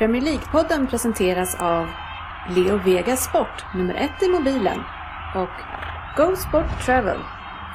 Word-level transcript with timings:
Premier 0.00 0.22
League-podden 0.22 0.86
presenteras 0.86 1.54
av 1.54 1.86
Leo 2.48 2.76
Vegas 2.76 3.24
Sport, 3.24 3.64
nummer 3.74 3.94
ett 3.94 4.22
i 4.22 4.28
mobilen 4.28 4.78
och 5.34 5.50
Go 6.16 6.36
Sport 6.36 6.84
Travel, 6.84 7.18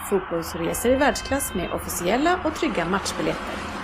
fotbollsresor 0.10 0.92
i 0.92 0.96
världsklass 0.96 1.53
med 1.53 1.72
officiella 1.72 2.40
och 2.44 2.56
trygga 2.56 2.85
matchbiljetter. 2.85 3.74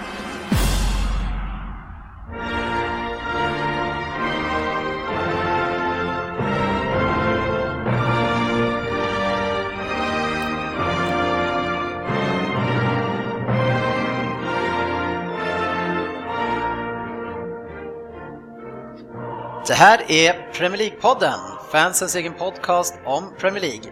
Det 19.71 19.75
här 19.75 20.11
är 20.11 20.51
Premier 20.53 20.77
League-podden, 20.77 21.39
fansens 21.71 22.15
egen 22.15 22.33
podcast 22.33 22.95
om 23.05 23.33
Premier 23.39 23.61
League. 23.61 23.91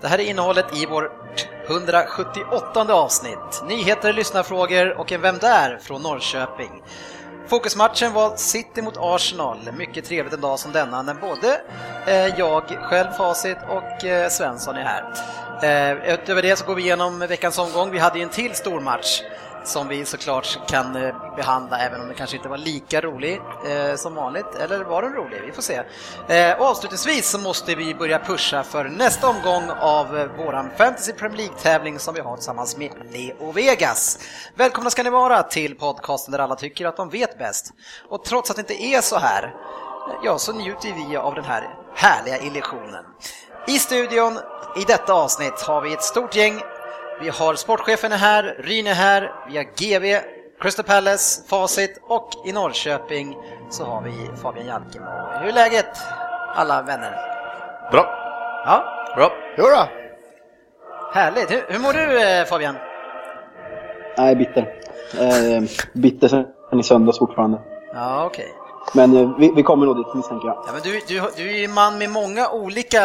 Det 0.00 0.08
här 0.08 0.18
är 0.18 0.22
innehållet 0.22 0.66
i 0.76 0.86
vårt 0.86 1.48
178 1.68 2.94
avsnitt. 2.94 3.62
Nyheter, 3.68 4.12
lyssnarfrågor 4.12 4.98
och 4.98 5.12
en 5.12 5.20
Vem 5.20 5.38
där? 5.38 5.78
från 5.82 6.02
Norrköping. 6.02 6.82
Fokusmatchen 7.48 8.12
var 8.12 8.36
City 8.36 8.82
mot 8.82 8.96
Arsenal. 8.96 9.58
Mycket 9.78 10.04
trevligt 10.04 10.34
en 10.34 10.40
dag 10.40 10.58
som 10.58 10.72
denna 10.72 11.02
när 11.02 11.14
både 11.14 11.60
eh, 12.06 12.38
jag 12.38 12.62
själv, 12.62 13.10
Facit 13.10 13.58
och 13.68 14.04
eh, 14.04 14.28
Svensson 14.28 14.76
är 14.76 14.84
här. 14.84 15.04
Eh, 15.62 16.14
utöver 16.14 16.42
det 16.42 16.56
så 16.56 16.66
går 16.66 16.74
vi 16.74 16.82
igenom 16.82 17.18
veckans 17.18 17.58
omgång. 17.58 17.90
Vi 17.90 17.98
hade 17.98 18.18
ju 18.18 18.22
en 18.22 18.30
till 18.30 18.54
stor 18.54 18.80
match 18.80 19.22
som 19.64 19.88
vi 19.88 20.04
såklart 20.04 20.68
kan 20.68 20.96
eh, 20.96 21.36
behandla 21.36 21.78
även 21.78 22.00
om 22.00 22.08
det 22.08 22.14
kanske 22.14 22.36
inte 22.36 22.48
var 22.48 22.58
lika 22.58 23.00
rolig 23.00 23.40
eh, 23.66 23.96
som 23.96 24.14
vanligt. 24.14 24.54
Eller 24.60 24.84
var 24.84 25.02
den 25.02 25.12
rolig? 25.12 25.42
Vi 25.46 25.52
får 25.52 25.62
se. 25.62 25.82
Eh, 26.28 26.60
och 26.60 26.66
avslutningsvis 26.66 27.30
så 27.30 27.38
måste 27.38 27.74
vi 27.74 27.94
börja 27.94 28.18
pusha 28.18 28.62
för 28.62 28.84
nästa 28.84 29.28
omgång 29.28 29.70
av 29.80 30.18
eh, 30.18 30.26
våran 30.26 30.70
Fantasy 30.76 31.12
Premier 31.12 31.36
League-tävling 31.38 31.98
som 31.98 32.14
vi 32.14 32.20
har 32.20 32.36
tillsammans 32.36 32.76
med 32.76 32.92
Leo 33.12 33.52
Vegas. 33.52 34.18
Välkomna 34.54 34.90
ska 34.90 35.02
ni 35.02 35.10
vara 35.10 35.42
till 35.42 35.74
podcasten 35.74 36.32
där 36.32 36.38
alla 36.38 36.56
tycker 36.56 36.86
att 36.86 36.96
de 36.96 37.10
vet 37.10 37.38
bäst. 37.38 37.72
Och 38.08 38.24
trots 38.24 38.50
att 38.50 38.56
det 38.56 38.60
inte 38.60 38.82
är 38.82 39.00
så 39.00 39.18
här, 39.18 39.42
eh, 39.42 40.14
ja, 40.24 40.38
så 40.38 40.52
njuter 40.52 41.08
vi 41.08 41.16
av 41.16 41.34
den 41.34 41.44
här 41.44 41.68
härliga 41.94 42.38
illusionen. 42.38 43.04
I 43.66 43.78
studion 43.78 44.38
i 44.76 44.84
detta 44.86 45.12
avsnitt 45.12 45.60
har 45.60 45.80
vi 45.80 45.92
ett 45.92 46.02
stort 46.02 46.36
gäng 46.36 46.62
vi 47.22 47.28
har 47.28 47.54
sportchefen 47.54 48.12
är 48.12 48.16
här, 48.16 48.56
Ryn 48.58 48.86
är 48.86 48.94
här, 48.94 49.32
vi 49.48 49.56
har 49.56 49.64
GV, 49.64 50.20
Crystal 50.60 50.84
Palace, 50.84 51.42
Facit 51.48 52.00
och 52.02 52.30
i 52.46 52.52
Norrköping 52.52 53.36
så 53.70 53.84
har 53.84 54.02
vi 54.02 54.30
Fabian 54.42 54.66
Jalkemo. 54.66 55.06
Hur 55.40 55.48
är 55.48 55.52
läget 55.52 55.86
alla 56.54 56.82
vänner? 56.82 57.12
Bra. 57.92 58.04
Ja, 58.66 58.84
Bra. 59.16 59.32
Jodå. 59.58 59.88
härligt. 61.14 61.50
Hur, 61.50 61.64
hur 61.68 61.78
mår 61.78 61.92
du 61.92 62.22
eh, 62.22 62.44
Fabian? 62.44 62.76
Nej, 64.18 64.36
bitter. 64.36 64.74
Eh, 65.20 65.62
bitter 65.92 66.28
sen 66.28 66.80
i 66.80 66.82
söndags 66.82 67.18
fortfarande. 67.18 67.58
Ja, 67.94 68.24
okej. 68.26 68.54
Men 68.94 69.16
eh, 69.16 69.38
vi, 69.38 69.52
vi 69.56 69.62
kommer 69.62 69.86
nog 69.86 69.96
dit 69.96 70.14
misstänker 70.14 70.46
jag. 70.48 70.64
Ja, 70.66 70.72
men 70.72 70.82
du, 70.82 71.00
du, 71.08 71.20
du 71.36 71.50
är 71.50 71.58
ju 71.58 71.64
en 71.64 71.72
man 71.74 71.98
med 71.98 72.10
många 72.10 72.50
olika 72.50 73.02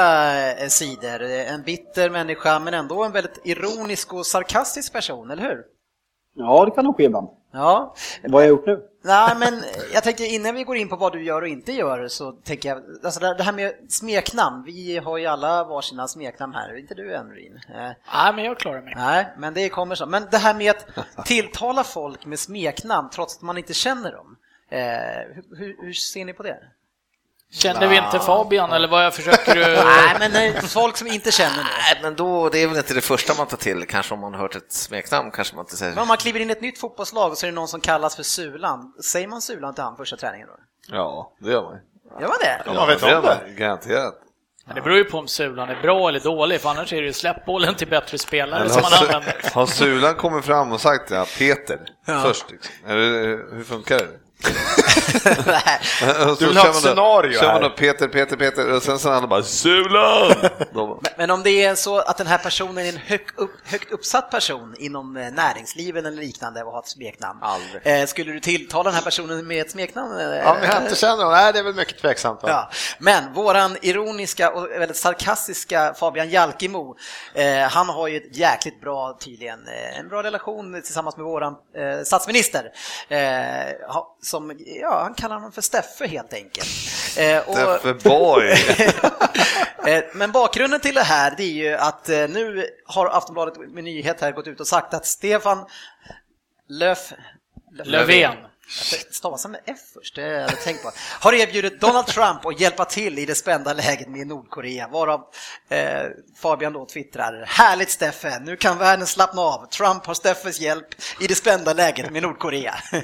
eh, 0.51 0.67
sidor. 0.67 1.21
En 1.23 1.61
bitter 1.63 2.09
människa 2.09 2.59
men 2.59 2.73
ändå 2.73 3.03
en 3.03 3.11
väldigt 3.11 3.41
ironisk 3.43 4.13
och 4.13 4.25
sarkastisk 4.25 4.93
person, 4.93 5.31
eller 5.31 5.43
hur? 5.43 5.63
Ja, 6.35 6.65
det 6.65 6.71
kan 6.71 6.85
nog 6.85 6.97
ske 6.97 7.03
ibland. 7.03 7.27
Ja, 7.53 7.95
Vad 8.23 8.33
har 8.33 8.41
jag 8.41 8.49
gjort 8.49 8.65
nu? 8.67 8.79
Nej, 9.05 9.35
men 9.39 9.63
jag 9.93 10.03
tänkte 10.03 10.23
innan 10.25 10.55
vi 10.55 10.63
går 10.63 10.77
in 10.77 10.89
på 10.89 10.95
vad 10.95 11.11
du 11.13 11.23
gör 11.23 11.41
och 11.41 11.47
inte 11.47 11.71
gör 11.71 12.07
så 12.07 12.31
tänker 12.31 12.69
jag, 12.69 12.81
alltså 13.03 13.19
det 13.19 13.43
här 13.43 13.53
med 13.53 13.73
smeknamn, 13.89 14.63
vi 14.65 14.97
har 14.97 15.17
ju 15.17 15.25
alla 15.25 15.63
varsina 15.63 16.07
smeknamn 16.07 16.53
här, 16.53 16.79
inte 16.79 16.93
du 16.93 17.15
än 17.15 17.29
Rin? 17.29 17.59
Eh, 17.69 17.91
Nej, 18.13 18.33
men 18.35 18.43
jag 18.45 18.59
klarar 18.59 18.81
mig. 18.81 18.93
Nej, 18.97 19.27
men 19.37 19.53
det 19.53 19.69
kommer 19.69 19.95
så. 19.95 20.05
Men 20.05 20.27
det 20.31 20.37
här 20.37 20.53
med 20.53 20.75
att 21.15 21.25
tilltala 21.25 21.83
folk 21.83 22.25
med 22.25 22.39
smeknamn 22.39 23.09
trots 23.09 23.35
att 23.37 23.41
man 23.41 23.57
inte 23.57 23.73
känner 23.73 24.11
dem, 24.11 24.35
hur, 24.77 25.57
hur, 25.57 25.85
hur 25.85 25.93
ser 25.93 26.25
ni 26.25 26.33
på 26.33 26.43
det? 26.43 26.57
Kände 27.53 27.87
vi 27.87 27.97
inte 27.97 28.19
Fabian 28.19 28.71
eller 28.71 28.87
vad 28.87 29.05
jag 29.05 29.13
försöker 29.13 29.55
du... 29.55 29.61
Nej, 29.61 30.15
men 30.19 30.31
nej, 30.31 30.61
folk 30.61 30.97
som 30.97 31.07
inte 31.07 31.31
känner 31.31 31.57
det. 31.57 31.63
Nej, 31.63 31.99
men 32.01 32.15
då, 32.15 32.49
det 32.49 32.63
är 32.63 32.67
väl 32.67 32.77
inte 32.77 32.93
det 32.93 33.01
första 33.01 33.33
man 33.37 33.47
tar 33.47 33.57
till, 33.57 33.85
kanske 33.87 34.13
om 34.13 34.19
man 34.19 34.33
har 34.33 34.41
hört 34.41 34.55
ett 34.55 34.71
smeknamn 34.71 35.31
kanske 35.31 35.55
man 35.55 35.65
inte 35.65 35.77
säger. 35.77 35.91
Men 35.91 36.01
om 36.01 36.07
man 36.07 36.17
kliver 36.17 36.39
in 36.39 36.49
i 36.49 36.51
ett 36.51 36.61
nytt 36.61 36.79
fotbollslag 36.79 37.31
och 37.31 37.37
så 37.37 37.45
är 37.45 37.51
det 37.51 37.55
någon 37.55 37.67
som 37.67 37.81
kallas 37.81 38.15
för 38.15 38.23
Sulan, 38.23 38.93
säger 39.03 39.27
man 39.27 39.41
Sulan 39.41 39.73
till 39.73 39.83
han 39.83 39.97
första 39.97 40.17
träningen 40.17 40.47
då? 40.47 40.53
Ja, 40.87 41.33
det 41.39 41.51
gör 41.51 41.63
man. 41.63 41.79
Gör 42.21 42.27
man 42.27 42.37
det? 42.41 42.61
Ja, 42.65 42.73
man 42.73 42.87
vet 42.87 43.03
om 43.03 43.09
det. 43.09 43.39
Garanterat. 43.57 44.15
Men 44.65 44.75
det 44.75 44.81
beror 44.81 44.97
ju 44.97 45.03
på 45.03 45.17
om 45.17 45.27
Sulan 45.27 45.69
är 45.69 45.81
bra 45.81 46.09
eller 46.09 46.19
dålig, 46.19 46.61
för 46.61 46.69
annars 46.69 46.93
är 46.93 47.01
det 47.01 47.07
ju 47.07 47.13
släpp 47.13 47.45
bollen 47.45 47.75
till 47.75 47.87
bättre 47.87 48.17
spelare 48.17 48.59
Men 48.59 48.69
som 48.69 48.81
man 48.81 48.93
använder. 48.93 49.53
har 49.53 49.65
Sulan 49.65 50.15
kommit 50.15 50.45
fram 50.45 50.71
och 50.71 50.81
sagt 50.81 51.11
ja, 51.11 51.25
Peter, 51.37 51.79
först? 52.05 52.51
Liksom. 52.51 52.73
Eller, 52.87 53.55
hur 53.55 53.63
funkar 53.63 53.97
det? 53.97 54.07
Du 56.39 56.45
vill 56.47 56.57
ha 56.57 56.69
ett 56.69 56.75
scenario 56.75 57.39
Kör 57.39 57.53
man 57.53 57.61
då 57.61 57.69
Peter, 57.69 58.07
Peter, 58.07 58.35
Peter 58.35 58.75
och 58.75 58.83
sen 58.83 58.99
så 58.99 59.09
han 59.11 59.29
bara 59.29 59.43
Sulan! 59.43 60.33
Men, 60.73 60.97
men 61.17 61.31
om 61.31 61.43
det 61.43 61.65
är 61.65 61.75
så 61.75 61.99
att 61.99 62.17
den 62.17 62.27
här 62.27 62.37
personen 62.37 62.85
är 62.85 62.89
en 62.89 62.97
hög 62.97 63.21
upp, 63.35 63.51
högt 63.63 63.91
uppsatt 63.91 64.31
person 64.31 64.75
inom 64.79 65.17
eh, 65.17 65.31
näringslivet 65.31 66.05
eller 66.05 66.21
liknande 66.21 66.63
och 66.63 66.71
har 66.71 66.79
ett 66.79 66.87
smeknamn. 66.87 67.39
Aldrig. 67.41 67.81
Eh, 68.01 68.05
skulle 68.05 68.31
du 68.31 68.39
tilltala 68.39 68.83
den 68.83 68.93
här 68.93 69.01
personen 69.01 69.47
med 69.47 69.61
ett 69.61 69.71
smeknamn? 69.71 70.19
eh? 70.19 70.25
Ja, 70.25 70.57
men 70.59 70.69
jag 70.69 70.83
inte 70.83 70.95
känner 70.95 71.17
honom. 71.17 71.31
Nej, 71.31 71.53
det 71.53 71.59
är 71.59 71.63
väl 71.63 71.73
mycket 71.75 72.01
tveksamt. 72.01 72.43
Va? 72.43 72.49
Ja, 72.49 72.69
men 72.99 73.33
våran 73.33 73.77
ironiska 73.81 74.51
och 74.51 74.69
väldigt 74.71 74.97
sarkastiska 74.97 75.93
Fabian 75.99 76.29
Jalkemo, 76.29 76.95
eh, 77.33 77.57
han 77.69 77.89
har 77.89 78.07
ju 78.07 78.17
ett 78.17 78.37
jäkligt 78.37 78.81
bra, 78.81 79.17
tydligen, 79.21 79.59
en 79.99 80.09
bra 80.09 80.23
relation 80.23 80.81
tillsammans 80.81 81.17
med 81.17 81.25
våran 81.25 81.53
eh, 81.53 82.03
statsminister. 82.03 82.71
Eh, 83.09 83.19
som, 84.33 84.59
ja, 84.81 85.01
han 85.03 85.13
kallar 85.13 85.35
honom 85.35 85.51
för 85.51 85.61
Steffe 85.61 86.07
helt 86.07 86.33
enkelt. 86.33 86.67
Eh, 87.17 87.41
Steffe 87.43 87.93
Boy! 87.93 88.53
Eh, 89.87 90.03
Men 90.13 90.31
bakgrunden 90.31 90.79
till 90.79 90.95
det 90.95 91.01
här 91.01 91.33
det 91.37 91.43
är 91.43 91.53
ju 91.53 91.73
att 91.73 92.09
eh, 92.09 92.27
nu 92.29 92.65
har 92.85 93.05
Aftonbladet 93.05 93.57
med 93.57 93.83
nyhet 93.83 94.21
här 94.21 94.31
gått 94.31 94.47
ut 94.47 94.59
och 94.59 94.67
sagt 94.67 94.93
att 94.93 95.05
Stefan 95.05 95.65
Löf... 96.69 97.13
Löfven. 97.83 98.37
Stavas 99.11 99.43
han 99.43 99.51
med 99.51 99.61
F 99.65 99.77
först? 99.93 100.15
Det 100.15 100.21
har 100.21 100.29
jag 100.29 100.61
tänkt 100.61 100.83
på. 100.83 100.91
Har 101.19 101.33
erbjudit 101.33 101.81
Donald 101.81 102.07
Trump 102.07 102.45
att 102.45 102.59
hjälpa 102.59 102.85
till 102.85 103.19
i 103.19 103.25
det 103.25 103.35
spända 103.35 103.73
läget 103.73 104.09
med 104.09 104.27
Nordkorea, 104.27 104.87
varav 104.87 105.21
eh, 105.69 106.03
Fabian 106.41 106.73
då 106.73 106.85
twittrar 106.85 107.45
Härligt 107.47 107.89
Steffe, 107.91 108.39
nu 108.39 108.55
kan 108.55 108.77
världen 108.77 109.07
slappna 109.07 109.41
av. 109.41 109.65
Trump 109.65 110.05
har 110.05 110.13
Steffes 110.13 110.59
hjälp 110.59 110.87
i 111.19 111.27
det 111.27 111.35
spända 111.35 111.73
läget 111.73 112.11
med 112.11 112.23
Nordkorea. 112.23 112.75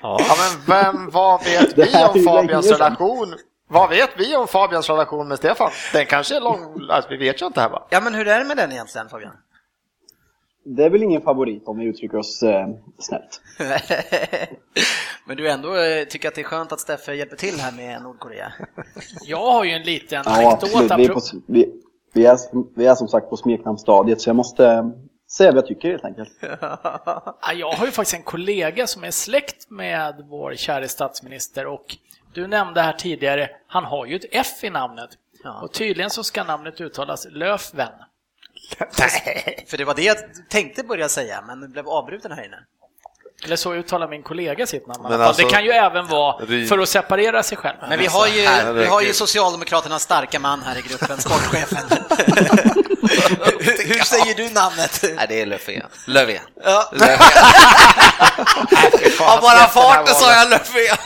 Ja, 0.00 0.18
men 0.38 0.64
vem, 0.66 1.10
vad 1.10 1.44
vet 1.44 1.78
vi 1.78 1.94
om 1.94 2.24
Fabians 2.24 2.66
relation? 2.70 3.34
Vad 3.68 3.88
vet 3.90 4.10
vi 4.16 4.36
om 4.36 4.48
Fabians 4.48 4.88
relation 4.88 5.28
med 5.28 5.38
Stefan? 5.38 5.70
Den 5.92 6.06
kanske 6.06 6.36
är 6.36 6.40
lång, 6.40 6.90
alltså, 6.90 7.10
vi 7.10 7.16
vet 7.16 7.42
ju 7.42 7.46
inte 7.46 7.60
här 7.60 7.68
va? 7.68 7.86
ja, 7.90 8.00
men 8.00 8.14
hur 8.14 8.28
är 8.28 8.38
det 8.38 8.44
med 8.44 8.56
den 8.56 8.72
egentligen 8.72 9.08
Fabian? 9.08 9.32
Det 10.68 10.84
är 10.84 10.90
väl 10.90 11.02
ingen 11.02 11.22
favorit 11.22 11.68
om 11.68 11.78
vi 11.78 11.84
uttrycker 11.84 12.18
oss 12.18 12.42
eh, 12.42 12.68
snällt. 12.98 13.40
Men 15.26 15.36
du 15.36 15.50
ändå 15.50 15.76
eh, 15.76 16.04
tycker 16.04 16.28
att 16.28 16.34
det 16.34 16.40
är 16.40 16.44
skönt 16.44 16.72
att 16.72 16.80
Steffe 16.80 17.14
hjälper 17.14 17.36
till 17.36 17.60
här 17.60 17.72
med 17.72 18.02
Nordkorea? 18.02 18.52
Jag 19.24 19.52
har 19.52 19.64
ju 19.64 19.70
en 19.70 19.82
liten 19.82 20.22
Ja, 20.26 20.46
anekdot. 20.46 20.98
Vi 20.98 21.08
på, 21.08 21.20
vi, 21.46 21.72
vi, 22.12 22.26
är, 22.26 22.38
vi 22.76 22.86
är 22.86 22.94
som 22.94 23.08
sagt 23.08 23.30
på 23.30 23.36
smeknamnsstadiet 23.36 24.20
så 24.20 24.28
jag 24.28 24.36
måste 24.36 24.66
eh, 24.66 24.88
säga 25.30 25.50
vad 25.50 25.58
jag 25.58 25.66
tycker 25.66 25.90
helt 25.90 26.04
enkelt. 26.04 26.30
Ja, 26.60 27.52
Jag 27.54 27.72
har 27.72 27.86
ju 27.86 27.92
faktiskt 27.92 28.16
en 28.16 28.22
kollega 28.22 28.86
som 28.86 29.04
är 29.04 29.10
släkt 29.10 29.70
med 29.70 30.24
vår 30.30 30.54
käre 30.54 30.88
statsminister 30.88 31.66
och 31.66 31.96
du 32.34 32.46
nämnde 32.46 32.80
här 32.80 32.92
tidigare, 32.92 33.50
han 33.66 33.84
har 33.84 34.06
ju 34.06 34.16
ett 34.16 34.24
F 34.32 34.64
i 34.64 34.70
namnet. 34.70 35.10
Ja. 35.44 35.60
Och 35.62 35.72
tydligen 35.72 36.10
så 36.10 36.24
ska 36.24 36.44
namnet 36.44 36.80
uttalas 36.80 37.26
Löfven. 37.30 37.92
För 39.66 39.76
det 39.76 39.84
var 39.84 39.94
det 39.94 40.02
jag 40.02 40.16
tänkte 40.48 40.82
börja 40.82 41.08
säga, 41.08 41.44
men 41.46 41.72
blev 41.72 41.88
avbruten 41.88 42.32
här 42.32 42.44
inne. 42.44 42.64
Eller 43.44 43.56
så 43.56 43.74
uttalar 43.74 44.08
min 44.08 44.22
kollega 44.22 44.66
sitt 44.66 44.86
namn. 44.86 45.02
Men 45.08 45.20
alltså- 45.20 45.42
det 45.42 45.50
kan 45.50 45.64
ju 45.64 45.70
även 45.70 46.06
vara 46.06 46.46
för 46.68 46.78
att 46.78 46.88
separera 46.88 47.42
sig 47.42 47.58
själv. 47.58 47.76
Men 47.88 47.98
vi 47.98 48.06
har 48.06 48.26
ju, 48.26 48.72
vi 48.72 48.86
har 48.86 49.00
ju 49.00 49.12
Socialdemokraternas 49.12 50.02
starka 50.02 50.38
man 50.38 50.62
här 50.62 50.78
i 50.78 50.82
gruppen, 50.82 51.18
sportchefen. 51.20 51.84
hur, 53.60 53.88
hur 53.88 54.04
säger 54.04 54.34
du 54.34 54.50
namnet? 54.50 55.04
Nej, 55.16 55.26
det 55.28 55.40
är 55.42 55.46
Löfven. 55.46 55.82
Löfven. 56.06 56.42
Ja. 56.64 56.90
Av 59.20 59.40
bara 59.40 59.66
farten 59.66 60.14
sa 60.14 60.32
jag 60.32 60.50
Löfven. 60.50 60.96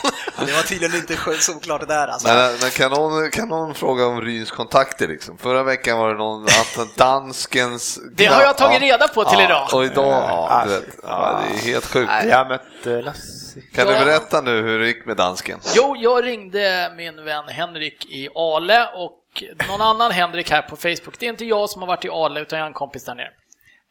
Det 0.46 0.52
var 0.52 0.62
tydligen 0.62 0.96
inte 0.96 1.16
solklart 1.38 1.80
det 1.80 1.86
där 1.86 2.08
alltså. 2.08 2.28
Men, 2.28 2.56
men 2.60 2.70
kan, 2.70 2.90
någon, 2.90 3.30
kan 3.30 3.48
någon 3.48 3.74
fråga 3.74 4.06
om 4.06 4.20
Ryns 4.20 4.50
kontakter 4.50 5.08
liksom? 5.08 5.38
Förra 5.38 5.62
veckan 5.62 5.98
var 5.98 6.08
det 6.08 6.18
någon 6.18 6.44
att 6.44 6.96
danskens... 6.96 7.98
Det 8.12 8.26
har 8.26 8.42
jag 8.42 8.58
tagit 8.58 8.80
reda 8.80 9.08
på 9.08 9.24
till 9.24 9.38
ja, 9.38 9.44
idag. 9.44 9.68
Och 9.72 9.84
idag, 9.84 10.06
ja, 10.06 10.62
du 10.66 10.70
vet, 10.70 10.84
ja, 11.02 11.40
det 11.48 11.58
är 11.58 11.72
helt 11.72 11.86
sjukt. 11.86 12.12
Nej, 12.22 12.32
jag 12.32 12.48
mötte 12.48 13.02
Lasse. 13.02 13.60
Kan 13.60 13.86
du 13.86 13.92
berätta 13.92 14.40
nu 14.40 14.62
hur 14.62 14.78
det 14.78 14.86
gick 14.86 15.06
med 15.06 15.16
dansken? 15.16 15.60
Jo, 15.76 15.96
jag 15.98 16.24
ringde 16.24 16.92
min 16.96 17.24
vän 17.24 17.44
Henrik 17.48 18.06
i 18.10 18.28
Ale 18.34 18.88
och 18.94 19.44
någon 19.68 19.80
annan 19.80 20.10
Henrik 20.10 20.50
här 20.50 20.62
på 20.62 20.76
Facebook. 20.76 21.18
Det 21.18 21.26
är 21.26 21.30
inte 21.30 21.44
jag 21.44 21.70
som 21.70 21.82
har 21.82 21.86
varit 21.86 22.04
i 22.04 22.08
Ale, 22.08 22.40
utan 22.40 22.58
jag 22.58 22.64
har 22.64 22.68
en 22.68 22.74
kompis 22.74 23.04
där 23.04 23.14
nere. 23.14 23.30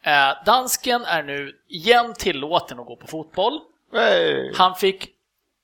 Eh, 0.04 0.44
dansken 0.46 1.04
är 1.04 1.22
nu 1.22 1.52
igen 1.68 2.14
tillåten 2.14 2.80
att 2.80 2.86
gå 2.86 2.96
på 2.96 3.06
fotboll. 3.06 3.60
Hey. 3.92 4.52
Han 4.56 4.74
fick 4.74 5.08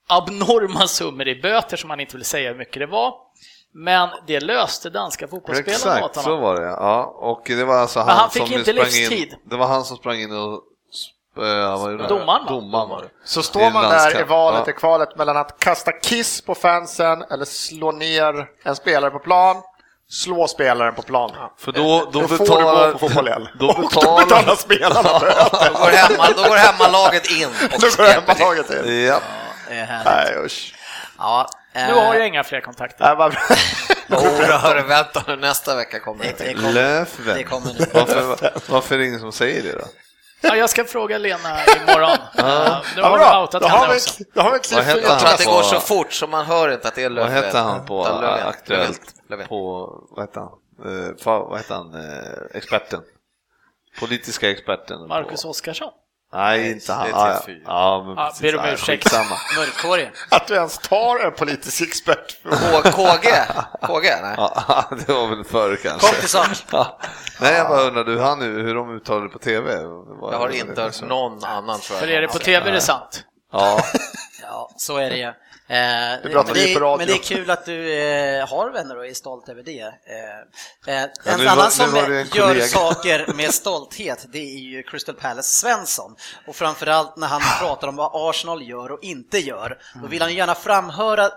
abnorma 0.09 0.87
summor 0.87 1.29
i 1.29 1.35
böter 1.43 1.77
som 1.77 1.91
han 1.91 2.01
inte 2.01 2.17
vill 2.17 2.25
säga 2.25 2.51
hur 2.51 2.59
mycket 2.59 2.81
det 2.81 2.87
var. 2.87 3.15
Men 3.73 4.09
det 4.27 4.41
löste 4.41 4.91
danska 4.91 5.29
fotbollsspelarna 5.29 6.05
åt 6.05 6.11
Exakt, 6.11 6.25
så 6.25 6.31
honom. 6.31 6.41
var 6.41 6.61
det 6.61 6.67
ja. 6.67 7.05
Och 7.05 7.43
det 7.47 7.65
var 7.65 7.77
alltså 7.77 7.99
han, 7.99 8.07
Men 8.07 8.17
han 8.17 8.31
fick 8.31 8.43
som 8.43 8.53
inte 8.53 8.73
sprang 8.73 8.85
livstid. 8.85 9.29
In, 9.33 9.39
det 9.45 9.57
var 9.57 9.67
han 9.67 9.85
som 9.85 9.97
sprang 9.97 10.21
in 10.21 10.33
och 10.33 10.63
han? 11.45 11.99
Domaren? 12.09 12.47
Domaren. 12.47 13.09
Så 13.25 13.43
står 13.43 13.71
man 13.71 13.91
där 13.91 14.21
i 14.21 14.23
valet, 14.23 14.63
Ja. 14.67 14.71
i 14.71 14.75
kvalet 14.75 15.17
mellan 15.17 15.37
att 15.37 15.59
kasta 15.59 15.93
kiss 15.93 16.41
på 16.41 16.55
fansen 16.55 17.23
eller 17.31 17.45
slå 17.45 17.93
ner 17.93 18.47
en 18.65 18.77
spelare 18.77 19.11
på 19.11 19.19
plan, 19.19 19.57
slå 20.11 20.47
spelaren 20.49 20.95
på 20.95 21.03
plan. 21.03 21.31
För 21.59 21.73
då, 21.73 22.09
då, 22.13 22.21
Då 22.21 22.29
får 22.29 22.39
du 22.39 22.39
betalar... 22.39 22.87
gå 22.93 22.99
på 22.99 23.09
fotboll. 23.09 23.49
Då 23.59 23.69
Och 23.69 23.75
då 23.75 23.81
betalar... 23.83 24.25
betalar 24.25 24.55
spelarna 24.57 25.03
böter. 25.21 25.71
Då 25.73 25.79
går, 25.79 25.91
hemma, 25.91 26.27
då 26.37 26.43
går 26.49 26.57
hemmalaget 26.57 27.31
in 27.31 27.49
och 27.75 27.81
Då 27.81 27.87
går 27.97 28.05
hemmalaget 28.13 28.71
in. 28.71 29.05
Ja. 29.07 29.21
Det 29.69 29.75
är 29.75 29.85
härligt. 29.85 30.05
Nej 30.35 30.45
usch. 30.45 30.75
Ja, 31.19 31.47
eh, 31.75 31.87
Nu 31.87 31.93
har 31.95 32.15
jag 32.15 32.27
inga 32.27 32.45
fler 32.45 32.61
kontakter. 32.61 33.17
Bra. 33.17 33.31
Jodå, 34.09 34.87
vänta 34.89 35.23
nu, 35.27 35.37
nästa 35.37 35.75
vecka 35.77 36.01
kommer 36.01 36.25
det, 36.25 36.39
det. 36.39 36.45
det, 36.45 36.55
kommer, 36.55 36.73
Löfven. 36.73 37.37
det 37.37 37.43
kommer 37.45 37.67
nu. 37.79 37.87
Varför, 37.95 38.51
varför 38.69 38.95
är 38.95 38.99
det 38.99 39.07
ingen 39.07 39.21
som 39.21 39.33
säger 39.33 39.63
det 39.63 39.73
då? 39.73 39.85
Ja, 40.49 40.57
jag 40.57 40.71
ska 40.71 40.85
fråga 40.85 41.19
Lena 41.19 41.39
imorgon. 41.77 42.11
Eh, 42.11 42.79
Nu 42.97 43.01
Ja, 43.01 43.09
har 43.09 43.19
bra. 43.19 43.31
vi 43.33 43.43
outat 43.43 43.63
Då 43.63 43.69
har 43.69 43.79
henne 43.79 43.93
vi, 43.93 43.99
också. 43.99 44.25
då 44.35 44.41
har 44.41 44.51
vi 44.51 44.57
ett 44.57 44.73
Vad 44.73 44.85
Jag 44.87 44.93
tror 45.01 45.09
han 45.11 45.27
att 45.33 45.39
det 45.39 45.45
går 45.45 45.63
så 45.63 45.81
fort 45.81 46.13
så 46.13 46.27
man 46.27 46.45
hör 46.47 46.73
inte 46.73 46.89
att 46.89 46.95
det 46.95 47.03
är 47.03 47.09
Vad 47.09 47.15
Löfven. 47.15 47.45
hette 47.45 47.59
han 47.59 47.87
på 47.87 48.03
Löfven. 48.05 48.47
Aktuellt? 48.49 49.01
Löfven. 49.31 49.47
På, 49.49 49.87
vad 50.11 50.21
hette 50.27 50.41
han? 50.41 50.49
Eh, 50.85 51.15
fa- 51.15 51.49
vad 51.49 51.57
hette 51.59 51.75
han? 51.75 51.95
Eh, 51.95 52.57
experten? 52.57 53.01
Politiska 54.01 54.51
experten? 54.51 55.09
Marcus 55.09 55.43
på, 55.43 55.49
Oskarsson. 55.49 55.91
Nej, 56.37 56.71
inte 56.73 56.93
han. 56.93 57.09
Ja, 57.11 57.29
ja. 57.29 57.53
TV4. 57.53 57.61
ja, 57.67 58.05
men 58.07 58.17
Ja, 58.17 58.25
precis. 58.27 58.43
ber 58.43 58.57
om 58.59 58.65
ursäkt. 58.65 59.05
skitsamma. 59.05 59.37
Mörkhårig. 59.59 60.11
Att 60.31 60.47
du 60.47 60.55
ens 60.55 60.79
tar 60.79 61.25
en 61.25 61.33
politisk 61.33 61.81
expert. 61.83 62.37
KG? 62.95 63.29
KG? 63.87 64.09
Nej. 64.23 64.35
Ja, 64.37 64.85
det 65.07 65.13
var 65.13 65.27
väl 65.29 65.45
förr 65.45 65.77
kanske. 65.83 66.07
Kom 66.09 66.17
till 66.21 66.29
sak. 66.29 66.49
Ja. 66.73 66.99
Nej, 67.41 67.55
jag 67.55 67.69
bara 67.69 67.81
undrade 67.81 68.11
hur, 68.13 68.21
han, 68.21 68.41
hur 68.43 68.75
de 68.75 68.91
uttalade 68.97 69.27
det 69.27 69.33
på 69.33 69.39
TV. 69.39 69.77
Vad- 70.21 70.35
Jag 70.35 70.39
har 70.39 70.49
inte 70.49 70.83
hört 70.83 71.03
någon 71.03 71.45
annan 71.45 71.81
tror 71.81 71.97
jag. 71.99 72.01
För 72.01 72.09
är 72.15 72.21
det 72.21 72.29
på 72.29 72.39
TV 72.39 72.69
är 72.69 72.73
det 72.73 72.81
sant. 72.81 73.25
Ja, 73.53 73.81
Ja, 74.43 74.71
så 74.77 74.97
är 74.97 75.11
det 75.11 75.17
ju. 75.17 75.33
Eh, 75.69 76.31
pratar 76.33 76.55
men, 76.55 76.63
det, 76.65 76.75
på 76.75 76.81
radio. 76.81 76.95
är- 76.95 76.99
men 76.99 77.07
det 77.07 77.13
är 77.13 77.37
kul 77.37 77.51
att 77.51 77.65
du 77.67 77.93
eh, 77.95 78.49
har 78.49 78.71
vänner 78.71 78.97
och 78.99 79.07
är 79.07 79.15
stolt 79.15 79.49
över 79.49 79.63
det. 79.63 79.81
Eh, 79.81 79.89
eh, 80.95 81.01
Ja, 81.25 81.33
en 81.33 81.45
var- 81.45 81.47
annan 81.53 81.71
som 81.71 81.93
var 81.93 82.09
det 82.09 82.21
en 82.21 82.27
gör 82.35 82.47
kollega. 82.49 82.67
saker 82.67 83.33
med 83.35 83.55
stolthet, 83.55 84.27
det 84.33 84.39
är 84.39 84.59
ju 84.59 84.83
Crystal 84.83 85.15
Palace 85.15 85.49
Svensson. 85.49 86.17
Och 86.47 86.57
framförallt 86.57 87.17
när 87.17 87.27
han 87.27 87.41
pratar 87.61 87.89
om 87.89 87.97
vad 87.97 88.11
Arsenal 88.15 88.63
gör 88.69 88.93
och 88.93 88.99
inte 89.03 89.39
gör, 89.39 89.79
då 90.03 90.07
vill 90.09 90.23
han 90.23 90.35
gärna 90.35 90.55
framhöra, 90.55 91.31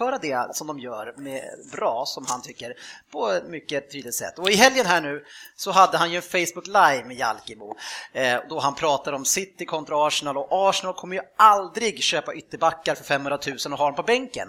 framföra 0.00 0.18
det 0.18 0.56
som 0.56 0.66
de 0.66 0.78
gör 0.78 1.14
med 1.16 1.42
bra, 1.72 2.04
som 2.06 2.26
han 2.28 2.42
tycker, 2.42 2.74
på 3.12 3.30
ett 3.30 3.48
mycket 3.48 3.92
tydligt 3.92 4.14
sätt. 4.14 4.38
Och 4.38 4.50
i 4.50 4.54
helgen 4.54 4.86
här 4.86 5.00
nu 5.00 5.24
så 5.56 5.70
hade 5.70 5.98
han 5.98 6.10
ju 6.10 6.16
en 6.16 6.22
Facebook 6.22 6.66
Live 6.66 7.04
med 7.06 7.16
Jalkemo, 7.16 7.76
eh, 8.12 8.38
då 8.48 8.58
han 8.60 8.74
pratar 8.74 9.12
om 9.12 9.24
City 9.24 9.64
kontra 9.64 10.06
Arsenal 10.06 10.36
och 10.36 10.48
Arsenal 10.68 10.94
kommer 10.94 11.16
ju 11.16 11.22
aldrig 11.36 12.02
köpa 12.02 12.34
ytterbackar 12.34 12.94
för 12.94 13.04
500 13.04 13.38
000 13.46 13.56
och 13.72 13.78
ha 13.78 13.86
dem 13.86 13.94
på 13.94 14.02
bänken. 14.02 14.48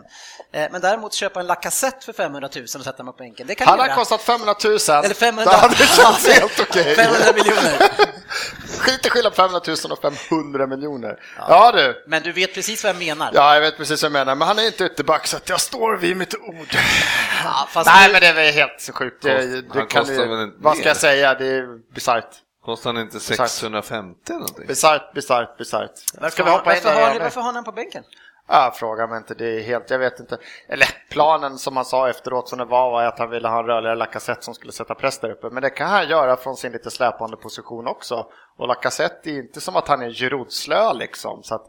Eh, 0.51 0.67
men 0.71 0.81
däremot 0.81 1.13
köpa 1.13 1.39
en 1.39 1.47
Lacazette 1.47 2.05
för 2.05 2.13
500 2.13 2.49
000 2.55 2.63
och 2.63 2.69
sätta 2.69 2.97
dem 3.03 3.05
på 3.05 3.17
bänken. 3.17 3.47
Det 3.47 3.55
kan 3.55 3.67
Han 3.67 3.79
har 3.79 3.87
göra. 3.87 3.95
kostat 3.95 4.21
500 4.21 4.55
000. 4.63 4.73
Eller 4.73 5.13
500 5.13 5.51
Det 5.51 5.57
hade 5.57 5.75
känts 5.75 6.27
helt 6.39 6.59
okej. 6.59 6.95
500 6.95 7.33
miljoner. 7.35 7.91
Skit 8.79 9.05
i 9.05 9.09
skillnad 9.09 9.31
på 9.31 9.35
500 9.35 9.61
000 9.67 9.91
och 9.91 10.01
500 10.29 10.67
miljoner. 10.67 11.19
Ja 11.37 11.71
du. 11.71 12.03
Men 12.07 12.23
du 12.23 12.31
vet 12.31 12.53
precis 12.53 12.83
vad 12.83 12.89
jag 12.89 12.99
menar. 12.99 13.31
Ja, 13.33 13.53
jag 13.53 13.61
vet 13.61 13.77
precis 13.77 14.03
vad 14.03 14.05
jag 14.07 14.13
menar, 14.13 14.35
men 14.35 14.47
han 14.47 14.59
är 14.59 14.65
inte 14.65 14.83
ytterback 14.83 15.27
så 15.27 15.39
att 15.43 15.49
jag 15.49 15.61
står 15.61 15.97
vid 15.97 16.17
mitt 16.17 16.35
ord. 16.35 16.75
Ja, 17.43 17.67
fast 17.71 17.87
Nej, 17.87 18.07
nu- 18.07 18.11
men 18.13 18.21
det 18.21 18.27
är 18.27 18.33
väl 18.33 18.53
helt 18.53 18.89
sjukt. 18.93 19.23
Det, 19.23 19.29
Kost- 19.33 19.73
det 19.73 19.79
han 19.79 19.87
kan 19.87 20.05
ju, 20.05 20.51
vad 20.57 20.77
ska 20.77 20.87
jag 20.87 20.97
säga? 20.97 21.33
Det 21.35 21.45
är 21.45 21.93
bisarrt. 21.93 22.29
kostar 22.65 22.93
han 22.93 23.01
inte 23.01 23.19
650 23.19 24.19
eller 24.29 24.39
någonting? 24.39 24.67
Bisarrt, 24.67 25.13
bisarrt, 25.13 25.57
bisarrt. 25.57 25.91
Varför, 26.21 26.43
har 26.43 27.07
ni, 27.07 27.13
nu? 27.13 27.19
varför 27.19 27.41
har 27.41 27.51
ni 27.51 27.55
den 27.57 27.63
på 27.63 27.71
bänken? 27.71 28.03
Ja, 28.47 28.73
fråga 28.75 29.07
mig 29.07 29.17
inte, 29.17 29.33
det 29.33 29.45
är 29.59 29.61
helt, 29.63 29.89
jag 29.89 29.99
vet 29.99 30.19
inte. 30.19 30.37
Eller 30.67 30.87
planen 31.09 31.57
som 31.57 31.75
han 31.75 31.85
sa 31.85 32.09
efteråt 32.09 32.49
som 32.49 32.57
det 32.59 32.65
var 32.65 32.91
var 32.91 33.03
att 33.03 33.19
han 33.19 33.29
ville 33.29 33.47
ha 33.47 33.59
en 33.59 33.65
rörligare 33.65 33.95
Lacazette 33.95 34.41
som 34.41 34.53
skulle 34.53 34.71
sätta 34.71 34.95
press 34.95 35.19
där 35.19 35.31
uppe. 35.31 35.49
Men 35.49 35.63
det 35.63 35.69
kan 35.69 35.89
han 35.89 36.09
göra 36.09 36.37
från 36.37 36.55
sin 36.55 36.71
lite 36.71 36.91
släpande 36.91 37.37
position 37.37 37.87
också. 37.87 38.25
Och 38.57 38.67
Lacazette 38.67 39.29
är 39.29 39.37
inte 39.37 39.61
som 39.61 39.75
att 39.75 39.87
han 39.87 40.01
är 40.01 40.09
Giroud-slö 40.09 40.93
liksom. 40.93 41.43
Så 41.43 41.61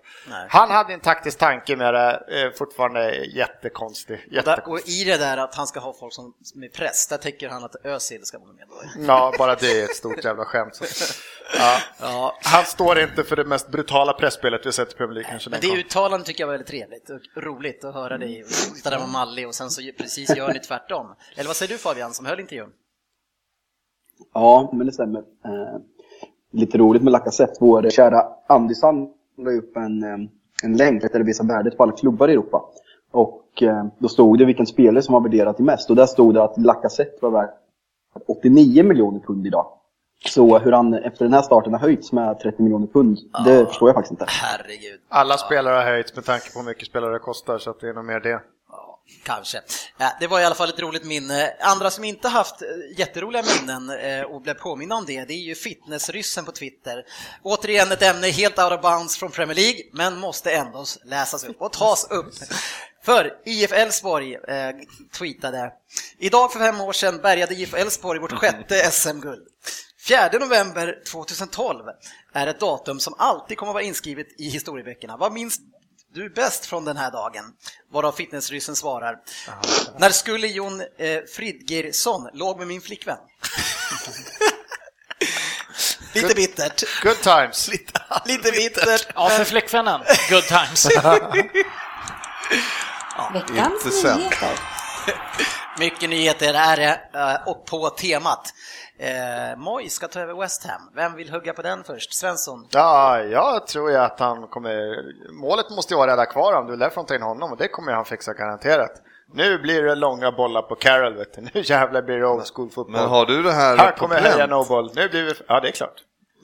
han 0.48 0.70
hade 0.70 0.92
en 0.92 1.00
taktisk 1.00 1.38
tanke 1.38 1.76
med 1.76 1.94
det, 1.94 2.10
eh, 2.10 2.52
fortfarande 2.58 3.14
jättekonstig. 3.14 4.16
Och, 4.26 4.32
där, 4.32 4.36
jättekonstig. 4.36 4.72
och 4.72 4.88
i 4.88 5.04
det 5.04 5.16
där 5.16 5.36
att 5.36 5.54
han 5.54 5.66
ska 5.66 5.80
ha 5.80 5.94
folk 6.00 6.14
som 6.14 6.34
med 6.54 6.72
press, 6.72 7.06
där 7.06 7.16
tycker 7.18 7.48
han 7.48 7.64
att 7.64 7.76
Özil 7.84 8.24
ska 8.24 8.38
vara 8.38 8.52
med 8.52 8.66
då. 8.68 9.04
Ja, 9.06 9.32
bara 9.38 9.54
det 9.54 9.80
är 9.80 9.84
ett 9.84 9.96
stort 9.96 10.24
jävla 10.24 10.44
skämt. 10.44 10.80
Ja. 11.58 11.78
Ja, 12.00 12.38
Han 12.44 12.64
står 12.64 12.98
inte 12.98 13.24
för 13.24 13.36
det 13.36 13.44
mest 13.44 13.68
brutala 13.68 14.12
pressspelet 14.12 14.66
vi 14.66 14.72
sett 14.72 14.92
i 14.92 14.96
Premier 14.96 15.14
League 15.14 15.40
men 15.50 15.60
det 15.60 15.80
uttalandet 15.80 16.26
tycker 16.26 16.42
jag 16.42 16.48
var 16.48 16.54
väldigt 16.62 16.90
trevligt 17.06 17.10
och 17.36 17.42
roligt 17.42 17.84
att 17.84 17.94
höra 17.94 18.18
dig 18.18 18.44
sitta 18.44 18.90
där 18.90 18.98
med 18.98 19.08
Malli 19.08 19.46
och 19.46 19.54
sen 19.54 19.70
så 19.70 19.82
precis 19.98 20.36
gör 20.36 20.52
ni 20.52 20.60
tvärtom. 20.60 21.06
Eller 21.36 21.46
vad 21.46 21.56
säger 21.56 21.72
du 21.72 21.78
Fabian 21.78 22.12
som 22.12 22.26
höll 22.26 22.40
intervjun? 22.40 22.70
Ja, 24.34 24.70
men 24.72 24.86
det 24.86 24.92
stämmer. 24.92 25.18
Eh, 25.18 25.80
lite 26.50 26.78
roligt 26.78 27.02
med 27.02 27.12
Lacazette. 27.12 27.54
Vår 27.60 27.90
kära 27.90 28.26
Andysson 28.46 29.08
la 29.38 29.50
upp 29.50 29.76
en, 29.76 30.02
eh, 30.02 30.28
en 30.62 30.76
länk 30.76 31.02
där 31.02 31.18
det 31.18 31.24
visar 31.24 31.44
värdet 31.44 31.76
på 31.76 31.82
alla 31.82 31.92
klubbar 31.92 32.28
i 32.28 32.32
Europa. 32.32 32.64
Och 33.10 33.62
eh, 33.62 33.86
då 33.98 34.08
stod 34.08 34.38
det 34.38 34.44
vilken 34.44 34.66
spelare 34.66 35.02
som 35.02 35.12
var 35.12 35.20
värderad 35.20 35.56
till 35.56 35.64
mest. 35.64 35.90
Och 35.90 35.96
där 35.96 36.06
stod 36.06 36.34
det 36.34 36.42
att 36.42 36.58
Lacazette 36.58 37.18
var 37.20 37.30
värd 37.30 37.50
89 38.26 38.84
miljoner 38.84 39.20
pund 39.20 39.46
idag. 39.46 39.66
Så 40.24 40.58
hur 40.58 40.72
han 40.72 40.94
efter 40.94 41.24
den 41.24 41.34
här 41.34 41.42
starten 41.42 41.72
har 41.72 41.80
höjts 41.80 42.12
med 42.12 42.40
30 42.40 42.62
miljoner 42.62 42.86
pund, 42.86 43.18
det 43.44 43.66
förstår 43.66 43.88
jag 43.88 43.94
faktiskt 43.94 44.10
inte. 44.10 44.24
Herregud. 44.28 45.00
Alla 45.08 45.38
spelare 45.38 45.74
har 45.74 45.84
höjts 45.84 46.16
med 46.16 46.24
tanke 46.24 46.52
på 46.52 46.58
hur 46.58 46.66
mycket 46.66 46.86
spelare 46.86 47.12
det 47.12 47.18
kostar, 47.18 47.58
så 47.58 47.70
att 47.70 47.80
det 47.80 47.88
är 47.88 47.94
nog 47.94 48.04
mer 48.04 48.20
det. 48.20 48.40
Ja, 48.70 48.98
kanske. 49.24 49.60
Ja, 49.98 50.12
det 50.20 50.26
var 50.26 50.40
i 50.40 50.44
alla 50.44 50.54
fall 50.54 50.68
ett 50.68 50.80
roligt 50.80 51.04
minne. 51.04 51.52
Andra 51.60 51.90
som 51.90 52.04
inte 52.04 52.28
haft 52.28 52.62
eh, 52.62 52.68
jätteroliga 52.98 53.42
minnen 53.42 53.90
eh, 54.00 54.22
och 54.22 54.42
blev 54.42 54.54
påminna 54.54 54.94
om 54.94 55.04
det, 55.06 55.24
det 55.24 55.34
är 55.34 55.44
ju 55.44 55.54
fitnessryssen 55.54 56.44
på 56.44 56.52
Twitter. 56.52 57.04
Återigen 57.42 57.92
ett 57.92 58.02
ämne 58.02 58.26
helt 58.26 58.58
out 58.58 58.72
of 58.72 58.80
bounds 58.80 59.16
från 59.16 59.30
Premier 59.30 59.56
League, 59.56 59.80
men 59.92 60.18
måste 60.18 60.52
ändå 60.52 60.84
läsas 61.04 61.44
upp 61.44 61.62
och 61.62 61.72
tas 61.72 62.10
upp. 62.10 62.34
För 63.04 63.32
IF 63.44 63.72
Elfsborg 63.72 64.34
eh, 64.34 64.70
tweetade 65.18 65.72
Idag 66.18 66.52
för 66.52 66.58
fem 66.58 66.80
år 66.80 66.92
sedan 66.92 67.18
bärgade 67.18 67.54
IF 67.54 67.74
Elfsborg 67.74 68.20
vårt 68.20 68.32
sjätte 68.32 68.74
SM-guld. 68.90 69.46
4 70.08 70.38
november 70.40 71.02
2012 71.06 71.84
är 72.32 72.46
ett 72.46 72.60
datum 72.60 73.00
som 73.00 73.14
alltid 73.18 73.58
kommer 73.58 73.70
att 73.70 73.74
vara 73.74 73.84
inskrivet 73.84 74.26
i 74.38 74.48
historieböckerna. 74.48 75.16
Vad 75.16 75.32
minns 75.32 75.60
du 76.14 76.30
bäst 76.30 76.66
från 76.66 76.84
den 76.84 76.96
här 76.96 77.10
dagen? 77.10 77.44
Varav 77.92 78.12
fitnessryssen 78.12 78.76
svarar. 78.76 79.16
När 79.98 80.10
skulle 80.10 80.46
Jon 80.46 80.80
eh, 80.80 81.20
Fridgersson 81.36 82.28
låg 82.32 82.58
med 82.58 82.66
min 82.66 82.80
flickvän? 82.80 83.18
Lite 86.14 86.34
bittert. 86.34 87.02
Good 87.02 87.20
times! 87.20 87.68
Lite 88.24 88.52
bittert. 88.52 89.06
Ja, 89.14 89.28
för 89.28 89.44
flickvännen. 89.44 90.00
Good 90.30 90.44
times. 90.44 90.86
Veckans 93.32 93.84
Intressant. 93.84 94.18
nyheter. 94.18 94.58
Mycket 95.78 96.10
nyheter 96.10 96.54
är 96.54 96.76
det 96.76 97.00
eh, 97.14 97.48
och 97.48 97.66
på 97.66 97.90
temat. 97.90 98.54
Eh, 99.02 99.58
Moj 99.58 99.88
ska 99.88 100.08
ta 100.08 100.20
över 100.20 100.34
West 100.40 100.66
Ham. 100.66 100.80
Vem 100.94 101.14
vill 101.14 101.30
hugga 101.30 101.52
på 101.52 101.62
den 101.62 101.84
först? 101.84 102.14
Svensson? 102.14 102.66
Ja, 102.70 103.20
jag 103.22 103.66
tror 103.66 103.90
ju 103.90 103.96
att 103.96 104.20
han 104.20 104.46
kommer... 104.48 104.72
Målet 105.40 105.70
måste 105.70 105.94
ju 105.94 105.98
vara 105.98 106.12
att 106.12 106.18
rädda 106.18 106.26
kvar 106.26 106.52
honom, 106.52 106.70
du 106.70 106.76
lär 106.76 106.90
få 106.90 107.02
ta 107.02 107.14
in 107.14 107.22
honom 107.22 107.52
och 107.52 107.58
det 107.58 107.68
kommer 107.68 107.92
han 107.92 108.04
fixa 108.04 108.32
garanterat. 108.32 108.92
Nu 109.34 109.58
blir 109.58 109.82
det 109.82 109.94
långa 109.94 110.32
bollar 110.32 110.62
på 110.62 110.74
Carroll, 110.74 111.14
vet 111.16 111.34
du. 111.34 111.40
Nu 111.40 111.50
jävlar 111.54 112.02
blir 112.02 112.18
det 112.18 112.26
old 112.26 112.46
school 112.54 112.70
fotboll. 112.70 112.92
Men 112.96 113.08
har 113.08 113.26
du 113.26 113.42
det 113.42 113.52
här 113.52 113.76
Här 113.76 113.92
kommer 113.92 114.14
pränt? 114.20 114.34
heja 114.34 114.46
no 114.46 114.64
boll. 114.64 114.90
Nu 114.94 115.08
blir 115.08 115.24
vi... 115.24 115.32
Ja, 115.48 115.60
det 115.60 115.68
är 115.68 115.72
klart. 115.72 115.94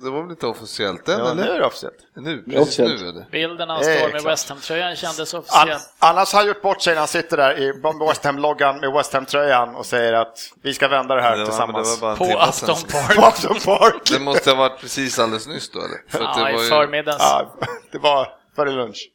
Det 0.03 0.11
var 0.11 0.23
väl 0.23 0.31
inte 0.31 0.47
officiellt 0.47 1.09
än, 1.09 1.19
Ja, 1.19 1.35
nu 1.35 1.43
eller? 1.43 1.55
är 1.55 1.59
det 1.61 1.67
officiellt. 1.67 1.95
Nu, 2.17 2.37
Det 2.37 2.43
precis 2.43 2.61
officiellt. 2.63 3.01
nu 3.01 3.09
är 3.09 3.13
det. 3.13 3.27
Bilden 3.31 3.69
han 3.69 3.79
Det 3.79 3.99
står 3.99 4.13
med. 4.13 4.23
West 4.23 4.49
Ham-tröjan 4.49 4.97
kändes 4.97 5.35
An 5.35 5.41
officiell. 5.41 5.79
annars 5.99 6.33
har 6.33 6.41
han 6.41 6.49
gjort 6.49 6.63
bort 6.63 6.83
sig 6.83 6.95
när 6.95 6.99
han 6.99 7.09
sitter 7.09 7.37
där 7.37 7.59
i 7.59 7.73
West 8.09 8.25
Ham-loggan 8.25 8.81
med 8.81 8.93
West 8.93 9.13
Ham-tröjan 9.13 9.75
och 9.77 9.87
säger 9.87 10.13
att 10.13 10.39
vi 10.63 10.75
ska 10.75 10.89
vända 10.89 11.15
det 11.15 11.23
här 11.23 11.31
Det 11.31 11.37
var, 11.37 11.45
det 11.45 11.51
tillsammans. 11.51 12.01
var 12.01 12.17
bara 12.17 12.35
en 12.35 12.47
På 12.47 12.53
sedan. 12.53 12.71
Upton 12.71 12.83
På 12.91 13.15
Park. 13.23 13.35
Upton 13.35 13.79
Park! 13.79 14.11
Det 14.13 14.19
måste 14.21 14.51
ha 14.51 14.57
varit 14.57 14.81
precis 14.81 15.19
alldeles 15.19 15.47
nyss 15.49 15.71
då, 15.71 15.79
eller? 15.79 15.99
För 16.09 16.21
Ja, 16.25 16.45
det 16.45 16.51
i 16.51 16.55
var 16.55 16.63
ju- 16.63 16.69
förmiddags. 16.69 17.19
Ja, 17.21 17.55
det 17.93 17.99
var 17.99 18.29
före 18.57 18.71
lunch. 18.71 19.09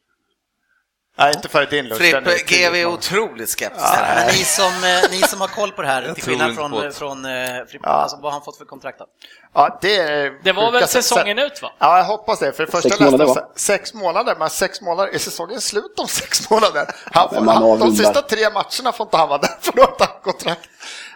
Nej, 1.18 1.32
inte 1.36 1.48
före 1.48 1.66
din 1.66 1.88
lunch. 1.88 2.00
Frippe, 2.00 2.38
GV 2.46 2.74
är 2.74 2.86
otroligt 2.86 3.50
skeptisk. 3.50 3.84
Men 3.96 4.04
här. 4.04 4.26
ni 4.26 4.32
som, 4.44 4.64
eh, 4.84 5.10
ni 5.10 5.18
som 5.18 5.40
har 5.40 5.48
koll 5.48 5.72
på 5.72 5.82
det 5.82 5.88
här, 5.88 6.12
till 6.14 6.24
skillnad 6.24 6.54
från, 6.54 6.70
på 6.70 6.82
det. 6.82 6.92
från 6.92 7.24
eh, 7.24 7.30
Frippe, 7.68 7.88
Ja. 7.88 7.90
alltså, 7.90 8.16
vad 8.16 8.24
har 8.24 8.30
han 8.30 8.42
fått 8.42 8.58
för 8.58 8.64
kontrakt 8.64 8.98
då? 8.98 9.06
Ja, 9.54 9.78
det, 9.82 9.96
är 9.96 10.32
Det 10.44 10.52
var 10.52 10.72
väl 10.72 10.88
säsongen 10.88 11.38
ut 11.38 11.62
va? 11.62 11.72
Ja, 11.78 11.96
jag 11.98 12.04
hoppas 12.04 12.38
det. 12.38 12.52
För 12.52 12.66
det 12.66 12.72
första 12.72 12.88
Sex 12.88 13.00
månader, 13.00 13.44
sex 13.56 13.94
månader, 13.94 14.36
men 14.38 14.50
sex 14.50 14.80
månader, 14.80 15.14
är 15.14 15.18
säsongen 15.18 15.60
slut 15.60 15.98
om 15.98 16.08
sex 16.08 16.50
månader? 16.50 16.86
Han 17.12 17.28
får, 17.28 17.40
Men 17.40 17.48
han, 17.56 17.78
de 17.78 17.96
sista 17.96 18.22
tre 18.22 18.50
matcherna 18.50 18.92
får 18.92 19.06
inte 19.06 19.16
han 19.16 19.28
vara 19.28 19.38
där 19.38 19.56
för 19.60 19.72
då 19.72 19.82
har 19.82 19.96
han 19.98 20.08
kontrakt. 20.22 20.68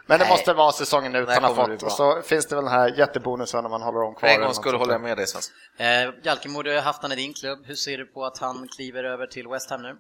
Men 0.09 0.19
det 0.19 0.25
Nej. 0.25 0.33
måste 0.33 0.53
vara 0.53 0.73
säsongen 0.73 1.15
ut 1.15 1.29
han 1.29 1.45
har 1.45 1.55
fått. 1.55 1.83
Och 1.83 1.93
så 1.93 2.23
finns 2.23 2.47
det 2.47 2.55
väl 2.57 2.65
den 2.65 2.73
här 2.75 2.99
jättebonusen 2.99 3.63
när 3.63 3.71
man 3.71 3.83
håller 3.83 4.01
dem 4.01 4.15
För 4.15 4.21
kvar. 4.21 4.29
en 4.29 4.35
eller 4.35 4.45
gång 4.45 4.55
skulle 4.55 4.79
jag 4.93 5.01
med 5.01 5.17
dig 5.17 5.27
Svensson. 5.27 5.55
Eh, 5.79 6.15
Jalkemo, 6.27 6.63
du 6.63 6.75
har 6.75 6.81
haft 6.83 7.03
han 7.03 7.13
i 7.13 7.17
din 7.17 7.33
klubb. 7.35 7.59
Hur 7.67 7.75
ser 7.75 7.99
du 7.99 8.07
på 8.07 8.25
att 8.25 8.39
han 8.39 8.69
kliver 8.77 9.05
över 9.05 9.27
till 9.27 9.49
West 9.49 9.71
Ham 9.71 9.83
nu? 9.83 9.97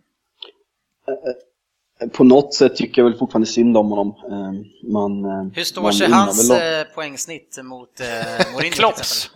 På 2.13 2.25
något 2.25 2.55
sätt 2.55 2.77
tycker 2.77 3.03
jag 3.03 3.09
väl 3.11 3.19
fortfarande 3.19 3.47
synd 3.47 3.77
om 3.77 3.91
honom. 3.91 4.09
Eh, 4.31 4.89
Man, 4.93 5.25
eh, 5.25 5.53
Hur 5.55 5.65
står 5.65 5.83
man 5.83 5.93
sig 5.93 6.11
hans 6.11 6.51
väl 6.51 6.81
eh, 6.87 6.95
poängsnitt 6.95 7.59
mot 7.63 8.01
eh, 8.01 8.07
Mourinho? 8.53 8.75
Klopps. 8.75 9.31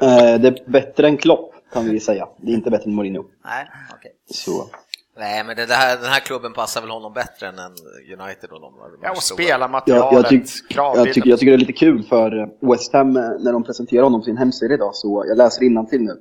Eh, 0.00 0.40
Det 0.40 0.48
är 0.48 0.70
bättre 0.70 1.08
än 1.08 1.16
Klopp, 1.16 1.54
kan 1.72 1.90
vi 1.90 2.00
säga. 2.00 2.28
Det 2.36 2.50
är 2.52 2.54
inte 2.54 2.70
bättre 2.70 2.84
än 2.84 2.94
Mourinho. 2.94 3.24
Nej, 3.44 3.70
okej. 3.98 4.12
Så. 4.30 4.70
Nej, 5.18 5.44
men 5.44 5.56
det 5.56 5.66
där, 5.66 5.96
den 5.96 6.10
här 6.10 6.20
klubben 6.20 6.52
passar 6.52 6.80
väl 6.80 6.90
honom 6.90 7.12
bättre 7.12 7.46
än 7.46 7.58
en 7.58 7.72
United 8.20 8.50
och 8.50 8.60
de 8.60 8.74
Ja, 9.02 9.10
och 9.10 9.16
Jag, 9.16 9.22
spelarmaterialet, 9.22 10.12
jag, 10.12 10.28
tyck, 10.28 10.68
kravbilden. 10.70 11.06
jag, 11.06 11.14
tycker, 11.14 11.30
jag 11.30 11.38
tycker 11.38 11.52
det 11.52 11.56
är 11.56 11.66
lite 11.66 11.72
kul 11.72 12.02
för 12.02 12.40
eh, 12.40 12.70
West 12.70 12.92
Ham 12.92 13.16
eh, 13.16 13.22
när 13.22 13.52
de 13.52 13.64
presenterar 13.64 14.02
honom 14.02 14.20
på 14.20 14.24
sin 14.24 14.36
hemsida 14.36 14.74
idag, 14.74 14.94
så 14.94 15.24
jag 15.28 15.38
läser 15.38 15.86
till 15.86 16.02
nu. 16.02 16.16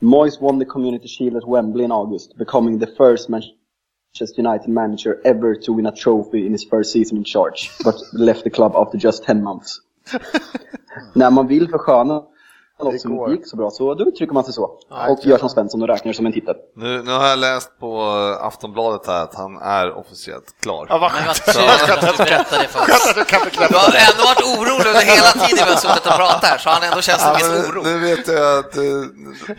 Moyes 0.00 0.40
won 0.40 0.60
the 0.60 0.64
Community 0.64 1.08
Shield 1.08 1.36
at 1.36 1.42
Wembley 1.46 1.84
in 1.84 1.92
August, 1.92 2.36
becoming 2.38 2.80
the 2.80 2.86
first 2.86 3.28
Manchester 3.28 4.38
United 4.38 4.68
manager 4.68 5.16
ever 5.24 5.54
to 5.54 5.76
win 5.76 5.86
a 5.86 5.92
trophy 5.92 6.46
in 6.46 6.52
his 6.52 6.68
first 6.70 6.92
season 6.92 7.18
in 7.18 7.24
charge, 7.24 7.70
but 7.84 7.94
left 8.12 8.44
the 8.44 8.50
club 8.50 8.72
after 8.76 8.98
just 8.98 9.24
10 9.24 9.42
months. 9.42 9.80
när 11.14 11.30
man 11.30 11.46
vill 11.46 11.68
försköna 11.68 12.22
något 12.84 13.00
som 13.00 13.16
går. 13.16 13.28
inte 13.30 13.40
gick 13.40 13.50
så 13.50 13.56
bra, 13.56 13.70
så 13.70 13.94
då 13.94 14.04
uttrycker 14.04 14.34
man 14.34 14.44
sig 14.44 14.52
så. 14.54 14.70
Ja, 14.90 15.08
och 15.08 15.18
gör 15.26 15.38
som 15.38 15.48
Svensson 15.48 15.82
och 15.82 15.88
räknar 15.88 16.12
som 16.12 16.26
en 16.26 16.32
titel. 16.32 16.54
Nu, 16.76 17.02
nu 17.02 17.12
har 17.12 17.26
jag 17.26 17.38
läst 17.38 17.80
på 17.80 18.00
eh, 18.40 18.46
Aftonbladet 18.46 19.06
här 19.06 19.22
att 19.22 19.34
han 19.34 19.56
är 19.62 19.96
officiellt 19.98 20.44
klar. 20.62 20.86
Ja, 20.88 20.98
vad 20.98 21.12
skönt. 21.12 21.28
att 21.28 22.00
du 22.18 22.24
berättade 22.24 22.62
det 22.62 22.68
för 22.68 22.80
oss. 22.80 23.14
du 23.14 23.24
kan 23.24 23.40
Du 23.40 23.44
bekräfta 23.44 23.78
har 23.78 23.92
det. 23.92 23.98
ändå 23.98 24.22
varit 24.24 24.44
orolig 24.58 24.86
under 24.90 25.00
hela 25.14 25.46
tiden 25.46 25.64
vi 25.66 25.72
har 25.72 25.80
suttit 25.80 26.06
och 26.06 26.12
pratat 26.12 26.44
här, 26.44 26.58
så 26.58 26.70
han 26.70 26.82
ändå 26.82 27.00
känns 27.00 27.22
en 27.22 27.28
Ja, 27.28 27.34
viss 27.34 27.48
men 27.48 27.70
oro. 27.72 27.82
nu 27.84 27.98
vet 27.98 28.28
jag 28.28 28.58
att 28.58 28.76
eh, 28.76 28.82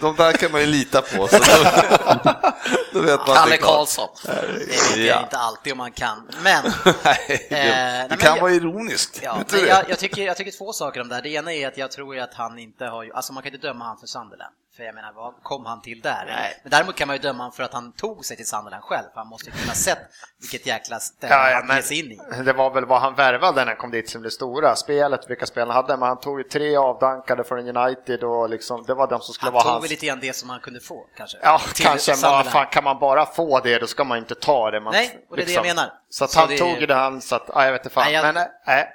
de 0.02 0.16
där 0.16 0.32
kan 0.34 0.52
man 0.52 0.62
ju 0.62 0.68
lita 0.68 1.02
på. 1.02 1.28
Då, 2.94 3.02
vet 3.02 3.28
man 3.28 3.36
Kalle. 3.36 3.58
Karlsson. 3.58 4.10
Det 4.26 4.32
vet 4.32 4.98
jag 4.98 5.06
Ja. 5.06 5.22
inte 5.24 5.38
alltid 5.38 5.72
om 5.74 5.78
man 5.78 5.92
kan. 5.92 6.30
Men, 6.44 6.64
Nej, 7.04 7.48
det, 7.50 7.58
Eh, 7.58 7.68
det 8.04 8.06
men 8.10 8.18
kan 8.18 8.36
jag- 8.36 8.42
vara 8.42 8.52
ironiskt. 8.52 9.20
ja, 9.24 9.38
men 9.52 9.66
jag, 9.68 9.90
jag, 9.90 10.00
tycker, 10.00 10.22
jag 10.26 10.38
tycker 10.38 10.52
två 10.52 10.74
saker 10.74 11.02
om 11.02 11.10
det 11.10 11.16
här. 11.16 11.22
Det 11.22 11.30
ena 11.30 11.54
är 11.54 11.68
att 11.68 11.78
jag 11.78 11.92
tror 11.92 12.20
att 12.20 12.34
han 12.34 12.60
inte 12.60 12.86
har, 12.86 13.12
alltså 13.14 13.34
man 13.34 13.44
kan 13.44 13.54
inte 13.54 13.68
döma 13.68 13.86
han 13.86 13.98
för 13.98 14.08
Sunderland. 14.08 14.54
För 14.80 14.86
jag 14.86 14.96
menar, 14.96 15.12
vad 15.14 15.34
kom 15.44 15.66
han 15.66 15.82
till 15.82 16.02
där? 16.02 16.24
Nej. 16.28 16.60
Men 16.64 16.72
däremot 16.72 16.96
kan 16.96 17.08
man 17.08 17.16
ju 17.16 17.22
döma 17.22 17.44
han 17.44 17.52
för 17.52 17.64
att 17.64 17.74
han 17.74 17.92
tog 17.92 18.26
sig 18.26 18.38
till 18.38 18.48
Sunderland 18.48 18.84
själv. 18.84 19.04
För 19.14 19.20
han 19.20 19.28
måste 19.28 19.50
ju 19.50 19.56
kunna 19.56 19.74
sett 19.74 19.98
vilket 20.42 20.66
jäkla 20.66 21.00
ställe 21.00 21.34
Ja, 21.34 21.50
ja, 21.50 21.56
han 21.56 21.68
ger 21.68 21.74
men 21.74 21.84
sig 21.84 22.00
in 22.00 22.12
i. 22.12 22.44
det 22.44 22.54
var 22.54 22.70
väl 22.70 22.86
vad 22.86 23.02
han 23.02 23.16
värvade 23.16 23.60
när 23.62 23.66
han 23.68 23.76
kom 23.76 23.92
dit 23.92 24.10
som 24.10 24.22
det 24.22 24.32
stora. 24.32 24.76
Spelet, 24.76 25.30
vilka 25.30 25.46
spel 25.46 25.68
han 25.68 25.76
hade, 25.76 25.98
men 25.98 26.08
han 26.08 26.20
tog 26.20 26.38
ju 26.40 26.44
tre 26.44 26.76
avdankade 26.78 27.44
från 27.44 27.78
United 27.78 28.24
och 28.24 28.50
liksom, 28.50 28.84
det 28.88 28.94
var 28.94 29.08
de 29.08 29.22
som 29.22 29.34
skulle 29.34 29.48
Han 29.48 29.54
vara 29.54 29.64
tog 29.64 29.72
hans. 29.72 29.84
väl 29.84 29.90
lite 29.90 30.06
grann 30.06 30.20
det 30.20 30.34
som 30.36 30.50
han 30.50 30.60
kunde 30.60 30.80
få, 30.80 31.06
kanske. 31.18 31.38
Ja, 31.42 31.62
Till 31.76 31.86
kanske, 31.86 32.12
men 32.12 32.44
fan, 32.44 32.68
kan 32.68 32.84
man 32.84 33.00
bara 33.00 33.26
få 33.26 33.60
det 33.60 33.80
då 33.80 33.88
ska 33.88 34.04
man 34.04 34.18
inte 34.18 34.36
ta 34.36 34.72
det. 34.72 34.80
Man, 34.80 34.94
liksom- 34.94 35.16
Nej, 35.18 35.26
och 35.30 35.36
det 35.38 35.44
är 35.44 35.46
det 35.46 35.52
jag 35.54 35.66
menar. 35.66 35.94
Så 36.10 36.24
att 36.24 36.32
Så 36.32 36.40
han 36.40 36.50
det- 36.50 36.58
tog 36.58 36.80
ju 36.80 36.86
det 36.86 36.96
han, 36.96 37.22
så 37.22 37.36
att, 37.36 37.50
ja, 37.54 37.66
jag 37.66 37.72
vet 37.72 37.82
inte 37.86 37.94
fan. 37.94 38.04
Nej, 38.04 38.14
jag- 38.14 38.34
Men 38.36 38.48
nej, 38.68 38.88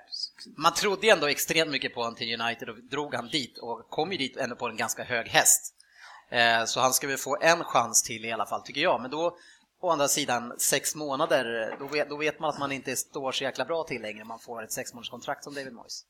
Man 0.57 0.75
trodde 0.75 1.07
ju 1.07 1.13
ändå 1.13 1.27
extremt 1.27 1.71
mycket 1.71 1.95
på 1.95 2.01
honom 2.01 2.15
till 2.15 2.41
United 2.41 2.69
och 2.69 2.77
drog 2.91 3.15
han 3.15 3.29
dit 3.29 3.59
och 3.59 3.91
kom 3.91 4.13
ju 4.13 4.19
dit 4.19 4.37
ändå 4.37 4.57
på 4.57 4.67
en 4.69 4.77
ganska 4.77 5.05
hög 5.05 5.29
häst. 5.29 5.74
Eh, 6.35 6.65
Så 6.65 6.81
han 6.81 6.93
ska 6.93 7.07
väl 7.07 7.17
få 7.17 7.37
en 7.41 7.65
chans 7.65 8.03
till 8.03 8.25
i 8.25 8.33
alla 8.33 8.47
fall, 8.47 8.63
tycker 8.63 8.81
jag. 8.81 9.03
Men 9.03 9.11
då, 9.11 9.37
å 9.81 9.91
andra 9.91 10.09
sidan, 10.09 10.55
sex 10.59 10.95
månader, 10.95 11.77
då 11.79 11.87
vet, 11.87 12.09
då 12.09 12.17
vet 12.17 12.41
man 12.41 12.51
att 12.51 12.59
man 12.59 12.73
inte 12.73 12.97
står 12.97 13.33
så 13.33 13.45
jäkla 13.45 13.65
bra 13.65 13.85
till 13.85 14.03
längre. 14.03 14.25
Man 14.25 14.39
får 14.39 14.63
ett 14.65 14.73
sexmånaderskontrakt 14.73 15.45
som 15.45 15.55
David 15.55 15.73
Moyes. 15.73 16.03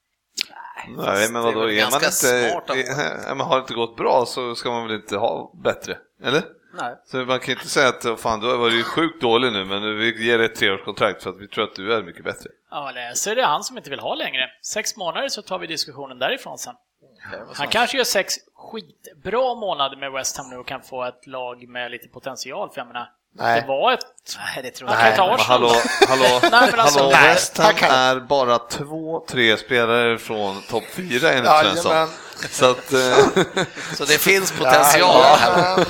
Nej, 0.97 0.97
men 0.97 1.04
det 1.04 1.38
är 1.38 1.43
vadå, 1.43 1.61
väl 1.61 1.78
är 1.78 1.90
man 1.90 2.04
inte, 2.04 2.73
är, 2.75 3.31
är 3.31 3.35
man 3.35 3.47
har 3.47 3.57
det 3.57 3.61
inte 3.61 3.75
gått 3.75 3.97
bra 3.97 4.25
så 4.26 4.54
ska 4.54 4.71
man 4.71 4.87
väl 4.88 4.97
inte 4.97 5.16
ha 5.16 5.52
bättre? 5.64 5.99
Eller? 6.23 6.43
Nej. 6.81 6.95
Så 7.07 7.16
man 7.16 7.38
kan 7.40 7.47
ju 7.47 7.52
inte 7.52 7.69
säga 7.69 7.88
att 7.88 8.21
fan, 8.21 8.40
du 8.40 8.47
har 8.50 8.57
varit 8.57 8.85
sjukt 8.87 9.21
dålig 9.21 9.52
nu, 9.52 9.64
men 9.64 9.99
vi 9.99 10.26
ger 10.26 10.38
dig 10.38 10.47
ett 10.47 10.54
treårskontrakt 10.54 11.23
för 11.23 11.31
att 11.31 11.40
vi 11.40 11.49
tror 11.49 11.64
att 11.64 11.75
du 11.75 11.95
är 11.95 12.02
mycket 12.02 12.25
bättre. 12.25 12.50
Ja, 12.71 12.88
eller 12.88 13.14
så 13.14 13.31
är 13.31 13.37
det 13.37 13.45
han 13.45 13.64
som 13.64 13.76
inte 13.76 13.90
vill 13.90 14.00
ha 14.00 14.14
längre. 14.14 14.50
Sex 14.62 14.97
månader 14.97 15.28
så 15.28 15.43
tar 15.43 15.59
vi 15.59 15.66
diskussionen 15.66 16.19
därifrån 16.19 16.59
sen. 16.59 16.75
Han 17.54 17.69
kanske 17.69 17.97
gör 17.97 18.04
sex 18.04 18.35
skitbra 18.57 19.54
månader 19.54 19.97
med 19.97 20.12
West 20.12 20.37
Ham 20.37 20.50
nu 20.50 20.57
och 20.57 20.66
kan 20.66 20.83
få 20.83 21.04
ett 21.04 21.26
lag 21.26 21.69
med 21.69 21.90
lite 21.90 22.09
potential, 22.09 22.71
för 22.71 22.81
jag 22.81 22.87
menar, 22.87 23.11
Nej. 23.37 23.61
det 23.61 23.66
var 23.66 23.93
ett... 23.93 24.00
Nej, 24.38 24.62
det 24.62 24.71
tror 24.71 24.90
jag 24.90 25.16
ta 25.16 25.26
Men 25.31 25.40
hallå, 25.40 25.73
hallå, 26.09 26.38
Nej, 26.43 26.69
men 26.71 26.81
alltså- 26.81 26.99
hallå 27.00 27.11
Nej, 27.12 27.28
West 27.35 27.59
Ham 27.59 27.75
är 27.81 28.21
bara 28.21 28.59
två, 28.59 29.25
tre 29.28 29.57
spelare 29.57 30.19
från 30.19 30.62
topp 30.62 30.85
fyra 30.85 31.33
enligt. 31.33 31.50
Svensson. 31.50 32.09
Så 32.50 32.71
att, 32.71 32.93
eh, 32.93 33.26
Så 33.97 34.05
det 34.05 34.19
finns 34.19 34.53
potential 34.53 35.23
här. 35.23 35.79
Ja, 35.79 35.85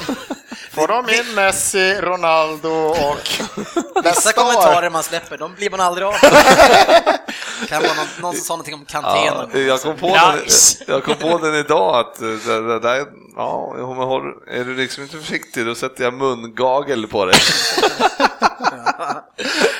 Får 0.74 0.88
de 0.88 1.14
in 1.14 1.34
Messi, 1.34 1.94
Ronaldo 2.00 2.68
och 2.68 3.18
Vissa 3.24 4.00
nästa 4.02 4.32
kommentarer 4.32 4.90
man 4.90 5.02
släpper, 5.02 5.38
de 5.38 5.54
blir 5.54 5.70
man 5.70 5.80
aldrig 5.80 6.06
av 6.06 6.12
kan 7.68 7.82
vara 7.82 7.94
någon, 7.94 8.06
någon 8.20 8.34
som 8.34 8.44
sa 8.44 8.52
någonting 8.52 8.74
om 8.74 8.84
Kanté 8.84 9.08
ja, 9.26 9.34
någon 9.34 9.50
gång. 9.50 9.62
jag, 9.66 9.80
kom 9.80 9.96
på 9.96 10.06
den, 10.06 10.40
jag 10.86 11.04
kom 11.04 11.14
på 11.14 11.38
den 11.38 11.54
idag 11.54 11.96
att 11.98 12.22
eh, 12.22 12.28
det, 12.28 12.66
det 12.66 12.80
där, 12.80 13.06
ja, 13.36 13.74
är 14.46 14.64
du 14.64 14.76
liksom 14.76 15.02
inte 15.02 15.18
försiktig 15.18 15.66
då 15.66 15.74
sätter 15.74 16.04
jag 16.04 16.14
mungagel 16.14 17.06
på 17.06 17.24
dig. 17.24 17.36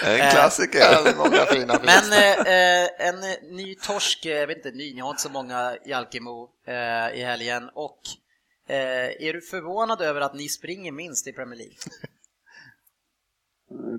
en 0.05 0.31
klassiker. 0.31 0.79
Ja, 0.79 1.13
många 1.17 1.47
fina 1.47 1.81
Men 1.83 2.13
eh, 2.13 2.31
eh, 2.31 2.89
en 2.99 3.21
ny 3.57 3.75
torsk, 3.75 4.27
eh, 4.27 4.33
jag 4.33 4.47
vet 4.47 4.57
inte, 4.57 4.71
ny, 4.71 4.95
ni 4.95 5.01
har 5.01 5.11
inte 5.11 5.23
så 5.23 5.31
många 5.31 5.77
Jalkemo 5.87 6.49
eh, 6.67 7.19
i 7.21 7.25
helgen 7.25 7.71
och 7.75 8.01
eh, 8.69 9.27
är 9.29 9.33
du 9.33 9.41
förvånad 9.41 10.01
över 10.01 10.21
att 10.21 10.35
ni 10.35 10.49
springer 10.49 10.93
minst 10.93 11.27
i 11.27 11.33
Premier 11.33 11.59
League? 11.59 11.77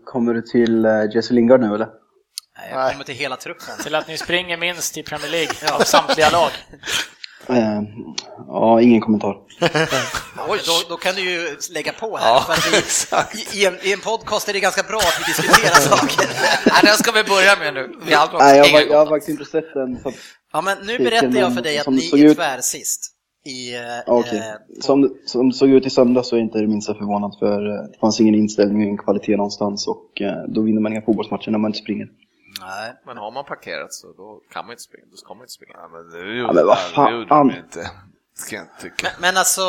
Kommer 0.06 0.34
du 0.34 0.42
till 0.42 0.86
eh, 0.86 1.16
Jesse 1.16 1.34
Lingard 1.34 1.62
nu 1.62 1.76
eller? 1.76 1.90
Nej, 2.58 2.70
jag 2.70 2.78
Nej. 2.78 2.92
kommer 2.92 3.06
till 3.06 3.16
hela 3.16 3.38
truppen. 3.38 3.78
Till 3.84 3.96
att 3.96 4.08
ni 4.08 4.18
springer 4.18 4.58
minst 4.58 4.98
i 4.98 5.04
Premier 5.04 5.32
League 5.32 5.74
av 5.74 5.80
samtliga 5.80 6.30
lag. 6.30 6.52
Eh, 7.50 7.82
ja, 8.48 8.82
ingen 8.82 9.02
kommentar. 9.02 9.36
Oj, 10.50 10.60
då, 10.66 10.72
då 10.90 10.98
kan 10.98 11.16
du 11.16 11.22
ju 11.22 11.58
lägga 11.74 11.92
på 11.92 12.18
här. 12.18 12.40
för 12.40 12.54
att 13.18 13.32
vi, 13.36 13.60
i, 13.60 13.62
i, 13.64 13.66
en, 13.66 13.78
I 13.84 13.94
en 13.94 14.00
podcast 14.00 14.50
är 14.50 14.54
det 14.54 14.60
ganska 14.60 14.84
bra 14.84 14.98
att 14.98 15.20
vi 15.20 15.24
diskuterar 15.32 15.80
saker. 15.98 16.30
Nej, 16.66 16.80
den 16.84 16.98
ska 16.98 17.12
vi 17.12 17.24
börja 17.24 17.56
med 17.60 17.74
nu. 17.74 17.96
Vi 18.08 18.14
har 18.14 18.30
Nej, 18.40 18.58
jag, 18.58 18.72
gång. 18.72 18.92
jag 18.92 18.98
har 18.98 19.06
faktiskt 19.06 19.30
inte 19.30 19.46
sett 19.52 19.74
den. 19.74 19.98
Ja, 20.54 20.62
men 20.62 20.78
nu 20.88 20.98
berättar 20.98 21.40
jag 21.40 21.54
för 21.54 21.62
dig 21.62 21.78
att 21.78 21.84
som 21.84 21.96
ni 21.96 22.10
är 22.22 22.25
ut- 22.25 22.38
tvärsist. 22.38 23.12
I, 23.48 23.75
eh, 23.75 23.98
eh, 23.98 24.54
Som, 24.82 25.16
som 25.25 25.52
såg 25.52 25.70
ut 25.70 25.86
i 25.86 25.90
söndag 25.90 26.24
så 26.24 26.36
är 26.36 26.40
jag 26.40 26.46
inte 26.48 26.60
det 26.60 26.68
minsta 26.68 26.94
förvånad 26.94 27.36
för 27.40 27.68
eh, 27.70 27.84
det 27.92 27.98
fanns 28.02 28.20
ingen 28.22 28.36
inställning 28.36 28.78
och 28.78 28.84
ingen 28.84 28.98
kvalitet 28.98 29.38
någonstans 29.38 29.88
och 29.88 30.22
eh, 30.22 30.44
då 30.48 30.62
vinner 30.62 30.82
man 30.82 30.92
inga 30.92 31.02
fotbollsmatcher 31.02 31.52
när 31.52 31.58
man 31.60 31.70
inte 31.70 31.80
springer. 31.80 32.08
Nej. 32.60 32.96
Men 33.06 33.18
har 33.18 33.32
man 33.32 33.46
parkerat 33.46 33.94
så 33.94 34.14
då 34.14 34.42
kan 34.52 34.66
man 34.66 34.72
inte 34.72 34.84
springa. 34.84 35.06
Då 35.12 35.18
ska 35.18 35.34
man 35.34 35.42
inte 35.44 35.54
springa. 35.54 35.74
Ja, 35.74 35.88
men 35.88 36.10
det 36.10 36.38
gjorde, 36.38 36.60
Ja, 36.62 36.78
men 36.96 37.06
det 37.06 37.12
gjorde 37.12 37.30
de 37.30 37.52
inte. 37.52 37.92
Ska 38.34 38.56
jag 38.56 38.68
tycka. 38.80 39.08
Men, 39.12 39.22
men 39.22 39.38
alltså 39.38 39.62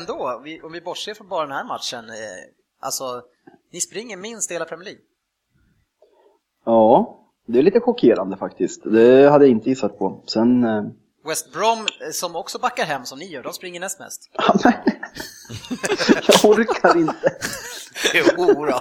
ändå, 0.00 0.40
vi, 0.44 0.62
om 0.62 0.72
vi 0.72 0.80
bortser 0.80 1.14
från 1.14 1.28
bara 1.28 1.46
den 1.46 1.56
här 1.56 1.64
matchen, 1.64 2.08
eh, 2.08 2.14
alltså 2.80 3.22
ni 3.72 3.80
springer 3.80 4.16
minst 4.16 4.50
hela 4.50 4.64
Premier 4.64 4.84
League. 4.84 5.02
Ja, 6.64 7.18
det 7.46 7.58
är 7.58 7.62
lite 7.62 7.80
chockerande 7.80 8.36
faktiskt. 8.36 8.82
Det 8.84 9.30
hade 9.30 9.44
jag 9.44 9.50
inte 9.50 9.68
gissat 9.68 9.98
på. 9.98 10.24
Sen... 10.26 10.64
Eh, 10.64 10.82
West 11.24 11.52
Brom, 11.52 11.78
eh, 11.78 12.10
som 12.12 12.36
också 12.36 12.58
backar 12.58 12.84
hem 12.84 13.04
som 13.04 13.18
ni 13.18 13.26
gör, 13.26 13.42
de 13.42 13.52
springer 13.52 13.80
näst 13.80 14.00
mest. 14.00 14.30
ja, 14.32 14.54
men, 14.64 14.72
jag 16.26 16.50
orkar 16.50 16.96
inte. 16.96 17.36
Jo 18.14 18.54
då. 18.66 18.80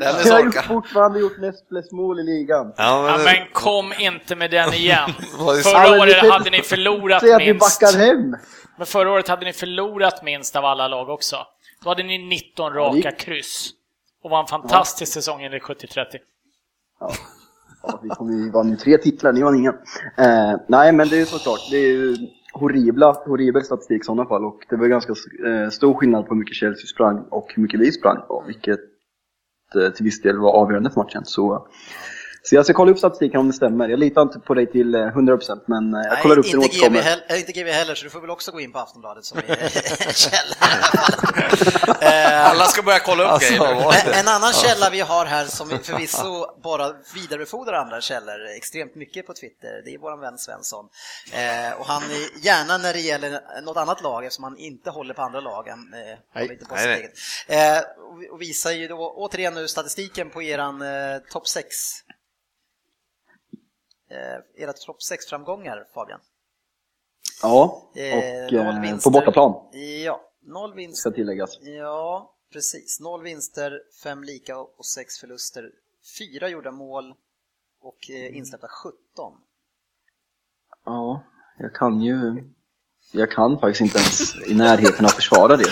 Jag 0.00 0.12
har 0.32 0.42
ju 0.42 0.50
fortfarande 0.52 1.18
gjort 1.20 1.38
näst 1.40 1.68
flest 1.68 1.92
mål 1.92 2.20
i 2.20 2.22
ligan. 2.22 2.72
Ja, 2.76 3.08
Ja, 3.10 3.16
men, 3.16 3.24
men 3.24 3.36
kom 3.52 3.92
inte 3.98 4.36
med 4.36 4.50
den 4.50 4.74
igen. 4.74 5.10
Förra 5.62 5.72
Ja, 5.72 5.90
men 5.90 6.00
året 6.00 6.30
hade 6.32 6.50
ni 6.50 6.62
förlorat 6.62 7.20
Säg 7.20 7.32
att 7.32 7.40
vi 7.40 7.52
minst. 7.52 7.80
backar 7.80 7.98
hem. 7.98 8.36
Men 8.78 8.86
förra 8.86 9.10
året 9.12 9.28
hade 9.28 9.44
ni 9.44 9.52
förlorat 9.52 10.22
minst 10.24 10.56
av 10.56 10.64
alla 10.64 10.88
lag 10.88 11.08
också. 11.08 11.36
Då 11.84 11.88
hade 11.88 12.02
ni 12.02 12.18
19 12.18 12.72
raka 12.72 13.12
kryss. 13.12 13.70
Och 14.24 14.30
var 14.30 14.40
en 14.40 14.46
fantastisk 14.46 15.12
säsong 15.12 15.42
enligt 15.42 15.62
70-30. 15.62 16.04
Ja, 17.00 18.00
vi, 18.02 18.08
kom, 18.08 18.44
vi 18.44 18.50
vann 18.50 18.70
ju 18.70 18.76
tre 18.76 18.98
titlar, 18.98 19.32
ni 19.32 19.42
vann 19.42 19.56
ingen. 19.56 19.74
Eh, 20.18 20.54
nej, 20.68 20.92
men 20.92 21.08
det 21.08 21.16
är 21.16 21.18
ju 21.18 21.26
såklart. 21.26 21.60
Det 21.70 21.76
är 21.76 21.88
ju, 21.88 22.16
horribla, 22.54 23.12
horribel 23.26 23.64
statistik 23.64 24.02
i 24.02 24.04
sådana 24.04 24.26
fall 24.26 24.44
och 24.44 24.66
det 24.70 24.76
var 24.76 24.86
ganska 24.86 25.12
eh, 25.46 25.68
stor 25.68 25.94
skillnad 25.94 26.26
på 26.26 26.34
hur 26.34 26.38
mycket 26.38 26.56
Chelsea 26.56 26.86
sprang 26.86 27.24
och 27.30 27.52
hur 27.54 27.62
mycket 27.62 27.80
vi 27.80 27.92
sprang 27.92 28.18
och 28.28 28.48
vilket 28.48 28.80
eh, 29.76 29.90
till 29.90 30.04
viss 30.04 30.22
del 30.22 30.38
var 30.38 30.52
avgörande 30.52 30.90
för 30.90 31.00
matchen. 31.00 31.24
Så, 31.24 31.68
så 32.46 32.54
jag 32.54 32.64
ska 32.64 32.74
kolla 32.74 32.90
upp 32.92 32.98
statistiken 32.98 33.40
om 33.40 33.46
det 33.48 33.52
stämmer. 33.54 33.88
Jag 33.88 33.98
litar 33.98 34.22
inte 34.22 34.38
på 34.38 34.54
dig 34.54 34.72
till 34.72 34.94
eh, 34.94 34.98
100% 34.98 35.60
men 35.66 35.94
eh, 35.94 36.00
jag 36.10 36.22
kollar 36.22 36.38
upp 36.38 36.46
det 36.52 36.56
och 36.58 36.64
återkommer. 36.64 37.00
heller, 37.02 37.36
inte 37.36 37.52
GV 37.52 37.68
heller, 37.68 37.94
så 37.94 38.04
du 38.04 38.10
får 38.10 38.20
väl 38.20 38.30
också 38.30 38.52
gå 38.52 38.60
in 38.60 38.72
på 38.72 38.78
Aftonbladet 38.78 39.24
som 39.24 39.40
källa. 40.14 40.54
alla. 40.60 41.14
Eh, 42.00 42.50
Alla 42.50 42.64
ska 42.64 42.82
börja 42.82 42.98
kolla 42.98 43.22
upp 43.24 43.30
Alltså, 43.30 43.52
grejer. 43.54 44.20
En, 44.20 44.28
annan 44.28 44.52
källa 44.52 44.90
vi 44.90 45.00
har 45.00 45.26
här 45.26 45.44
som 45.44 45.68
förvisso 45.68 46.60
bara 46.62 46.92
vidarebefordrar 47.14 47.72
andra 47.72 48.00
källor 48.00 48.46
extremt 48.56 48.94
mycket 48.94 49.26
på 49.26 49.34
Twitter, 49.34 49.82
det 49.84 49.94
är 49.94 49.98
våran 49.98 50.20
vän 50.20 50.38
Svensson. 50.38 50.84
Eh, 51.32 51.80
och 51.80 51.86
han 51.86 52.02
är 52.02 52.44
gärna 52.46 52.78
när 52.78 52.92
det 52.92 53.00
gäller 53.00 53.40
något 53.62 53.76
annat 53.76 54.02
lag, 54.02 54.24
eftersom 54.24 54.44
han 54.44 54.56
inte 54.58 54.90
håller 54.90 55.14
på 55.14 55.22
andra 55.22 55.40
lagen, 55.40 55.78
eh, 55.94 56.18
Nej. 56.34 56.52
inte 56.52 56.64
på 56.64 56.74
Nej, 56.74 56.82
sitt 56.82 57.12
nej. 57.48 57.58
eget. 57.70 57.84
Eh, 57.84 57.90
och 58.12 58.22
vi- 58.22 58.28
och 58.30 58.40
visar 58.42 58.70
ju 58.70 58.88
då 58.88 59.12
återigen 59.16 59.54
nu 59.54 59.68
statistiken 59.68 60.30
på 60.30 60.42
eran 60.42 60.82
eh, 60.82 61.18
topp 61.32 61.48
6. 61.48 61.66
Eh, 64.14 64.62
era 64.62 64.72
topp 64.72 64.96
6-framgångar 65.10 65.86
Fabian. 65.94 66.20
Ja, 67.42 67.90
Eh, 67.94 68.46
och 68.46 68.52
eh, 68.84 68.98
på 69.04 69.10
bortaplan 69.10 69.54
Ja, 70.04 70.20
noll 70.42 70.74
vinster. 70.74 71.00
ska 71.00 71.10
tilläggas. 71.10 71.58
Ja, 71.60 72.34
precis. 72.52 73.00
Noll 73.00 73.22
vinster, 73.22 73.82
fem 74.02 74.24
lika 74.24 74.58
och 74.58 74.86
sex 74.86 75.18
förluster. 75.18 75.70
Fyra 76.18 76.48
gjorda 76.48 76.70
mål 76.70 77.14
och 77.80 78.10
eh, 78.10 78.36
insläppta 78.36 78.68
17. 78.68 78.96
Ja, 80.84 81.22
jag 81.58 81.74
kan 81.74 82.00
ju... 82.00 82.44
Jag 83.12 83.30
kan 83.30 83.58
faktiskt 83.58 83.80
inte 83.80 83.98
ens 83.98 84.34
i 84.48 84.54
närheten 84.54 85.04
av 85.04 85.08
försvara 85.08 85.56
det. 85.56 85.64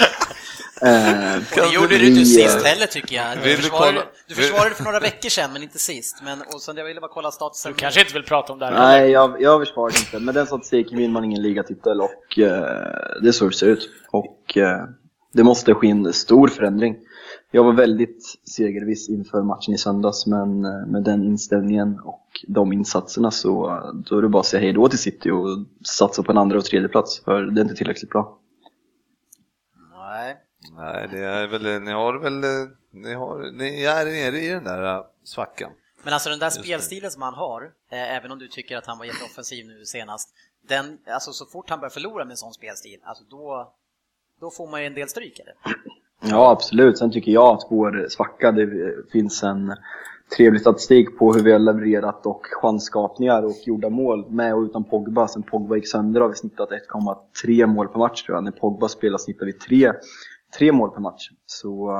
Eh, 0.85 1.43
det 1.55 1.75
gjorde 1.75 1.99
du 1.99 2.07
inte 2.09 2.21
eh, 2.21 2.25
sist 2.25 2.67
heller 2.67 2.87
tycker 2.87 3.17
jag. 3.17 3.39
Du 3.45 3.57
försvarade, 3.57 3.93
kolla- 3.93 4.07
du 4.29 4.35
försvarade 4.35 4.69
det 4.69 4.75
för 4.75 4.85
några 4.85 5.01
veckor 5.01 5.29
sedan 5.29 5.53
men 5.53 5.62
inte 5.62 5.79
sist. 5.79 6.17
Men, 6.25 6.43
och 6.43 6.61
så 6.61 6.73
jag 6.77 6.85
ville 6.85 7.01
bara 7.01 7.11
kolla 7.15 7.31
statusen. 7.31 7.73
Du 7.73 7.79
kanske 7.79 8.01
inte 8.01 8.12
vill 8.15 8.23
prata 8.23 8.53
om 8.53 8.59
det 8.59 8.67
här 8.67 8.73
Nej, 8.73 9.11
jag, 9.11 9.43
jag 9.43 9.67
försvarar 9.67 9.93
inte. 9.99 10.19
Med 10.25 10.35
den 10.35 10.47
statistiken 10.47 10.99
vinner 10.99 11.12
man 11.12 11.25
ingen 11.25 11.43
ligatitel 11.43 12.01
och 12.01 12.39
eh, 12.39 12.51
det 13.23 13.29
är 13.29 13.33
så 13.33 13.45
det 13.49 13.55
ser 13.55 13.67
ut. 13.67 13.91
Och 14.11 14.57
eh, 14.57 14.85
det 15.33 15.45
måste 15.45 15.75
ske 15.75 15.91
en 15.91 16.12
stor 16.12 16.49
förändring. 16.49 16.97
Jag 17.51 17.65
var 17.65 17.73
väldigt 17.73 18.25
segerviss 18.57 19.09
inför 19.09 19.43
matchen 19.43 19.75
i 19.75 19.79
söndags, 19.79 20.27
men 20.27 20.65
eh, 20.65 20.87
med 20.87 21.03
den 21.03 21.23
inställningen 21.25 22.01
och 22.05 22.27
de 22.49 22.73
insatserna 22.73 23.31
så 23.31 23.69
eh, 23.71 23.95
då 24.11 24.19
är 24.19 24.23
det 24.23 24.29
bara 24.29 24.41
att 24.41 24.47
säga 24.47 24.61
hej 24.61 24.73
då 24.73 24.89
till 24.89 24.99
City 24.99 25.31
och 25.31 25.49
satsa 25.87 26.23
på 26.23 26.33
en 26.33 26.39
andra 26.39 26.59
och 26.59 26.65
tredje 26.65 26.89
plats 26.89 27.21
för 27.25 27.43
det 27.43 27.61
är 27.61 27.62
inte 27.62 27.75
tillräckligt 27.75 28.11
bra. 28.11 28.39
Nej. 30.71 31.09
Det 31.11 31.19
är 31.19 31.47
väl, 31.47 31.83
ni 31.83 31.92
har 31.92 32.19
väl, 32.19 32.69
ni, 32.90 33.14
har, 33.14 33.50
ni 33.50 33.85
är 33.85 34.04
nere 34.04 34.38
i 34.38 34.49
den 34.49 34.64
där 34.64 34.97
eh, 34.97 35.04
svackan. 35.25 35.71
Men 36.02 36.14
alltså 36.14 36.31
den 36.31 36.38
där 36.38 36.47
Just 36.47 36.64
spelstilen 36.64 37.11
som 37.11 37.23
han 37.23 37.35
har, 37.35 37.62
eh, 37.90 38.16
även 38.16 38.33
om 38.33 38.38
du 38.38 38.49
tycker 38.49 38.76
att 38.76 38.87
han 38.87 38.99
var 38.99 39.04
jätteoffensiv 39.04 39.66
nu 39.66 39.85
senast, 39.85 40.35
den, 40.69 40.99
alltså 41.07 41.33
så 41.33 41.47
fort 41.47 41.71
han 41.71 41.81
börjar 41.81 41.90
förlora 41.90 42.25
med 42.25 42.31
en 42.31 42.37
sån 42.37 42.52
spelstil, 42.52 43.00
alltså 43.02 43.25
då, 43.25 43.73
då 44.40 44.50
får 44.50 44.71
man 44.71 44.81
ju 44.81 44.87
en 44.87 44.95
del 44.95 45.09
stryk 45.09 45.38
eller? 45.38 45.54
Ja, 46.25 46.50
absolut. 46.50 46.99
Sen 46.99 47.12
tycker 47.12 47.33
jag 47.33 47.57
att 47.57 47.66
vår 47.71 48.07
svacka, 48.09 48.52
det 48.52 48.95
finns 49.12 49.42
en 49.42 49.75
trevlig 50.37 50.61
statistik 50.61 51.19
på 51.19 51.33
hur 51.33 51.42
vi 51.42 51.52
har 51.52 51.59
levererat 51.59 52.26
och 52.26 52.47
chansskapningar 52.50 53.42
och 53.42 53.57
gjorda 53.64 53.90
mål 53.90 54.31
med 54.31 54.54
och 54.54 54.62
utan 54.62 54.85
Pogba. 54.85 55.28
Sen 55.28 55.42
Pogba 55.42 55.76
gick 55.76 55.88
sönder 55.88 56.21
har 56.21 56.28
vi 56.28 56.35
snittat 56.35 56.71
1,3 56.71 57.66
mål 57.66 57.88
per 57.88 57.99
match 57.99 58.23
tror 58.23 58.37
jag. 58.37 58.45
När 58.45 58.50
Pogba 58.50 58.88
spelar 58.88 59.19
snittar 59.19 59.47
vi 59.47 59.52
3, 59.52 59.92
3 60.59 60.73
mål 60.73 60.91
per 60.91 61.01
match. 61.01 61.29
Så 61.47 61.91
uh, 61.91 61.99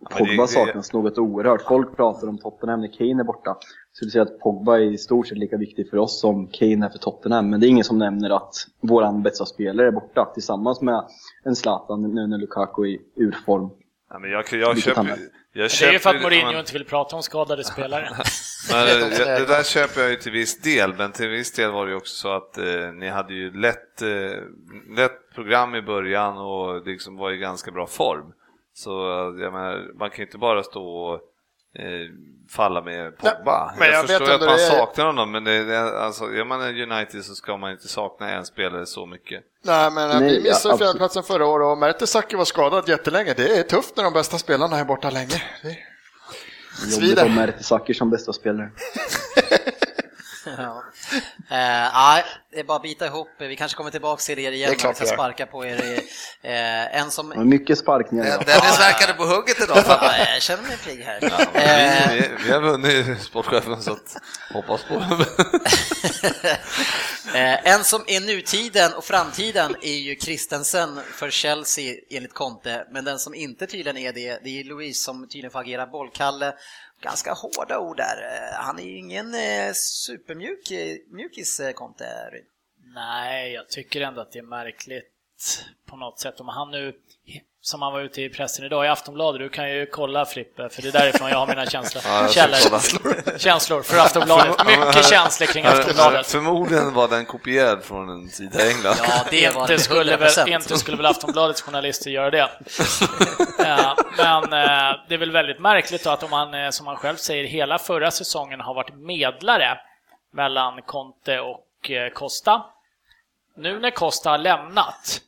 Men 0.00 0.08
det- 0.08 0.18
Pogba 0.18 0.42
det- 0.42 0.48
saknas 0.48 0.92
något 0.92 1.18
oerhört. 1.18 1.62
Folk 1.62 1.96
pratar 1.96 2.28
om 2.28 2.38
Tottenham 2.38 2.80
när 2.80 2.88
Kane 2.88 3.22
är 3.22 3.24
borta. 3.24 3.56
Så 3.92 4.04
det 4.04 4.10
säger 4.10 4.26
att 4.26 4.38
Pogba 4.40 4.76
är 4.76 4.80
i 4.82 4.98
stort 4.98 5.26
sett 5.28 5.38
lika 5.38 5.56
viktig 5.56 5.90
för 5.90 5.96
oss 5.96 6.20
som 6.20 6.46
Kane 6.46 6.86
är 6.86 6.90
för 6.90 6.98
Tottenham. 6.98 7.50
Men 7.50 7.60
det 7.60 7.66
är 7.66 7.68
ingen 7.68 7.84
som 7.84 7.98
nämner 7.98 8.30
att 8.30 8.54
våran 8.80 9.22
bästa 9.22 9.44
spelare 9.46 9.86
är 9.86 9.92
borta 9.92 10.24
tillsammans 10.34 10.80
med 10.80 11.04
en 11.44 11.56
Zlatan 11.56 12.02
nu 12.14 12.26
när 12.26 12.38
Lukaku 12.38 12.82
är 12.82 12.86
i 12.88 12.98
urform. 13.16 13.70
Ja, 14.14 14.18
men 14.18 14.30
jag, 14.30 14.44
jag 14.52 14.78
köper, 14.78 15.08
jag 15.08 15.18
Det 15.52 15.82
är 15.82 15.92
ju 15.92 15.98
för 15.98 16.10
att 16.10 16.16
köper- 16.16 16.20
Mourinho 16.22 16.46
men- 16.50 16.58
inte 16.58 16.72
vill 16.72 16.84
prata 16.84 17.16
om 17.16 17.22
skadade 17.22 17.64
spelare. 17.64 18.08
Men, 18.70 18.86
det, 18.86 19.38
det 19.38 19.46
där 19.46 19.62
köper 19.62 20.00
jag 20.00 20.10
ju 20.10 20.16
till 20.16 20.32
viss 20.32 20.60
del, 20.60 20.94
men 20.94 21.12
till 21.12 21.28
viss 21.28 21.52
del 21.52 21.70
var 21.70 21.86
det 21.86 21.90
ju 21.90 21.96
också 21.96 22.14
så 22.14 22.32
att 22.36 22.58
eh, 22.58 22.92
ni 22.94 23.08
hade 23.08 23.34
ju 23.34 23.60
lätt, 23.60 24.02
eh, 24.02 24.08
lätt 24.96 25.34
program 25.34 25.74
i 25.74 25.82
början 25.82 26.38
och 26.38 26.86
liksom 26.86 27.16
var 27.16 27.30
i 27.30 27.36
ganska 27.36 27.70
bra 27.70 27.86
form. 27.86 28.32
Så 28.74 28.90
eh, 29.10 29.42
jag 29.44 29.52
menar, 29.52 29.98
man 29.98 30.10
kan 30.10 30.18
ju 30.18 30.24
inte 30.24 30.38
bara 30.38 30.62
stå 30.62 30.84
och 30.84 31.14
eh, 31.14 31.20
falla 32.50 32.82
med 32.82 33.18
Pogba. 33.18 33.66
Nej, 33.66 33.76
men 33.78 33.88
jag 33.88 33.96
jag, 33.98 34.08
förstår 34.08 34.30
att 34.34 34.40
man 34.40 34.48
det 34.56 34.64
är- 34.66 34.70
saknar 34.70 35.04
honom, 35.06 35.30
men 35.32 35.44
det, 35.44 35.64
det, 35.64 36.00
alltså, 36.00 36.24
är 36.24 36.44
man 36.44 36.62
en 36.62 36.92
United 36.92 37.24
så 37.24 37.34
ska 37.34 37.56
man 37.56 37.70
inte 37.72 37.88
sakna 37.88 38.30
en 38.30 38.44
spelare 38.44 38.86
så 38.86 39.06
mycket. 39.06 39.42
Nej, 39.64 39.90
men 39.90 40.10
eh, 40.10 40.20
Nej, 40.20 40.28
vi 40.36 40.42
missade 40.42 40.74
ja, 40.74 40.78
fjärdeplatsen 40.78 41.22
förra 41.22 41.46
året 41.46 41.66
och 41.66 41.78
Mertesacker 41.78 42.36
var 42.36 42.44
skadad 42.44 42.88
jättelänge. 42.88 43.34
Det 43.36 43.58
är 43.58 43.62
tufft 43.62 43.96
när 43.96 44.04
de 44.04 44.12
bästa 44.12 44.38
spelarna 44.38 44.76
är 44.78 44.84
borta 44.84 45.10
länge. 45.10 45.42
Det- 45.62 45.76
Jobbigt 46.92 47.18
ha 47.20 47.28
Mertesacker 47.28 47.94
som 47.94 48.10
bästa 48.10 48.32
spelare. 48.32 48.70
Ja. 50.46 50.84
Eh, 51.50 52.24
det 52.52 52.60
är 52.60 52.64
bara 52.64 52.76
att 52.76 52.82
bita 52.82 53.06
ihop. 53.06 53.28
Vi 53.38 53.56
kanske 53.56 53.76
kommer 53.76 53.90
tillbaka 53.90 54.20
till 54.20 54.38
er 54.38 54.52
igen 54.52 54.70
Det 54.70 54.74
är 54.74 54.78
klart 54.78 54.90
och 54.90 54.96
ska 54.96 55.04
vi 55.04 55.10
gör. 55.10 55.16
sparka 55.16 55.46
på 55.46 55.64
er. 55.66 55.82
i- 55.84 56.08
Eh, 56.42 56.96
en 57.00 57.10
som... 57.10 57.48
Mycket 57.48 57.78
sparkningar 57.78 58.26
idag. 58.26 58.42
Dennis 58.46 58.80
verkade 58.80 59.12
på 59.14 59.24
hugget 59.24 59.60
idag. 59.62 59.84
Ja, 59.88 60.12
jag 60.34 60.42
känner 60.42 60.62
mig 60.62 60.76
pigg 60.76 61.04
här. 61.04 61.24
Eh, 61.54 62.10
Vi, 62.12 62.20
vi, 62.20 62.44
vi 62.44 62.52
har 62.52 62.60
vunnit 62.60 63.22
sportchefen 63.22 63.82
så 63.82 63.92
att 63.92 64.16
hoppas 64.52 64.82
på. 64.84 64.94
Eh, 67.34 67.68
en 67.72 67.84
som 67.84 68.04
är 68.06 68.20
nutiden 68.20 68.92
och 68.94 69.04
framtiden 69.04 69.76
är 69.82 69.94
ju 69.94 70.16
Christensen 70.16 71.00
för 71.12 71.30
Chelsea 71.30 71.94
enligt 72.10 72.34
Conte, 72.34 72.86
men 72.90 73.04
den 73.04 73.18
som 73.18 73.34
inte 73.34 73.66
tydligen 73.66 73.96
är 73.96 74.12
det, 74.12 74.40
det 74.44 74.60
är 74.60 74.64
Louise 74.64 75.04
som 75.04 75.22
tydligen 75.28 75.50
får 75.50 75.60
agera 75.60 75.86
bollkalle. 75.86 76.52
Ganska 77.04 77.32
hårda 77.32 77.78
ord 77.78 77.96
där. 77.96 78.16
Eh, 78.22 78.64
han 78.64 78.78
är 78.78 78.82
ju 78.82 78.98
ingen 78.98 79.34
eh, 79.34 79.72
supermjuk 79.72 80.70
eh, 80.70 80.96
mjukis, 81.10 81.60
Conte. 81.74 82.30
Nej, 82.94 83.52
jag 83.52 83.68
tycker 83.68 84.00
ändå 84.00 84.20
att 84.20 84.32
det 84.32 84.38
är 84.38 84.42
märkligt 84.42 85.12
på 85.86 85.96
något 85.96 86.20
sätt. 86.20 86.40
Om 86.40 86.48
han 86.48 86.70
nu, 86.70 87.00
som 87.64 87.82
han 87.82 87.92
var 87.92 88.00
ute 88.00 88.22
i 88.22 88.28
pressen 88.28 88.64
idag 88.64 88.84
i 88.84 88.88
Aftonbladet, 88.88 89.40
du 89.40 89.48
kan 89.48 89.70
ju 89.70 89.86
kolla 89.86 90.26
Frippe, 90.26 90.68
för 90.68 90.82
det 90.82 90.88
är 90.88 90.92
därifrån 90.92 91.28
jag 91.28 91.38
har 91.38 91.46
mina 91.46 91.66
känslor. 91.66 92.02
Ja, 92.06 92.28
Källor. 92.28 93.38
Känslor 93.38 93.82
för 93.82 93.98
Aftonbladet. 93.98 94.66
Mycket 94.66 95.08
känslor 95.10 95.46
kring 95.46 95.64
Aftonbladet. 95.64 96.26
Förmodligen 96.26 96.94
var 96.94 97.08
den 97.08 97.24
kopierad 97.26 97.84
från 97.84 98.10
en 98.10 98.28
sida 98.28 98.66
i 98.66 98.70
England. 98.72 98.96
Ja, 99.02 99.24
det 99.30 99.54
var 99.54 99.60
Inte 99.60 99.78
skulle, 99.78 100.16
väl, 100.16 100.28
100%. 100.28 100.48
inte 100.48 100.78
skulle 100.78 100.96
väl 100.96 101.06
Aftonbladets 101.06 101.62
journalister 101.62 102.10
göra 102.10 102.30
det. 102.30 102.50
Ja, 103.58 103.96
men 104.16 104.42
eh, 104.52 104.96
det 105.08 105.14
är 105.14 105.18
väl 105.18 105.30
väldigt 105.30 105.60
märkligt 105.60 106.04
då 106.04 106.10
att 106.10 106.22
om 106.22 106.30
man, 106.30 106.54
eh, 106.54 106.70
som 106.70 106.86
han 106.86 106.96
själv 106.96 107.16
säger, 107.16 107.44
hela 107.44 107.78
förra 107.78 108.10
säsongen 108.10 108.60
har 108.60 108.74
varit 108.74 108.94
medlare 108.94 109.78
mellan 110.32 110.82
Conte 110.82 111.40
och 111.40 111.90
eh, 111.90 112.10
Costa. 112.12 112.62
Nu 113.56 113.78
när 113.80 113.90
Costa 113.90 114.30
har 114.30 114.38
lämnat, 114.38 115.20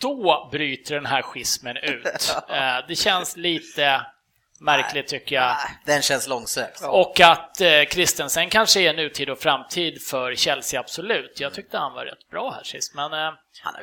då 0.00 0.48
bryter 0.52 0.94
den 0.94 1.06
här 1.06 1.22
schismen 1.22 1.76
ut. 1.76 2.36
Eh, 2.48 2.86
Det 2.88 2.96
känns 2.96 3.36
lite 3.36 4.06
märkligt 4.60 5.08
tycker 5.08 5.36
jag. 5.36 5.44
Nej, 5.44 5.78
Den 5.84 6.02
känns 6.02 6.26
långsökt. 6.28 6.80
Och 6.84 7.20
att 7.20 7.60
eh, 7.60 7.82
Christensen 7.90 8.48
kanske 8.50 8.80
är 8.80 8.94
nutid 8.94 9.30
och 9.30 9.38
framtid 9.38 10.02
för 10.02 10.34
Chelsea, 10.34 10.80
absolut. 10.80 11.40
Jag 11.40 11.54
tyckte 11.54 11.78
han 11.78 11.92
var 11.94 12.04
rätt 12.04 12.30
bra 12.30 12.50
här 12.50 12.62
sist, 12.62 12.94
men 12.94 13.12
eh, 13.12 13.32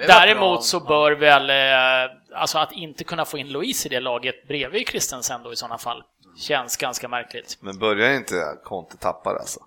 däremot 0.07 0.65
så 0.65 0.79
bör 0.79 1.11
väl, 1.11 1.49
eh, 1.49 2.15
alltså 2.35 2.57
att 2.57 2.71
inte 2.71 3.03
kunna 3.03 3.25
få 3.25 3.37
in 3.37 3.47
Louise 3.49 3.87
i 3.87 3.89
det 3.89 3.99
laget 3.99 4.47
bredvid 4.47 4.87
Christensen 4.87 5.43
då 5.43 5.53
i 5.53 5.55
sådana 5.55 5.77
fall, 5.77 6.03
känns 6.39 6.77
ganska 6.77 7.07
märkligt. 7.07 7.57
Men 7.59 7.79
börjar 7.79 8.11
inte 8.13 8.35
Conte 8.63 8.97
tappa 8.97 9.33
det 9.33 9.39
alltså? 9.39 9.59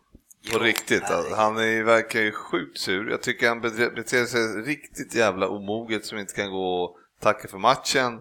På 0.53 0.59
riktigt. 0.59 1.11
Alltså. 1.11 1.35
Han 1.35 1.57
är, 1.59 1.83
verkar 1.83 2.21
ju 2.21 2.33
sjukt 2.33 2.79
sur. 2.79 3.11
Jag 3.11 3.23
tycker 3.23 3.49
han 3.49 3.61
bete- 3.61 3.95
beter 3.95 4.25
sig 4.25 4.41
riktigt 4.63 5.15
jävla 5.15 5.49
omoget 5.49 6.07
som 6.07 6.19
inte 6.19 6.35
kan 6.35 6.51
gå 6.51 6.85
och 6.85 6.97
tacka 7.21 7.49
för 7.49 7.59
matchen 7.59 8.21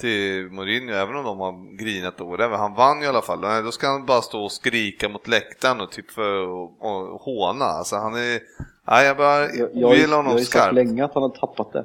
till 0.00 0.48
Mourinho, 0.50 0.94
även 0.94 1.16
om 1.16 1.24
de 1.24 1.38
har 1.40 1.76
grinat 1.76 2.20
och 2.20 2.28
whatever. 2.28 2.56
Han 2.56 2.74
vann 2.74 2.98
ju 2.98 3.04
i 3.04 3.08
alla 3.08 3.22
fall. 3.22 3.40
Nej, 3.40 3.62
Då 3.62 3.72
ska 3.72 3.88
han 3.88 4.06
bara 4.06 4.22
stå 4.22 4.44
och 4.44 4.52
skrika 4.52 5.08
mot 5.08 5.28
läktaren 5.28 5.80
och 5.80 5.92
typ 5.92 6.10
för 6.10 6.46
och, 6.48 6.82
och 6.84 7.20
håna. 7.20 7.64
Alltså 7.64 7.96
han 7.96 8.14
är... 8.14 8.40
Nej, 8.86 9.06
jag 9.06 9.16
bara 9.16 9.40
Jag, 9.40 9.70
jag, 9.74 9.90
ogillar 9.90 9.92
jag 10.02 10.08
har 10.08 10.16
honom 10.16 10.32
ju 10.38 10.44
sagt 10.44 10.50
skarpt. 10.50 10.74
länge 10.74 11.04
att 11.04 11.14
han 11.14 11.22
har 11.22 11.30
tappat 11.30 11.72
det. 11.72 11.84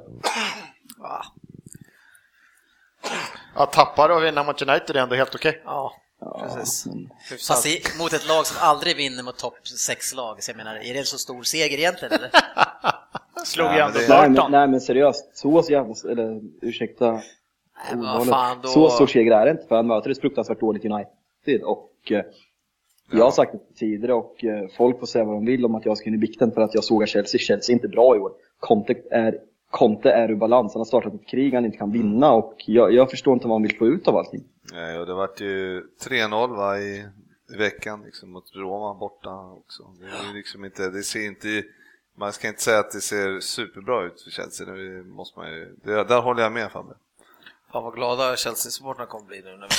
Ja, 3.56 3.65
tappar 3.65 4.10
och 4.10 4.24
vinna 4.24 4.43
mot 4.43 4.62
United 4.62 4.96
är 4.96 5.02
ändå 5.04 5.15
helt 5.15 5.36
okej. 5.36 5.62
Ja, 5.65 5.72
Ja, 5.72 5.93
precis. 6.39 6.86
men- 6.86 7.09
Fast 7.47 7.65
i, 7.65 7.81
mot 7.99 8.13
ett 8.13 8.27
lag 8.27 8.45
som 8.47 8.57
aldrig 8.59 8.97
vinner 8.97 9.23
mot 9.23 9.38
topp 9.38 9.57
6-lag, 9.89 10.43
så 10.43 10.51
jag 10.51 10.57
menar, 10.57 10.75
är 10.75 10.93
det 10.93 10.99
en 10.99 11.05
så 11.05 11.17
stor 11.17 11.43
seger 11.43 11.77
egentligen 11.77 12.13
eller? 12.13 12.31
Slog 13.45 13.73
ju 13.73 13.79
ändå 13.79 13.99
Nej 14.09 14.49
nej 14.49 14.67
men 14.67 14.81
seriöst, 14.81 15.38
så 15.38 15.63
jävla, 15.69 15.93
eller 16.12 16.41
ursäkta 16.62 17.12
Nej, 17.12 17.95
men 17.95 18.25
fan, 18.25 18.57
då... 18.62 18.67
Så 18.67 18.89
stor 18.89 19.07
seger 19.07 19.31
är 19.31 19.45
det 19.45 19.51
inte 19.51 19.67
för 19.67 19.75
han 19.75 19.88
möter 19.88 20.09
ett 20.09 20.21
fruktansvärt 20.21 20.59
dåligt 20.59 20.86
United 20.86 21.63
och 21.63 22.12
eh, 22.12 22.21
jag 23.12 23.23
har 23.23 23.31
sagt 23.31 23.51
det 23.51 23.75
tidigare 23.79 24.13
och 24.13 24.43
eh, 24.43 24.67
folk 24.77 24.99
får 24.99 25.07
säga 25.07 25.23
vad 25.25 25.36
de 25.36 25.45
vill 25.45 25.65
om 25.65 25.75
att 25.75 25.86
jag 25.86 25.97
ska 25.97 26.09
in 26.09 26.15
i 26.15 26.17
bikten 26.17 26.51
för 26.51 26.62
att 26.62 26.73
jag 26.73 26.83
sågar 26.83 27.07
Chelsea. 27.07 27.39
Chelsea 27.39 27.73
är 27.73 27.75
inte 27.75 27.88
bra 27.88 28.15
i 28.15 28.19
år. 28.19 28.31
Conte 28.59 28.95
är, 29.12 29.38
Conte 29.69 30.12
är 30.12 30.31
ur 30.31 30.36
balans, 30.36 30.73
han 30.73 30.79
har 30.79 30.86
startat 30.86 31.13
ett 31.13 31.27
krig 31.27 31.53
han 31.53 31.65
inte 31.65 31.77
kan 31.77 31.91
vinna 31.91 32.33
och 32.33 32.53
jag, 32.65 32.93
jag 32.93 33.09
förstår 33.09 33.33
inte 33.33 33.47
vad 33.47 33.55
han 33.55 33.62
vill 33.63 33.77
få 33.77 33.88
ut 33.88 34.07
av 34.07 34.17
allting. 34.17 34.43
Nej, 34.73 34.99
och 34.99 35.05
det 35.05 35.13
vart 35.13 35.39
ju 35.41 35.81
3-0 36.01 36.55
va, 36.55 36.79
i, 36.79 37.05
i 37.53 37.57
veckan 37.57 38.01
liksom, 38.05 38.31
mot 38.31 38.45
Roma 38.55 38.93
borta 38.93 39.29
också. 39.51 39.83
Det, 39.99 40.05
är 40.29 40.33
liksom 40.33 40.65
inte, 40.65 40.89
det 40.89 41.03
ser 41.03 41.25
inte, 41.25 41.63
man 42.17 42.33
ska 42.33 42.47
inte 42.47 42.62
säga 42.62 42.79
att 42.79 42.91
det 42.91 43.01
ser 43.01 43.39
superbra 43.39 44.03
ut 44.05 44.21
för 44.21 44.31
Chelsea, 44.31 44.65
det 44.67 45.03
måste 45.03 45.39
man 45.39 45.47
ju, 45.51 45.75
det, 45.83 46.03
där 46.03 46.21
håller 46.21 46.43
jag 46.43 46.51
med 46.51 46.71
Fabbe. 46.71 46.93
Fan 47.71 47.83
vad 47.83 47.93
glada 47.95 48.36
Chelsea-supportrarna 48.36 49.05
kommer 49.05 49.25
bli 49.27 49.41
nu. 49.41 49.57
När 49.57 49.67
vi... 49.67 49.75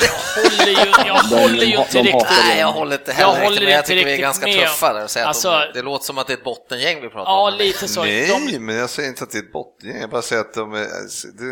Jag 0.00 0.42
håller 0.42 0.66
ju, 0.66 1.08
jag 1.08 1.38
håller 1.40 1.64
ju 1.64 1.76
inte 1.76 1.98
riktigt 1.98 2.12
hatar 2.12 2.48
Nej, 2.48 2.58
jag 2.60 2.72
håller 2.72 2.98
inte 2.98 3.10
Jag 3.10 3.16
heller 3.16 3.44
håller 3.44 3.48
riktigt 3.50 3.64
med. 3.68 3.72
Jag 3.72 3.78
inte 3.80 3.88
tycker 3.88 4.04
vi 4.04 4.10
är 4.10 4.16
riktigt 4.16 4.22
ganska 4.22 4.46
med. 4.46 4.54
tuffa 4.68 4.92
där 4.92 5.04
och 5.04 5.10
säger 5.10 5.26
Alltså- 5.26 5.48
att 5.48 5.72
de, 5.74 5.78
det 5.78 5.84
låter 5.84 6.04
som 6.04 6.18
att 6.18 6.26
det 6.26 6.32
är 6.32 6.36
ett 6.36 6.44
bottengäng 6.44 7.00
vi 7.00 7.08
pratar 7.08 7.30
Ja, 7.30 7.52
om. 7.52 7.58
lite 7.58 7.88
så. 7.88 8.02
Nej, 8.02 8.48
De, 8.52 8.58
men 8.58 8.76
jag 8.76 8.90
säger 8.90 9.08
inte 9.08 9.24
att 9.24 9.30
det 9.30 9.38
är 9.38 9.42
ett 9.42 9.52
bottengäng, 9.52 10.00
jag 10.00 10.10
bara 10.10 10.22
säger 10.22 10.40
att 10.42 10.54
de 10.54 10.74
är, 10.74 10.86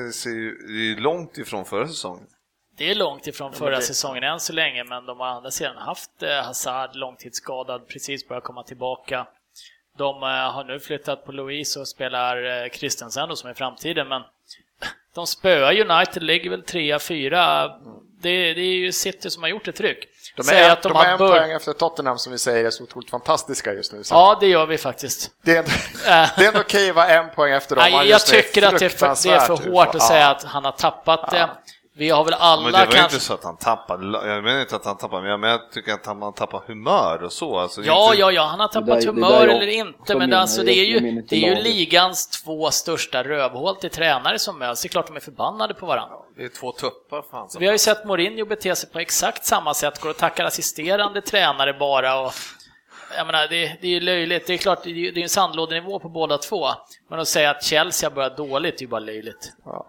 det 0.06 0.12
ser 0.12 0.30
ju 0.30 0.58
det 0.66 0.98
är 0.98 1.00
långt 1.00 1.38
ifrån 1.38 1.64
förra 1.64 1.88
säsongen. 1.88 2.26
Det 2.76 2.90
är 2.90 2.94
långt 2.94 3.26
ifrån 3.26 3.52
förra 3.52 3.80
säsongen 3.80 4.24
än 4.24 4.40
så 4.40 4.52
länge, 4.52 4.84
men 4.84 5.06
de 5.06 5.20
har 5.20 5.26
å 5.26 5.36
andra 5.36 5.50
sidan 5.50 5.76
haft 5.76 6.22
eh, 6.22 6.28
Hazard 6.30 6.96
långtidsskadad, 6.96 7.88
precis 7.88 8.28
börjat 8.28 8.44
komma 8.44 8.62
tillbaka. 8.62 9.26
De 9.98 10.22
eh, 10.22 10.28
har 10.28 10.64
nu 10.64 10.80
flyttat 10.80 11.24
på 11.26 11.32
Louise 11.32 11.80
och 11.80 11.88
spelar 11.88 12.62
eh, 12.64 12.70
Christensen 12.70 13.36
som 13.36 13.50
är 13.50 13.54
framtiden, 13.54 14.08
men 14.08 14.22
de 15.14 15.26
spöar 15.26 15.90
United, 15.90 16.22
ligger 16.22 16.50
väl 16.50 16.62
trea, 16.62 16.98
fyra. 16.98 17.68
Det, 18.20 18.54
det 18.54 18.60
är 18.60 18.74
ju 18.74 18.92
City 18.92 19.30
som 19.30 19.42
har 19.42 19.50
gjort 19.50 19.68
ett 19.68 19.76
tryck. 19.76 20.08
De 20.36 20.42
Säg 20.42 20.58
är, 20.58 20.70
att 20.72 20.82
de 20.82 20.92
har 20.92 21.04
är 21.04 21.12
en 21.12 21.18
poäng 21.18 21.50
efter 21.50 21.72
Tottenham 21.72 22.18
som 22.18 22.32
vi 22.32 22.38
säger 22.38 22.64
är 22.64 22.70
så 22.70 22.82
otroligt 22.84 23.10
fantastiska 23.10 23.72
just 23.72 23.92
nu. 23.92 24.04
Så 24.04 24.14
Ja, 24.14 24.36
det 24.40 24.46
gör 24.46 24.66
vi 24.66 24.78
faktiskt. 24.78 25.30
det, 25.42 25.56
är, 25.56 25.62
det 26.38 26.44
är 26.44 26.48
ändå 26.48 26.60
okej 26.60 26.90
att 26.90 26.96
vara 26.96 27.08
en 27.08 27.30
poäng 27.30 27.52
efter 27.52 27.76
dem. 27.76 27.84
Nej, 27.90 28.08
jag 28.08 28.26
tycker 28.26 28.62
att 28.62 28.78
det 28.78 28.84
är 28.84 28.88
för, 28.88 29.28
det 29.28 29.34
är 29.34 29.40
för 29.40 29.70
hårt 29.70 29.88
att 29.88 29.94
Ja. 29.94 30.08
säga 30.08 30.28
att 30.28 30.44
han 30.44 30.64
har 30.64 30.72
tappat 30.72 31.30
det. 31.30 31.50
Vi 31.98 32.10
har 32.10 32.24
väl 32.24 32.30
Men 32.32 32.40
alla 32.40 32.66
det 32.66 32.72
var 32.72 32.80
ju 32.80 32.86
kanske... 32.86 33.02
inte 33.02 33.20
så 33.20 33.34
att 33.34 33.44
han 33.44 33.56
tappade, 33.56 34.28
jag 34.28 34.44
menar 34.44 34.60
inte 34.60 34.76
att 34.76 34.84
han 34.84 34.96
tappade, 34.96 35.22
men 35.22 35.30
jag, 35.30 35.40
men 35.40 35.50
jag 35.50 35.70
tycker 35.72 35.92
att 35.92 36.06
han, 36.06 36.32
tappar 36.32 36.62
humör 36.66 37.22
och 37.22 37.32
så. 37.32 37.58
Alltså, 37.58 37.82
Ja, 37.82 38.04
inte, 38.06 38.20
ja, 38.20 38.32
ja, 38.32 38.42
han 38.42 38.60
har 38.60 38.66
Det 38.68 38.72
tappat 38.72 38.88
där- 38.88 39.00
det 39.00 39.06
humör 39.06 39.48
eller 39.48 39.66
inte, 39.66 40.14
men 40.18 40.32
alltså, 40.32 40.62
det 40.62 40.72
är 40.78 40.84
ju, 40.84 41.22
det 41.22 41.36
är 41.36 41.56
ju 41.56 41.62
ligans 41.62 42.26
två 42.28 42.70
största 42.70 43.24
rövhål 43.24 43.76
till 43.76 43.90
tränare 43.90 44.38
som 44.38 44.58
möts. 44.58 44.82
Det 44.82 44.86
är 44.86 44.90
klart 44.90 45.06
de 45.06 45.16
är 45.16 45.20
förbannade 45.20 45.74
på 45.74 45.86
varandra. 45.86 46.16
Det 46.36 46.44
är 46.44 46.48
två 46.48 46.72
tuppar 46.72 47.22
fan. 47.30 47.48
Vi 47.58 47.66
har 47.66 47.72
ju 47.72 47.78
sett 47.78 48.04
Mourinho 48.04 48.46
bete 48.46 48.76
sig 48.76 48.90
på 48.90 48.98
exakt 48.98 49.44
samma 49.44 49.74
sätt, 49.74 50.00
går 50.00 50.10
och 50.10 50.16
tackar 50.16 50.44
assisterande 50.44 51.20
tränare 51.20 51.72
bara 51.72 52.20
och 52.20 52.32
jag 53.16 53.26
menar, 53.26 53.40
det, 53.48 53.76
det 53.80 53.86
är 53.86 53.90
ju 53.90 54.00
löjligt. 54.00 54.46
Det 54.46 54.54
är 54.54 54.58
klart, 54.58 54.84
det 54.84 54.90
är 54.90 54.94
ju 54.94 55.10
det 55.10 55.20
är 55.20 55.22
en 55.22 55.28
sandlådenivå 55.28 55.98
på 55.98 56.08
båda 56.08 56.38
två. 56.38 56.68
Men 57.10 57.20
att 57.20 57.28
säga 57.28 57.50
att 57.50 57.62
Chelsea 57.64 58.08
har 58.10 58.14
börjat 58.14 58.36
dåligt 58.36 58.74
är 58.76 58.80
ju 58.80 58.86
bara 58.88 59.00
löjligt. 59.00 59.52
Ja. 59.64 59.86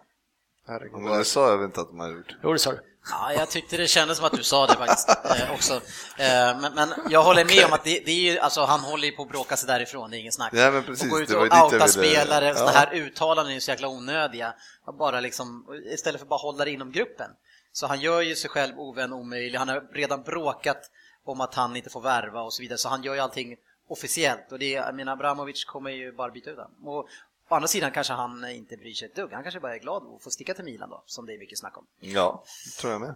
Herregud. 0.67 0.99
Men 1.01 1.17
det 1.17 1.25
sa 1.25 1.49
jag 1.49 1.57
väl 1.57 1.65
inte 1.65 1.81
att 1.81 1.87
de 1.87 1.99
har 1.99 2.09
gjort. 2.11 2.35
Jo, 2.43 2.53
det 2.53 2.59
sa 2.59 2.71
du. 2.71 2.79
Ja, 3.09 3.33
jag 3.33 3.49
tyckte 3.49 3.77
det 3.77 3.87
kändes 3.87 4.17
som 4.17 4.25
att 4.25 4.33
du 4.33 4.43
sa 4.43 4.67
det 4.67 4.73
faktiskt 4.73 5.09
eh, 5.09 5.53
också. 5.53 5.73
Eh, 6.17 6.59
men, 6.61 6.73
men 6.75 6.89
jag 7.09 7.23
håller 7.23 7.45
med 7.45 7.65
om 7.65 7.73
att 7.73 7.83
det, 7.83 7.99
det 8.05 8.11
är 8.11 8.33
ju, 8.33 8.39
alltså, 8.39 8.61
han 8.61 8.79
håller 8.79 9.05
ju 9.05 9.11
på 9.11 9.23
att 9.23 9.29
bråka 9.29 9.57
sig 9.57 9.67
därifrån, 9.67 10.11
det 10.11 10.17
är 10.17 10.19
ingen 10.19 10.31
snack. 10.31 10.53
Nej, 10.53 10.71
men 10.71 10.83
precis, 10.83 11.03
och 11.03 11.09
gå 11.09 11.19
ut 11.19 11.29
det 11.29 11.37
och 11.37 11.63
outa 11.63 11.87
spelare, 11.87 12.45
Ja. 12.45 12.55
sådana 12.55 12.71
här 12.71 12.93
uttalanden 12.93 13.49
är 13.51 13.55
ju 13.55 13.61
så 13.61 13.71
jäkla 13.71 13.87
onödiga. 13.87 14.53
Bara 14.99 15.19
liksom, 15.19 15.65
istället 15.93 16.19
för 16.19 16.25
att 16.25 16.29
bara 16.29 16.39
hålla 16.39 16.65
det 16.65 16.71
inom 16.71 16.91
gruppen. 16.91 17.31
Så 17.71 17.87
han 17.87 17.99
gör 17.99 18.21
ju 18.21 18.35
sig 18.35 18.49
själv 18.49 18.79
ovän 18.79 19.13
omöjlig, 19.13 19.57
han 19.59 19.69
har 19.69 19.83
redan 19.93 20.23
bråkat 20.23 20.81
om 21.25 21.41
att 21.41 21.55
han 21.55 21.75
inte 21.75 21.89
får 21.89 22.01
värva 22.01 22.41
och 22.41 22.53
så 22.53 22.61
vidare, 22.61 22.77
så 22.77 22.89
han 22.89 23.03
gör 23.03 23.13
ju 23.13 23.19
allting 23.19 23.55
officiellt 23.89 24.51
och 24.51 24.59
det, 24.59 24.69
jag 24.71 24.95
menar 24.95 25.13
Abramovic 25.13 25.65
kommer 25.65 25.91
ju 25.91 26.11
bara 26.11 26.31
byta 26.31 26.49
ut 26.49 26.57
honom. 26.57 26.87
Och 26.87 27.07
å 27.49 27.55
andra 27.55 27.67
sidan 27.67 27.91
kanske 27.91 28.13
han 28.13 28.49
inte 28.49 28.77
bryr 28.77 28.93
sig 28.93 29.07
ett 29.07 29.15
dugg, 29.15 29.33
han 29.33 29.43
kanske 29.43 29.59
bara 29.59 29.75
är 29.75 29.79
glad 29.79 30.03
att 30.15 30.23
få 30.23 30.29
sticka 30.29 30.53
till 30.53 30.65
Milan 30.65 30.89
då, 30.89 31.03
som 31.05 31.25
det 31.25 31.33
är 31.33 31.39
mycket 31.39 31.59
snack 31.59 31.77
om. 31.77 31.85
Ja, 31.99 32.43
det 32.65 32.81
tror 32.81 32.91
jag 32.93 33.01
med. 33.01 33.15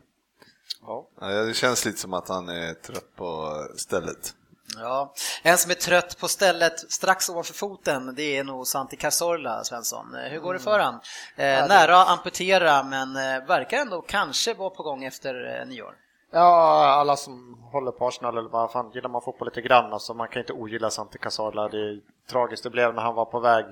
Ja. 0.82 1.08
Det 1.20 1.54
känns 1.56 1.86
lite 1.86 1.98
som 1.98 2.14
att 2.14 2.30
han 2.30 2.50
är 2.50 2.74
trött 2.74 3.16
på 3.16 3.58
stället. 3.76 4.36
Ja, 4.78 5.14
en 5.44 5.58
som 5.58 5.72
är 5.72 5.76
trött 5.76 6.18
på 6.20 6.28
stället 6.28 6.92
strax 6.92 7.30
ovanför 7.30 7.54
foten, 7.54 8.16
det 8.16 8.38
är 8.38 8.44
nog 8.44 8.68
Santi 8.68 8.96
Cazorla, 8.96 9.64
Svensson. 9.64 10.16
Hur 10.30 10.40
går 10.40 10.54
det 10.54 10.60
för 10.60 10.80
han? 10.80 10.94
Eh, 11.36 11.68
nära 11.68 12.02
att 12.02 12.10
amputera, 12.10 12.84
men 12.84 13.16
eh, 13.16 13.48
verkar 13.48 13.78
ändå 13.78 14.02
kanske 14.02 14.54
vara 14.54 14.70
på 14.70 14.84
gång 14.84 15.04
efter 15.04 15.60
eh, 15.60 15.68
nyår. 15.68 15.96
Ja, 16.32 16.86
alla 16.86 17.16
som 17.16 17.64
håller 17.72 17.92
på 17.92 18.08
Arsenal 18.08 18.38
eller 18.38 18.50
vad 18.50 18.72
fan, 18.72 18.92
gillar 18.94 19.10
man 19.10 19.22
fotboll 19.22 19.48
lite 19.48 19.62
grann 19.62 19.94
alltså, 19.94 20.14
man 20.14 20.28
kan 20.28 20.40
inte 20.40 20.54
ogilla 20.54 20.90
Santi 20.90 21.18
Cazorla. 21.18 21.70
Det 21.70 21.78
är 21.78 22.00
tragiskt 22.30 22.64
det 22.64 22.70
blev 22.70 22.94
när 22.94 23.02
han 23.02 23.16
var 23.16 23.26
på 23.26 23.40
väg. 23.40 23.66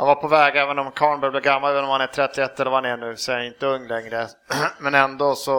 Han 0.00 0.06
var 0.06 0.14
på 0.14 0.28
väg, 0.28 0.56
även 0.56 0.78
om 0.78 0.92
Karn 0.92 1.20
börjar 1.20 1.30
bli 1.30 1.40
gammal, 1.40 1.70
även 1.70 1.84
om 1.84 1.90
han 1.90 2.00
är 2.00 2.06
31 2.06 2.60
eller 2.60 2.70
vad 2.70 2.84
han 2.84 2.92
är 2.92 2.96
nu, 2.96 3.16
så 3.16 3.32
är 3.32 3.36
han 3.36 3.46
inte 3.46 3.66
ung 3.66 3.88
längre. 3.88 4.26
Men 4.78 4.94
ändå 4.94 5.34
så 5.34 5.54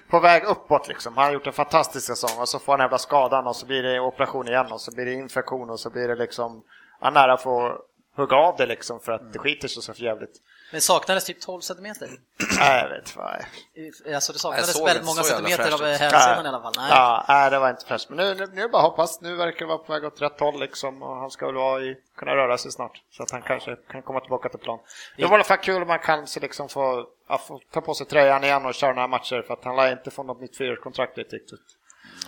på 0.10 0.20
väg 0.20 0.44
uppåt 0.44 0.88
liksom. 0.88 1.16
Han 1.16 1.24
har 1.24 1.32
gjort 1.32 1.46
en 1.46 1.52
fantastisk 1.52 2.06
säsong 2.06 2.40
och 2.40 2.48
så 2.48 2.58
får 2.58 2.72
han 2.72 2.80
jävla 2.80 2.98
skadan 2.98 3.46
och 3.46 3.56
så 3.56 3.66
blir 3.66 3.82
det 3.82 4.00
operation 4.00 4.48
igen 4.48 4.72
och 4.72 4.80
så 4.80 4.94
blir 4.94 5.04
det 5.04 5.12
infektion 5.12 5.70
och 5.70 5.80
så 5.80 5.90
blir 5.90 6.08
det 6.08 6.14
liksom, 6.14 6.62
han 7.00 7.16
är 7.16 7.20
nära 7.20 7.32
att 7.32 7.42
få 7.42 7.78
hugga 8.16 8.36
av 8.36 8.56
det 8.56 8.66
liksom 8.66 9.00
för 9.00 9.12
att 9.12 9.32
det 9.32 9.38
skiter 9.38 9.68
sig 9.68 9.82
så 9.82 9.94
för 9.94 10.02
jävligt. 10.02 10.36
Men 10.72 10.80
saknades 10.80 11.24
typ 11.24 11.40
12 11.40 11.60
centimeter. 11.60 12.10
Nej, 12.58 12.82
jag 12.82 12.88
vet 12.88 13.16
vad. 13.16 13.26
Alltså 13.26 14.02
det 14.04 14.10
Jag 14.10 14.22
saknades 14.22 14.72
såg 14.72 14.86
väldigt 14.86 15.06
många 15.06 15.22
centimeter 15.22 15.72
av 15.72 15.78
fräscht 15.78 16.02
eh, 16.02 16.08
hälsenan 16.08 16.44
i 16.46 16.48
alla 16.48 16.62
fall. 16.62 16.72
Nej. 16.76 16.90
Ja, 16.90 17.24
nej, 17.28 17.50
det 17.50 17.58
var 17.58 17.70
inte 17.70 17.86
fräscht. 17.86 18.08
Men 18.08 18.16
nu, 18.16 18.34
nu, 18.34 18.46
nu 18.52 18.68
bara 18.68 18.82
hoppas. 18.82 19.20
Nu 19.20 19.36
verkar 19.36 19.58
det 19.58 19.66
vara 19.66 19.78
på 19.78 19.92
väg 19.92 20.04
åt 20.04 20.22
rätt 20.22 20.40
håll 20.40 20.60
liksom 20.60 21.02
och 21.02 21.16
han 21.16 21.30
ska 21.30 21.46
väl 21.46 21.54
vara 21.54 21.80
i, 21.82 21.96
kunna 22.16 22.36
röra 22.36 22.58
sig 22.58 22.72
snart. 22.72 23.02
Så 23.10 23.22
att 23.22 23.30
han 23.30 23.42
kanske 23.42 23.76
kan 23.76 24.02
komma 24.02 24.20
tillbaka 24.20 24.48
till 24.48 24.58
plan. 24.58 24.78
Det 25.16 25.24
var 25.24 25.30
i 25.30 25.34
alla 25.34 25.44
fall 25.44 25.58
kul 25.58 25.82
om 25.82 25.88
man 25.88 25.98
kan 25.98 26.26
så 26.26 26.40
liksom 26.40 26.68
få, 26.68 27.06
ja, 27.28 27.38
få 27.38 27.60
ta 27.72 27.80
på 27.80 27.94
sig 27.94 28.06
tröjan 28.06 28.44
igen 28.44 28.66
och 28.66 28.74
köra 28.74 28.92
några 28.92 29.08
matcher 29.08 29.44
för 29.46 29.54
att 29.54 29.64
han 29.64 29.76
lär 29.76 29.92
inte 29.92 30.10
få 30.10 30.22
något 30.22 30.40
nytt 30.40 30.56
fyraårskontrakt 30.56 31.18
riktigt. 31.18 31.50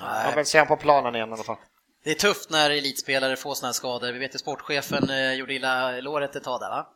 Jag 0.01 0.37
vill 0.37 0.47
se 0.47 0.59
honom 0.59 0.77
på 0.77 0.83
planen 0.83 1.15
igen 1.15 1.31
i 1.31 1.33
alla 1.33 1.43
fall. 1.43 1.57
Det 2.05 2.11
är 2.11 2.15
tufft 2.15 2.51
när 2.51 2.71
elitspelare 2.71 3.37
får 3.37 3.55
såna 3.55 3.69
här 3.69 3.73
skador. 3.73 4.13
Vi 4.13 4.19
vet 4.19 4.35
ju 4.35 4.39
sportchefen 4.39 5.11
eh, 5.11 5.33
gjorde 5.33 5.55
illa 5.55 5.91
låret 5.91 6.37
ett 6.37 6.45
tag 6.45 6.61
där 6.61 6.69
va? 6.71 6.87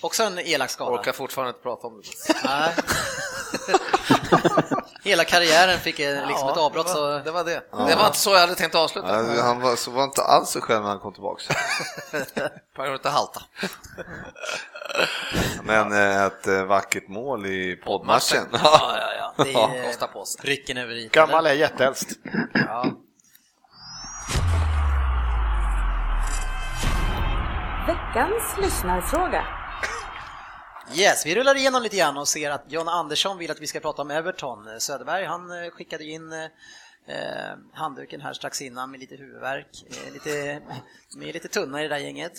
Också 0.00 0.22
en 0.22 0.38
elak 0.38 0.70
skada. 0.70 0.90
Orkar 0.90 1.12
fortfarande 1.12 1.50
inte 1.50 1.62
prata 1.62 1.86
om 1.86 2.02
det. 2.02 2.34
Nej. 2.44 2.74
Hela 5.04 5.24
karriären 5.24 5.78
fick 5.78 5.98
liksom 5.98 6.16
Ja, 6.28 6.52
ett 6.52 6.58
avbrott 6.58 6.86
det 6.86 6.92
så... 6.92 7.00
var, 7.02 7.20
det 7.20 7.30
var 7.30 7.44
det. 7.44 7.62
Det 7.88 7.96
var 7.96 8.06
inte 8.06 8.18
så 8.18 8.30
jag 8.30 8.40
hade 8.40 8.54
tänkt 8.54 8.74
avsluta. 8.74 9.34
Ja, 9.36 9.42
Han 9.42 9.60
var, 9.60 9.76
så 9.76 9.90
var 9.90 10.04
inte 10.04 10.22
alls 10.22 10.48
sig 10.48 10.62
själv 10.62 10.82
när 10.82 10.88
han 10.88 10.98
kom 10.98 11.12
tillbaka. 11.12 11.54
Han 12.76 12.92
inte 12.92 13.08
halta. 13.08 13.42
Men 15.62 15.92
eh, 15.92 16.24
ett 16.24 16.46
eh, 16.46 16.64
vackert 16.64 17.08
mål 17.08 17.46
i 17.46 17.76
poddmatchen. 17.76 18.44
Ja, 18.52 18.96
ja, 18.98 19.32
ja. 19.36 19.44
Det 19.44 19.52
är 19.52 19.86
Kostar 19.86 20.06
på 20.06 20.24
sig. 20.24 20.40
pricken 20.42 20.76
över 20.76 20.94
i. 20.94 21.08
Gammal 21.12 21.46
är 21.46 21.52
jätteäldst. 21.54 22.08
Ja. 22.54 22.86
Veckans 27.88 28.58
lyssnarfråga. 28.62 29.46
Yes, 30.94 31.26
vi 31.26 31.34
rullar 31.34 31.54
igenom 31.54 31.82
lite 31.82 31.96
grann 31.96 32.16
och 32.16 32.28
ser 32.28 32.50
att 32.50 32.64
John 32.68 32.88
Andersson 32.88 33.38
vill 33.38 33.50
att 33.50 33.60
vi 33.60 33.66
ska 33.66 33.80
prata 33.80 34.02
om 34.02 34.10
Everton. 34.10 34.80
Söderberg, 34.80 35.24
han 35.24 35.50
eh, 35.50 35.70
skickade 35.70 36.04
in 36.04 36.32
eh, 36.32 36.44
eh, 37.06 37.56
handduken 37.72 38.20
här 38.20 38.32
strax 38.32 38.62
innan 38.62 38.90
med 38.90 39.00
lite 39.00 39.16
huvudvärk. 39.16 39.84
Eh, 39.90 40.12
lite, 40.12 40.60
med 41.16 41.34
lite 41.34 41.48
tunna 41.48 41.80
i 41.80 41.82
det 41.82 41.94
där 41.94 41.98
gänget. 41.98 42.32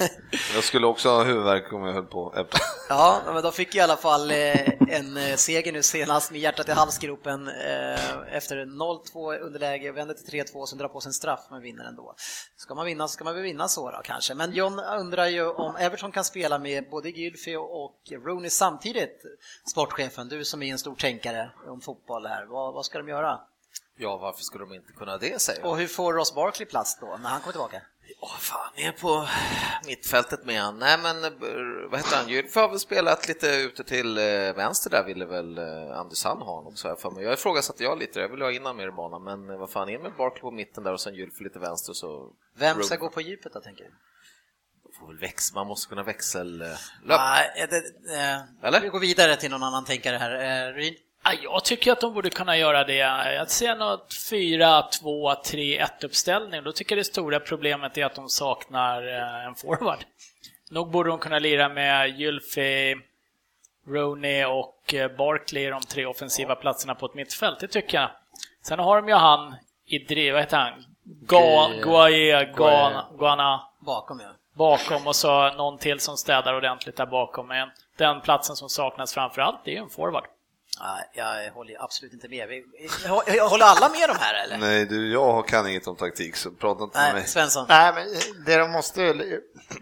Jag 0.54 0.64
skulle 0.64 0.86
också 0.86 1.08
ha 1.08 1.24
huvudvärk 1.24 1.72
om 1.72 1.82
jag 1.82 1.92
höll 1.92 2.06
på 2.06 2.32
Everton. 2.36 2.60
Ja, 2.88 3.22
men 3.26 3.42
de 3.42 3.52
fick 3.52 3.74
i 3.74 3.80
alla 3.80 3.96
fall 3.96 4.30
eh, 4.30 4.72
en 4.88 5.16
eh, 5.16 5.36
seger 5.36 5.72
nu 5.72 5.82
senast 5.82 6.30
med 6.30 6.40
hjärtat 6.40 6.68
i 6.68 6.72
halsgropen 6.72 7.48
eh, 7.48 8.34
efter 8.36 8.56
0-2 8.56 9.38
underläge, 9.38 9.92
vänder 9.92 10.14
till 10.14 10.40
3-2 10.40 10.54
och 10.54 10.68
sen 10.68 10.78
drar 10.78 10.88
på 10.88 11.00
sig 11.00 11.08
en 11.10 11.12
straff 11.12 11.40
men 11.50 11.62
vinner 11.62 11.84
ändå. 11.84 12.14
Ska 12.56 12.74
man 12.74 12.86
vinna 12.86 13.08
så 13.08 13.12
ska 13.12 13.24
man 13.24 13.34
väl 13.34 13.42
vinna 13.42 13.68
så 13.68 13.90
då 13.90 14.00
kanske. 14.04 14.34
Men 14.34 14.52
John 14.52 14.78
undrar 14.78 15.26
ju 15.26 15.48
om 15.48 15.76
Everton 15.76 16.12
kan 16.12 16.24
spela 16.24 16.58
med 16.58 16.90
både 16.90 17.10
Gylfi 17.10 17.56
och 17.56 17.96
Rooney 18.24 18.50
samtidigt. 18.50 19.22
Sportchefen, 19.70 20.28
du 20.28 20.44
som 20.44 20.62
är 20.62 20.72
en 20.72 20.78
stor 20.78 20.94
tänkare 20.94 21.50
om 21.66 21.80
fotboll 21.80 22.26
här, 22.26 22.46
vad, 22.46 22.74
vad 22.74 22.84
ska 22.84 22.98
de 22.98 23.08
göra? 23.08 23.40
Ja, 23.98 24.16
varför 24.16 24.42
skulle 24.42 24.64
de 24.64 24.74
inte 24.74 24.92
kunna 24.92 25.18
det, 25.18 25.40
säger 25.40 25.60
jag. 25.60 25.70
Och 25.70 25.76
hur 25.76 25.86
får 25.86 26.12
Ross 26.12 26.34
Barkley 26.34 26.66
plats 26.66 26.98
då 27.00 27.06
när 27.22 27.28
han 27.30 27.40
kommer 27.40 27.52
tillbaka? 27.52 27.82
Åh 28.20 28.38
fan, 28.38 28.72
är 28.76 28.92
på 28.92 29.28
mittfältet 29.86 30.44
med 30.44 30.60
han. 30.62 30.78
Nej 30.78 30.98
men, 31.02 31.24
eh, 31.24 31.30
vad 31.90 32.00
heter 32.00 32.16
han, 32.16 32.28
Gylf 32.28 32.54
har 32.54 32.68
väl 32.68 32.78
spelat 32.78 33.28
lite 33.28 33.46
ute 33.48 33.84
till 33.84 34.18
eh, 34.18 34.24
vänster 34.56 34.90
där 34.90 35.04
ville 35.04 35.24
väl 35.24 35.58
eh, 35.58 35.98
Andersson 35.98 36.42
ha 36.42 36.54
honom 36.54 36.76
så 36.76 36.88
här 36.88 36.96
för 36.96 37.10
mig. 37.10 37.24
Jag 37.24 37.32
ifrågasatte 37.32 37.82
jag 37.82 37.98
lite, 37.98 38.20
jag 38.20 38.28
ville 38.28 38.44
ha 38.44 38.52
in 38.52 38.62
honom 38.62 38.76
mer 38.76 38.88
i 38.88 38.92
banan, 38.92 39.24
men 39.24 39.58
vad 39.58 39.70
fan, 39.70 39.88
in 39.88 40.02
med 40.02 40.12
Barkley 40.18 40.40
på 40.40 40.50
mitten 40.50 40.84
där 40.84 40.92
och 40.92 41.00
sen 41.00 41.14
Gylf 41.14 41.40
lite 41.40 41.58
vänster 41.58 41.92
så... 41.92 42.32
Vem 42.56 42.82
ska 42.82 42.96
gå 42.96 43.08
på 43.10 43.20
djupet 43.20 43.52
då, 43.52 43.60
tänker 43.60 43.84
du? 43.84 43.90
Får 44.98 45.06
väl 45.06 45.18
väx, 45.18 45.54
man 45.54 45.66
måste 45.66 45.88
kunna 45.88 46.02
växel... 46.02 46.62
eh, 46.62 46.68
Löp. 47.04 47.20
Nej, 47.20 47.66
det, 47.70 47.76
eh, 48.14 48.66
Eller? 48.68 48.80
Vi 48.80 48.88
går 48.88 49.00
vidare 49.00 49.36
till 49.36 49.50
någon 49.50 49.62
annan 49.62 49.84
tänkare 49.84 50.16
här. 50.16 50.34
Eh? 50.34 50.74
Ja, 51.24 51.32
Jag 51.42 51.64
tycker 51.64 51.92
att 51.92 52.00
de 52.00 52.14
borde 52.14 52.30
kunna 52.30 52.56
göra 52.56 52.84
det. 52.84 52.96
Jag 53.34 53.50
ser 53.50 53.76
något 53.76 54.14
4, 54.30 54.82
2, 54.82 55.34
3, 55.34 55.78
1 55.78 56.04
uppställning. 56.04 56.62
Då 56.62 56.72
tycker 56.72 56.96
jag 56.96 57.00
det 57.00 57.04
stora 57.04 57.40
problemet 57.40 57.98
är 57.98 58.04
att 58.04 58.14
de 58.14 58.28
saknar 58.28 59.08
eh, 59.08 59.46
en 59.46 59.54
forward. 59.54 59.98
Nog 60.70 60.90
borde 60.90 61.10
de 61.10 61.18
kunna 61.18 61.38
lira 61.38 61.68
med 61.68 62.20
Gylfi, 62.20 62.96
Rooney 63.86 64.44
och 64.44 64.94
eh, 64.94 65.16
Barkley 65.16 65.70
de 65.70 65.80
tre 65.80 66.06
offensiva 66.06 66.54
platserna 66.54 66.94
på 66.94 67.06
ett 67.06 67.14
mittfält. 67.14 67.60
Det 67.60 67.68
tycker 67.68 67.98
jag. 68.00 68.10
Sen 68.62 68.78
har 68.78 68.96
de 68.96 69.08
ju 69.08 69.14
han 69.14 69.54
i 69.86 69.98
driv, 69.98 70.32
vad 70.32 70.42
heter 70.42 70.56
han? 70.56 70.84
Guaye, 71.82 72.44
Guana, 72.44 73.06
Bakom 73.80 74.20
ja. 74.20 74.28
bakom 74.54 75.06
och 75.06 75.16
så 75.16 75.50
någon 75.50 75.78
till 75.78 76.00
som 76.00 76.16
städar 76.16 76.54
ordentligt 76.54 76.96
där 76.96 77.06
bakom. 77.06 77.48
Men 77.48 77.70
den 77.96 78.20
platsen 78.20 78.56
som 78.56 78.68
saknas 78.68 79.14
framför 79.14 79.42
allt, 79.42 79.58
det 79.64 79.70
är 79.70 79.74
ju 79.74 79.80
en 79.80 79.90
forward. 79.90 80.24
Nej, 80.82 81.10
jag 81.12 81.52
håller 81.52 81.84
absolut 81.84 82.12
inte 82.12 82.28
med. 82.28 82.48
Vi, 82.48 82.64
jag 83.36 83.48
håller 83.48 83.64
alla 83.64 83.88
med 83.88 84.08
de 84.08 84.16
här 84.18 84.44
eller? 84.44 84.58
Nej, 84.58 84.86
du, 84.86 85.12
jag 85.12 85.48
kan 85.48 85.68
inget 85.68 85.86
om 85.86 85.96
taktik, 85.96 86.36
så 86.36 86.50
prata 86.50 86.84
inte 86.84 86.98
med 86.98 87.04
Nej, 87.04 87.14
mig. 87.14 87.26
Svensson. 87.26 87.66
Nej, 87.68 87.92
men 87.94 88.04
det 88.46 88.56
de 88.56 88.70
måste, 88.70 89.14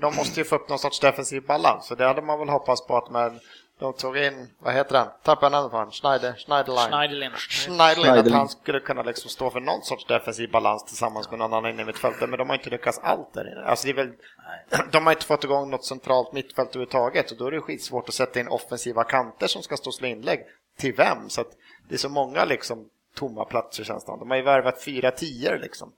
de 0.01 0.17
måste 0.17 0.41
ju 0.41 0.45
få 0.45 0.57
upp 0.57 0.69
någon 0.69 0.79
sorts 0.79 1.01
defensiv 1.01 1.47
balans, 1.47 1.87
så 1.87 1.95
det 1.95 2.07
hade 2.07 2.23
man 2.23 2.39
väl 2.39 2.49
hoppats 2.49 2.87
på 2.87 2.97
att 2.97 3.11
med, 3.11 3.41
de 3.79 3.93
tog 3.93 4.19
in, 4.19 4.51
vad 4.59 4.75
heter 4.75 4.99
han, 4.99 5.09
tappade 5.23 5.57
namnet 5.57 5.71
på 5.71 5.77
honom, 5.77 5.93
Schneider, 5.93 6.35
Schneiderline. 6.39 6.91
Schneiderlin. 6.91 7.31
Schneiderlin, 7.37 8.27
att 8.27 8.33
han 8.33 8.49
skulle 8.49 8.81
kunna 8.81 9.03
liksom 9.03 9.31
stå 9.31 9.51
för 9.51 9.61
någon 9.61 9.83
sorts 9.83 10.07
defensiv 10.07 10.51
balans 10.51 10.85
tillsammans 10.85 11.31
med 11.31 11.39
någon 11.39 11.53
annan 11.53 11.71
inne 11.71 11.83
i 11.83 11.85
mittfältet, 11.85 12.29
men 12.29 12.39
de 12.39 12.49
har 12.49 12.57
inte 12.57 12.71
lyckats 12.71 12.99
allt 12.99 13.35
där 13.35 13.53
inne. 13.53 13.65
Alltså 13.65 13.87
det 13.87 13.93
är 13.93 13.97
väl, 13.97 14.13
de 14.93 15.07
har 15.07 15.13
inte 15.13 15.27
fått 15.27 15.45
igång 15.45 15.71
något 15.71 15.85
centralt 15.85 16.33
mittfält 16.33 16.69
överhuvudtaget 16.69 17.31
och 17.31 17.37
då 17.37 17.47
är 17.47 17.51
det 17.51 17.61
skitsvårt 17.61 18.09
att 18.09 18.15
sätta 18.15 18.41
in 18.41 18.49
offensiva 18.49 19.05
kanter 19.05 19.47
som 19.47 19.63
ska 19.63 19.77
stå 19.77 19.91
och 19.91 19.95
slå 19.95 20.07
inlägg. 20.07 20.41
Till 20.81 20.93
vem? 20.95 21.31
Så 21.31 21.45
det 21.89 21.95
är 21.95 21.99
så 21.99 22.09
många 22.09 22.45
liksom 22.45 22.89
tomma 23.15 23.45
platser 23.45 23.85
känns 23.85 24.05
det. 24.05 24.13
De 24.13 24.31
har 24.31 24.37
ju 24.37 24.43
värvat 24.43 24.83
fyra 24.85 25.11
tior 25.11 25.59
liksom. 25.59 25.93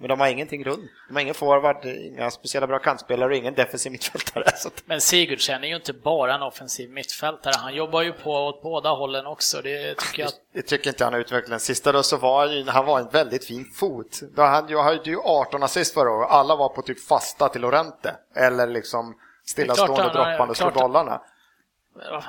Men 0.00 0.08
de 0.08 0.20
har 0.20 0.28
ingenting 0.28 0.64
runt. 0.64 0.90
De 1.08 1.14
har 1.14 1.20
ingen 1.20 1.34
forward, 1.34 1.84
inga 1.84 2.30
speciella 2.30 2.66
bra 2.66 2.78
kantspelare 2.78 3.30
och 3.30 3.36
ingen 3.36 3.54
defensiv 3.54 3.92
mittfältare. 3.92 4.44
Men 4.84 5.00
Sigurdsen 5.00 5.64
är 5.64 5.68
ju 5.68 5.76
inte 5.76 5.92
bara 5.92 6.34
en 6.34 6.42
offensiv 6.42 6.90
mittfältare. 6.90 7.54
Han 7.58 7.74
jobbar 7.74 8.02
ju 8.02 8.12
på 8.12 8.30
åt 8.46 8.62
båda 8.62 8.90
hållen 8.90 9.26
också. 9.26 9.62
Det 9.62 9.94
tycker 9.94 10.22
jag. 10.22 10.30
det 10.52 10.62
tycker 10.62 10.90
inte 10.90 11.04
han 11.04 11.12
har 11.12 11.20
utvecklat. 11.20 11.50
Den 11.50 11.60
sista 11.60 11.92
då 11.92 12.02
så 12.02 12.16
var 12.16 12.46
han 12.48 12.68
han 12.68 12.86
var 12.86 13.00
en 13.00 13.08
väldigt 13.08 13.44
fin 13.44 13.64
fot. 13.74 14.20
Då 14.36 14.42
han 14.42 14.68
ju, 14.68 14.78
hade 14.78 15.10
ju 15.10 15.18
18 15.24 15.62
assist 15.62 15.94
förra 15.94 16.10
året. 16.10 16.30
Alla 16.30 16.56
var 16.56 16.68
på 16.68 16.82
typ 16.82 17.00
fasta 17.00 17.48
till 17.48 17.60
Lorente. 17.60 18.16
Eller 18.36 18.66
liksom 18.66 19.14
stillastående 19.44 20.02
har- 20.02 20.12
droppande 20.30 20.54
klart- 20.54 20.74
bollarna. 20.74 21.20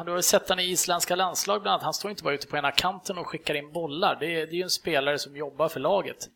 Du 0.06 0.12
har 0.12 0.22
sett 0.22 0.50
han 0.50 0.60
i 0.60 0.64
isländska 0.64 1.16
landslag 1.16 1.62
bland 1.62 1.74
annat. 1.74 1.84
Han 1.84 1.94
står 1.94 2.12
inte 2.12 2.24
bara 2.24 2.34
ute 2.34 2.48
på 2.48 2.58
ena 2.58 2.72
kanten 2.72 3.18
och 3.18 3.28
skickar 3.28 3.54
in 3.56 3.72
bollar. 3.72 4.16
Det 4.20 4.26
är, 4.26 4.46
det 4.46 4.52
är 4.52 4.58
ju 4.58 4.64
en 4.64 4.70
spelare 4.70 5.20
som 5.20 5.38
jobbar 5.38 5.70
för 5.70 5.80
laget. 5.80 6.30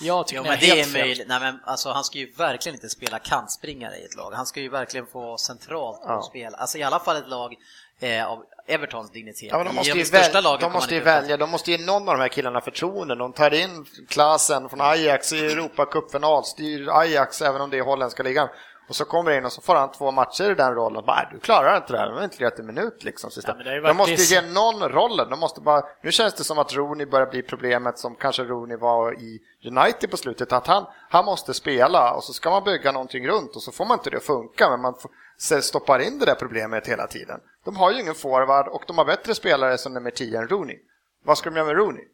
Jag 0.00 0.26
tycker 0.26 0.36
Jo, 0.36 0.42
det 0.42 0.48
men 0.48 0.58
är 0.58 0.60
det 0.60 0.80
är 0.80 0.84
fel. 0.84 1.02
möjligt. 1.02 1.28
Nej, 1.28 1.40
men 1.40 1.60
alltså, 1.64 1.90
han 1.90 2.04
ska 2.04 2.18
ju 2.18 2.32
verkligen 2.32 2.74
inte 2.76 2.88
spela 2.88 3.18
kantspringare 3.18 3.96
i 3.96 4.04
ett 4.04 4.16
lag. 4.16 4.32
Han 4.34 4.46
ska 4.46 4.60
ju 4.60 4.68
verkligen 4.68 5.06
få 5.06 5.36
centralt 5.38 6.00
Ja. 6.04 6.22
spela. 6.22 6.56
Alltså 6.58 6.78
i 6.78 6.82
alla 6.82 6.98
fall 7.00 7.16
ett 7.16 7.28
lag 7.28 7.54
eh, 8.00 8.26
av 8.26 8.44
Evertons 8.66 9.10
dignitet. 9.10 9.48
Ja, 9.50 9.56
men 9.56 9.66
de 9.66 9.74
måste 9.74 9.92
de 9.92 9.98
ju, 9.98 10.04
största 10.04 10.40
väl, 10.40 10.60
de 10.60 10.72
måste 10.72 10.94
ju 10.94 11.00
välja, 11.00 11.36
de 11.36 11.50
måste 11.50 11.70
ge 11.70 11.78
någon 11.86 12.08
av 12.08 12.14
de 12.14 12.20
här 12.20 12.28
killarna 12.28 12.60
förtroende. 12.60 13.14
De 13.14 13.32
tar 13.32 13.54
in 13.54 13.86
klassen 14.08 14.68
från 14.68 14.80
Ajax 14.80 15.32
i 15.32 15.46
Europacupfinal, 15.46 16.44
styr 16.44 16.88
Ajax 16.90 17.42
även 17.42 17.60
om 17.60 17.70
det 17.70 17.78
är 17.78 17.82
holländska 17.82 18.22
ligan. 18.22 18.48
Och 18.88 18.96
så 18.96 19.04
kommer 19.04 19.30
det 19.30 19.36
in 19.36 19.44
och 19.44 19.52
så 19.52 19.60
får 19.62 19.74
han 19.74 19.90
två 19.92 20.10
matcher 20.10 20.50
i 20.50 20.54
den 20.54 20.74
rollen. 20.74 21.04
Bara, 21.06 21.16
"Nej, 21.16 21.28
du 21.32 21.38
klarar 21.38 21.76
inte 21.76 21.92
det 21.92 21.98
här, 21.98 22.06
du 22.10 22.14
har 22.14 22.24
inte 22.24 22.38
lirat 22.38 22.58
en 22.58 22.66
minut 22.66 23.04
liksom. 23.04 23.30
sista." 23.30 23.56
Ja, 23.64 23.80
de 23.80 23.96
måste 23.96 24.10
ju 24.10 24.16
viss- 24.16 24.30
ge 24.32 24.40
någon 24.40 24.88
rollen. 24.88 25.30
De 25.30 25.40
måste 25.40 25.60
bara, 25.60 25.82
nu 26.02 26.12
känns 26.12 26.34
det 26.34 26.44
som 26.44 26.58
att 26.58 26.74
Rooney 26.74 27.06
börjar 27.06 27.26
bli 27.26 27.42
problemet 27.42 27.98
som 27.98 28.14
kanske 28.14 28.44
Rooney 28.44 28.76
var 28.76 29.12
i 29.14 29.40
United 29.64 30.10
på 30.10 30.16
slutet. 30.16 30.52
Att 30.52 30.66
han, 30.66 30.86
han 31.10 31.24
måste 31.24 31.54
spela 31.54 32.12
och 32.14 32.24
så 32.24 32.32
ska 32.32 32.50
man 32.50 32.64
bygga 32.64 32.92
någonting 32.92 33.28
runt 33.28 33.56
och 33.56 33.62
så 33.62 33.72
får 33.72 33.84
man 33.84 33.98
inte 33.98 34.10
det 34.10 34.16
att 34.16 34.22
funka. 34.24 34.70
Men 34.70 34.80
man 34.80 34.94
får, 34.94 35.60
stoppar 35.60 35.98
in 35.98 36.18
det 36.18 36.26
där 36.26 36.34
problemet 36.34 36.86
hela 36.86 37.06
tiden. 37.06 37.40
De 37.64 37.76
har 37.76 37.90
ju 37.92 38.00
ingen 38.00 38.14
forward 38.14 38.68
och 38.68 38.82
de 38.86 38.98
har 38.98 39.04
bättre 39.04 39.34
spelare 39.34 39.78
som 39.78 39.92
nummer 39.94 40.10
10 40.10 40.38
än 40.38 40.48
Rooney. 40.48 40.76
Vad 41.24 41.38
ska 41.38 41.50
de 41.50 41.56
göra 41.56 41.66
med 41.66 41.76
Rooney? 41.76 42.04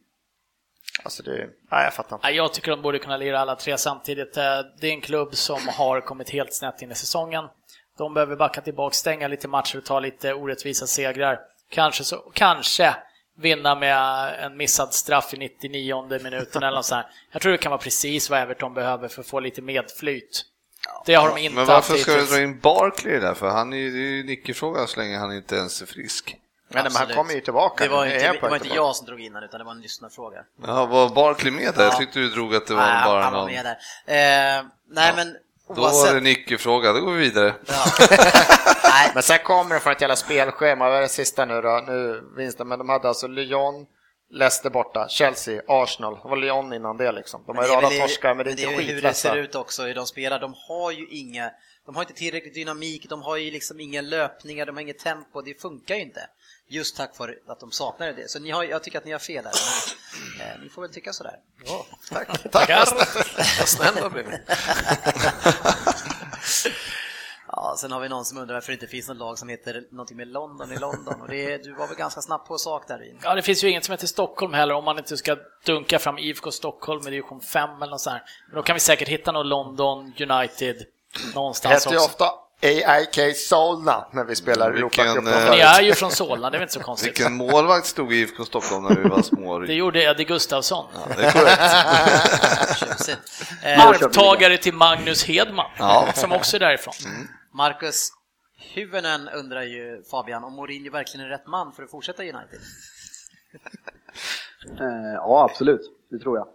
Alltså 1.05 1.23
det, 1.23 1.49
nej 1.71 1.85
jag 1.85 1.95
fattar 1.95 2.17
inte. 2.17 2.27
Ja, 2.29 2.33
Jag 2.33 2.55
tycker 2.55 2.71
de 2.71 2.83
borde 2.83 2.99
kunna 2.99 3.17
lira 3.17 3.41
alla 3.41 3.57
tre 3.57 3.79
samtidigt. 3.79 4.37
Eh, 4.37 4.45
Det 4.81 4.87
är 4.87 4.93
en 4.93 5.01
klubb 5.01 5.35
som 5.35 5.69
har 5.69 6.01
kommit 6.01 6.31
helt 6.31 6.55
snett 6.55 6.83
in 6.83 6.91
i 6.91 6.95
säsongen. 6.95 7.45
De 7.99 8.15
behöver 8.15 8.37
backa 8.37 8.61
tillbaka, 8.61 8.95
stänga 8.95 9.29
lite 9.29 9.49
matcher 9.49 9.79
och 9.79 9.85
ta 9.85 10.01
lite 10.01 10.35
orättvisa 10.35 10.87
segrar. 10.87 11.39
Kanske, 11.71 12.05
så, 12.05 12.17
kanske 12.17 12.97
vinna 13.39 13.75
med 13.75 13.99
en 14.45 14.57
missad 14.57 14.95
straff 14.95 15.35
i 15.35 15.37
99 15.37 16.23
minuten 16.23 16.63
eller 16.63 16.77
något 16.77 16.87
sånt. 16.87 17.07
Jag 17.33 17.43
tror 17.43 17.53
det 17.53 17.59
kan 17.59 17.71
vara 17.71 17.81
precis 17.81 18.31
vad 18.31 18.41
Everton 18.41 18.75
behöver 18.75 19.09
för 19.09 19.21
att 19.21 19.27
få 19.27 19.41
lite 19.41 19.63
medflyt. 19.63 20.45
Det 21.07 21.15
har 21.15 21.29
de 21.29 21.39
inte 21.39 21.57
Men 21.57 21.67
varför 21.67 21.97
ska 21.97 22.15
du 22.15 22.27
dra 22.27 22.41
in 22.41 22.61
Barkley 22.61 23.21
där? 23.21 23.35
För 23.35 23.49
han 23.49 23.73
är 23.73 23.77
ju, 23.77 23.91
det 23.91 23.99
är 23.99 24.11
ju 24.11 24.21
en 24.21 24.29
icke-fråga 24.29 24.87
så 24.87 25.01
länge 25.01 25.19
han 25.19 25.33
inte 25.37 25.57
ens 25.57 25.83
är 25.83 25.87
frisk. 25.87 26.37
Men, 26.75 26.93
han 26.95 27.09
kommer 27.09 27.35
ju 27.35 27.41
tillbaka. 27.41 27.85
Det 27.85 27.91
var 27.91 28.05
inte, 28.07 28.17
Är 28.27 28.33
det 28.33 28.41
var 28.49 28.57
inte 28.57 28.69
jag 28.75 28.97
som 28.97 29.07
drog 29.07 29.21
in 29.21 29.33
den, 29.33 29.43
utan 29.45 29.59
det 29.59 29.65
var 29.65 29.73
en 29.73 29.81
lyssnarfråga. 29.81 30.45
Ja, 30.67 30.87
var 30.87 31.09
Barkley 31.09 31.53
med 31.53 31.75
där? 31.75 31.83
Jag 31.85 31.93
Ja. 31.93 31.99
tyckte 31.99 32.19
du 32.19 32.29
drog 32.29 32.55
att 32.55 32.67
det 32.67 32.75
var 32.75 32.83
Nej, 32.83 33.05
bara 33.05 33.23
han 33.23 33.33
var 33.33 33.41
någon... 33.41 33.51
med 33.53 33.65
där. 34.07 34.59
Eh, 34.59 34.65
nej, 34.91 35.13
men 35.17 35.37
Då 35.69 35.83
var 35.83 36.13
det 36.13 36.19
en 36.19 36.27
icke-fråga, 36.27 36.93
då 36.93 37.01
går 37.01 37.13
vi 37.13 37.19
vidare. 37.19 37.55
Ja. 37.67 37.85
nej, 38.85 39.11
Men 39.15 39.23
sen 39.23 39.39
kommer 39.39 39.75
det 39.75 39.81
från 39.81 39.93
ett 39.93 40.01
jävla 40.01 40.17
spelschema. 40.17 40.89
Vad 40.89 40.97
är 40.99 41.01
det 41.03 41.09
sista 41.09 41.45
nu 41.45 41.61
då? 41.63 41.85
Nu 41.87 42.23
vinsten, 42.37 42.69
men 42.69 42.79
de 42.79 42.89
hade 42.89 43.09
alltså 43.09 43.27
Lyon, 43.27 43.87
Leicester 44.31 44.71
borta, 44.71 45.09
Chelsea, 45.09 45.63
Arsenal. 45.69 46.15
Det 46.23 46.29
var 46.29 46.37
Lyon 46.37 46.73
innan 46.73 46.97
det 46.97 47.13
liksom. 47.13 47.45
De 47.47 47.57
har 47.57 47.65
ju 47.65 47.71
det 47.71 47.77
är 47.77 47.81
radat 47.83 47.99
torskar, 47.99 48.35
men 48.35 48.45
det 48.45 48.51
är 48.53 48.57
det 48.57 48.63
inte 48.63 48.75
är 48.75 48.81
ju 48.81 48.87
hur 48.87 48.87
det 48.87 48.93
skitlätta. 48.95 49.15
ser 49.15 49.37
ut 49.37 49.55
också, 49.55 49.83
hur 49.83 49.95
de 49.95 50.07
spelar. 50.07 50.41
De 50.41 50.55
har 50.69 50.91
ju 50.91 51.07
inga, 51.11 51.51
de 51.87 51.95
har 51.97 52.03
inte 52.03 52.15
tillräckligt 52.15 52.55
dynamik, 52.55 53.07
de 53.09 53.23
har 53.23 53.37
ju 53.37 53.51
liksom 53.51 53.81
inga 53.81 54.01
löpningar, 54.01 54.67
de 54.67 54.77
har 54.77 54.83
inget 54.83 54.99
tempo, 54.99 55.43
det 55.43 55.61
funkar 55.63 55.95
ju 55.95 56.01
inte. 56.03 56.21
Just 56.69 56.97
tack 56.97 57.19
vare 57.19 57.35
att 57.49 57.61
de 57.61 57.71
saknar 57.73 58.13
det. 58.13 58.31
Så 58.31 58.39
ni 58.39 58.51
har, 58.51 58.65
jag 58.65 58.83
tycker 58.83 58.99
att 58.99 59.05
ni 59.05 59.13
har 59.13 59.19
fel 59.19 59.45
där. 59.45 59.53
Men, 60.39 60.47
eh, 60.49 60.61
ni 60.63 60.69
får 60.69 60.83
väl 60.83 60.93
tycka 60.93 61.13
sådär. 61.13 61.37
Tackar. 62.51 62.89
Vad 63.59 63.69
snäll 63.69 63.95
du 63.95 64.01
har. 64.03 64.41
Ja, 67.57 67.75
sen 67.79 67.93
har 67.93 68.01
vi 68.01 68.09
någon 68.09 68.25
som 68.25 68.39
undrar 68.39 68.55
varför 68.55 68.67
det 68.73 68.75
inte 68.75 68.87
finns 68.87 69.09
något 69.09 69.17
lag 69.17 69.39
som 69.39 69.49
heter 69.49 69.85
någonting 69.91 70.17
med 70.17 70.29
London 70.29 70.73
i 70.73 70.77
London. 70.77 71.21
Och 71.21 71.29
det, 71.29 71.57
du 71.65 71.73
var 71.75 71.87
väl 71.87 71.97
ganska 71.97 72.21
snabb 72.21 72.47
på 72.47 72.59
sak 72.59 72.89
där 72.89 72.99
Ryn. 72.99 73.19
Ja, 73.23 73.35
det 73.35 73.43
finns 73.43 73.65
ju 73.65 73.69
inget 73.71 73.85
som 73.85 73.93
heter 73.93 74.07
Stockholm 74.07 74.55
heller 74.55 74.75
om 74.75 74.85
man 74.85 74.99
inte 74.99 75.17
ska 75.17 75.37
dunka 75.67 75.99
fram 75.99 76.19
IFK 76.19 76.51
Stockholm 76.51 77.07
i 77.09 77.11
division 77.11 77.41
5 77.41 77.71
eller 77.83 77.91
något 77.91 78.01
sånt 78.01 78.15
här. 78.15 78.23
Men 78.49 78.57
då 78.57 78.63
kan 78.63 78.75
vi 78.75 78.81
säkert 78.81 79.09
hitta 79.09 79.33
någon 79.33 79.49
London, 79.49 80.13
United, 80.19 80.77
Det 80.77 81.35
någonstans 81.35 81.75
heter 81.75 81.91
ju 81.91 81.97
också. 81.97 82.07
ofta 82.09 82.31
AIK 82.63 83.37
Solna 83.37 84.07
när 84.13 84.25
vi 84.25 84.37
spelar 84.37 84.71
Vilken, 84.73 85.07
Europacupen. 85.07 85.43
eh, 85.45 85.51
Ni 85.51 85.61
är 85.61 85.81
ju 85.83 85.95
från 85.95 86.11
Solna, 86.11 86.51
det 86.51 86.57
är 86.57 86.59
väl 86.59 86.63
inte 86.63 86.73
så 86.75 86.81
konstigt. 86.81 87.09
Vilken 87.09 87.33
målvakt 87.37 87.87
stod 87.87 88.13
i 88.13 88.17
IFK 88.17 88.45
Stockholm 88.45 88.85
när 88.85 88.97
vi 89.03 89.09
var 89.09 89.23
små? 89.23 89.59
Det 89.59 89.75
gjorde 89.75 90.03
Eddie 90.03 90.25
Gustafsson. 90.25 90.87
Det 91.17 91.23
är 91.25 91.33
korrekt. 91.33 92.79
Tjusigt. 92.99 93.21
Eh, 93.65 93.87
Arvtagare 93.87 94.57
till 94.59 94.75
Magnus 94.75 95.25
Hedman, 95.25 95.71
Ja. 95.79 96.09
som 96.15 96.33
också 96.33 96.57
är 96.57 96.61
därifrån. 96.61 96.95
Marcus 97.55 98.09
Hyvönen 98.75 99.29
undrar 99.29 99.63
ju 99.63 100.03
Fabian 100.11 100.45
om 100.45 100.53
Mourinho 100.53 100.91
verkligen 100.93 101.27
är 101.27 101.31
rätt 101.31 101.47
man 101.47 101.73
för 101.73 101.83
att 101.83 101.91
fortsätta 101.91 102.25
i 102.25 102.33
United. 102.33 102.61
Eh, 104.81 105.15
ja, 105.15 105.45
absolut. 105.51 105.81
Det 106.11 106.19
tror 106.19 106.39
jag. 106.39 106.47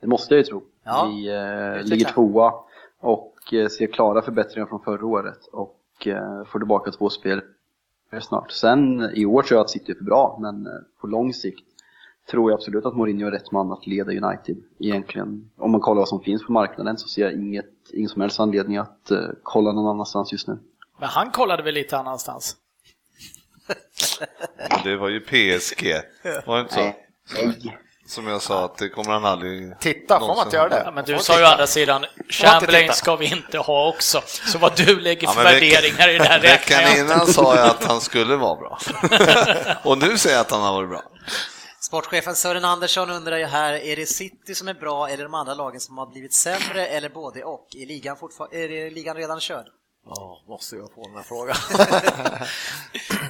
Det 0.00 0.06
måste 0.06 0.34
jag 0.34 0.38
ju 0.38 0.44
tro. 0.44 0.62
Ja, 0.84 1.04
Vi 1.06 1.82
ligger 1.82 2.12
tvåa 2.12 2.52
och 3.00 3.35
ser 3.48 3.92
klara 3.92 4.22
förbättringar 4.22 4.66
från 4.66 4.80
förra 4.80 5.06
året 5.06 5.46
och 5.52 6.06
eh, 6.06 6.44
får 6.44 6.58
tillbaka 6.58 6.90
två 6.90 7.10
spel 7.10 7.42
snart. 8.20 8.50
Sen 8.50 9.10
i 9.14 9.26
år 9.26 9.42
tror 9.42 9.56
jag 9.56 9.64
att 9.64 9.70
City 9.70 9.92
är 9.92 9.96
för 9.96 10.04
bra, 10.04 10.38
men 10.40 10.66
eh, 10.66 10.72
på 11.00 11.06
lång 11.06 11.34
sikt 11.34 11.64
tror 12.30 12.50
jag 12.50 12.58
absolut 12.58 12.86
att 12.86 12.96
Mourinho 12.96 13.26
är 13.26 13.30
rätt 13.30 13.52
man 13.52 13.72
att 13.72 13.86
leda 13.86 14.12
United. 14.12 14.56
Egentligen, 14.78 15.50
om 15.56 15.70
man 15.70 15.80
kollar 15.80 16.00
vad 16.00 16.08
som 16.08 16.20
finns 16.20 16.46
på 16.46 16.52
marknaden 16.52 16.98
så 16.98 17.08
ser 17.08 17.22
jag 17.22 17.32
inget, 17.32 17.90
ingen 17.92 18.08
som 18.08 18.22
helst 18.22 18.40
anledning 18.40 18.76
att 18.76 19.10
eh, 19.10 19.28
kolla 19.42 19.72
någon 19.72 19.86
annanstans 19.86 20.32
just 20.32 20.48
nu. 20.48 20.58
Men 20.98 21.08
han 21.08 21.30
kollade 21.30 21.62
väl 21.62 21.74
lite 21.74 21.98
annanstans? 21.98 22.56
Det 24.84 24.96
var 24.96 25.08
ju 25.08 25.20
PSG, 25.20 25.94
var 26.46 26.56
det 26.56 26.60
inte 26.60 26.74
så? 26.74 26.80
Nej. 26.80 27.78
Som 28.06 28.26
jag 28.26 28.42
sa, 28.42 28.64
att 28.64 28.78
det 28.78 28.88
kommer 28.88 29.10
han 29.12 29.24
aldrig 29.24 29.78
Titta, 29.80 30.18
får 30.20 30.26
man 30.36 30.44
inte 30.46 30.56
göra 30.56 30.68
det? 30.68 30.82
Ja, 30.84 30.90
men 30.90 31.04
du 31.04 31.14
Får 31.14 31.20
sa 31.22 31.32
ju 31.32 31.36
titta. 31.38 31.48
å 31.48 31.52
andra 31.52 31.66
sidan. 31.66 32.04
Chamberlain 32.28 32.92
ska 32.92 33.16
vi 33.16 33.26
inte 33.26 33.58
ha 33.58 33.88
också. 33.88 34.22
Så 34.26 34.58
vad 34.58 34.76
du 34.76 35.00
lägger 35.00 35.26
Ja, 35.26 35.32
för 35.32 35.44
veckan- 35.44 35.60
värderingar 35.60 36.08
i 36.08 36.18
det 36.18 36.24
här 36.24 36.40
räknar 36.40 36.80
jag 36.80 36.90
inte. 36.90 37.00
innan 37.14 37.26
sa 37.26 37.56
jag 37.56 37.66
att 37.68 37.84
han 37.84 38.00
skulle 38.00 38.36
vara 38.36 38.56
bra. 38.56 38.78
Och 39.84 39.98
nu 39.98 40.18
säger 40.18 40.36
jag 40.36 40.40
att 40.40 40.50
han 40.50 40.60
har 40.62 40.72
varit 40.72 40.88
bra. 40.90 41.02
Sportchefen 41.80 42.34
Sören 42.34 42.64
Andersson 42.64 43.10
undrar 43.10 43.36
ju 43.36 43.44
här, 43.44 43.72
är 43.74 43.96
det 43.96 44.06
City 44.06 44.54
som 44.54 44.68
är 44.68 44.74
bra 44.74 45.08
eller 45.08 45.22
de 45.24 45.34
andra 45.34 45.54
lagen 45.54 45.80
som 45.80 45.98
har 45.98 46.06
blivit 46.06 46.34
sämre 46.34 46.86
eller 46.86 47.08
både 47.08 47.44
och? 47.44 47.66
Är 47.76 47.86
ligan, 47.86 48.16
fortfar- 48.16 48.54
är 48.54 48.90
ligan 48.90 49.16
redan 49.16 49.40
körd? 49.40 49.66
Ja, 50.08 50.40
måste 50.48 50.76
jag 50.76 50.92
få 50.94 51.02
den 51.06 51.16
här 51.16 51.22
frågan. 51.22 51.56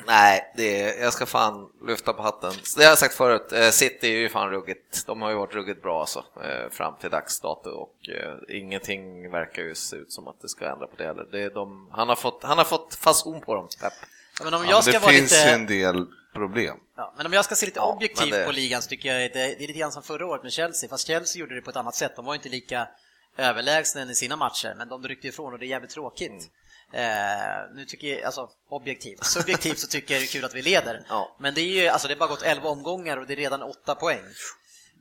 Nej, 0.07 0.53
det 0.57 0.83
är, 0.83 1.03
jag 1.03 1.13
ska 1.13 1.27
fan 1.27 1.69
lyfta 1.87 2.13
på 2.13 2.23
hatten. 2.23 2.53
Det 2.77 2.83
har 2.85 2.91
jag 2.91 2.99
sagt 2.99 3.15
förut, 3.15 3.53
eh, 3.53 3.71
City 3.71 4.07
är 4.09 4.19
ju 4.19 4.29
fan 4.29 4.51
ruggigt. 4.51 5.07
De 5.07 5.23
har 5.23 5.31
ju 5.31 5.37
varit 5.37 5.55
ruggigt 5.55 5.83
bra 5.83 6.01
alltså, 6.01 6.25
eh, 6.45 6.71
fram 6.71 6.95
till 7.01 7.11
dags 7.11 7.41
dato 7.41 7.71
och 7.71 8.09
eh, 8.09 8.57
ingenting 8.57 9.31
verkar 9.31 9.63
ju 9.63 9.75
se 9.75 9.97
ut 9.97 10.13
som 10.13 10.29
att 10.29 10.41
det 10.43 10.49
ska 10.49 10.65
ändra 10.73 10.87
på 10.87 10.97
det 10.97 11.05
heller. 11.07 11.27
Det 11.31 11.43
är 11.43 11.51
de, 11.51 11.89
han, 11.93 12.09
har 12.09 12.17
fått, 12.17 12.43
han 12.43 12.59
har 12.59 12.65
fått 12.65 12.95
fason 12.95 13.41
på 13.41 13.55
dem, 13.55 13.69
Pep. 13.81 13.93
Ja, 14.39 14.45
men 14.45 14.55
om 14.55 14.63
Ja, 14.65 14.71
jag 14.71 14.77
men 14.77 14.83
ska 14.83 14.93
det 14.93 14.99
vara 14.99 15.13
finns 15.13 15.33
lite... 15.33 15.45
ju 15.49 15.51
en 15.55 15.67
del 15.67 16.07
problem. 16.35 16.77
Ja, 16.97 17.15
men 17.17 17.27
om 17.27 17.33
jag 17.33 17.45
ska 17.45 17.55
se 17.55 17.67
lite 17.67 17.79
Ja, 17.79 17.93
objektivt 17.93 18.31
det- 18.31 18.47
på 18.47 18.53
ligan 18.53 18.83
så 18.83 18.89
tycker 18.89 19.15
jag 19.15 19.25
att 19.27 19.33
det, 19.33 19.39
det 19.59 19.65
är 19.65 19.67
lite 19.67 19.79
grann 19.79 19.93
som 19.93 20.03
förra 20.03 20.27
året 20.27 20.43
med 20.43 20.53
Chelsea, 20.53 20.89
fast 20.91 21.07
Chelsea 21.07 21.41
gjorde 21.41 21.55
det 21.55 21.61
på 21.61 21.71
ett 21.71 21.77
annat 21.77 21.95
sätt. 21.95 22.13
De 22.17 22.25
var 22.25 22.35
inte 22.35 22.49
lika 22.49 22.89
överlägsna 23.37 24.03
i 24.03 24.15
sina 24.15 24.37
matcher, 24.37 24.75
men 24.79 24.89
de 24.89 25.09
ryckte 25.09 25.29
ifrån 25.29 25.53
och 25.53 25.59
det 25.59 25.67
är 25.67 25.69
jävligt 25.69 25.91
tråkigt. 25.91 26.51
Eh, 26.93 27.75
nu 27.75 27.85
tycker 27.85 28.09
jag, 28.09 28.23
alltså 28.23 28.49
objektivt, 28.69 29.25
subjektivt 29.25 29.79
så 29.79 29.87
tycker 29.87 30.15
jag 30.15 30.23
det 30.23 30.27
är 30.27 30.29
kul 30.33 30.45
att 30.45 30.55
vi 30.55 30.63
leder. 30.63 31.07
Ja. 31.09 31.37
Men 31.39 31.55
det 31.55 31.61
är 31.61 31.83
ju, 31.83 31.89
alltså 31.89 32.09
det 32.09 32.15
har 32.15 32.19
bara 32.19 32.29
gått 32.29 32.43
11 32.43 32.69
omgångar 32.69 33.17
och 33.17 33.27
det 33.27 33.35
är 33.35 33.37
redan 33.37 33.63
8 33.63 33.95
poäng. 33.95 34.21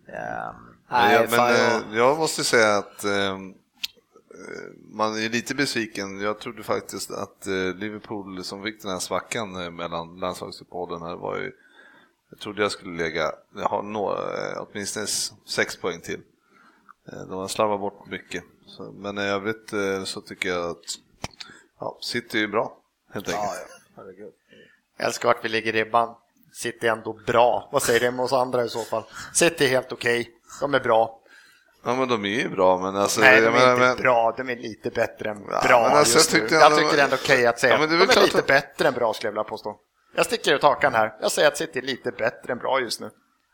Eh, 0.08 0.54
Men, 0.90 1.12
jag, 1.14 1.32
men 1.32 1.40
eh, 1.40 1.60
ja. 1.62 1.82
jag 1.94 2.18
måste 2.18 2.44
säga 2.44 2.78
att 2.78 3.04
eh, 3.04 3.12
eh, 3.32 3.38
man 4.92 5.24
är 5.24 5.30
lite 5.30 5.56
besviken. 5.56 6.22
Jag 6.22 6.40
trodde 6.40 6.64
faktiskt 6.64 7.12
att 7.12 7.48
eh, 7.48 7.54
Liverpool 7.54 8.44
som 8.44 8.64
fick 8.64 8.82
den 8.82 8.92
här 8.92 9.00
svackan 9.00 9.62
eh, 9.64 9.72
mellan 9.72 10.20
landslagsuppehållen 10.20 11.02
här 11.02 11.16
var 11.16 11.38
ju 11.38 11.52
jag 12.30 12.40
trodde 12.40 12.62
jag 12.62 12.72
skulle 12.72 13.04
lägga, 13.04 13.32
ha 13.56 13.82
nå, 13.82 14.14
eh, 14.14 14.58
åtminstone 14.62 15.04
s- 15.04 15.34
sex 15.46 15.78
poäng 15.78 16.02
till. 16.02 16.22
Eh, 17.12 17.20
De 17.20 17.32
har 17.40 17.48
slarvat 17.48 17.80
bort 17.80 18.08
mycket. 18.08 18.44
Så, 18.68 18.84
men 18.98 19.18
i 19.18 19.22
övrigt 19.22 19.74
eh, 19.74 20.04
så 20.04 20.22
tycker 20.22 20.50
jag 20.50 20.70
att 20.70 20.84
ja, 21.80 21.98
City 22.02 22.44
är 22.44 22.48
bra, 22.48 22.78
helt 23.14 23.28
enkelt. 23.28 24.34
Jag 24.98 25.08
älskar 25.08 25.30
vart 25.30 25.46
vi 25.46 25.50
ligger 25.50 25.76
i 25.76 25.84
ribban. 25.84 26.16
City 26.54 26.88
är 26.88 26.92
ändå 26.92 27.14
bra. 27.14 27.70
Vad 27.72 27.84
säger 27.84 28.00
det 28.00 28.12
med 28.12 28.24
oss 28.26 28.34
andra 28.34 28.64
i 28.66 28.70
så 28.70 28.80
fall? 28.80 29.04
City 29.34 29.66
är 29.66 29.70
helt 29.70 29.92
okej. 29.92 30.30
De 30.62 30.74
är 30.74 30.80
bra. 30.80 31.20
Ja 31.86 31.96
men 31.96 32.08
de 32.08 32.26
är 32.26 32.30
ju 32.30 32.50
bra 32.50 32.78
men 32.78 32.96
alltså... 32.96 33.22
Nej, 33.22 33.42
de 33.42 33.46
jag 33.46 33.56
är 33.64 33.72
inte 33.74 33.86
men- 33.86 33.98
bra. 33.98 34.34
De 34.38 34.50
är 34.50 34.56
lite 34.56 34.90
bättre 34.90 35.30
än 35.30 35.46
Ja, 35.52 35.62
bra 35.68 35.82
men 35.90 35.98
alltså, 35.98 36.18
just 36.18 36.34
jag 36.34 36.38
nu. 36.38 36.48
tyckte 36.48 36.56
Jag 36.56 36.66
ändå- 36.66 36.78
tycker 36.78 36.96
det 36.96 37.02
är 37.02 37.04
ändå 37.04 37.16
okej 37.24 37.46
att 37.48 37.60
säga 37.60 37.74
Ja, 37.74 37.80
men 37.80 37.90
det 37.90 37.96
är 37.96 38.00
de 38.08 38.18
är 38.20 38.22
lite 38.24 38.40
att- 38.40 38.48
bättre 38.48 38.88
än 38.88 38.94
bra 38.94 39.14
skulle 39.14 39.28
jag 39.28 39.32
vilja 39.32 39.44
påstå. 39.44 39.80
Jag 40.16 40.26
sticker 40.26 40.54
ut 40.56 40.64
hakan 40.64 40.94
här. 40.94 41.14
Jag 41.22 41.32
säger 41.32 41.48
att 41.48 41.58
City 41.58 41.80
är 41.80 41.84
lite 41.84 42.12
bättre 42.12 42.52
än 42.54 42.58
bra 42.60 42.80
just 42.80 43.00
nu. 43.02 43.10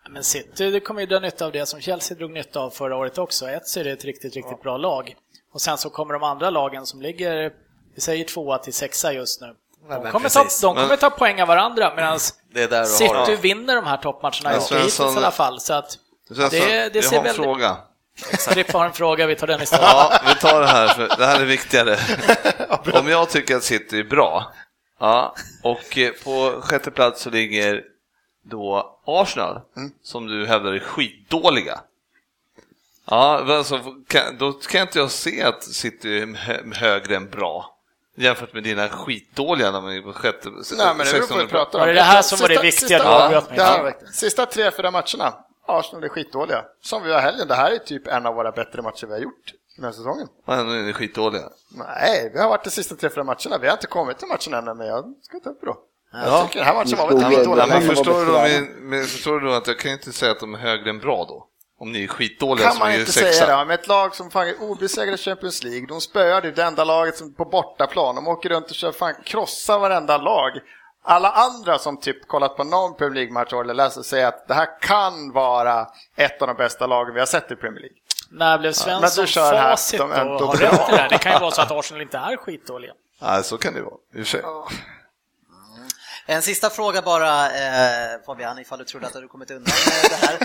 Men 0.10 0.24
City 0.24 0.72
det 0.72 0.80
kommer 0.80 1.02
ju 1.02 1.08
dra 1.08 1.20
nytta 1.20 1.46
av 1.46 1.52
det 1.52 1.66
som 1.66 1.80
Chelsea 1.82 2.18
drog 2.18 2.32
nytta 2.32 2.60
av 2.60 2.70
förra 2.70 2.96
året 2.98 3.18
också. 3.18 3.50
Ett 3.50 3.68
så 3.68 3.80
är 3.80 3.84
det 3.84 3.92
ett 3.92 4.06
riktigt, 4.06 4.36
riktigt 4.36 4.62
bra 4.62 4.78
lag. 4.78 5.16
Och 5.54 5.62
sen 5.62 5.78
så 5.78 5.90
kommer 5.90 6.14
de 6.14 6.24
andra 6.24 6.50
lagen 6.50 6.86
som 6.86 7.02
ligger, 7.02 7.54
vi 7.96 8.02
säger 8.02 8.24
tvåa 8.26 8.58
till 8.58 8.74
sexa 8.74 9.14
just 9.14 9.42
nu. 9.42 9.56
De 9.90 10.12
kommer, 10.12 10.30
ta, 10.30 10.44
de 10.62 10.76
kommer 10.76 10.96
ta 10.98 11.10
poäng 11.10 11.42
av 11.42 11.48
varandra 11.48 11.94
medan 11.96 12.20
City 12.20 13.04
har 13.14 13.36
vinner 13.36 13.76
de 13.76 13.86
här 13.86 13.98
toppmatcherna 13.98 14.54
just 14.54 14.72
hittills 14.72 15.00
Svensson- 15.00 15.14
i 15.14 15.18
alla 15.18 15.32
fall. 15.32 15.60
Så 15.60 15.74
att 15.74 15.98
alltså, 16.30 16.50
det, 16.50 16.90
det 16.90 16.96
jag 16.96 17.04
ser 17.06 17.18
har 17.18 17.26
en 17.26 17.34
fråga. 17.36 17.78
Frippe 18.50 18.78
har 18.78 18.86
en 18.86 18.94
fråga, 18.94 19.28
vi 19.28 19.36
tar 19.36 19.48
den 19.48 19.62
istället. 19.62 19.86
Ja, 19.86 20.22
vi 20.28 20.36
tar 20.36 20.62
det 20.62 20.68
här, 20.68 20.88
för 20.88 21.08
det 21.18 21.26
här 21.26 21.42
är 21.42 21.46
viktigare. 21.46 21.98
Om 23.00 23.08
jag 23.08 23.30
tycker 23.30 23.56
att 23.56 23.64
City 23.64 24.00
är 24.00 24.04
bra, 24.04 24.54
ja, 25.00 25.36
och 25.64 25.98
eh, 25.98 26.12
på 26.24 26.62
sjätte 26.62 26.92
plats 26.92 27.22
så 27.22 27.30
ligger 27.30 27.84
då 28.44 29.00
Arsenal, 29.06 29.60
som 30.04 30.28
du 30.28 30.46
hävdar 30.48 30.74
är 30.74 30.80
skitdåliga. 30.80 31.80
Ja, 33.06 33.56
alltså, 33.58 33.80
kan, 34.08 34.38
då 34.38 34.52
kan 34.54 34.82
inte 34.82 35.00
jag 35.00 35.12
se 35.12 35.44
att 35.44 35.64
City 35.64 36.20
är 36.22 36.36
hö- 36.36 36.72
högre 36.76 37.16
än 37.16 37.30
bra. 37.30 37.71
Jämfört 38.16 38.54
med 38.54 38.64
dina 38.64 38.90
skitdåliga 38.90 39.72
när 39.72 39.82
man 39.82 39.98
är 39.98 40.02
på 40.02 40.14
sjätte... 40.14 40.50
Nej, 40.50 40.64
men 40.78 40.98
det 40.98 41.12
beror 41.12 41.28
på 41.28 41.34
vad 41.34 41.44
vi 41.44 41.50
pratar 41.50 41.80
om. 41.80 41.82
Var 41.82 41.88
det 41.88 41.94
det 41.94 42.02
här 42.02 42.22
som 42.22 42.40
var 42.42 42.50
det 42.50 42.56
Sista- 42.56 42.62
viktiga 42.62 43.00
sista- 43.00 43.30
du 43.30 43.36
ja, 43.36 43.44
det 43.56 43.62
här. 43.62 43.96
Sista 44.14 44.46
tre, 44.46 44.72
fyra 44.72 44.92
matcherna. 44.92 45.34
Arsenal 45.68 46.04
är 46.04 46.10
skitdåliga. 46.10 46.64
Som 46.82 47.04
vi 47.04 47.14
har 47.14 47.20
helgen. 47.20 47.48
Det 47.48 47.56
här 47.56 47.72
är 47.72 47.78
typ 47.78 48.08
en 48.08 48.26
av 48.26 48.36
våra 48.36 48.52
bättre 48.52 48.82
matcher 48.82 49.08
vi 49.08 49.14
har 49.14 49.20
gjort 49.20 49.54
den 49.76 49.86
här 49.86 49.92
säsongen. 49.92 50.28
Ja, 50.46 50.64
nu 50.64 50.80
är 50.80 50.84
ni 50.84 50.94
skitdåliga. 50.94 51.44
Nej, 51.70 52.32
vi 52.34 52.40
har 52.40 52.50
varit 52.50 52.64
de 52.64 52.70
sista 52.70 52.96
tre, 52.96 53.10
fyra 53.10 53.24
matcherna. 53.24 53.58
Vi 53.62 53.68
har 53.68 53.74
inte 53.74 53.88
kommit 53.88 54.18
till 54.18 54.28
matchen 54.28 54.54
än, 54.54 54.78
men 54.78 54.88
jag 54.88 55.14
ska 55.22 55.40
ta 55.40 55.50
upp 55.50 55.60
det 55.62 55.66
då. 55.66 55.78
Ja. 56.14 56.20
Jag 56.26 56.48
tycker 56.48 56.60
den 56.60 56.68
här 56.68 56.76
matchen 56.76 56.98
var 56.98 57.08
väl 57.08 57.18
Ni 57.18 57.24
inte 57.24 57.42
stod 57.44 57.56
dålig. 57.56 57.70
Men 57.70 57.70
men 57.70 57.96
förstår, 57.96 58.20
du 58.20 58.26
då, 58.26 58.66
men 58.82 59.04
förstår 59.06 59.40
du 59.40 59.48
då 59.48 59.54
att 59.54 59.68
jag 59.68 59.80
kan 59.80 59.92
inte 59.92 60.12
säga 60.12 60.32
att 60.32 60.40
de 60.40 60.54
är 60.56 60.60
högre 60.60 60.90
än 60.90 61.00
bra 61.00 61.26
då? 61.26 61.48
Om 61.82 61.92
ni 61.92 62.04
är 62.04 62.08
skitdåliga 62.08 62.66
kan 62.66 62.74
som 62.74 62.80
man 62.80 62.92
är 62.92 63.00
inte 63.00 63.12
sexa. 63.12 63.46
säga 63.46 63.58
det. 63.58 63.66
Med 63.66 63.80
ett 63.80 63.88
lag 63.88 64.16
som 64.16 64.32
fan 64.32 64.48
är 64.48 64.62
obesegrade 64.62 65.16
i 65.16 65.18
Champions 65.18 65.64
League, 65.64 65.86
de 65.88 66.02
spöar 66.02 66.42
det, 66.42 66.52
det 66.52 66.64
enda 66.64 66.84
laget 66.84 67.18
som 67.18 67.34
på 67.34 67.46
bortaplan, 67.46 68.16
de 68.16 68.28
åker 68.28 68.50
runt 68.50 68.70
och 68.70 68.76
kör 68.76 68.92
fan 68.92 69.14
krossar 69.24 69.80
varenda 69.80 70.18
lag. 70.18 70.52
Alla 71.04 71.32
andra 71.32 71.80
som 71.80 71.98
typ 72.00 72.28
kollat 72.28 72.58
på 72.58 72.64
någon 72.64 72.96
Premier 72.98 73.16
League-match 73.16 73.54
eller 73.54 73.74
läser 73.74 74.02
säger 74.02 74.28
att 74.28 74.48
det 74.48 74.54
här 74.54 74.82
kan 74.82 75.32
vara 75.32 75.88
ett 76.16 76.42
av 76.42 76.48
de 76.48 76.58
bästa 76.58 76.88
lagen 76.88 77.14
vi 77.14 77.20
har 77.20 77.28
sett 77.28 77.52
i 77.52 77.56
Premier 77.56 77.82
League. 77.82 77.98
När 78.30 78.58
blev 78.58 78.72
Svensson 78.72 79.24
du 79.26 79.32
kör 79.32 79.54
här, 79.54 79.72
facit 79.72 80.00
de 80.00 80.12
och 80.12 80.18
har 80.18 80.54
rätt 80.54 80.90
i 80.90 80.92
det 80.92 80.98
här? 80.98 81.10
Det 81.10 81.18
kan 81.18 81.34
ju 81.34 81.40
vara 81.40 81.52
så 81.52 81.62
att 81.62 81.72
Arsenal 81.72 82.02
inte 82.02 82.18
är 82.18 82.38
skitdåliga. 82.38 82.94
Nej, 83.22 83.44
så 83.44 83.58
kan 83.58 83.74
det 83.74 83.82
vara. 83.82 83.96
I 84.16 84.22
och 84.22 84.28
för 84.28 84.32
sig. 84.32 84.42
En 86.32 86.42
sista 86.42 86.70
fråga 86.70 87.02
bara 87.02 87.46
eh, 87.46 88.22
Fabian, 88.26 88.60
ifall 88.60 88.80
du 88.80 88.86
trodde 88.86 89.08
att 89.08 89.14
du 89.14 89.28
kommit 89.28 89.52
undan 89.52 89.74
det 90.10 90.28
här. 90.28 90.38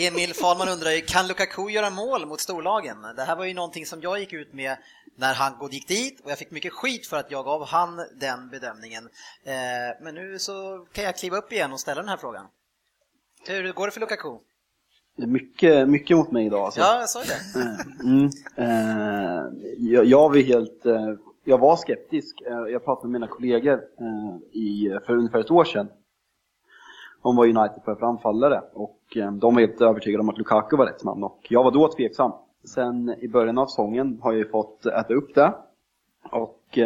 Emil 0.08 0.34
Fahlman 0.34 0.68
undrar 0.68 0.90
ju, 0.90 1.00
kan 1.00 1.28
Lukaku 1.28 1.68
göra 1.70 1.90
mål 1.90 2.26
mot 2.26 2.40
storlagen? 2.40 2.96
Det 3.16 3.22
här 3.22 3.36
var 3.36 3.44
ju 3.44 3.54
någonting 3.54 3.86
som 3.86 4.00
jag 4.00 4.18
gick 4.18 4.32
ut 4.32 4.52
med 4.52 4.76
när 5.16 5.34
han 5.34 5.68
gick 5.70 5.88
dit 5.88 6.20
och 6.20 6.30
jag 6.30 6.38
fick 6.38 6.50
mycket 6.50 6.72
skit 6.72 7.06
för 7.06 7.16
att 7.16 7.30
jag 7.30 7.44
gav 7.44 7.66
han 7.66 7.96
den 8.20 8.50
bedömningen. 8.50 9.04
Eh, 9.44 10.04
men 10.04 10.14
nu 10.14 10.38
så 10.38 10.86
kan 10.92 11.04
jag 11.04 11.16
kliva 11.16 11.36
upp 11.36 11.52
igen 11.52 11.72
och 11.72 11.80
ställa 11.80 12.00
den 12.00 12.08
här 12.08 12.16
frågan. 12.16 12.46
Hur 13.46 13.72
går 13.72 13.86
det 13.86 13.92
för 13.92 14.00
Lukaku? 14.00 14.38
Det 15.16 15.22
är 15.22 15.26
mycket, 15.26 15.88
mycket 15.88 16.16
mot 16.16 16.32
mig 16.32 16.46
idag. 16.46 16.64
Alltså. 16.64 16.80
Ja, 16.80 17.00
jag 17.00 17.08
sa 17.08 17.22
ju 17.22 17.28
det. 17.28 17.60
Mm. 18.02 18.30
Eh, 18.56 19.44
jag, 19.78 20.04
jag 20.04 20.28
var 20.28 20.36
helt, 20.36 20.86
eh, 20.86 21.14
jag 21.46 21.58
var 21.58 21.76
skeptisk. 21.76 22.42
Eh, 22.46 22.72
jag 22.72 22.84
pratade 22.84 23.08
med 23.08 23.20
mina 23.20 23.32
kollegor 23.32 23.72
eh, 24.00 24.58
i, 24.60 24.98
för 25.06 25.16
ungefär 25.16 25.38
ett 25.38 25.50
år 25.50 25.64
sedan 25.64 25.88
om 27.22 27.36
vad 27.36 27.46
United 27.48 27.82
för 27.84 27.94
för 27.94 28.06
anfallare 28.06 28.62
och 28.72 29.16
eh, 29.16 29.32
de 29.32 29.54
var 29.54 29.60
helt 29.60 29.80
övertygade 29.80 30.20
om 30.20 30.28
att 30.28 30.38
Lukaku 30.38 30.76
var 30.76 30.86
rätt 30.86 31.04
man 31.04 31.24
och 31.24 31.46
jag 31.48 31.64
var 31.64 31.70
då 31.70 31.92
tveksam. 31.92 32.32
Sen 32.64 33.14
i 33.20 33.28
början 33.28 33.58
av 33.58 33.66
säsongen 33.66 34.18
har 34.22 34.32
jag 34.32 34.38
ju 34.38 34.48
fått 34.48 34.86
äta 34.86 35.14
upp 35.14 35.34
det 35.34 35.54
och 36.30 36.78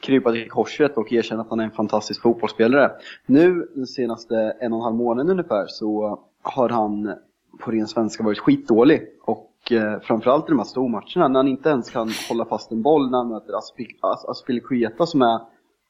krypa 0.00 0.32
till 0.32 0.50
korset 0.50 0.96
och 0.96 1.12
erkänna 1.12 1.42
att 1.42 1.50
han 1.50 1.60
är 1.60 1.64
en 1.64 1.70
fantastisk 1.70 2.22
fotbollsspelare. 2.22 2.90
Nu 3.26 3.68
den 3.74 3.86
senaste 3.86 4.36
en 4.60 4.72
och 4.72 4.78
en 4.78 4.84
halv 4.84 4.96
månaden 4.96 5.30
ungefär 5.30 5.66
så 5.66 6.20
har 6.42 6.68
han 6.68 7.14
på 7.60 7.70
ren 7.70 7.86
svenska 7.86 8.24
varit 8.24 8.38
skitdålig. 8.38 9.02
Och 9.22 9.55
eh, 9.72 10.00
framförallt 10.00 10.48
i 10.48 10.50
de 10.50 10.58
här 10.58 10.64
stormatcherna 10.64 11.28
när 11.28 11.38
han 11.38 11.48
inte 11.48 11.68
ens 11.68 11.90
kan 11.90 12.10
hålla 12.28 12.44
fast 12.44 12.72
en 12.72 12.82
boll 12.82 13.10
när 13.10 13.18
han 13.18 13.28
möter 13.28 13.52
Aspilicueta 14.30 15.06
som 15.06 15.22
är 15.22 15.40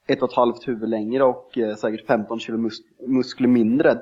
ett 0.06 0.22
och 0.22 0.28
ett 0.28 0.36
halvt 0.36 0.68
huvud 0.68 0.88
längre 0.88 1.24
och 1.24 1.58
eh, 1.58 1.74
säkert 1.74 2.06
15 2.06 2.40
kilo 2.40 2.58
mus- 2.58 2.82
muskler 3.06 3.48
mindre. 3.48 3.98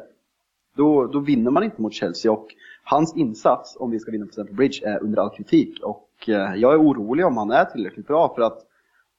Då, 0.77 1.07
då 1.07 1.19
vinner 1.19 1.51
man 1.51 1.63
inte 1.63 1.83
mot 1.83 1.95
Chelsea 1.95 2.33
och 2.33 2.47
hans 2.85 3.17
insats 3.17 3.77
om 3.81 3.91
vi 3.91 3.99
ska 3.99 4.11
vinna 4.11 4.27
på 4.27 4.33
Stamford 4.33 4.57
Bridge 4.57 4.87
är 4.87 5.03
under 5.03 5.19
all 5.23 5.31
kritik. 5.31 5.83
Och 5.83 6.29
eh, 6.29 6.55
jag 6.55 6.73
är 6.73 6.83
orolig 6.83 7.27
om 7.27 7.37
han 7.37 7.51
är 7.51 7.65
tillräckligt 7.65 8.07
bra 8.07 8.35
för 8.35 8.43
att 8.43 8.59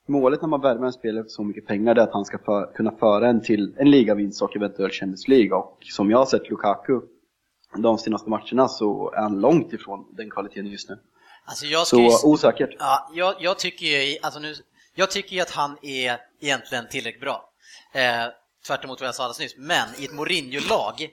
målet 0.08 0.42
när 0.42 0.50
man 0.50 0.62
värmer 0.62 0.86
en 0.86 0.94
spelare 0.94 1.24
för 1.24 1.30
så 1.30 1.44
mycket 1.44 1.68
pengar 1.68 1.96
är 1.96 2.02
att 2.02 2.14
han 2.14 2.26
ska 2.26 2.38
för, 2.38 2.72
kunna 2.74 2.92
föra 2.92 3.28
en 3.30 3.42
till 3.42 3.74
en 3.78 3.92
ligavinst 3.92 4.42
och 4.42 4.56
eventuellt 4.56 4.94
Champions 4.94 5.28
League. 5.28 5.58
Och 5.58 5.78
som 5.82 6.12
jag 6.12 6.18
har 6.18 6.26
sett 6.26 6.50
Lukaku 6.50 7.00
de 7.78 7.98
senaste 7.98 8.30
matcherna 8.30 8.68
så 8.68 9.12
är 9.12 9.22
han 9.22 9.40
långt 9.42 9.74
ifrån 9.74 10.06
den 10.12 10.30
kvaliteten 10.30 10.68
just 10.68 10.90
nu. 10.90 11.00
Alltså 11.46 11.66
jag, 11.66 11.88
ska 11.88 11.98
ju, 12.00 12.10
Så 12.10 12.28
osäkert. 12.28 12.70
ja, 12.80 13.12
jag, 13.14 13.36
jag, 13.40 13.60
tycker 13.60 13.86
ju, 13.86 14.18
alltså 14.22 14.40
nu, 14.40 14.56
jag 14.96 15.12
tycker 15.12 15.42
att 15.42 15.52
han 15.52 15.78
är 15.82 16.18
egentligen 16.40 16.88
tillräckligt 16.90 17.22
bra. 17.22 17.50
Eh, 17.94 18.02
tvärt 18.68 18.84
emot 18.84 19.00
vad 19.02 19.08
jag 19.08 19.16
sa 19.16 19.24
alldeles 19.24 19.40
nyss. 19.40 19.56
Men 19.58 19.88
i 20.00 20.06
ett 20.06 20.14
Mourinho-lag 20.14 21.10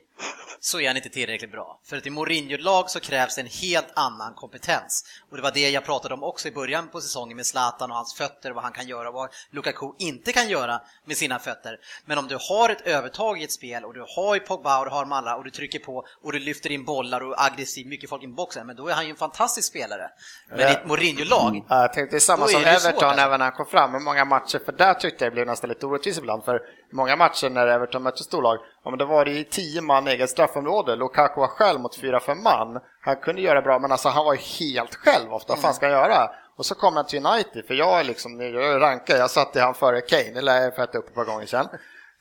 så 0.65 0.81
är 0.81 0.87
han 0.87 0.97
inte 0.97 1.09
tillräckligt 1.09 1.53
bra. 1.53 1.81
För 1.85 1.97
att 1.97 2.07
i 2.07 2.11
Mourinho-lag 2.11 2.91
så 2.91 3.01
krävs 3.01 3.39
en 3.39 3.47
helt 3.47 3.89
annan 3.95 4.35
kompetens. 4.35 5.05
Och 5.31 5.37
det 5.37 5.43
var 5.43 5.51
det 5.51 5.71
jag 5.71 5.85
pratade 5.85 6.15
om 6.15 6.23
också 6.23 6.49
i 6.49 6.53
början 6.53 6.89
på 6.89 7.01
säsongen 7.01 7.37
med 7.37 7.47
Zlatan 7.47 7.91
och 7.91 7.97
hans 7.97 8.15
fötter, 8.15 8.51
vad 8.51 8.63
han 8.65 8.73
kan 8.73 8.87
göra 8.89 9.09
och 9.09 9.15
vad 9.15 9.29
Lukaku 9.51 9.87
inte 9.99 10.33
kan 10.33 10.49
göra 10.49 10.81
med 11.05 11.17
sina 11.17 11.39
fötter. 11.39 11.79
Men 12.05 12.19
om 12.19 12.29
du 12.29 12.39
har 12.49 12.69
ett 12.71 12.81
övertag 12.87 13.41
i 13.41 13.45
ett 13.45 13.53
spel 13.53 13.85
och 13.85 13.95
du 13.95 14.05
har 14.17 14.35
ju 14.35 14.41
Pogba 14.41 14.79
och 14.79 14.85
du 14.85 14.91
har 14.91 15.05
Malla 15.05 15.37
och 15.37 15.45
du 15.45 15.51
trycker 15.51 15.79
på 15.79 16.05
och 16.23 16.33
du 16.33 16.39
lyfter 16.39 16.73
in 16.73 16.85
bollar 16.85 17.21
och 17.21 17.41
är 17.41 17.47
aggressiv, 17.47 17.87
mycket 17.87 18.11
folk 18.11 18.23
in 18.23 18.31
i 18.31 18.35
boxen, 18.35 18.67
men 18.67 18.77
då 18.77 18.89
är 18.89 18.95
han 18.95 19.05
ju 19.05 19.11
en 19.11 19.17
fantastisk 19.17 19.69
spelare. 19.69 20.11
Men 20.49 20.61
i 20.61 20.63
ett 20.63 20.87
Mourinho-lag, 20.87 21.65
Ja, 21.69 21.81
Jag 21.81 21.93
tänkte 21.93 22.21
samma 22.21 22.47
som 22.47 22.61
ju 22.61 22.67
svårt, 22.67 22.75
Everton 22.85 23.09
alltså. 23.09 23.21
även 23.25 23.39
när 23.39 23.47
han 23.47 23.53
kom 23.55 23.67
fram. 23.67 23.93
Hur 23.93 24.01
många 24.01 24.25
matcher, 24.25 24.61
för 24.65 24.73
där 24.73 24.95
tyckte 24.95 25.25
jag 25.25 25.33
det 25.33 25.35
blev 25.35 25.47
nästan 25.47 25.69
lite 25.69 25.87
orättvist 25.87 26.19
ibland. 26.19 26.45
För 26.45 26.61
många 26.93 27.17
matcher 27.17 27.51
när 27.51 27.67
Everton 27.67 28.03
mötte 28.03 28.23
storlag, 28.25 28.59
ja, 28.85 28.91
men 28.91 28.99
då 28.99 29.05
var 29.05 29.25
det 29.25 29.31
i 29.31 29.45
tio 29.45 29.81
man 29.81 30.09
eget 30.09 30.31
straffområde. 30.53 30.97
Lukaku 30.97 31.41
var 31.41 31.49
själv 31.49 31.81
mot 31.81 31.97
fyra, 31.97 32.21
fem 32.21 32.43
man. 32.43 32.81
Han 33.01 33.17
kunde 33.17 33.41
göra 33.43 33.63
bra, 33.63 33.79
men 33.79 33.93
alltså 33.93 34.09
han 34.09 34.25
var 34.25 34.35
ju 34.35 34.41
helt 34.41 34.95
själv 34.95 35.33
ofta. 35.33 35.53
Vad 35.53 35.63
fan 35.63 35.75
ska 35.75 35.87
han 35.87 35.93
göra? 35.93 36.31
Och 36.57 36.67
så 36.67 36.75
kom 36.75 36.97
han 36.97 37.07
till 37.07 37.27
United, 37.27 37.65
för 37.67 37.75
jag 37.75 38.01
är 38.01 38.05
liksom, 38.05 38.41
jag 38.41 38.81
rankar, 38.81 39.17
jag 39.17 39.31
satte 39.31 39.61
han 39.61 39.75
före 39.75 40.01
Kane, 40.01 40.39
eller 40.39 40.61
jag 40.61 40.77
får 40.77 40.83
upp 40.83 41.09
ett 41.09 41.15
par 41.15 41.25
gånger 41.25 41.47
sedan. 41.47 41.69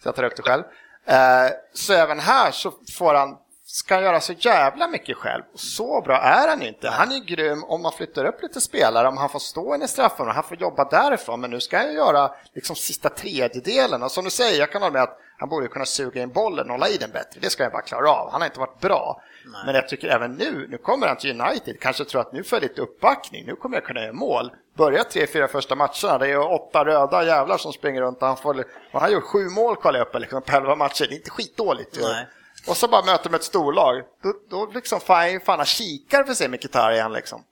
Så 0.03 0.07
jag 0.07 0.15
tar 0.15 0.23
upp 0.23 0.35
det 0.35 0.43
själv. 0.43 0.63
Eh, 1.05 1.51
så 1.73 1.93
även 1.93 2.19
här 2.19 2.51
så 2.51 2.73
får 2.97 3.13
han 3.13 3.37
ska 3.75 3.95
han 3.95 4.03
göra 4.03 4.21
så 4.21 4.33
jävla 4.33 4.87
mycket 4.87 5.17
själv. 5.17 5.43
Så 5.55 6.01
bra 6.01 6.17
är 6.17 6.47
han 6.47 6.61
inte. 6.61 6.89
Han 6.89 7.11
är 7.11 7.19
grym 7.19 7.63
om 7.63 7.81
man 7.81 7.91
flyttar 7.91 8.25
upp 8.25 8.41
lite 8.41 8.61
spelare, 8.61 9.07
om 9.07 9.17
han 9.17 9.29
får 9.29 9.39
stå 9.39 9.75
in 9.75 9.81
i 9.81 9.87
straffområdet, 9.87 10.35
han 10.35 10.43
får 10.43 10.61
jobba 10.61 10.89
därifrån. 10.89 11.41
Men 11.41 11.49
nu 11.49 11.59
ska 11.61 11.77
han 11.77 11.93
göra 11.93 12.31
liksom 12.53 12.75
sista 12.75 13.09
tredjedelen. 13.09 14.03
Och 14.03 14.11
som 14.11 14.23
du 14.23 14.29
säger, 14.29 14.59
jag 14.59 14.71
kan 14.71 14.81
hålla 14.81 14.93
med 14.93 15.03
att 15.03 15.17
han 15.37 15.49
borde 15.49 15.67
kunna 15.67 15.85
suga 15.85 16.21
in 16.21 16.29
bollen 16.31 16.65
och 16.65 16.71
hålla 16.71 16.89
i 16.89 16.97
den 16.97 17.11
bättre. 17.11 17.39
Det 17.41 17.49
ska 17.49 17.63
jag 17.63 17.71
bara 17.71 17.81
klara 17.81 18.11
av. 18.11 18.31
Han 18.31 18.41
har 18.41 18.45
inte 18.45 18.59
varit 18.59 18.79
bra. 18.79 19.21
Men 19.65 19.75
jag 19.75 19.89
tycker 19.89 20.07
även 20.07 20.31
nu, 20.35 20.67
nu 20.69 20.77
kommer 20.77 21.07
han 21.07 21.17
till 21.17 21.41
United, 21.41 21.79
kanske 21.79 22.05
tror 22.05 22.21
att 22.21 22.33
nu 22.33 22.43
får 22.43 22.55
jag 22.55 22.63
lite 22.63 22.81
uppbackning, 22.81 23.45
nu 23.45 23.55
kommer 23.55 23.77
jag 23.77 23.85
kunna 23.85 24.01
göra 24.01 24.13
mål. 24.13 24.51
Börja 24.77 25.03
tre, 25.03 25.27
fyra 25.27 25.47
första 25.47 25.75
matcherna, 25.75 26.17
det 26.17 26.27
är 26.27 26.51
åtta 26.51 26.85
röda 26.85 27.23
jävlar 27.23 27.57
som 27.57 27.73
springer 27.73 28.01
runt 28.01 28.21
han 28.21 28.37
får, 28.37 28.63
han 28.91 29.11
gör 29.11 29.21
sju 29.21 29.49
mål 29.49 29.75
kollar 29.75 29.99
jag 29.99 30.07
upp 30.07 30.19
liksom, 30.19 30.41
på 30.41 30.55
elva 30.57 30.75
matcher, 30.75 31.05
det 31.09 31.13
är 31.13 31.17
inte 31.17 31.29
skitdåligt. 31.29 31.97
ju. 31.97 32.01
Nej. 32.01 32.27
Och 32.67 32.77
så 32.77 32.87
bara 32.87 33.05
möter 33.05 33.29
med 33.29 33.37
ett 33.37 33.43
storlag, 33.43 34.03
då, 34.23 34.33
då 34.49 34.71
liksom 34.73 34.99
fan, 34.99 35.39
fan 35.45 35.59
han 35.59 35.65
kikar 35.65 36.23
för 36.23 36.33
sig 36.33 36.47
Mkhitaryan 36.49 37.13
liksom. 37.13 37.43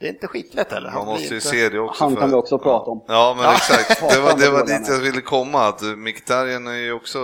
Det 0.00 0.06
är 0.06 0.10
inte 0.10 0.26
skitlätt 0.26 0.72
heller. 0.72 0.90
Man 0.90 1.06
måste 1.06 1.28
ju 1.28 1.34
inte... 1.34 1.46
se 1.46 1.68
det 1.68 1.78
också. 1.78 2.04
Han 2.04 2.16
kan 2.16 2.30
vi 2.30 2.36
också 2.36 2.58
prata 2.58 2.90
om. 2.90 3.04
Ja, 3.08 3.34
men 3.36 3.50
exakt. 3.50 4.00
Det 4.14 4.20
var, 4.20 4.38
det 4.38 4.50
var 4.50 4.66
dit 4.66 4.88
jag 4.88 4.98
ville 4.98 5.20
komma. 5.20 5.68
Att 5.68 5.82
Mkhitaryan 5.82 6.66
är 6.66 6.74
ju 6.74 6.92
också, 6.92 7.18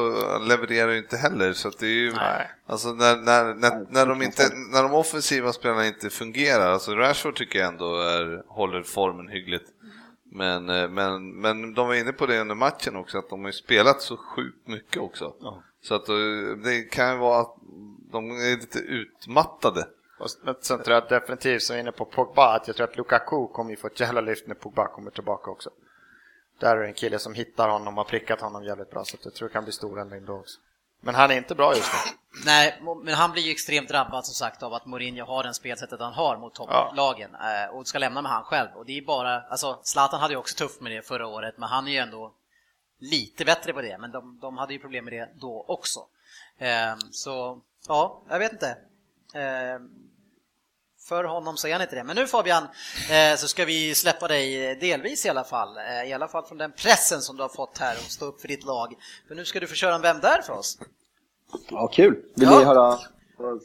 levererar 0.48 0.92
ju 0.92 0.98
inte 0.98 1.16
heller. 1.16 1.52
Så 1.52 1.68
att 1.68 1.78
det 1.78 1.86
är 1.86 1.90
ju, 1.90 2.12
Nej. 2.12 2.50
alltså 2.66 2.88
när, 2.88 3.16
när, 3.16 3.54
när, 3.54 3.86
när, 3.90 4.06
de 4.06 4.22
inte, 4.22 4.42
när 4.72 4.82
de 4.82 4.94
offensiva 4.94 5.52
spelarna 5.52 5.86
inte 5.86 6.10
fungerar, 6.10 6.70
alltså 6.70 6.94
Rashford 6.94 7.36
tycker 7.36 7.58
jag 7.58 7.68
ändå 7.68 8.00
är, 8.00 8.42
håller 8.48 8.82
formen 8.82 9.28
hyggligt. 9.28 9.66
Men, 10.32 10.68
eh, 10.70 10.88
men, 10.88 11.40
men 11.40 11.74
de 11.74 11.88
var 11.88 11.94
inne 11.94 12.12
på 12.12 12.26
det 12.26 12.40
under 12.40 12.54
matchen 12.54 12.96
också, 12.96 13.18
att 13.18 13.30
de 13.30 13.40
har 13.40 13.48
ju 13.48 13.52
spelat 13.52 14.02
så 14.02 14.16
sjukt 14.16 14.68
mycket 14.68 15.02
också. 15.02 15.32
Så 15.88 15.94
att 15.94 16.08
eh, 16.08 16.16
det 16.64 16.82
kan 16.82 17.12
ju 17.12 17.18
vara 17.18 17.40
att 17.40 17.54
de 18.12 18.30
är 18.30 18.60
lite 18.60 18.78
utmattade. 18.78 19.86
Och 20.18 20.30
sen 20.60 20.82
tror 20.82 20.94
jag 20.94 21.08
definitivt, 21.08 21.62
som 21.62 21.76
är 21.76 21.80
inne 21.80 21.92
på 21.92 22.04
Pogba, 22.04 22.56
att 22.56 22.66
jag 22.66 22.76
tror 22.76 22.88
att 22.88 22.96
Lukaku 22.96 23.46
kommer 23.46 23.70
ju 23.70 23.76
få 23.76 23.86
ett 23.86 24.00
jävla 24.00 24.20
lyft 24.20 24.46
när 24.46 24.54
Pogba 24.54 24.88
kommer 24.88 25.10
tillbaka 25.10 25.50
också. 25.50 25.70
Där 26.60 26.76
är 26.76 26.80
det 26.80 26.86
en 26.86 26.94
kille 26.94 27.18
som 27.18 27.34
hittar 27.34 27.68
honom 27.68 27.98
och 27.98 28.04
har 28.04 28.10
prickat 28.10 28.40
honom 28.40 28.64
jävligt 28.64 28.90
bra, 28.90 29.04
så 29.04 29.16
jag 29.22 29.34
tror 29.34 29.48
det 29.48 29.52
kan 29.52 29.64
bli 29.64 29.72
stor 29.72 30.00
ändring 30.00 30.24
då 30.24 30.32
också. 30.32 30.60
Men 31.00 31.14
han 31.14 31.30
är 31.30 31.36
inte 31.36 31.54
bra 31.54 31.74
just 31.74 31.92
nu. 31.92 32.12
Nej, 32.46 32.82
men 33.04 33.14
han 33.14 33.32
blir 33.32 33.42
ju 33.42 33.50
extremt 33.50 33.88
drabbad 33.88 34.26
som 34.26 34.34
sagt 34.34 34.62
av 34.62 34.74
att 34.74 34.86
Mourinho 34.86 35.24
har 35.26 35.42
den 35.42 35.54
spelsättet 35.54 36.00
han 36.00 36.12
har 36.12 36.36
mot 36.36 36.54
topplagen 36.54 37.30
eh, 37.34 37.74
och 37.74 37.88
ska 37.88 37.98
lämna 37.98 38.22
med 38.22 38.32
han 38.32 38.44
själv. 38.44 38.68
Och 38.74 38.86
det 38.86 38.98
är 38.98 39.02
bara, 39.02 39.40
alltså 39.40 39.80
Zlatan 39.82 40.20
hade 40.20 40.34
ju 40.34 40.38
också 40.38 40.56
tufft 40.56 40.80
med 40.80 40.92
det 40.92 41.02
förra 41.02 41.26
året, 41.26 41.54
men 41.58 41.68
han 41.68 41.88
är 41.88 41.92
ju 41.92 41.98
ändå 41.98 42.34
lite 42.98 43.44
bättre 43.44 43.72
på 43.72 43.80
det, 43.82 43.98
men 43.98 44.10
de, 44.10 44.38
de 44.40 44.58
hade 44.58 44.72
ju 44.72 44.78
problem 44.78 45.04
med 45.04 45.12
det 45.12 45.28
då 45.40 45.64
också. 45.68 46.00
Eh, 46.58 46.96
så, 47.10 47.60
ja, 47.88 48.22
jag 48.28 48.38
vet 48.38 48.52
inte. 48.52 48.68
Eh, 49.34 49.80
för 51.08 51.24
honom 51.24 51.56
så 51.56 51.68
är 51.68 51.72
han 51.72 51.82
inte 51.82 51.96
det. 51.96 52.04
Men 52.04 52.16
nu 52.16 52.26
Fabian, 52.26 52.66
eh, 53.10 53.36
så 53.36 53.48
ska 53.48 53.64
vi 53.64 53.94
släppa 53.94 54.28
dig 54.28 54.74
delvis 54.76 55.26
i 55.26 55.28
alla 55.28 55.44
fall. 55.44 55.76
Eh, 55.78 56.02
I 56.10 56.12
alla 56.12 56.28
fall 56.28 56.46
från 56.46 56.58
den 56.58 56.72
pressen 56.72 57.20
som 57.22 57.36
du 57.36 57.42
har 57.42 57.48
fått 57.48 57.78
här 57.78 57.96
och 57.96 58.10
stå 58.10 58.24
upp 58.24 58.40
för 58.40 58.48
ditt 58.48 58.64
lag. 58.64 58.94
För 59.28 59.34
nu 59.34 59.44
ska 59.44 59.60
du 59.60 59.66
få 59.66 59.74
köra 59.74 59.94
en 59.94 60.02
Vem 60.02 60.20
där 60.20 60.42
för 60.42 60.52
oss. 60.52 60.78
Ja, 61.70 61.88
kul. 61.88 62.14
Vill 62.36 62.48
Ja. 62.48 62.58
ni 62.58 62.64
höra 62.64 62.98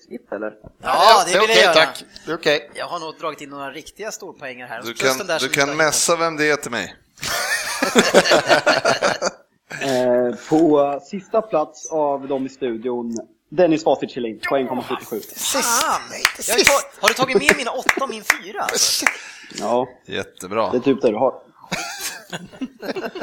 skip 0.07 0.31
eller? 0.31 0.53
Ja, 0.81 1.23
det 1.25 1.31
är 1.33 1.39
vill 1.39 1.49
jag 1.49 1.49
okej, 1.49 1.63
göra. 1.63 1.73
tack. 1.73 2.03
Det 2.25 2.31
är 2.31 2.35
okej. 2.35 2.71
Jag 2.75 2.85
har 2.85 2.99
nog 2.99 3.17
dragit 3.19 3.41
in 3.41 3.49
några 3.49 3.71
riktiga 3.71 4.11
storpoänger 4.11 4.67
här. 4.67 4.81
Du 4.81 4.93
kan, 4.93 5.27
du 5.39 5.49
kan 5.49 5.77
mässa 5.77 6.15
vem 6.15 6.37
det 6.37 6.49
är 6.49 6.55
till 6.55 6.71
mig. 6.71 6.95
Eh, 9.81 10.35
på 10.49 10.99
sista 11.03 11.41
plats 11.41 11.91
av 11.91 12.27
dem 12.27 12.45
i 12.45 12.49
studion, 12.49 13.15
Dennis 13.49 13.83
Facit 13.83 14.11
Kjellin 14.11 14.39
på 14.49 14.57
1,77. 14.57 15.61
Fan! 15.61 16.01
Jag 16.47 16.55
har, 16.55 17.01
har 17.01 17.07
du 17.07 17.13
tagit 17.13 17.37
med 17.37 17.57
mina 17.57 17.71
åtta 17.71 18.03
och 18.03 18.09
min 18.09 18.23
fyra? 18.23 18.61
Alltså? 18.61 19.05
Ja, 19.59 19.87
Jättebra. 20.05 20.71
det 20.71 20.77
är 20.77 20.81
typ 20.81 21.01
det 21.01 21.09
du 21.09 21.15
har. 21.15 21.33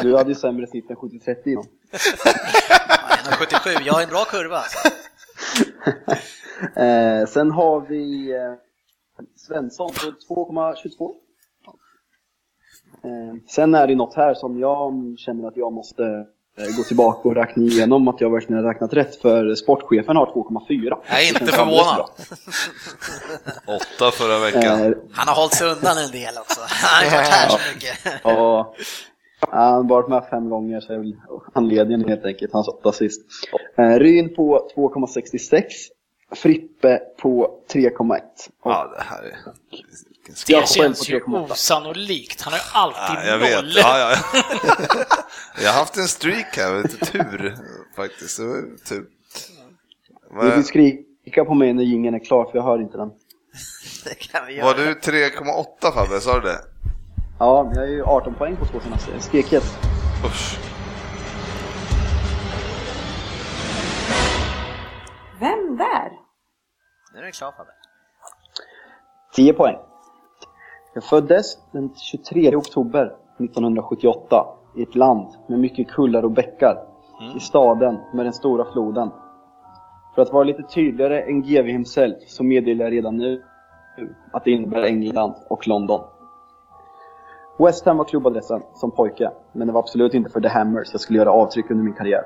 Du 0.03 0.17
hade 0.17 0.31
ju 0.31 0.35
sämre 0.35 0.67
snitt 0.67 0.91
än 0.91 0.97
70-30 0.97 1.49
innan. 1.49 1.65
1,77. 1.93 3.83
Jag 3.85 3.95
har 3.95 4.03
en 4.03 4.09
bra 4.09 4.25
kurva. 4.25 4.57
Alltså. 4.57 4.89
Eh, 6.81 7.27
sen 7.27 7.51
har 7.51 7.81
vi 7.89 8.31
eh, 8.33 8.55
Svensson 9.37 9.91
på 10.29 10.35
2,22. 10.35 11.15
Eh, 13.05 13.35
sen 13.49 13.75
är 13.75 13.87
det 13.87 13.95
något 13.95 14.15
här 14.15 14.35
som 14.35 14.59
jag 14.59 15.15
känner 15.19 15.49
att 15.49 15.57
jag 15.57 15.73
måste 15.73 16.03
eh, 16.59 16.77
gå 16.77 16.83
tillbaka 16.83 17.29
och 17.29 17.35
räkna 17.35 17.63
igenom 17.63 18.09
att 18.09 18.21
jag 18.21 18.31
verkligen 18.31 18.65
har 18.65 18.73
räknat 18.73 18.93
rätt 18.93 19.17
för 19.17 19.55
sportchefen 19.55 20.17
har 20.17 20.27
2,4. 20.27 20.97
Jag 21.09 21.23
är 21.25 21.29
inte 21.29 21.47
förvånad. 21.53 21.87
alldeles 21.87 22.47
bra. 23.67 23.75
Åtta 23.77 24.11
förra 24.11 24.39
veckan. 24.39 24.81
Eh, 24.85 24.93
Han 25.13 25.29
har 25.29 25.35
hållit 25.35 25.55
sig 25.55 25.67
undan 25.71 25.99
en 25.99 26.11
del 26.11 26.35
också. 26.41 26.61
Han 26.69 26.95
har 26.99 27.05
inte 27.05 27.17
varit 27.17 27.29
här 27.29 27.49
så 27.49 27.59
mycket. 27.75 28.21
Ja, 28.25 28.75
han 29.51 29.75
har 29.75 29.85
varit 29.89 30.09
med 30.09 30.25
fem 30.31 30.49
gånger 30.51 30.81
så 30.81 30.93
är 30.93 30.99
väl 30.99 31.17
anledningen 31.53 32.09
helt 32.09 32.25
enkelt 32.25 32.53
hans 32.53 32.69
åtta 32.69 32.93
sist. 32.93 33.21
Ryn 33.77 34.35
på 34.35 34.69
2,66. 34.77 35.63
Frippe 36.37 37.01
på 37.23 37.61
3,1. 37.73 38.21
Och 38.63 38.71
Ja, 38.71 38.93
det 38.97 39.03
här 39.03 39.23
är... 39.23 39.37
Vilken 40.29 40.45
Det 40.47 40.53
Jag 40.53 40.69
själv 40.69 40.95
känns 40.95 41.09
ju 41.11 41.21
3,8. 41.21 41.51
osannolikt. 41.53 42.43
Han 42.43 42.53
har 42.53 42.59
ju 42.61 42.65
alltid 42.73 43.19
Ja, 43.19 43.25
jag 43.25 43.39
vet. 43.39 43.55
noll. 43.65 43.73
Ja, 43.77 43.99
ja. 43.99 44.17
Jag 45.63 45.73
har 45.73 45.79
haft 45.79 45.97
en 45.97 46.09
streak 46.09 46.57
här, 46.57 46.83
lite 46.83 47.07
tur 47.07 47.57
faktiskt. 47.97 48.39
Det 48.39 48.45
var 48.47 48.63
tur. 48.89 49.05
Ni 50.45 50.51
får 50.51 50.63
skrika 50.63 51.45
på 51.45 51.55
mig 51.55 51.73
när 51.73 51.83
jingeln 51.83 52.15
är 52.15 52.25
klar 52.25 52.45
för 52.45 52.59
jag 52.59 52.63
hör 52.65 52.81
inte 52.81 52.97
den. 52.97 53.09
Det 54.05 54.15
kan 54.15 54.47
vi 54.47 54.55
göra. 54.55 54.67
Var 54.67 54.75
du 54.75 54.95
3,8 54.95 55.93
Fabbe, 55.95 56.21
sa 56.21 56.35
du 56.41 56.49
det? 56.49 56.59
Ja, 57.39 57.71
jag 57.75 57.85
är 57.85 57.89
ju 57.89 58.05
18 58.05 58.35
poäng 58.35 58.57
på 58.57 58.67
två 58.67 58.81
senaste. 58.81 59.11
Jag 59.13 59.23
skrek 59.23 59.53
ett. 59.53 59.79
Usch. 60.27 60.59
Vem 65.41 65.77
där? 65.77 66.11
Nu 67.13 67.19
är 67.19 67.23
den 67.23 67.33
klar 67.33 67.53
Fabbe. 67.53 67.71
10 69.35 69.53
poäng. 69.53 69.77
Jag 70.99 71.05
föddes 71.05 71.59
den 71.73 71.91
23 71.97 72.57
oktober 72.57 73.17
1978 73.39 74.47
i 74.77 74.83
ett 74.83 74.95
land 74.95 75.27
med 75.47 75.59
mycket 75.59 75.89
kullar 75.89 76.25
och 76.25 76.31
bäckar. 76.31 76.79
I 77.37 77.41
staden 77.41 77.99
med 78.15 78.27
den 78.27 78.33
stora 78.33 78.73
floden. 78.73 79.11
För 80.15 80.23
att 80.23 80.33
vara 80.33 80.45
lite 80.45 80.63
tydligare 80.63 81.23
än 81.23 81.43
GV 81.43 81.67
himself 81.67 82.17
så 82.27 82.45
meddelar 82.45 82.85
jag 82.85 82.93
redan 82.93 83.17
nu 83.17 83.43
att 84.33 84.45
det 84.45 84.51
innebär 84.51 84.83
England 84.83 85.35
och 85.51 85.69
London. 85.69 86.01
West 87.59 87.87
Ham 87.87 87.97
var 87.97 88.05
klubbadressen 88.05 88.63
som 88.75 88.91
pojke, 88.91 89.31
men 89.53 89.67
det 89.67 89.73
var 89.73 89.81
absolut 89.81 90.15
inte 90.15 90.31
för 90.31 90.41
The 90.41 90.49
Hammers 90.49 90.89
jag 90.93 91.01
skulle 91.01 91.19
göra 91.19 91.33
avtryck 91.33 91.71
under 91.71 91.85
min 91.85 91.95
karriär. 91.95 92.23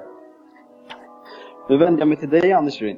Nu 1.68 1.78
vänder 1.78 2.00
jag 2.00 2.08
mig 2.08 2.16
till 2.16 2.30
dig 2.30 2.52
Anders 2.52 2.80
Ryn, 2.80 2.96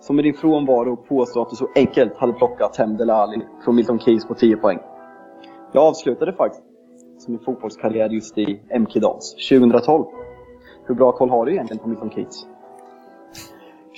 som 0.00 0.16
med 0.16 0.24
din 0.24 0.34
frånvaro 0.34 0.96
påstår 0.96 1.42
att 1.42 1.50
du 1.50 1.56
så 1.56 1.68
enkelt 1.74 2.16
hade 2.16 2.32
plockat 2.32 2.76
hem 2.76 2.96
Dele 2.96 3.12
Alli 3.12 3.46
från 3.64 3.76
Milton 3.76 3.98
Keynes 3.98 4.26
på 4.26 4.34
10 4.34 4.56
poäng. 4.56 4.78
Jag 5.72 5.84
avslutade 5.84 6.32
faktiskt 6.32 7.28
min 7.28 7.38
fotbollskarriär 7.38 8.08
just 8.08 8.38
i 8.38 8.60
MK 8.78 8.94
Dons 8.94 9.48
2012. 9.48 10.04
Hur 10.86 10.94
bra 10.94 11.12
koll 11.12 11.30
har 11.30 11.46
du 11.46 11.52
egentligen 11.52 11.82
på 11.82 11.88
Milton 11.88 12.10
Keats? 12.10 12.46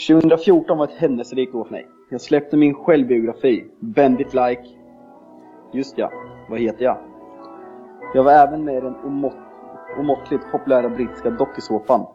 2014 0.09 0.79
var 0.79 0.85
ett 0.85 0.95
händelserikt 0.95 1.55
år 1.55 1.65
för 1.65 1.71
mig. 1.71 1.87
Jag 2.11 2.21
släppte 2.21 2.57
min 2.57 2.75
självbiografi, 2.75 3.65
Bend 3.81 4.21
it 4.21 4.35
like... 4.35 4.63
Just 5.73 5.99
ja, 5.99 6.11
vad 6.51 6.61
heter 6.61 6.85
jag? 6.85 6.99
Jag 8.15 8.25
var 8.25 8.33
även 8.33 8.65
med 8.65 8.77
i 8.77 8.81
den 8.81 8.97
omått, 9.05 9.37
omåttligt 9.99 10.45
populära 10.53 10.89
brittiska 10.89 11.31
dokusåpan 11.31 12.07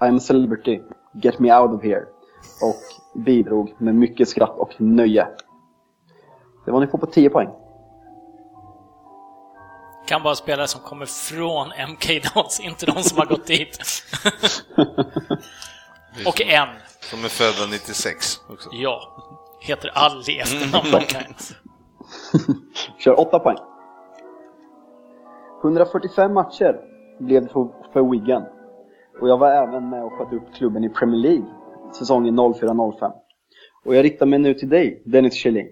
I'm 0.00 0.16
a 0.16 0.20
celebrity, 0.20 0.80
get 1.12 1.38
me 1.38 1.58
out 1.58 1.70
of 1.70 1.82
here. 1.82 2.06
och 2.62 3.20
bidrog 3.20 3.74
med 3.78 3.94
mycket 3.94 4.28
skratt 4.28 4.58
och 4.58 4.80
nöje. 4.80 5.28
Det 6.64 6.70
var 6.70 6.80
ni 6.80 6.86
får 6.86 6.98
på 6.98 7.06
10 7.06 7.30
poäng. 7.30 7.48
Kan 10.12 10.22
bara 10.22 10.34
spelare 10.34 10.66
som 10.68 10.80
kommer 10.80 11.06
från 11.06 11.68
MK 11.92 12.34
Dons, 12.34 12.60
inte 12.60 12.86
de 12.86 13.02
som 13.02 13.18
har 13.18 13.26
gått 13.26 13.46
dit. 13.46 13.78
och 16.26 16.40
en, 16.40 16.68
Som 17.00 17.24
är 17.24 17.28
födda 17.28 17.70
96 17.70 18.40
också. 18.48 18.70
ja, 18.72 19.00
heter 19.60 19.90
Alli 19.94 20.38
efternamn. 20.38 20.90
De 20.90 21.00
kan. 21.00 21.22
Kör 22.98 23.20
8 23.20 23.38
poäng. 23.38 23.56
145 25.62 26.34
matcher 26.34 26.76
blev 27.20 27.42
det 27.42 27.48
för, 27.92 28.10
Wigan. 28.10 28.44
Och 29.20 29.28
jag 29.28 29.38
var 29.38 29.50
även 29.50 29.88
med 29.88 30.04
och 30.04 30.12
sköt 30.12 30.32
upp 30.32 30.54
klubben 30.54 30.84
i 30.84 30.88
Premier 30.88 31.20
League 31.20 31.46
säsongen 31.98 32.38
04-05. 32.38 33.12
Och 33.84 33.94
jag 33.94 34.04
riktar 34.04 34.26
mig 34.26 34.38
nu 34.38 34.54
till 34.54 34.68
dig, 34.68 35.02
Dennis 35.06 35.34
Kjellin. 35.34 35.68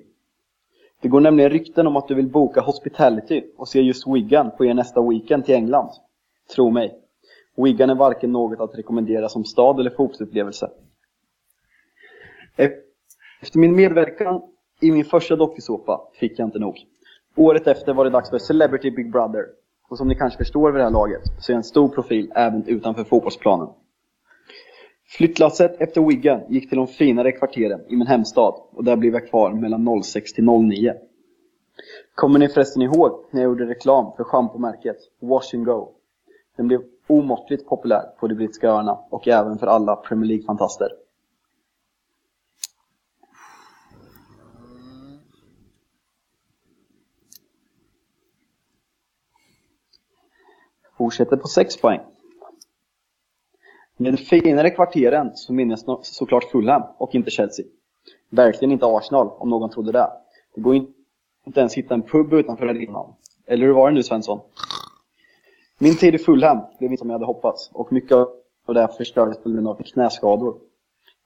Det 1.01 1.09
går 1.09 1.21
nämligen 1.21 1.51
rykten 1.51 1.87
om 1.87 1.97
att 1.97 2.09
du 2.09 2.15
vill 2.15 2.29
boka 2.29 2.61
Hospitality 2.61 3.43
och 3.57 3.69
se 3.69 3.81
just 3.81 4.07
Wigan 4.07 4.51
på 4.51 4.65
er 4.65 4.75
nästa 4.75 5.09
weekend 5.09 5.45
till 5.45 5.55
England. 5.55 5.91
Tro 6.55 6.71
mig. 6.71 6.99
Wigan 7.57 7.91
är 7.91 7.95
varken 7.95 8.33
något 8.33 8.61
att 8.61 8.79
rekommendera 8.79 9.29
som 9.29 9.45
stad 9.45 9.81
eller 9.81 9.91
fotbollsupplevelse. 9.91 10.71
Efter 13.43 13.59
min 13.59 13.77
medverkan 13.77 14.43
i 14.81 14.93
min 14.93 15.05
första 15.05 15.37
dokusåpa 15.37 16.01
fick 16.15 16.39
jag 16.39 16.49
inte 16.49 16.59
nog. 16.59 16.87
Året 17.37 17.67
efter 17.67 17.95
var 17.95 18.05
det 18.05 18.11
dags 18.11 18.31
för 18.31 18.39
Celebrity 18.39 18.91
Big 18.91 19.13
Brother. 19.13 19.47
Och 19.89 19.99
som 19.99 20.09
ni 20.09 20.15
kanske 20.15 20.39
förstår 20.39 20.73
vid 20.73 20.81
det 20.81 20.85
här 20.85 20.91
laget 20.91 21.23
så 21.39 21.53
är 21.53 21.55
jag 21.55 21.59
en 21.59 21.65
stor 21.65 21.89
profil 21.89 22.33
även 22.35 22.65
utanför 22.67 23.05
fotbollsplanen. 23.05 23.69
Flyttlasset 25.11 25.81
efter 25.81 26.01
Wigan 26.01 26.41
gick 26.49 26.69
till 26.69 26.79
de 26.79 26.87
finare 26.87 27.33
kvarteren 27.33 27.81
i 27.89 27.97
min 27.97 28.07
hemstad 28.07 28.55
och 28.73 28.85
där 28.85 28.97
blev 28.97 29.13
jag 29.13 29.29
kvar 29.29 29.53
mellan 29.53 30.03
06 30.03 30.33
till 30.33 30.45
09. 30.45 30.95
Kommer 32.15 32.39
ni 32.39 32.49
förresten 32.49 32.83
ihåg 32.83 33.25
när 33.31 33.41
jag 33.41 33.49
gjorde 33.49 33.67
reklam 33.67 34.13
för 34.17 34.25
schampomärket 34.25 34.97
Wash 35.21 35.55
and 35.55 35.65
Go? 35.65 35.93
Den 36.57 36.69
blev 36.69 36.81
omåttligt 37.07 37.67
populär 37.67 38.03
på 38.21 38.29
de 38.29 38.35
brittiska 38.35 38.69
öarna 38.69 38.99
och 39.11 39.29
även 39.29 39.59
för 39.59 39.67
alla 39.67 39.97
Premier 39.97 40.29
League-fantaster. 40.29 40.89
Fortsätter 50.97 51.37
på 51.37 51.49
6 51.49 51.81
poäng. 51.81 52.01
Med 54.01 54.19
finare 54.19 54.71
kvarteren 54.71 55.31
så 55.35 55.53
minns 55.53 55.85
jag 55.87 56.07
såklart 56.07 56.45
Fulham 56.45 56.83
och 56.99 57.15
inte 57.15 57.31
Chelsea. 57.31 57.67
Verkligen 58.31 58.73
inte 58.73 58.87
Arsenal, 58.87 59.31
om 59.39 59.51
någon 59.51 59.71
trodde 59.71 59.93
det. 59.93 60.11
Det 60.55 60.61
går 60.61 60.75
inte 61.47 61.61
ens 61.61 61.75
hitta 61.75 61.95
en 61.95 62.03
pub 62.03 62.33
utanför 62.33 62.67
arenan. 62.67 63.15
Eller 63.47 63.67
hur 63.67 63.73
var 63.73 63.91
det 63.91 63.95
nu 63.95 64.03
Svensson? 64.03 64.41
Min 65.79 65.97
tid 65.97 66.15
i 66.15 66.19
Fulham 66.19 66.59
blev 66.79 66.91
inte 66.91 67.01
som 67.01 67.11
jag 67.11 67.15
hade 67.15 67.27
hoppats 67.27 67.71
och 67.73 67.93
mycket 67.93 68.13
av 68.67 68.75
det 68.75 68.89
förstördes 68.97 69.39
på 69.39 69.51
grund 69.51 69.69
av 69.69 69.83
knäskador. 69.83 70.59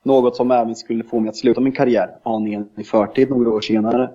Något 0.03 0.37
som 0.37 0.51
även 0.51 0.75
skulle 0.75 1.05
få 1.05 1.21
mig 1.21 1.29
att 1.29 1.37
sluta 1.37 1.61
min 1.61 1.73
karriär 1.73 2.19
aningen 2.23 2.69
i 2.77 2.85
förtid 2.85 3.31
några 3.31 3.51
år 3.51 3.61
senare. 3.61 4.11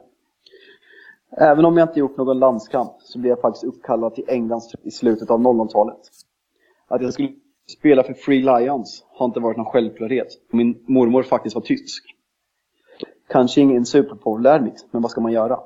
Även 1.32 1.66
om 1.66 1.78
jag 1.78 1.90
inte 1.90 2.00
gjort 2.00 2.18
någon 2.18 2.40
landskamp 2.40 2.92
så 3.00 3.20
blev 3.20 3.30
jag 3.30 3.42
faktiskt 3.42 3.64
uppkallad 3.64 4.16
till 4.16 4.26
Englands 4.28 4.74
i 4.84 4.92
slutet 4.92 5.30
av 5.30 5.40
00-talet. 5.40 6.00
Att 6.88 7.02
jag 7.02 7.14
skulle 7.14 7.34
spela 7.70 8.04
för 8.04 8.14
Free 8.14 8.42
Lions 8.42 9.06
har 9.12 9.26
inte 9.26 9.40
varit 9.40 9.58
någon 9.58 9.66
självklarhet. 9.66 10.28
Min 10.52 10.84
mormor 10.88 11.24
faktiskt 11.24 11.56
var 11.56 11.62
tysk. 11.62 12.04
Kanske 13.30 13.62
ingen 13.62 13.86
superpopulär 13.86 14.60
mix, 14.60 14.82
men 14.92 15.02
vad 15.02 15.12
ska 15.12 15.22
man 15.22 15.32
göra? 15.32 15.60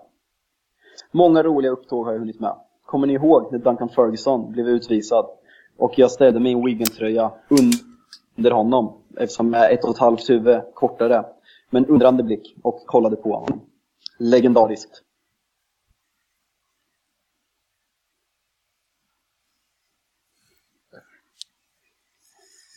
Många 1.11 1.43
roliga 1.43 1.71
upptåg 1.71 2.05
har 2.05 2.13
jag 2.13 2.19
hunnit 2.19 2.39
med. 2.39 2.55
Kommer 2.85 3.07
ni 3.07 3.13
ihåg 3.13 3.51
när 3.51 3.59
Duncan 3.59 3.89
Ferguson 3.89 4.51
blev 4.51 4.67
utvisad 4.67 5.25
och 5.77 5.99
jag 5.99 6.11
ställde 6.11 6.39
min 6.39 6.65
Wigan-tröja 6.65 7.31
under 8.37 8.51
honom 8.51 8.93
eftersom 9.17 9.53
jag 9.53 9.71
är 9.71 9.73
ett 9.73 9.83
och 9.83 9.89
ett 9.89 9.97
halvt 9.97 10.29
huvud 10.29 10.61
kortare 10.73 11.25
med 11.69 11.83
en 11.83 11.89
undrande 11.89 12.23
blick 12.23 12.55
och 12.61 12.85
kollade 12.85 13.15
på 13.15 13.33
honom. 13.33 13.61
Legendariskt. 14.19 15.01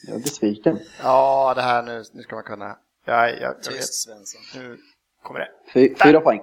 Jag 0.06 0.16
är 0.16 0.20
besviken. 0.22 0.78
Ja, 1.02 1.52
det 1.56 1.62
här 1.62 1.82
nu, 1.82 2.04
nu 2.12 2.22
ska 2.22 2.34
man 2.34 2.44
kunna. 2.44 2.76
Ja, 3.04 3.28
jag, 3.28 3.40
jag 3.40 3.72
vet. 3.72 3.94
Svensson. 3.94 4.40
Nu 4.54 4.78
kommer 5.22 5.40
det. 5.40 5.48
Fy, 5.72 5.94
fyra 6.02 6.20
poäng. 6.20 6.40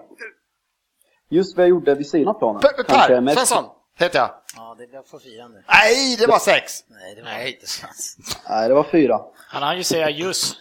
Just 1.30 1.58
vad 1.58 1.64
jag 1.64 1.70
gjorde 1.70 1.96
vid 1.96 2.10
sidan 2.10 2.28
av 2.28 2.40
planen. 2.40 2.62
Per, 2.62 2.84
per 2.84 3.22
mest- 3.22 3.36
Svensson 3.38 3.66
heter 3.98 4.20
jag. 4.20 4.30
Ja, 4.56 4.76
det 4.80 4.88
blev 4.88 5.04
för 5.04 5.20
firande. 5.20 5.64
Nej, 5.68 6.16
det 6.20 6.28
var 6.28 6.40
sex! 6.40 6.84
Nej, 6.88 7.16
det 7.16 7.22
var 7.22 7.48
inte 7.48 7.68
sant. 7.68 8.16
Nej, 8.50 8.68
det 8.68 8.74
var 8.74 8.84
fyra. 8.84 9.22
Han 9.36 9.64
hann 9.64 9.78
ju 9.78 9.84
säga 9.84 10.10
just 10.10 10.56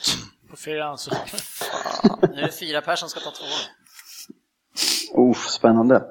på 0.51 0.57
fyran. 0.57 0.99
Så. 0.99 1.11
Nu 2.21 2.39
är 2.39 2.43
det 2.47 2.53
fyra 2.53 2.81
personer 2.81 2.97
som 2.97 3.09
ska 3.09 3.21
ta 3.21 3.31
två. 3.31 3.45
Uff, 5.23 5.49
spännande. 5.51 6.03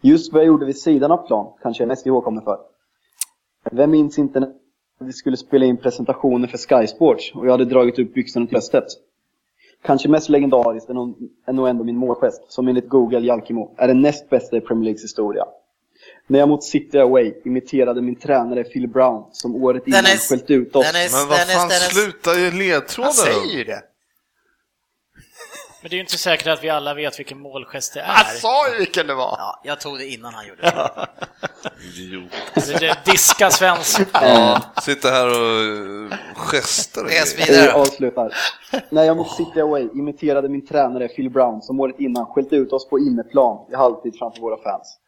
Just 0.00 0.32
vad 0.32 0.42
jag 0.42 0.46
gjorde 0.46 0.66
vid 0.66 0.78
sidan 0.80 1.10
av 1.12 1.26
plan 1.26 1.52
kanske 1.62 1.82
jag 1.82 1.88
mest 1.88 2.06
ihågkommer 2.06 2.40
för. 2.42 2.58
Vem 3.70 3.90
minns 3.90 4.18
inte 4.18 4.52
vi 5.04 5.12
skulle 5.12 5.36
spela 5.36 5.64
in 5.66 5.76
presentationer 5.76 6.48
för 6.48 6.58
Sky 6.58 6.86
Sports 6.86 7.32
och 7.34 7.46
jag 7.46 7.50
hade 7.50 7.64
dragit 7.64 7.98
upp 7.98 8.14
byxorna 8.14 8.46
till 8.46 8.52
bröstet? 8.52 8.84
Kanske 9.82 10.08
mest 10.08 10.28
legendariskt 10.28 10.90
är 10.90 10.94
nog, 10.94 11.16
är 11.46 11.52
nog 11.52 11.68
ändå 11.68 11.84
min 11.84 11.96
målgest, 11.96 12.42
som 12.48 12.68
enligt 12.68 12.88
Google 12.88 13.20
Jalkimo 13.20 13.74
är 13.78 13.88
den 13.88 14.00
näst 14.02 14.30
bästa 14.30 14.56
i 14.56 14.60
Premier 14.60 14.84
Leagues 14.84 15.04
historia. 15.04 15.44
När 16.26 16.38
jag 16.38 16.48
mot 16.48 16.64
City 16.64 16.98
Away 16.98 17.34
imiterade 17.44 18.02
min 18.02 18.16
tränare 18.16 18.64
Phil 18.64 18.88
Brown 18.88 19.24
som 19.32 19.64
året 19.64 19.86
innan 19.86 20.04
Dennis, 20.04 20.28
skällt 20.28 20.50
ut 20.50 20.76
oss. 20.76 20.92
Dennis, 20.92 21.12
Men 21.12 21.28
vad 21.28 21.38
Dennis, 21.38 21.54
fan, 21.54 21.68
Dennis. 21.68 21.82
sluta 21.82 22.40
ge 22.40 22.50
Han 22.50 22.58
ledtrådar 22.58 23.10
säger 23.10 23.58
ju 23.58 23.64
det. 23.64 23.82
Men 25.82 25.90
det 25.90 25.94
är 25.94 25.96
ju 25.96 26.00
inte 26.00 26.18
säkert 26.18 26.46
att 26.46 26.64
vi 26.64 26.70
alla 26.70 26.94
vet 26.94 27.18
vilken 27.18 27.38
målgest 27.40 27.94
det 27.94 28.02
Han 28.02 28.26
är. 28.26 28.38
sa 28.38 28.68
ju 28.72 28.78
vilken 28.78 29.06
det 29.06 29.14
var. 29.14 29.34
Ja, 29.38 29.60
jag 29.64 29.80
tog 29.80 29.98
det 29.98 30.06
innan 30.06 30.34
han 30.34 30.46
gjorde 30.48 30.62
det. 30.62 30.90
Idiot. 31.98 32.30
Det 32.54 32.80
det 32.80 33.04
diska 33.04 33.50
Svensson. 33.50 34.04
Ja, 34.12 34.62
sitta 34.82 35.08
här 35.08 35.26
och 35.26 36.12
eh, 36.12 36.18
gestar 36.36 37.02
och 37.04 37.08
Läs 37.10 37.38
vidare. 37.38 37.64
Jag 37.66 37.76
avslutar. 37.76 38.34
När 38.90 39.04
jag 39.04 39.16
mot 39.16 39.30
City 39.36 39.60
Away 39.60 39.88
imiterade 39.94 40.48
min 40.48 40.66
tränare 40.66 41.08
Phil 41.08 41.30
Brown 41.30 41.62
som 41.62 41.80
året 41.80 42.00
innan 42.00 42.26
skällt 42.26 42.52
ut 42.52 42.72
oss 42.72 42.88
på 42.88 42.98
inneplan 42.98 43.66
i 43.72 43.74
halvtid 43.74 44.14
framför 44.18 44.40
våra 44.40 44.56
fans. 44.62 44.98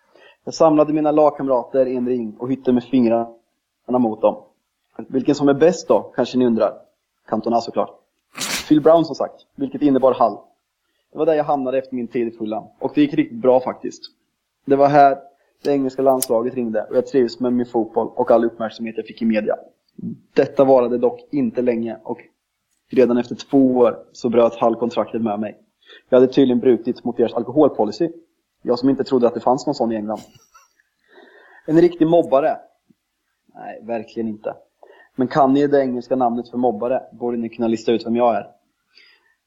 Jag 0.44 0.54
samlade 0.54 0.92
mina 0.92 1.10
lagkamrater 1.10 1.86
i 1.86 1.96
en 1.96 2.08
ring 2.08 2.36
och 2.38 2.50
hytte 2.50 2.72
med 2.72 2.84
fingrarna 2.84 3.28
mot 3.88 4.20
dem. 4.22 4.42
Vilken 5.08 5.34
som 5.34 5.48
är 5.48 5.54
bäst 5.54 5.88
då, 5.88 6.00
kanske 6.16 6.38
ni 6.38 6.46
undrar? 6.46 6.74
Cantona 7.28 7.60
såklart. 7.60 7.90
Phil 8.68 8.80
Brown 8.80 9.04
som 9.04 9.14
sagt, 9.14 9.34
vilket 9.56 9.82
innebar 9.82 10.14
Hall. 10.14 10.38
Det 11.12 11.18
var 11.18 11.26
där 11.26 11.34
jag 11.34 11.44
hamnade 11.44 11.78
efter 11.78 11.94
min 11.94 12.08
tid 12.08 12.28
i 12.28 12.30
Fulham. 12.30 12.64
Och 12.78 12.92
det 12.94 13.00
gick 13.00 13.14
riktigt 13.14 13.38
bra 13.38 13.60
faktiskt. 13.60 14.02
Det 14.64 14.76
var 14.76 14.88
här 14.88 15.18
det 15.62 15.70
engelska 15.70 16.02
landslaget 16.02 16.54
ringde 16.54 16.84
och 16.84 16.96
jag 16.96 17.06
trivs 17.06 17.40
med 17.40 17.52
min 17.52 17.66
fotboll 17.66 18.08
och 18.14 18.30
all 18.30 18.44
uppmärksamhet 18.44 18.96
jag 18.96 19.06
fick 19.06 19.22
i 19.22 19.24
media. 19.24 19.56
Detta 20.34 20.64
varade 20.64 20.98
dock 20.98 21.20
inte 21.30 21.62
länge 21.62 21.96
och 22.02 22.18
redan 22.90 23.18
efter 23.18 23.34
två 23.34 23.76
år 23.76 23.98
så 24.12 24.28
bröt 24.28 24.54
Hall 24.54 24.76
kontraktet 24.76 25.22
med 25.22 25.40
mig. 25.40 25.58
Jag 26.08 26.20
hade 26.20 26.32
tydligen 26.32 26.60
brutit 26.60 27.04
mot 27.04 27.16
deras 27.16 27.34
alkoholpolicy. 27.34 28.10
Jag 28.62 28.78
som 28.78 28.88
inte 28.88 29.04
trodde 29.04 29.26
att 29.26 29.34
det 29.34 29.40
fanns 29.40 29.66
någon 29.66 29.74
sån 29.74 29.92
i 29.92 29.94
England. 29.94 30.20
En 31.66 31.80
riktig 31.80 32.06
mobbare? 32.06 32.56
Nej, 33.54 33.80
verkligen 33.82 34.28
inte. 34.28 34.54
Men 35.16 35.28
kan 35.28 35.52
ni 35.52 35.66
det 35.66 35.80
engelska 35.80 36.16
namnet 36.16 36.48
för 36.48 36.58
mobbare 36.58 37.02
borde 37.12 37.36
ni 37.36 37.48
kunna 37.48 37.68
lista 37.68 37.92
ut 37.92 38.06
vem 38.06 38.16
jag 38.16 38.36
är. 38.36 38.61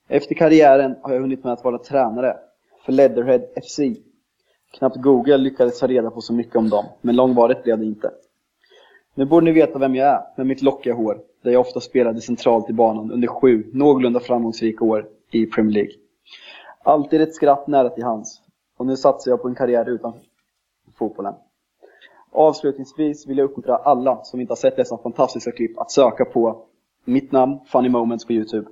Efter 0.08 0.36
karriären 0.36 0.96
har 1.02 1.14
jag 1.14 1.22
hunnit 1.22 1.44
med 1.44 1.54
att 1.54 1.64
vara 1.64 1.78
tränare 1.78 2.38
för 2.86 2.92
Leatherhead 2.92 3.42
FC. 3.64 3.80
Knappt 4.78 4.96
Google 4.96 5.38
lyckades 5.38 5.80
ta 5.80 5.88
reda 5.88 6.12
på 6.12 6.22
så 6.22 6.34
mycket 6.34 6.56
om 6.56 6.70
dem, 6.70 6.86
men 7.02 7.16
långvarigt 7.16 7.64
blev 7.64 7.80
det 7.80 7.86
inte. 7.86 8.12
Nu 9.14 9.26
borde 9.26 9.46
ni 9.46 9.52
veta 9.52 9.80
vem 9.80 9.96
jag 9.96 10.08
är, 10.08 10.22
med 10.38 10.48
mitt 10.48 10.62
lockiga 10.62 10.94
hår, 10.94 11.20
där 11.42 11.52
jag 11.52 11.62
ofta 11.62 11.80
spelade 11.80 12.22
centralt 12.22 12.70
i 12.70 12.74
banan 12.74 13.12
under 13.12 13.28
sju 13.28 13.64
någorlunda 13.74 14.20
framgångsrika 14.20 14.86
år 14.86 15.08
i 15.32 15.46
Premier 15.46 15.74
League. 15.74 15.94
Alltid 16.84 17.22
ett 17.22 17.36
skratt 17.36 17.68
nära 17.68 17.90
till 17.90 18.04
hands, 18.04 18.42
och 18.78 18.86
nu 18.86 18.96
satsar 18.96 19.32
jag 19.32 19.42
på 19.42 19.48
en 19.48 19.56
karriär 19.56 19.90
utanför 19.90 20.22
fotbollen. 20.98 21.34
Avslutningsvis 22.32 23.28
vill 23.28 23.38
jag 23.38 23.46
uppmuntra 23.46 23.76
alla 23.76 24.24
som 24.24 24.42
inte 24.42 24.52
har 24.52 24.56
sett 24.56 24.76
dessa 24.76 24.98
fantastiska 24.98 25.52
klipp 25.52 25.80
att 25.80 25.92
söka 25.92 26.26
på 26.26 26.66
mitt 27.06 27.32
namn, 27.32 27.60
Funny 27.66 27.90
Moments 27.90 28.26
på 28.26 28.34
Youtube. 28.34 28.68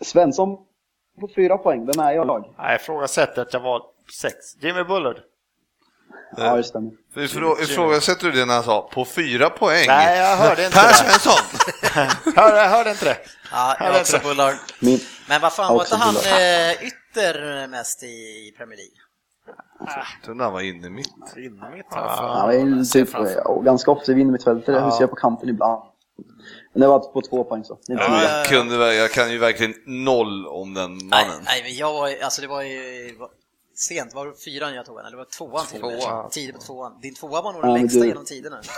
Svensson 0.00 0.56
på 1.20 1.28
fyra 1.36 1.58
poäng, 1.58 1.86
vem 1.86 2.00
är 2.06 2.12
jag? 2.12 2.44
Jag 2.58 2.74
ifrågasätter 2.76 3.42
att 3.42 3.52
jag 3.52 3.60
var 3.60 3.82
sex. 4.20 4.34
Jimmy 4.60 4.84
Bullard. 4.84 5.16
Ja, 6.36 6.56
det 6.56 6.64
stämmer. 6.64 6.90
Ifrå- 7.14 7.60
Ifrågasätter 7.62 8.24
du 8.26 8.32
det 8.32 8.44
när 8.46 8.54
han 8.54 8.62
sa 8.62 8.88
på 8.92 9.04
fyra 9.04 9.50
poäng? 9.50 9.84
Nej, 9.88 10.18
jag 10.18 10.36
hörde 10.36 10.64
inte 10.66 10.76
Per 10.78 10.88
det. 10.88 10.94
Svensson! 10.94 11.60
Hörde, 12.36 12.56
jag 12.56 12.68
hörde 12.68 12.90
inte 12.90 13.04
det. 13.04 13.16
Ja, 13.52 13.76
jag 13.78 13.88
Ja, 13.88 13.92
har 13.92 14.00
också 14.00 14.18
Bullard. 14.22 14.54
Min, 14.80 14.98
Men 15.28 15.40
vad 15.40 15.52
fan, 15.52 15.74
var 15.74 15.82
inte 15.84 15.96
han 15.96 16.14
eh, 16.16 16.72
ytter 16.86 17.66
mest 17.68 18.02
i 18.02 18.54
Premier 18.58 18.76
League? 18.76 18.96
Jag 19.78 20.24
trodde 20.24 20.44
han 20.44 20.52
var 20.52 20.60
inne 20.60 20.90
mitt. 20.90 21.12
han 21.60 22.50
är 22.50 22.92
typ, 22.92 23.08
ja, 23.44 23.60
ganska 23.64 23.90
ofta 23.90 24.12
vinner 24.12 24.32
mittfältare, 24.32 24.76
ja. 24.76 24.90
ser 24.98 25.06
på 25.06 25.16
kanten 25.16 25.48
ibland. 25.48 25.82
Men 26.72 26.80
det 26.80 26.86
var 26.86 26.98
på 26.98 27.22
två 27.22 27.44
poäng 27.44 27.64
så. 27.64 27.78
Det 27.86 27.92
är 27.92 27.94
inte 27.94 28.04
Ja, 28.04 28.22
ja, 28.22 28.38
Jag, 28.38 28.46
kunde, 28.46 28.94
jag 28.94 29.10
kan 29.12 29.30
ju 29.30 29.38
verkligen 29.38 29.74
noll 29.86 30.46
om 30.46 30.74
den 30.74 30.98
Nej, 30.98 31.08
mannen. 31.26 31.42
nej, 31.44 31.62
men 31.62 31.76
jag 31.76 31.92
var 31.92 32.14
alltså 32.22 32.40
det 32.42 32.48
var 32.48 32.62
ju 32.62 33.14
var, 33.18 33.28
sent, 33.76 34.14
var 34.14 34.26
det 34.26 34.32
fyran 34.44 34.74
jag 34.74 34.86
tog 34.86 34.96
den, 34.96 35.06
eller 35.06 35.16
var 35.16 35.24
det 35.24 35.30
tvåan 35.30 35.66
till 35.66 35.82
och 35.82 35.92
med? 35.92 36.30
Tidigt 36.30 36.54
på 36.56 36.62
tvåan. 36.62 37.00
Din 37.02 37.14
tvåa 37.14 37.42
var 37.42 37.52
nog 37.52 37.60
Ja, 37.62 37.66
den 37.66 37.72
men 37.72 37.80
längsta 37.82 37.98
du- 38.00 38.06
genom 38.08 38.24
tiderna. 38.24 38.60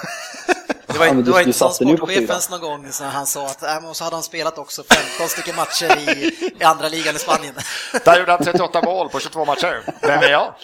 Det 0.93 0.99
var, 0.99 1.07
Ja, 1.07 1.13
det 1.13 1.23
du- 1.23 1.31
var 1.31 1.41
inte 1.41 1.53
som 1.59 1.71
sportchefens 1.73 2.51
någon 2.51 2.61
gång 2.61 2.93
så 2.93 3.05
han 3.05 3.27
sa 3.27 3.47
att 3.47 3.63
äh, 3.63 3.81
men 3.83 3.95
så 3.95 4.05
hade 4.05 4.17
han 4.17 4.23
spelat 4.23 4.59
också 4.59 4.83
15 4.83 5.29
stycken 5.29 5.57
matcher 5.57 5.99
i, 5.99 6.35
i 6.61 6.65
andra 6.65 6.89
ligan 6.89 7.17
i 7.17 7.19
Spanien. 7.19 7.55
Där 8.05 8.19
gjorde 8.19 8.33
han 8.33 8.45
38 8.45 8.83
mål 8.85 9.09
på 9.09 9.21
22 9.21 9.45
matcher. 9.45 9.83
Vem 10.03 10.19
är 10.23 10.29
jag? 10.31 10.55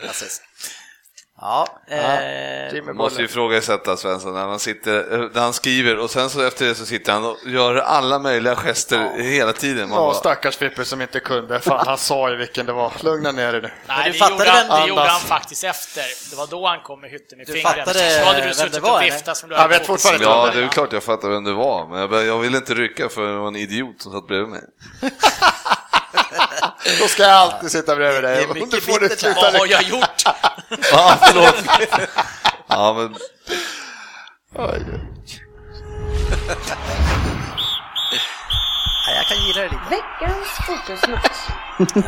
Precis. 0.00 0.42
Ja, 1.40 1.66
eh, 1.88 2.94
måste 2.94 3.20
ju 3.20 3.24
ifrågasätta 3.24 3.96
Svensson 3.96 4.34
när, 4.34 4.46
man 4.46 4.58
sitter, 4.58 5.30
när 5.34 5.40
han 5.40 5.52
skriver 5.52 5.98
och 5.98 6.10
sen 6.10 6.30
så 6.30 6.42
efter 6.42 6.66
det 6.66 6.74
så 6.74 6.86
sitter 6.86 7.12
han 7.12 7.24
och 7.24 7.36
gör 7.46 7.76
alla 7.76 8.18
möjliga 8.18 8.56
gester 8.56 9.22
hela 9.22 9.52
tiden. 9.52 9.88
Man 9.88 9.98
Ja, 9.98 10.04
bara, 10.04 10.14
stackars 10.14 10.56
Frippe 10.56 10.84
som 10.84 11.02
inte 11.02 11.20
kunde. 11.20 11.60
Fan, 11.60 11.86
han 11.86 11.98
sa 11.98 12.30
ju 12.30 12.36
vilken 12.36 12.66
det 12.66 12.72
var. 12.72 12.92
Lugna 13.00 13.32
ner 13.32 13.52
dig 13.52 13.62
nu. 13.62 13.70
Nej, 13.86 14.04
du 14.06 14.12
det, 14.12 14.18
fattade 14.18 14.38
gjorde 14.44 14.50
han, 14.50 14.80
det 14.82 14.88
gjorde 14.88 15.00
han 15.02 15.20
faktiskt 15.20 15.64
efter. 15.64 16.04
Det 16.30 16.36
var 16.36 16.46
då 16.46 16.66
han 16.66 16.80
kom 16.80 17.00
med 17.00 17.10
hytten 17.10 17.40
i 17.40 17.44
Du 17.44 17.52
fingret. 17.52 17.76
fattade 17.76 18.20
Då 18.20 18.24
hade 18.26 18.48
du 18.48 18.54
suttit 18.54 18.72
det 18.72 18.80
var, 18.80 18.96
och 18.96 19.02
viftat 19.02 19.36
som 19.36 19.48
du 19.48 19.54
Jag 19.54 19.62
hade 19.62 19.78
vet 19.78 19.86
fortfarande. 19.86 20.24
Ja, 20.24 20.50
det 20.54 20.62
är 20.64 20.68
klart 20.68 20.92
jag 20.92 21.02
fattar 21.02 21.28
vem 21.28 21.44
det 21.44 21.52
var, 21.52 21.86
men 21.88 21.98
jag, 21.98 22.26
jag 22.26 22.38
ville 22.38 22.56
inte 22.56 22.74
rycka 22.74 23.08
för 23.08 23.26
det 23.26 23.38
var 23.38 23.48
en 23.48 23.56
idiot 23.56 24.02
som 24.02 24.12
satt 24.12 24.26
bredvid 24.26 24.48
mig. 24.48 24.62
Då 27.00 27.08
ska 27.08 27.22
jag 27.22 27.32
alltid 27.32 27.70
sitta 27.70 27.96
bredvid 27.96 28.22
Det 28.22 28.28
är 28.30 28.36
dig. 28.36 28.46
mycket 28.54 28.72
Nu 28.72 28.80
får 28.80 28.92
du 29.00 29.08
bittert 29.08 29.18
sluta 29.20 29.40
Vad 29.40 29.54
har 29.54 29.66
jag 29.66 29.82
gjort? 29.82 30.22
Ja, 30.92 31.18
förlåt. 31.22 31.54
Ja, 32.68 32.94
men 32.94 33.14
ja, 34.54 34.74
jag 39.14 39.24
kan 39.26 39.46
gilla 39.46 39.60
det 39.60 39.68
lite. 39.68 39.82
Veckans 39.90 40.48
fokusmatch. 40.66 41.48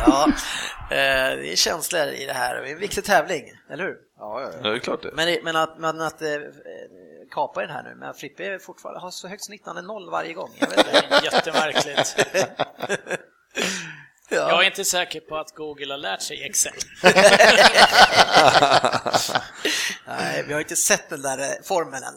Ja, 0.07 0.27
eh, 0.95 1.37
det 1.37 1.51
är 1.51 1.55
känslor 1.55 2.01
i 2.07 2.25
det 2.25 2.33
här. 2.33 2.55
Det 2.61 2.69
är 2.69 2.73
en 2.73 2.79
viktig 2.79 3.03
tävling, 3.05 3.43
eller 3.71 3.83
hur? 3.83 3.95
Ja, 4.19 4.41
ja, 4.41 4.49
ja, 4.63 4.69
det 4.69 4.75
är 4.75 4.79
klart 4.79 5.01
det. 5.03 5.11
Men, 5.13 5.37
men 5.43 5.55
att, 5.55 5.77
men 5.79 6.01
att 6.01 6.21
eh, 6.21 6.27
kapa 7.31 7.61
den 7.61 7.69
här 7.69 7.83
nu, 7.83 7.95
men 7.95 8.13
Frippe 8.13 8.43
är 8.43 8.59
fortfarande, 8.59 8.99
har 8.99 9.11
så 9.11 9.27
högt 9.27 9.43
snitt, 9.45 9.61
han 9.65 9.77
är 9.77 9.81
noll 9.81 10.09
varje 10.11 10.33
gång. 10.33 10.49
Jag 10.59 10.67
vet 10.69 10.77
inte. 10.77 11.19
Jättemärkligt. 11.23 12.15
Ja. 14.39 14.49
Jag 14.49 14.61
är 14.61 14.65
inte 14.65 14.85
säker 14.85 15.19
på 15.19 15.37
att 15.37 15.55
Google 15.55 15.93
har 15.93 15.97
lärt 15.97 16.21
sig 16.21 16.43
Excel. 16.43 16.73
Nej, 20.07 20.43
vi 20.47 20.53
har 20.53 20.59
inte 20.59 20.75
sett 20.75 21.09
den 21.09 21.21
där 21.21 21.39
eh, 21.39 21.63
formen 21.63 22.03
än. 22.03 22.13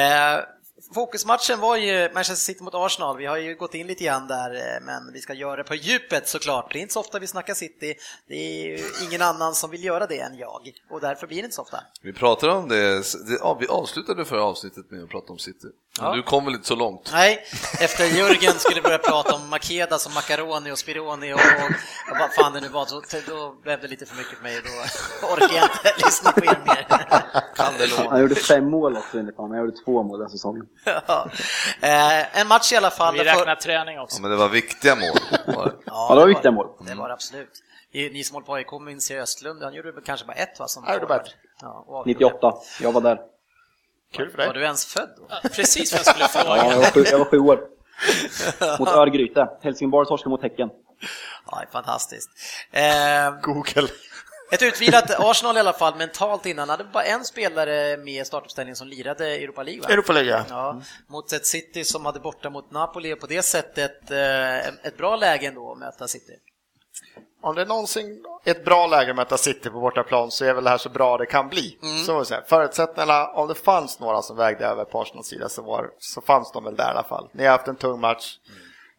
Eh, 0.00 0.40
fokusmatchen 0.94 1.60
var 1.60 1.76
ju 1.76 2.10
Manchester 2.14 2.52
City 2.52 2.62
mot 2.62 2.74
Arsenal. 2.74 3.16
Vi 3.16 3.26
har 3.26 3.36
ju 3.36 3.54
gått 3.54 3.74
in 3.74 3.86
lite 3.86 4.04
grann 4.04 4.26
där, 4.26 4.54
eh, 4.54 4.80
men 4.82 5.12
vi 5.12 5.20
ska 5.20 5.34
göra 5.34 5.56
det 5.56 5.64
på 5.64 5.74
djupet 5.74 6.28
såklart. 6.28 6.72
Det 6.72 6.78
är 6.78 6.80
inte 6.80 6.94
så 6.94 7.00
ofta 7.00 7.18
vi 7.18 7.26
snackar 7.26 7.54
City. 7.54 7.94
Det 8.28 8.34
är 8.34 8.66
ju 8.66 8.78
ingen 9.08 9.22
annan 9.22 9.54
som 9.54 9.70
vill 9.70 9.84
göra 9.84 10.06
det 10.06 10.18
än 10.20 10.38
jag 10.38 10.72
och 10.90 11.00
därför 11.00 11.26
blir 11.26 11.36
det 11.36 11.44
inte 11.44 11.56
så 11.56 11.62
ofta. 11.62 11.84
Vi 12.02 12.12
pratade 12.12 12.52
om 12.52 12.68
det, 12.68 13.02
vi 13.60 13.66
avslutade 13.66 14.24
förra 14.24 14.44
avsnittet 14.44 14.90
med 14.90 15.02
att 15.04 15.10
prata 15.10 15.32
om 15.32 15.38
City. 15.38 15.66
Men 16.00 16.08
Ja. 16.08 16.14
Du 16.16 16.22
kom 16.22 16.44
väl 16.44 16.54
inte 16.54 16.66
så 16.66 16.74
långt? 16.76 17.10
Nej, 17.12 17.44
efter 17.80 18.04
Jörgen 18.04 18.52
skulle 18.58 18.82
börja 18.82 18.98
prata 18.98 19.34
om 19.34 19.48
Makeda 19.48 19.98
som 19.98 20.14
macaroni 20.14 20.70
och 20.72 20.78
spironi 20.78 21.32
och, 21.32 21.36
och, 22.10 22.18
vad 22.20 22.34
fan 22.34 22.52
det 22.52 22.60
nu 22.60 22.68
var, 22.68 22.86
så, 22.86 23.02
då 23.28 23.54
blev 23.62 23.80
det 23.80 23.88
lite 23.88 24.06
för 24.06 24.16
mycket 24.16 24.36
för 24.36 24.42
mig. 24.42 24.60
Då 24.64 25.26
orkar 25.26 25.54
jag 25.56 25.64
inte 25.64 25.94
lyssna 26.06 26.32
på 26.32 26.44
er 26.44 26.58
mer. 26.66 26.86
Han 28.10 28.20
gjorde 28.20 28.34
fem 28.34 28.70
mål 28.70 28.96
också 28.96 29.18
enligt 29.18 29.36
honom, 29.36 29.56
jag 29.56 29.64
gjorde 29.66 29.76
två 29.84 30.02
mål 30.02 30.18
den 30.20 30.30
säsongen. 30.30 30.66
Ja. 30.84 31.28
Eh, 31.80 32.40
en 32.40 32.48
match 32.48 32.72
i 32.72 32.76
alla 32.76 32.90
fall. 32.90 33.12
Vi 33.14 33.18
för- 33.18 33.24
räknar 33.24 33.54
träning 33.56 34.00
också. 34.00 34.16
Ja, 34.16 34.22
men 34.22 34.30
det 34.30 34.36
var 34.36 34.48
viktiga 34.48 34.94
mål. 34.96 35.18
var 35.56 35.64
det. 35.66 35.72
Ja, 35.86 36.06
Ja, 36.08 36.14
det 36.14 36.20
var 36.20 36.28
viktiga 36.28 36.50
mål. 36.52 36.66
Det 36.88 36.94
var 36.94 37.08
det 37.08 37.14
absolut. 37.14 37.62
Ni 37.94 38.24
som 38.24 38.34
håller 38.34 38.46
på 38.46 38.54
AIK 38.54 38.80
minns 38.80 39.10
Östlund, 39.10 39.62
han 39.62 39.74
gjorde 39.74 39.92
kanske 40.04 40.26
bara 40.26 40.32
ett 40.36 40.58
va? 40.58 40.68
Som 40.68 40.84
gjorde 40.92 41.06
bara 41.06 41.18
ett. 41.20 41.28
Ja, 41.60 41.84
och 41.88 41.96
avgjorde. 41.96 42.18
98, 42.24 42.54
jag 42.80 42.92
var 42.92 43.00
där. 43.00 43.18
Kul 44.12 44.30
för 44.30 44.38
Var 44.38 44.44
dig. 44.44 44.54
du 44.54 44.62
ens 44.64 44.86
född 44.86 45.10
då? 45.16 45.26
Ja, 45.28 45.48
Precis 45.52 45.92
vad 45.92 45.98
jag 45.98 46.06
skulle 46.06 46.24
Ja, 46.34 46.56
jag, 46.56 46.72
fråga. 46.72 46.76
var 46.78 46.90
sju, 46.90 47.04
jag 47.10 47.18
var 47.18 47.24
sju 47.24 47.38
år. 47.38 47.60
Mot 48.78 48.88
Örgryte. 48.88 49.48
Helsingborg 49.62 50.06
torskade 50.08 50.30
mot 50.30 50.42
Häcken. 50.42 50.68
Ja, 51.50 51.58
det 51.58 51.66
är 51.66 51.70
fantastiskt. 51.72 52.28
Eh, 52.72 53.40
Google. 53.42 53.88
ett 54.52 54.62
utvilat 54.62 55.10
Arsenal 55.20 55.56
i 55.56 55.60
alla 55.60 55.72
fall, 55.72 55.94
mentalt 55.96 56.46
innan, 56.46 56.68
hade 56.68 56.84
bara 56.84 57.02
en 57.04 57.24
spelare 57.24 57.96
med 57.96 58.26
startuppställningen 58.26 58.76
som 58.76 58.88
lirade 58.88 59.26
Europa 59.28 59.62
League 59.62 59.82
va? 59.82 59.88
Europa 59.88 60.12
League, 60.12 60.44
Ja, 60.48 60.80
mot 61.08 61.32
ett 61.32 61.46
City 61.46 61.84
som 61.84 62.06
hade 62.06 62.20
borta 62.20 62.50
mot 62.50 62.70
Napoli 62.70 63.14
och 63.14 63.20
på 63.20 63.26
det 63.26 63.42
sättet 63.42 64.10
eh, 64.10 64.58
ett 64.68 64.96
bra 64.96 65.16
läge 65.16 65.46
ändå 65.46 65.72
att 65.72 65.78
möta 65.78 66.08
City. 66.08 66.32
Om 67.42 67.54
det 67.54 67.62
är 67.62 67.66
någonsin 67.66 68.24
ett 68.44 68.64
bra 68.64 68.86
läge 68.86 69.10
att 69.10 69.16
möta 69.16 69.38
City 69.38 69.70
på 69.70 69.80
bortaplan 69.80 70.30
så 70.30 70.44
är 70.44 70.54
väl 70.54 70.64
det 70.64 70.70
här 70.70 70.78
så 70.78 70.88
bra 70.88 71.18
det 71.18 71.26
kan 71.26 71.48
bli. 71.48 71.78
Så 72.06 72.12
jag 72.12 72.26
säga. 72.26 72.42
Förutsättningarna, 72.46 73.26
om 73.26 73.48
det 73.48 73.54
fanns 73.54 74.00
några 74.00 74.22
som 74.22 74.36
vägde 74.36 74.66
över 74.66 74.84
på 74.84 75.00
Arsenals 75.00 75.26
sida 75.26 75.48
så, 75.48 75.62
var, 75.62 75.90
så 75.98 76.20
fanns 76.20 76.52
de 76.52 76.64
väl 76.64 76.76
där 76.76 76.88
i 76.88 76.90
alla 76.90 77.02
fall. 77.02 77.28
Ni 77.32 77.44
har 77.44 77.50
haft 77.50 77.68
en 77.68 77.76
tung 77.76 78.00
match. 78.00 78.38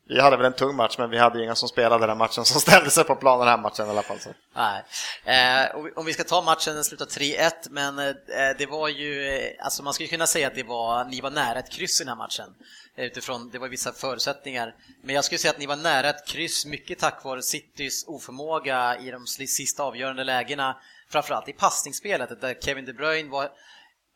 Vi 0.08 0.22
hade 0.22 0.38
väl 0.38 0.46
en 0.46 0.54
tung 0.54 0.76
match, 0.76 0.96
men 0.98 1.10
vi 1.10 1.18
hade 1.18 1.38
ju 1.38 1.44
inga 1.44 1.56
som 1.56 1.70
spelade 1.70 2.08
den 2.08 2.18
matchen 2.18 2.46
som 2.46 2.62
ställde 2.68 2.90
sig 2.90 3.04
på 3.04 3.16
plan 3.16 3.40
den 3.40 3.48
här 3.48 3.58
matchen 3.58 3.88
i 3.88 3.90
alla 3.90 4.02
fall. 4.02 4.20
Så. 4.20 4.30
Nej. 4.56 4.84
Eh, 5.26 5.76
om 5.96 6.06
vi 6.06 6.14
ska 6.14 6.24
ta 6.24 6.42
matchen, 6.42 6.76
den 6.76 6.84
slutade 6.84 7.12
3-1, 7.12 7.52
men 7.70 8.00
eh, 8.00 8.14
det 8.58 8.66
var 8.66 8.88
ju, 8.88 9.28
eh, 9.28 9.66
alltså 9.66 9.84
man 9.84 9.94
skulle 9.94 10.10
kunna 10.10 10.28
säga 10.28 10.48
att 10.48 10.56
det 10.56 10.64
var, 10.64 11.06
ni 11.06 11.22
var 11.22 11.32
nära 11.32 11.60
ett 11.60 11.72
kryss 11.72 12.02
i 12.02 12.04
den 12.04 12.10
här 12.10 12.16
matchen. 12.16 12.56
Eh, 12.96 13.06
Utifrån, 13.06 13.50
det 13.50 13.60
var 13.60 13.68
vissa 13.68 13.94
förutsättningar. 13.94 14.76
Men 15.02 15.16
jag 15.16 15.26
skulle 15.26 15.40
säga 15.40 15.52
att 15.52 15.60
ni 15.60 15.66
var 15.66 15.76
nära 15.76 16.10
ett 16.10 16.28
kryss, 16.28 16.66
mycket 16.66 17.00
tack 17.00 17.24
vare 17.24 17.42
Citys 17.42 18.04
oförmåga 18.08 18.98
i 18.98 19.12
de 19.12 19.28
sista 19.28 19.84
avgörande 19.84 20.24
lägena, 20.24 20.78
framförallt 21.10 21.50
i 21.50 21.54
passningsspelet, 21.54 22.42
där 22.42 22.54
Kevin 22.62 22.86
De 22.86 22.94
Bruyne 22.94 23.30
var 23.30 23.50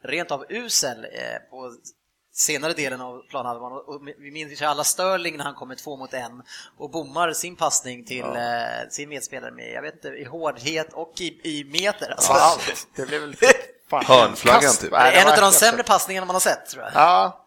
rent 0.04 0.32
av 0.32 0.46
usel 0.50 1.06
eh, 1.06 1.50
på 1.50 1.74
senare 2.34 2.74
delen 2.74 3.02
av 3.02 3.22
planhalvan 3.30 3.72
och 3.72 4.02
vi 4.18 4.32
minns 4.32 4.62
ju 4.62 4.66
alla 4.66 4.84
Sterling 4.84 5.38
när 5.38 5.46
han 5.46 5.56
kommer 5.56 5.76
två 5.76 5.98
mot 5.98 6.14
en 6.14 6.44
och 6.78 6.92
bommar 6.92 7.34
sin 7.34 7.56
passning 7.56 8.06
till 8.06 8.26
eh, 8.26 8.90
sin 8.90 9.10
medspelare 9.10 9.52
med, 9.52 9.72
jag 9.72 9.82
vet 9.82 9.94
inte, 9.94 10.08
i 10.08 10.24
hårdhet 10.24 10.94
och 10.94 11.22
i, 11.22 11.40
i 11.44 11.64
meter. 11.64 12.12
Alltså. 12.12 12.32
Ja, 12.32 12.40
allt. 12.40 12.88
Det 12.96 13.06
blev 13.06 13.22
väl 13.22 13.36
fan 13.90 14.06
Hörnflaggan 14.06 14.74
typ. 14.82 14.92
Nej, 14.92 15.18
en 15.18 15.28
av 15.28 15.38
de 15.38 15.52
sämre 15.52 15.84
passningarna 15.84 16.26
man 16.26 16.36
har 16.36 16.42
sett 16.42 16.70
tror 16.70 16.84
jag. 16.84 16.92
Ja, 16.96 17.47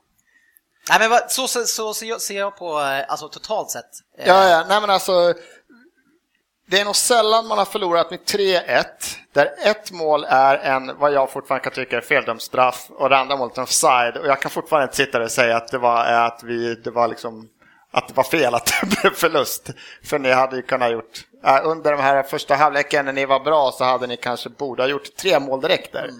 Nej, 0.89 0.99
men 1.01 1.11
vad, 1.11 1.31
så, 1.31 1.49
så, 1.49 1.65
så, 1.65 1.95
ser 1.95 2.07
jag- 2.07 2.21
ser 2.21 2.39
jag 2.39 2.57
på, 2.57 2.81
eh, 2.81 3.05
alltså 3.09 3.29
totalt 3.29 3.71
sett. 3.71 3.85
Eh, 4.19 4.29
Ja, 4.29 4.49
ja, 4.49 4.65
nej 4.69 4.81
men 4.81 4.91
alltså. 4.91 5.35
Det 6.67 6.81
är 6.81 6.85
nog 6.85 6.97
sällan 6.97 7.47
man 7.47 7.59
har 7.59 7.65
förlorat 7.65 8.11
med 8.11 8.21
3-1, 8.21 8.85
där 9.33 9.51
ett 9.65 9.91
mål 9.91 10.25
är 10.29 10.57
en, 10.59 10.99
vad 10.99 11.13
jag 11.13 11.31
fortfarande 11.31 11.65
kan 11.65 11.73
tycka 11.73 11.97
är 11.97 12.01
feldömd 12.01 12.43
straff 12.43 12.87
och 12.91 13.09
det 13.09 13.17
andra 13.19 13.37
målet 13.37 13.59
är 13.59 13.63
offside. 13.63 14.17
Och 14.17 14.27
jag 14.27 14.41
kan 14.43 14.51
fortfarande 14.51 14.85
inte 14.85 14.97
sitta 14.97 15.19
där 15.19 15.25
och 15.25 15.31
säga 15.31 15.57
att 15.57 15.69
det 15.69 15.79
var, 15.79 16.05
att 16.05 16.41
vi, 16.43 16.75
det 16.75 16.91
var 16.91 17.09
liksom, 17.09 17.49
att 17.93 18.09
det 18.09 18.15
var 18.17 18.25
fel 18.25 18.55
att 18.55 18.67
det 18.81 18.87
blev 18.87 19.15
förlust. 19.15 19.71
För 20.05 20.19
ni 20.19 20.31
hade 20.33 20.57
ju 20.57 20.63
kunnat 20.63 20.93
gjort, 20.93 21.21
under 21.65 21.91
de 21.93 22.01
här 22.01 22.23
första 22.23 22.55
halvleken 22.55 23.05
när 23.05 23.13
ni 23.13 23.25
var 23.27 23.41
bra 23.41 23.73
så 23.73 23.85
hade 23.85 24.07
ni 24.07 24.17
kanske 24.17 24.49
borde 24.49 24.83
ha 24.83 24.89
gjort 24.89 25.17
tre 25.17 25.39
mål 25.41 25.61
direkt 25.61 25.93
där. 25.93 26.05
Eh, 26.05 26.15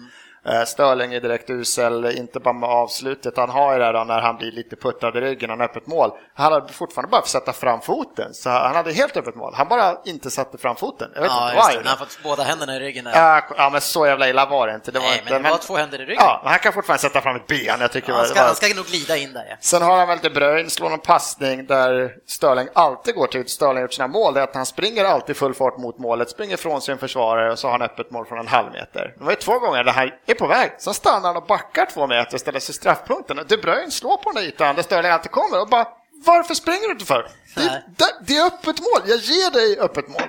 Störling 0.65 1.13
är 1.13 1.19
direkt 1.19 1.49
usel, 1.49 2.05
inte 2.17 2.39
bara 2.39 2.53
med 2.53 2.69
avslutet. 2.69 3.37
Han 3.37 3.49
har 3.49 3.73
ju 3.73 3.79
det 3.79 3.91
då 3.91 4.03
när 4.03 4.21
han 4.21 4.37
blir 4.37 4.51
lite 4.51 4.75
puttad 4.75 5.17
i 5.17 5.21
ryggen, 5.21 5.49
han 5.49 5.61
öppet 5.61 5.87
mål. 5.87 6.11
Han 6.33 6.53
hade 6.53 6.73
fortfarande 6.73 7.09
bara 7.11 7.21
sätta 7.21 7.53
fram 7.53 7.81
foten, 7.81 8.33
så 8.33 8.49
han 8.49 8.75
hade 8.75 8.91
helt 8.93 9.17
öppet 9.17 9.35
mål. 9.35 9.53
Han 9.57 9.67
bara 9.67 9.97
inte 10.05 10.31
satte 10.31 10.57
fram 10.57 10.75
foten. 10.75 11.11
Jag 11.15 11.21
vet 11.21 11.31
Ja, 11.31 11.49
inte 11.51 11.61
han 11.61 11.83
det. 11.83 11.89
han 11.89 11.97
fått 11.97 12.19
båda 12.23 12.43
händerna 12.43 12.75
i 12.75 12.79
ryggen. 12.79 13.05
Där. 13.05 13.43
Ja, 13.57 13.69
men 13.71 13.81
så 13.81 14.05
jävla 14.07 14.29
illa 14.29 14.45
var 14.45 14.67
det 14.67 14.75
inte. 14.75 14.91
Det 14.91 14.99
var 14.99 15.05
Nej, 15.07 15.19
inte 15.19 15.33
men 15.33 15.43
det 15.43 15.49
var 15.49 15.57
två 15.57 15.75
händer 15.77 16.01
i 16.01 16.05
ryggen. 16.05 16.23
Ja, 16.25 16.39
men 16.43 16.49
han 16.51 16.59
kan 16.59 16.73
fortfarande 16.73 17.01
sätta 17.01 17.21
fram 17.21 17.35
ett 17.35 17.47
ben. 17.47 17.77
Jag 17.79 17.91
tycker 17.91 18.09
Ja, 18.09 18.13
han, 18.15 18.21
var- 18.21 18.27
ska, 18.35 18.41
han 18.41 18.55
ska 18.55 18.75
nog 18.75 18.85
glida 18.85 19.17
in 19.17 19.33
där. 19.33 19.45
Ja. 19.49 19.55
Sen 19.59 19.81
har 19.81 19.97
han 19.97 20.07
väl 20.07 20.19
De 20.21 20.29
Bruyne, 20.29 20.69
slår 20.69 20.89
någon 20.89 20.99
passning 20.99 21.65
där 21.65 22.13
Störling 22.27 22.67
alltid 22.73 23.15
går 23.15 23.27
till 23.27 23.47
Störling 23.47 23.81
gjort 23.81 23.93
sina 23.93 24.07
mål. 24.07 24.33
Det 24.33 24.39
är 24.39 24.43
att 24.43 24.55
han 24.55 24.65
springer 24.65 25.05
alltid 25.05 25.37
full 25.37 25.53
fart 25.53 25.77
mot 25.77 25.97
målet, 25.99 26.29
springer 26.29 26.57
från 26.57 26.81
sin 26.81 26.97
försvarare 26.97 27.51
och 27.51 27.59
så 27.59 27.67
har 27.67 27.71
han 27.71 27.81
öppet 27.81 28.11
mål 28.11 28.25
från 28.25 28.39
en 28.39 28.47
halv 28.47 28.71
meter. 28.71 29.13
Det 29.17 29.23
var 29.23 29.31
ju 29.31 29.35
två 29.37 29.59
gånger 29.59 29.83
där 29.83 29.91
han 29.91 30.11
är 30.31 30.35
på 30.35 30.47
väg, 30.47 30.71
sen 30.77 30.93
stannar 30.93 31.27
han 31.27 31.37
och 31.37 31.45
backar 31.47 31.85
två 31.85 32.07
meter 32.07 32.33
och 32.33 32.39
ställer 32.39 32.59
sig 32.59 32.73
i 32.73 32.75
straffpunkten. 32.75 33.39
De 33.47 33.57
Bruyne 33.57 33.91
slår 33.91 34.17
på 34.17 34.31
den 34.31 34.43
ytan 34.43 34.75
där 34.75 34.83
Störling 34.83 35.11
alltid 35.11 35.31
kommer 35.31 35.61
och 35.61 35.69
bara 35.69 35.87
varför 36.25 36.53
springer 36.53 36.87
du 36.87 36.91
inte 36.91 37.05
för? 37.05 37.27
Det, 37.55 37.83
det, 37.97 38.13
det 38.27 38.37
är 38.37 38.45
öppet 38.45 38.79
mål, 38.79 39.01
jag 39.05 39.17
ger 39.17 39.51
dig 39.51 39.79
öppet 39.79 40.07
mål. 40.07 40.21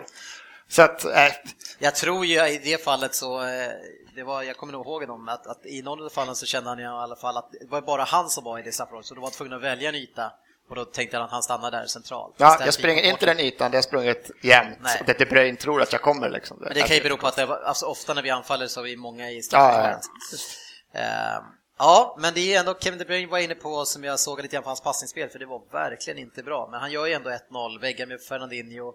Så 0.68 0.82
att, 0.82 1.04
äh, 1.04 1.32
Jag 1.78 1.94
tror 1.94 2.26
ju 2.26 2.48
i 2.48 2.60
det 2.64 2.84
fallet 2.84 3.14
så, 3.14 3.42
eh, 3.42 3.68
det 4.14 4.22
var, 4.22 4.42
jag 4.42 4.56
kommer 4.56 4.72
nog 4.72 4.86
ihåg 4.86 5.06
dem, 5.06 5.28
att, 5.28 5.46
att 5.46 5.66
i 5.66 5.82
någon 5.82 6.04
av 6.04 6.08
fallen 6.08 6.36
så 6.36 6.46
kände 6.46 6.70
han 6.70 6.80
i 6.80 6.86
alla 6.86 7.16
fall 7.16 7.36
att 7.36 7.50
det 7.60 7.70
var 7.70 7.80
bara 7.80 8.04
han 8.04 8.28
som 8.28 8.44
var 8.44 8.58
i 8.58 8.62
det 8.62 8.72
straffområdet, 8.72 9.06
så 9.06 9.14
då 9.14 9.20
var 9.20 9.30
tvungen 9.30 9.52
att 9.52 9.62
välja 9.62 9.88
en 9.88 9.94
yta 9.94 10.32
och 10.72 10.76
då 10.76 10.84
tänkte 10.84 11.16
han 11.16 11.24
att 11.24 11.30
han 11.32 11.42
stannar 11.42 11.70
där 11.70 11.86
centralt. 11.86 12.34
ja, 12.38 12.58
jag 12.64 12.74
springer 12.74 13.02
inte 13.02 13.26
den 13.26 13.40
ytan, 13.40 13.70
det 13.70 13.76
har 13.76 13.82
sprungit 13.82 14.30
jämnt. 14.42 14.78
Nej. 14.80 15.02
Det 15.06 15.18
De 15.18 15.24
Bruyne 15.24 15.56
tror 15.56 15.82
att 15.82 15.92
jag 15.92 16.02
kommer 16.02 16.30
liksom. 16.30 16.56
Men 16.60 16.74
det 16.74 16.80
kan 16.80 16.96
ju 16.96 17.02
bero 17.02 17.16
på 17.16 17.26
att 17.26 17.36
det 17.36 17.42
alltså, 17.42 17.86
ofta 17.86 18.14
när 18.14 18.22
vi 18.22 18.30
anfaller 18.30 18.66
så 18.66 18.80
är 18.80 18.84
vi 18.84 18.96
många 18.96 19.30
i 19.30 19.42
straffområdet. 19.42 20.00
ja, 20.02 20.98
Eh, 21.00 21.42
Ja, 21.78 22.16
men 22.18 22.34
det 22.34 22.54
är 22.54 22.60
ändå 22.60 22.74
Kevin 22.80 22.98
De 22.98 23.04
Bruyne 23.04 23.30
var 23.30 23.38
inne 23.38 23.54
på 23.54 23.84
som 23.84 24.04
jag 24.04 24.20
såg 24.20 24.42
lite 24.42 24.52
grann 24.56 24.62
på 24.62 24.68
hans 24.68 24.80
passningsspel, 24.80 25.28
för 25.28 25.38
det 25.38 25.46
var 25.46 25.62
verkligen 25.72 26.18
inte 26.18 26.42
bra. 26.42 26.68
Men 26.70 26.80
han 26.80 26.90
gör 26.90 27.06
ju 27.06 27.12
ändå 27.12 27.30
1-0, 27.30 27.80
väggar 27.80 28.06
med 28.06 28.20
Fernandinho. 28.20 28.94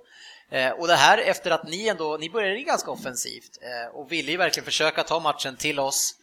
Eh, 0.51 0.71
och 0.71 0.87
det 0.87 0.95
här 0.95 1.17
efter 1.17 1.51
att 1.51 1.67
ni 1.67 1.87
ändå, 1.87 2.17
ni 2.17 2.29
började 2.29 2.59
ganska 2.59 2.91
offensivt 2.91 3.51
eh, 3.61 3.95
och 3.95 4.11
ville 4.11 4.31
ju 4.31 4.37
verkligen 4.37 4.65
försöka 4.65 5.03
ta 5.03 5.19
matchen 5.19 5.55
till 5.55 5.79
oss. 5.79 6.15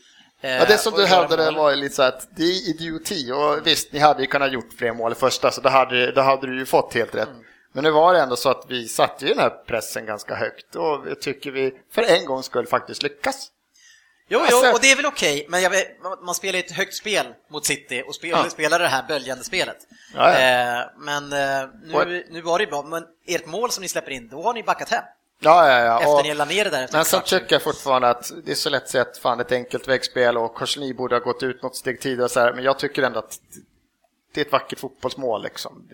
Eh, 0.43 0.51
Ja, 0.57 0.65
det 0.65 0.79
som 0.79 0.95
du 0.95 1.07
hävdade 1.07 1.45
mål. 1.45 1.55
var 1.57 1.71
ju 1.71 1.77
lite 1.77 1.95
så 1.95 2.03
att 2.03 2.29
det 2.37 2.43
är 2.43 2.69
idioti 2.71 3.33
och 3.33 3.67
visst, 3.67 3.93
ni 3.93 3.99
hade 3.99 4.21
ju 4.23 4.27
kunnat 4.27 4.53
gjort 4.53 4.73
fler 4.79 4.93
mål 4.93 5.13
i 5.13 5.15
första 5.15 5.51
så 5.51 5.61
då 5.61 5.69
hade, 5.69 6.13
då 6.13 6.21
hade 6.21 6.47
du 6.47 6.59
ju 6.59 6.67
fått 6.67 6.95
helt 6.95 7.15
rätt. 7.15 7.29
Men 7.73 7.85
nu 7.85 7.91
var 7.91 8.15
det 8.15 8.21
ändå 8.21 8.37
så 8.37 8.49
att 8.51 8.65
vi 8.69 8.89
satte 8.89 9.25
ju 9.25 9.31
den 9.35 9.39
här 9.43 9.51
pressen 9.51 10.07
ganska 10.07 10.35
högt 10.35 10.77
och 10.77 11.05
jag 11.09 11.21
tycker 11.21 11.51
vi 11.51 11.73
för 11.93 12.03
en 12.03 12.27
gång 12.27 12.43
skulle 12.43 12.69
faktiskt 12.69 13.03
lyckas. 13.03 13.49
Jo, 14.29 14.41
Alltså- 14.41 14.67
jo, 14.67 14.73
och 14.73 14.79
det 14.83 14.93
är 14.93 14.97
väl 14.97 15.07
okej, 15.07 15.47
men 15.49 15.63
jag 15.63 15.71
vet, 15.71 15.89
man- 16.25 16.35
spelar 16.35 16.59
ju 16.59 16.65
ett 16.65 16.73
högt 16.73 16.95
spel 16.95 17.27
mot 17.51 17.67
City 17.67 18.03
och 18.07 18.15
spel, 18.15 18.31
Ja. 18.31 18.51
spelar 18.51 18.79
det 18.79 18.89
här 18.89 19.03
böljande 19.09 19.45
spelet. 19.45 19.77
Ja, 20.15 20.33
ja. 20.41 20.81
Eh, 20.81 20.87
men 20.99 21.33
eh, 21.33 21.69
nu, 22.07 22.27
nu 22.31 22.41
var 22.41 22.59
det 22.59 22.65
ju 22.65 22.71
bra, 22.71 22.83
men 22.83 23.05
ert 23.27 23.47
mål 23.47 23.71
som 23.71 23.83
ni 23.83 23.89
släpper 23.89 24.11
in, 24.11 24.29
då 24.29 24.43
har 24.43 24.55
ni 24.55 24.63
backat 24.63 24.89
hem. 24.91 25.03
Ja, 25.41 25.69
ja, 25.71 25.85
ja. 25.85 25.99
Efter 25.99 26.15
och- 26.15 26.23
ni 26.23 26.35
la 26.35 26.45
ner 26.45 26.65
det 26.65 26.71
där 26.71 26.89
Men 26.93 26.99
en 26.99 27.05
sen 27.05 27.23
tycker 27.25 27.55
jag 27.55 27.63
fortfarande 27.63 28.09
att 28.09 28.33
det 28.45 28.51
är 28.51 28.55
så 28.57 28.71
lätt 28.71 28.89
sett, 28.89 29.19
fan 29.19 29.41
ett 29.41 29.53
enkelt 29.53 29.89
väggspel 29.89 30.37
och 30.37 30.55
Korsny 30.55 30.95
borde 30.95 31.15
ha 31.15 31.21
gått 31.21 31.43
ut 31.43 31.63
något 31.63 31.77
steg 31.77 32.01
tidigare 32.01 32.29
så 32.29 32.41
här, 32.41 32.53
men 32.53 32.65
jag 32.65 32.79
tycker 32.79 33.03
ändå 33.03 33.19
att 33.19 33.39
det 34.35 34.41
är 34.41 34.45
ett 34.45 34.53
vackert 34.53 34.79
fotbollsmål 34.79 35.43
liksom. 35.43 35.89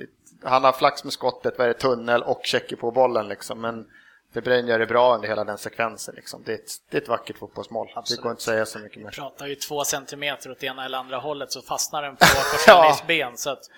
Han 0.45 0.65
har 0.65 0.73
flax 0.73 1.05
med 1.05 1.13
skottet, 1.13 1.55
vad 1.59 1.65
är 1.65 1.69
det, 1.75 1.79
tunnel 1.79 2.23
och 2.23 2.41
checker 2.45 2.77
på 2.77 2.91
bollen 2.91 3.29
liksom, 3.29 3.61
men 3.61 3.87
De 4.33 4.41
Bruyne 4.41 4.69
gör 4.71 4.79
det 4.79 4.87
bra 4.87 5.15
under 5.15 5.29
hela 5.29 5.45
den 5.45 5.59
sekvensen 5.59 6.15
liksom. 6.15 6.43
Det 6.47 6.53
är 6.53 6.57
ett, 6.57 6.71
det 6.91 6.97
är 6.97 7.03
ett 7.03 7.09
vackert 7.09 7.39
fotbollsmål. 7.39 7.89
Absolut. 7.95 8.19
Det 8.19 8.23
går 8.23 8.31
inte 8.31 8.39
att 8.41 8.43
säga 8.43 8.67
så 8.67 8.79
mycket 8.79 9.03
mer. 9.03 9.11
Pratar 9.11 9.47
ju 9.47 9.55
två 9.55 9.85
centimeter 9.85 10.51
åt 10.51 10.63
ena 10.63 10.85
eller 10.85 10.99
andra 10.99 11.17
hållet 11.19 11.53
så 11.53 11.63
fastnar 11.63 12.03
den 12.03 12.17
på 12.17 12.25
Korselnys 12.53 13.07
ben. 13.07 13.37
Så 13.37 13.51
att, 13.51 13.71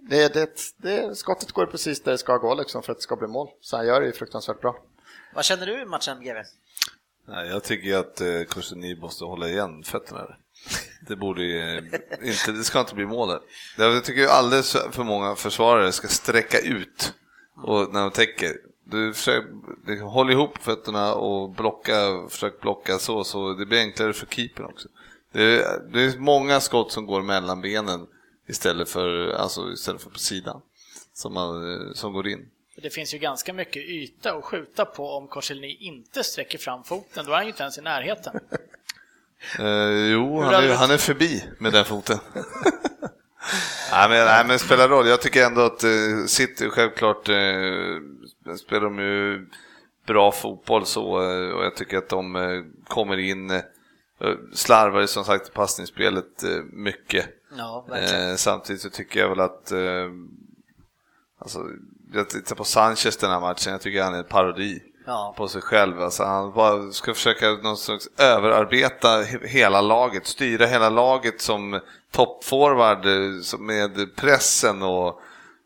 Det, 0.00 0.34
det, 0.34 0.50
det, 0.76 1.18
skottet 1.18 1.52
går 1.52 1.66
precis 1.66 2.02
där 2.02 2.12
det 2.12 2.18
ska 2.18 2.36
gå 2.36 2.54
liksom 2.54 2.82
för 2.82 2.92
att 2.92 2.98
det 2.98 3.02
ska 3.02 3.16
bli 3.16 3.28
mål. 3.28 3.48
Så 3.60 3.76
han 3.76 3.86
gör 3.86 4.00
det 4.00 4.06
ju 4.06 4.12
fruktansvärt 4.12 4.60
bra. 4.60 4.76
Vad 5.34 5.44
känner 5.44 5.66
du 5.66 5.82
i 5.82 5.84
matchen, 5.84 6.20
GW? 6.20 6.42
Nej, 7.28 7.48
jag 7.48 7.64
tycker 7.64 7.96
att 7.96 8.20
eh, 8.20 8.42
Kurseni 8.48 8.96
måste 8.96 9.24
hålla 9.24 9.48
igen 9.48 9.82
fötterna. 9.82 10.26
Det 11.08 11.16
borde 11.16 11.42
ju, 11.42 11.78
eh, 11.78 11.84
inte, 12.22 12.52
det 12.52 12.64
ska 12.64 12.80
inte 12.80 12.94
bli 12.94 13.06
mål 13.06 13.28
där. 13.28 13.40
Jag 13.76 14.04
tycker 14.04 14.26
alldeles 14.26 14.76
för 14.90 15.04
många 15.04 15.34
försvarare 15.34 15.92
ska 15.92 16.08
sträcka 16.08 16.58
ut 16.58 17.14
och 17.56 17.92
när 17.92 18.00
de 18.00 18.10
täcker. 18.10 18.56
Du 18.84 19.14
försöker, 19.14 19.48
du 19.86 20.00
håll 20.00 20.30
ihop 20.30 20.58
fötterna 20.58 21.14
och 21.14 21.50
blocka, 21.50 22.28
försök 22.28 22.60
blocka 22.60 22.98
så, 22.98 23.24
så 23.24 23.54
det 23.54 23.66
blir 23.66 23.78
enklare 23.78 24.12
för 24.12 24.26
keepern 24.26 24.66
också. 24.66 24.88
Det 25.32 25.42
är, 25.42 25.80
det 25.92 26.02
är 26.02 26.18
många 26.18 26.60
skott 26.60 26.92
som 26.92 27.06
går 27.06 27.22
mellan 27.22 27.60
benen 27.60 28.06
istället 28.48 28.88
för, 28.88 29.28
alltså 29.28 29.72
istället 29.72 30.02
för 30.02 30.10
på 30.10 30.18
sidan 30.18 30.60
som, 31.14 31.34
man, 31.34 31.72
eh, 31.72 31.92
som 31.92 32.12
går 32.12 32.28
in. 32.28 32.48
det 32.76 32.90
finns 32.90 33.14
ju 33.14 33.18
ganska 33.18 33.52
mycket 33.52 33.82
yta 33.82 34.32
att 34.32 34.44
skjuta 34.44 34.84
på 34.84 35.10
om 35.10 35.28
Korselny 35.28 35.76
inte 35.80 36.24
sträcker 36.24 36.58
fram 36.58 36.84
foten. 36.84 37.24
Då 37.26 37.32
är 37.32 37.36
han 37.36 37.44
ju 37.44 37.50
inte 37.50 37.62
ens 37.62 37.78
i 37.78 37.82
närheten. 37.82 38.40
Eh, 39.58 40.10
jo, 40.12 40.40
han 40.40 40.54
är, 40.54 40.74
han 40.74 40.90
är 40.90 40.96
förbi 40.96 41.44
med 41.58 41.72
den 41.72 41.84
foten. 41.84 42.18
nej, 43.92 44.08
men, 44.08 44.26
nej, 44.26 44.44
men 44.46 44.58
spelar 44.58 44.88
roll. 44.88 45.08
Jag 45.08 45.20
tycker 45.22 45.46
ändå 45.46 45.60
att 45.60 45.84
eh, 45.84 45.90
City, 46.26 46.68
självklart, 46.70 47.28
eh, 47.28 48.54
spelar 48.56 48.80
de 48.80 48.98
ju 48.98 49.46
bra 50.06 50.32
fotboll 50.32 50.86
så 50.86 51.22
eh, 51.22 51.50
och 51.50 51.64
jag 51.64 51.76
tycker 51.76 51.98
att 51.98 52.08
de 52.08 52.36
eh, 52.36 52.62
kommer 52.88 53.18
in, 53.18 53.50
eh, 53.50 53.60
slarvar 54.52 55.06
som 55.06 55.24
sagt 55.24 55.48
i 55.48 55.52
passningsspelet 55.52 56.42
eh, 56.42 56.62
mycket. 56.72 57.26
Ja. 57.56 57.86
Eh, 57.96 58.34
samtidigt 58.36 58.82
så 58.82 58.90
tycker 58.90 59.20
jag 59.20 59.28
väl 59.28 59.40
att, 59.40 59.72
eh, 59.72 59.78
alltså, 61.38 61.58
jag 62.12 62.30
tittar 62.30 62.56
på 62.56 62.64
Sanchez 62.64 63.16
den 63.16 63.30
här 63.30 63.40
matchen, 63.40 63.72
jag 63.72 63.80
tycker 63.80 64.02
han 64.02 64.14
är 64.14 64.18
en 64.18 64.24
parodi 64.24 64.82
Ja. 65.06 65.34
på 65.36 65.48
sig 65.48 65.62
själv. 65.62 66.00
Alltså 66.00 66.24
han 66.24 66.52
bara 66.52 66.90
ska 66.92 67.14
försöka 67.14 67.50
någon 67.50 67.76
slags 67.76 68.08
överarbeta 68.18 69.08
he- 69.22 69.46
hela 69.46 69.80
laget, 69.80 70.26
styra 70.26 70.66
hela 70.66 70.88
laget 70.90 71.40
som 71.40 71.80
toppforward 72.10 73.06
eh, 73.06 73.58
med 73.60 74.16
pressen 74.16 74.82
och 74.82 75.20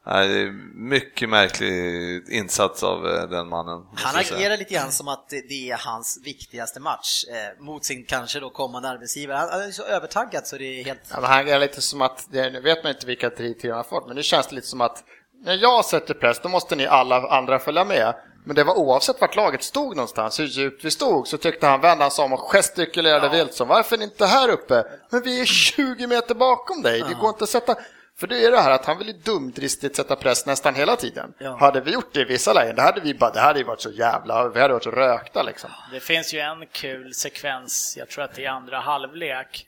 nej, 0.06 0.50
mycket 0.74 1.28
märklig 1.28 2.28
insats 2.28 2.82
av 2.82 3.06
eh, 3.06 3.28
den 3.28 3.48
mannen. 3.48 3.86
Han 3.94 4.16
agerar 4.16 4.56
lite 4.56 4.74
grann 4.74 4.92
som 4.92 5.08
att 5.08 5.28
det 5.28 5.70
är 5.70 5.76
hans 5.76 6.20
viktigaste 6.24 6.80
match 6.80 7.24
eh, 7.28 7.64
mot 7.64 7.84
sin 7.84 8.04
kanske 8.04 8.40
då 8.40 8.50
kommande 8.50 8.88
arbetsgivare. 8.88 9.36
Han 9.36 9.60
är 9.60 9.70
så 9.70 9.82
övertaggad 9.82 10.46
så 10.46 10.56
det 10.56 10.80
är 10.80 10.84
helt... 10.84 11.00
Ja, 11.10 11.20
men 11.20 11.30
han 11.30 11.48
är 11.48 11.58
lite 11.58 11.80
som 11.80 12.02
att, 12.02 12.26
det, 12.30 12.50
nu 12.50 12.60
vet 12.60 12.84
man 12.84 12.92
inte 12.92 13.06
vilka 13.06 13.28
driv 13.28 13.56
han 13.62 13.72
har 13.72 13.82
fått, 13.82 14.06
men 14.06 14.16
nu 14.16 14.22
känns 14.22 14.46
det 14.46 14.54
lite 14.54 14.66
som 14.66 14.80
att 14.80 15.04
när 15.44 15.54
jag 15.54 15.84
sätter 15.84 16.14
press, 16.14 16.40
då 16.42 16.48
måste 16.48 16.76
ni 16.76 16.86
alla 16.86 17.28
andra 17.28 17.58
följa 17.58 17.84
med. 17.84 18.14
Men 18.44 18.56
det 18.56 18.64
var 18.64 18.74
oavsett 18.78 19.20
vart 19.20 19.36
laget 19.36 19.62
stod 19.62 19.96
någonstans, 19.96 20.40
hur 20.40 20.44
djupt 20.44 20.84
vi 20.84 20.90
stod, 20.90 21.28
så 21.28 21.36
tyckte 21.36 21.66
han, 21.66 21.80
vände 21.80 22.04
han 22.04 22.10
sig 22.10 22.24
om 22.24 22.32
och 22.32 22.40
gestikulerade 22.40 23.28
vilt 23.28 23.54
som, 23.54 23.68
varför 23.68 23.96
är 23.96 23.98
ni 23.98 24.04
inte 24.04 24.26
här 24.26 24.48
uppe? 24.48 24.84
Men 25.10 25.22
vi 25.22 25.40
är 25.40 25.44
20 25.44 26.06
meter 26.06 26.34
bakom 26.34 26.82
dig, 26.82 27.04
det 27.08 27.14
går 27.14 27.28
inte 27.28 27.44
att 27.44 27.50
sätta... 27.50 27.76
För 28.18 28.26
det 28.26 28.44
är 28.44 28.50
det 28.50 28.60
här 28.60 28.70
att 28.70 28.84
han 28.84 28.98
vill 28.98 29.06
ju 29.06 29.12
dumdristigt 29.12 29.96
sätta 29.96 30.16
press 30.16 30.46
nästan 30.46 30.74
hela 30.74 30.96
tiden. 30.96 31.34
Ja. 31.38 31.56
Hade 31.56 31.80
vi 31.80 31.92
gjort 31.92 32.14
det 32.14 32.20
i 32.20 32.24
vissa 32.24 32.52
lägen, 32.52 32.76
det 32.76 32.82
hade 32.82 33.00
vi 33.00 33.14
bara, 33.14 33.30
det 33.30 33.40
hade 33.40 33.58
ju 33.58 33.64
varit 33.64 33.80
så 33.80 33.90
jävla, 33.90 34.48
vi 34.48 34.60
hade 34.60 34.72
varit 34.72 34.84
så 34.84 34.90
rökta 34.90 35.42
liksom. 35.42 35.70
Det 35.92 36.00
finns 36.00 36.34
ju 36.34 36.38
en 36.38 36.66
kul 36.66 37.14
sekvens, 37.14 37.94
jag 37.98 38.08
tror 38.08 38.24
att 38.24 38.34
det 38.34 38.44
är 38.44 38.50
andra 38.50 38.80
halvlek, 38.80 39.66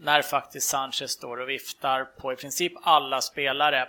när 0.00 0.22
faktiskt 0.22 0.68
Sanchez 0.68 1.10
står 1.10 1.40
och 1.40 1.48
viftar 1.48 2.04
på 2.04 2.32
i 2.32 2.36
princip 2.36 2.72
alla 2.82 3.20
spelare 3.20 3.88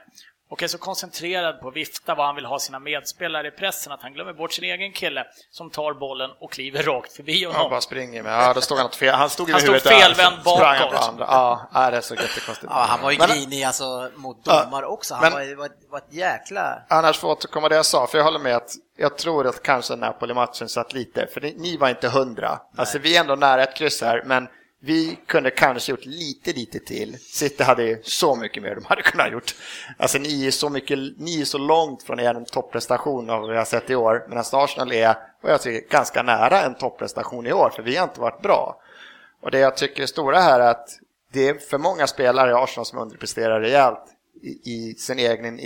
och 0.52 0.64
är 0.64 0.68
så 0.68 0.78
koncentrerad 0.78 1.60
på 1.62 1.68
att 1.68 1.76
vifta 1.76 2.16
vad 2.16 2.26
han 2.26 2.36
vill 2.36 2.46
ha 2.46 2.60
sina 2.60 2.80
medspelare 2.80 3.48
i 3.48 3.52
pressen 3.52 3.94
att 3.94 4.02
han 4.02 4.14
glömmer 4.14 4.34
bort 4.34 4.54
sin 4.54 4.64
egen 4.64 4.92
kille 4.92 5.26
som 5.52 5.70
tar 5.70 5.94
bollen 5.94 6.30
och 6.40 6.52
kliver 6.52 6.84
rakt 6.84 7.14
förbi 7.14 7.46
Han 7.46 7.56
honom. 7.56 7.70
bara 7.70 7.82
springer 7.82 8.24
med, 8.24 8.34
ja 8.34 8.54
då 8.54 8.62
stod 8.62 8.78
han 8.78 8.86
åt 8.88 8.96
fel, 8.96 9.16
han 9.16 9.30
stod 9.30 9.50
Han 9.50 9.62
stod 9.62 9.82
felvänd 9.82 10.34
han 10.36 10.44
bakåt. 10.44 11.10
andra. 11.10 11.26
Ja, 11.30 11.90
det 11.92 11.98
är 11.98 12.02
så 12.02 12.16
jättekonstigt. 12.16 12.72
Ja, 12.74 12.86
han 12.90 13.02
var 13.02 13.12
ju 13.12 13.18
grinig 13.18 13.64
alltså, 13.64 14.10
mot 14.16 14.46
domare 14.46 14.86
också. 14.86 15.14
Han 15.16 15.24
men- 15.24 15.32
var, 15.34 15.56
var, 15.56 15.70
var 15.90 15.98
ett 15.98 16.14
jäkla... 16.14 16.82
Annars 16.90 17.18
får 17.18 17.30
jag 17.30 17.38
återkomma 17.38 17.70
det 17.70 17.76
jag 17.76 17.86
sa, 17.86 18.08
för 18.08 18.18
jag 18.18 18.26
håller 18.26 18.40
med 18.40 18.56
att 18.56 18.72
jag 18.98 19.18
tror 19.18 19.48
att 19.48 19.64
kanske 19.64 19.96
Napoli-matchen 19.96 20.70
satt 20.70 20.94
lite, 20.94 21.28
för 21.34 21.42
ni, 21.42 21.56
ni 21.58 21.78
var 21.78 21.90
inte 21.90 22.10
hundra. 22.10 22.60
Alltså 22.78 23.00
vi 23.00 23.16
är 23.16 23.20
ändå 23.22 23.36
nära 23.36 23.64
ett 23.64 23.76
kryss 23.76 24.02
här, 24.02 24.24
men 24.26 24.48
vi 24.82 25.20
kunde 25.28 25.52
kanske 25.52 25.92
gjort 25.92 26.06
lite, 26.06 26.54
lite 26.54 26.80
till. 26.80 27.18
City 27.20 27.64
hade 27.64 27.84
ju 27.84 28.02
så 28.04 28.36
mycket 28.36 28.64
mer 28.64 28.76
de 28.76 28.86
hade 28.86 29.02
kunnat 29.02 29.32
gjort. 29.32 29.56
Alltså 29.98 30.18
ni 30.18 30.48
är 30.48 30.52
så 30.52 30.70
mycket, 30.70 31.00
ni 31.18 31.42
är 31.42 31.46
så 31.46 31.58
långt 31.58 32.04
från 32.04 32.20
er 32.20 32.46
topprestation 32.52 33.30
av 33.30 33.42
vad 33.42 33.50
vi 33.50 33.58
har 33.58 33.66
sett 33.66 33.90
i 33.90 33.96
år, 33.96 34.26
medan 34.30 34.44
Arsenal 34.52 34.92
är, 34.92 35.16
vad 35.42 35.52
jag 35.52 35.62
tycker, 35.62 35.90
ganska 35.90 36.24
nära 36.24 36.62
en 36.62 36.76
topprestation 36.76 37.48
i 37.48 37.54
år, 37.54 37.70
för 37.70 37.84
vi 37.84 37.96
har 37.96 38.04
inte 38.04 38.22
varit 38.22 38.42
bra. 38.42 38.82
Och 39.42 39.52
det 39.52 39.60
jag 39.60 39.78
tycker 39.78 40.04
är 40.04 40.08
stora 40.08 40.40
här 40.40 40.60
är 40.60 40.70
att 40.70 40.90
det 41.32 41.48
är 41.48 41.54
för 41.54 41.78
många 41.78 42.08
spelare 42.08 42.52
i 42.52 42.54
Arsenal 42.54 42.86
som 42.86 43.00
underpresterar 43.00 43.62
rejält 43.62 44.04
i, 44.42 44.72
i 44.72 44.96
sin 44.96 45.20
egen 45.20 45.60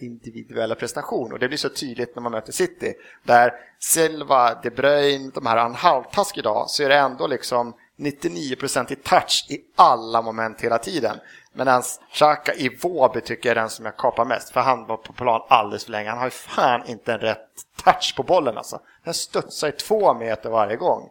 individuella 0.00 0.74
prestation. 0.74 1.32
Och 1.32 1.38
det 1.38 1.48
blir 1.48 1.58
så 1.58 1.68
tydligt 1.68 2.14
när 2.14 2.22
man 2.22 2.32
möter 2.32 2.52
City. 2.52 2.94
Där 3.22 3.52
Silva, 3.78 4.60
De 4.62 4.70
Bruyne, 4.70 5.30
de 5.34 5.46
här 5.46 5.56
har 5.56 5.66
en 5.66 5.74
halvtask 5.74 6.38
idag, 6.38 6.70
så 6.70 6.82
är 6.82 6.88
det 6.88 6.96
ändå 6.96 7.26
liksom 7.26 7.74
99% 7.98 8.92
i 8.92 8.96
touch 8.96 9.46
i 9.48 9.60
alla 9.76 10.22
moment 10.22 10.60
hela 10.60 10.78
tiden. 10.78 11.16
Medan 11.52 11.82
Xhaka 12.12 12.54
i 12.54 12.68
Våby 12.82 13.20
tycker 13.20 13.48
jag 13.48 13.56
är 13.56 13.60
den 13.60 13.70
som 13.70 13.84
jag 13.84 13.96
kapar 13.96 14.24
mest, 14.24 14.50
för 14.52 14.60
han 14.60 14.86
var 14.86 14.96
på 14.96 15.12
plan 15.12 15.42
alldeles 15.48 15.84
för 15.84 15.92
länge. 15.92 16.08
Han 16.08 16.18
har 16.18 16.26
ju 16.26 16.30
fan 16.30 16.86
inte 16.86 17.12
en 17.12 17.18
rätt 17.18 17.48
touch 17.84 18.14
på 18.16 18.22
bollen 18.22 18.58
alltså. 18.58 18.80
Den 19.04 19.14
studsar 19.14 19.68
i 19.68 19.72
två 19.72 20.14
meter 20.14 20.50
varje 20.50 20.76
gång. 20.76 21.10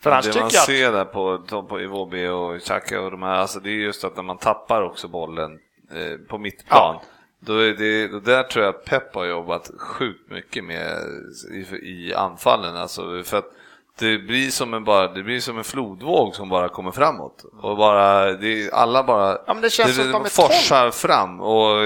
För 0.00 0.10
annars 0.10 0.24
det 0.26 0.40
man 0.40 0.40
jag 0.40 0.46
att... 0.46 0.52
ser 0.66 0.92
där 0.92 1.04
på, 1.04 1.62
på 1.62 1.80
Iwobi 1.80 2.28
och 2.28 2.60
Xhaka 2.60 3.00
och 3.00 3.10
de 3.10 3.22
här, 3.22 3.34
alltså 3.34 3.60
det 3.60 3.70
är 3.70 3.74
just 3.74 4.04
att 4.04 4.16
när 4.16 4.22
man 4.22 4.38
tappar 4.38 4.82
också 4.82 5.08
bollen 5.08 5.58
eh, 5.92 6.18
på 6.28 6.38
mittplan, 6.38 6.96
Ja. 7.00 7.02
då 7.40 7.58
är 7.58 7.74
det, 7.74 8.08
då 8.08 8.20
där 8.20 8.42
tror 8.42 8.64
jag 8.64 8.74
att 8.74 8.84
Pep 8.84 9.14
har 9.14 9.24
jobbat 9.24 9.70
sjukt 9.78 10.30
mycket 10.30 10.64
med 10.64 10.96
i, 11.52 11.76
i 11.82 12.14
anfallen, 12.14 12.76
alltså 12.76 13.22
för 13.22 13.38
att 13.38 13.52
det 13.98 14.18
blir 14.18 14.50
som 14.50 14.74
en, 14.74 14.84
bara, 14.84 15.08
det 15.08 15.22
blir 15.22 15.40
som 15.40 15.58
en 15.58 15.64
flodvåg 15.64 16.34
som 16.34 16.48
bara 16.48 16.68
kommer 16.68 16.90
framåt. 16.90 17.44
Och 17.62 17.76
bara, 17.76 18.32
det, 18.32 18.70
alla 18.72 19.02
bara 19.04 19.38
Ja, 19.46 19.54
det 19.54 19.70
känns 19.70 19.96
som 19.96 20.06
att 20.06 20.12
de 20.12 20.24
är 20.24 20.28
forsar 20.28 20.90
fram. 20.90 21.40
Och 21.40 21.76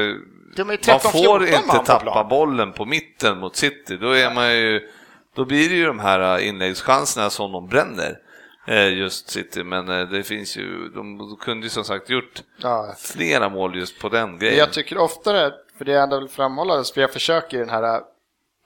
De 0.57 0.65
man 0.65 0.77
13-14 0.77 0.99
får 0.99 1.47
inte 1.47 1.63
tappa 1.87 2.01
plan. 2.01 2.29
bollen 2.29 2.73
på 2.73 2.85
mitten 2.85 3.39
mot 3.39 3.57
City. 3.57 3.97
Då 3.97 4.11
är 4.11 4.35
man 4.35 4.53
ju 4.57 4.89
då 5.37 5.45
blir 5.45 5.69
det 5.69 5.75
ju 5.75 5.87
de 5.87 5.99
här 5.99 6.39
eh, 6.39 6.49
inläggschanserna 6.49 7.31
som 7.31 7.53
de 7.53 7.69
bränner. 7.69 8.19
eh, 8.67 8.89
Just 8.99 9.31
City, 9.31 9.65
men 9.65 9.89
eh, 9.89 10.09
det 10.09 10.23
finns 10.23 10.57
ju, 10.57 10.89
de 10.89 11.37
kunde 11.41 11.67
ju 11.67 11.71
som 11.71 11.85
sagt 11.85 12.11
gjort 12.11 12.43
Ja. 12.57 12.95
flera 12.99 13.49
mål 13.49 13.77
just 13.77 13.99
på 14.01 14.09
den 14.09 14.39
grejen. 14.39 14.59
Jag 14.59 14.73
tycker 14.73 14.99
oftare, 14.99 15.53
för 15.79 15.85
det 15.85 15.93
jag 15.93 16.03
ändå 16.03 16.21
vill 16.21 16.29
framhålla, 16.29 16.85
för 16.95 17.01
jag 17.01 17.13
försöker 17.13 17.57
i 17.57 17.61
den 17.61 17.69
här 17.71 18.01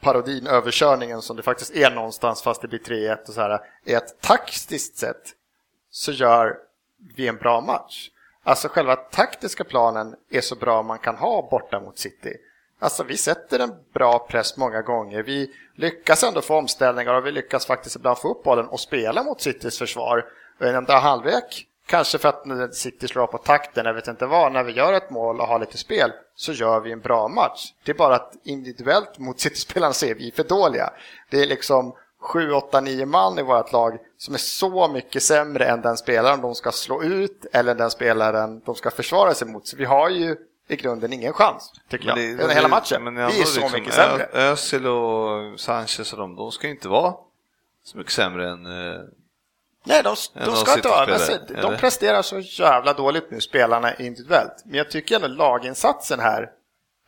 parodin, 0.07 0.47
överkörningen 0.47 1.23
som 1.23 1.37
det 1.37 1.43
faktiskt 1.43 1.75
är 1.75 1.91
någonstans 1.91 2.43
fast 2.43 2.63
det 2.63 2.69
blir 2.69 2.79
3-1 2.79 3.29
och 3.29 3.35
så 3.35 3.41
här, 3.41 3.61
är 3.85 3.97
att 3.97 4.21
taktiskt 4.21 4.99
sett 4.99 5.35
så 5.91 6.13
gör 6.13 6.57
vi 7.17 7.29
en 7.29 7.37
bra 7.37 7.61
match. 7.61 8.11
Alltså 8.43 8.69
själva 8.69 8.97
taktiska 8.97 9.65
planen 9.65 10.15
är 10.31 10.41
så 10.41 10.55
bra 10.55 10.83
man 10.83 10.99
kan 10.99 11.17
ha 11.17 11.49
borta 11.51 11.81
mot 11.81 11.99
City. 11.99 12.37
Alltså 12.79 13.05
vi 13.05 13.17
sätter 13.17 13.59
en 13.59 13.73
bra 13.95 14.19
press 14.19 14.57
många 14.57 14.83
gånger. 14.83 15.23
Vi 15.23 15.53
lyckas 15.75 16.25
ändå 16.25 16.41
få 16.41 16.57
omställningar 16.57 17.15
och 17.15 17.27
vi 17.27 17.33
lyckas 17.33 17.67
faktiskt 17.67 17.97
ibland 17.97 18.19
få 18.19 18.31
upp 18.31 18.43
bollen 18.43 18.69
och 18.69 18.81
spela 18.81 19.23
mot 19.23 19.41
Citys 19.41 19.79
försvar. 19.79 20.25
Och 20.61 20.67
I 20.67 20.69
en 20.69 20.77
andra 20.77 20.95
halvlek, 20.95 21.67
kanske 21.87 22.19
för 22.19 22.29
att 22.29 22.75
City 22.75 23.09
slår 23.09 23.27
på 23.27 23.39
takten, 23.39 23.87
jag 23.87 23.95
vet 23.95 24.09
inte 24.09 24.27
vad, 24.27 24.53
när 24.53 24.63
vi 24.63 24.73
gör 24.73 24.93
ett 24.93 25.11
mål 25.11 25.41
och 25.41 25.47
har 25.47 25.59
lite 25.59 25.79
spel 25.79 26.13
så 26.35 26.53
gör 26.53 26.81
vi 26.81 26.93
en 26.93 27.01
bra 27.01 27.29
match. 27.29 27.73
Det 27.85 27.93
är 27.93 27.97
bara 27.97 28.15
att 28.15 28.33
individuellt 28.45 29.19
mot 29.19 29.41
City-spelarna 29.41 29.93
så 29.93 30.07
är 30.07 30.15
vi 30.15 30.31
för 30.31 30.45
dåliga. 30.45 30.91
Det 31.31 31.43
är 31.43 31.47
liksom 31.47 31.95
7, 32.21 32.53
8, 32.53 32.81
9 32.81 33.07
man 33.07 33.39
i 33.39 33.43
vårt 33.43 33.73
lag 33.73 33.99
som 34.19 34.35
är 34.35 34.39
så 34.39 34.89
mycket 34.89 35.23
sämre 35.23 35.65
än 35.65 35.81
den 35.81 35.97
spelaren 35.97 36.41
de 36.41 36.55
ska 36.55 36.73
slå 36.73 37.03
ut 37.03 37.47
eller 37.53 37.75
den 37.75 37.91
spelaren 37.91 38.61
de 38.65 38.75
ska 38.75 38.91
försvara 38.91 39.35
sig 39.35 39.49
mot. 39.49 39.67
Så 39.67 39.77
vi 39.77 39.85
har 39.85 40.09
ju 40.09 40.37
i 40.69 40.77
grunden 40.77 41.13
ingen 41.13 41.33
chans, 41.33 41.73
tycker 41.89 42.09
jag, 42.09 42.19
under 42.19 42.55
hela 42.55 42.69
matchen. 42.69 43.05
men 43.05 43.15
vi 43.15 43.23
är 43.23 43.31
så 43.45 43.61
liksom 43.61 43.81
mycket 43.81 43.95
sämre. 43.95 44.29
Özil 44.33 44.87
och 44.87 45.61
Sanchez 45.61 46.13
och 46.13 46.19
de, 46.19 46.37
de 46.37 46.53
ska 46.53 46.67
ju 46.67 46.73
inte 46.73 46.89
vara 46.89 47.15
så 47.85 47.99
mycket 47.99 48.13
sämre 48.13 48.51
än... 48.51 48.67
Nej, 49.87 50.03
de, 50.03 50.17
de 50.45 50.57
ska 50.57 50.75
inte 50.75 50.89
vara 50.89 51.19
City-spelare, 51.19 51.49
alltså, 51.49 51.71
De 51.71 51.77
presterar 51.77 52.23
så 52.23 52.39
jävla 52.39 52.93
dåligt 52.93 53.31
nu, 53.31 53.41
spelarna 53.41 53.95
individuellt. 53.95 54.63
Men 54.65 54.75
jag 54.75 54.91
tycker 54.91 55.17
ändå 55.17 55.29
laginsatsen 55.29 56.21
här 56.21 56.51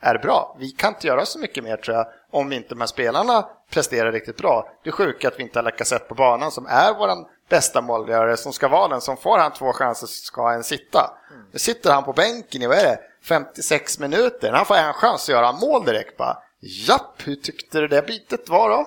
är 0.01 0.19
bra. 0.19 0.57
Vi 0.59 0.71
kan 0.71 0.95
inte 0.95 1.07
göra 1.07 1.27
så 1.27 1.39
mycket 1.39 1.65
mer 1.65 1.77
tror 1.77 1.97
jag, 1.97 2.07
om 2.31 2.53
inte 2.53 2.69
de 2.69 2.81
här 2.81 2.87
spelarna 2.87 3.49
presterar 3.71 4.13
riktigt 4.13 4.37
bra. 4.37 4.69
Det 4.85 4.93
sjuka 4.93 5.29
är 5.29 5.33
att 5.33 5.39
vi 5.39 5.43
inte 5.43 5.59
har 5.59 5.65
Lacazette 5.65 6.05
på 6.05 6.15
banan 6.15 6.51
som 6.51 6.67
är 6.67 6.95
vår 6.95 7.11
bästa 7.49 7.81
målgörare, 7.81 8.37
som 8.37 8.53
ska 8.53 8.69
vara 8.69 8.89
den 8.89 9.01
som 9.01 9.17
får 9.17 9.39
han 9.39 9.53
två 9.53 9.73
chanser 9.73 10.07
så 10.07 10.25
ska 10.25 10.53
en 10.53 10.65
sitta. 10.65 11.11
Nu 11.53 11.59
sitter 11.59 11.93
han 11.93 12.05
på 12.05 12.13
bänken 12.13 12.63
i, 12.63 12.67
vad 12.67 12.79
är 12.79 12.85
det, 12.85 12.99
56 13.25 13.99
minuter. 13.99 14.53
Han 14.53 14.67
får 14.67 14.75
en 14.75 14.93
chans 14.93 15.23
så 15.23 15.33
gör 15.33 15.43
han 15.43 15.59
mål 15.61 15.85
direkt 15.85 16.17
bara. 16.17 16.37
Japp, 16.61 17.15
hur 17.25 17.35
tyckte 17.35 17.81
du 17.81 17.89
det 17.89 18.07
bitet 18.07 18.49
var 18.49 18.71
då? 18.71 18.87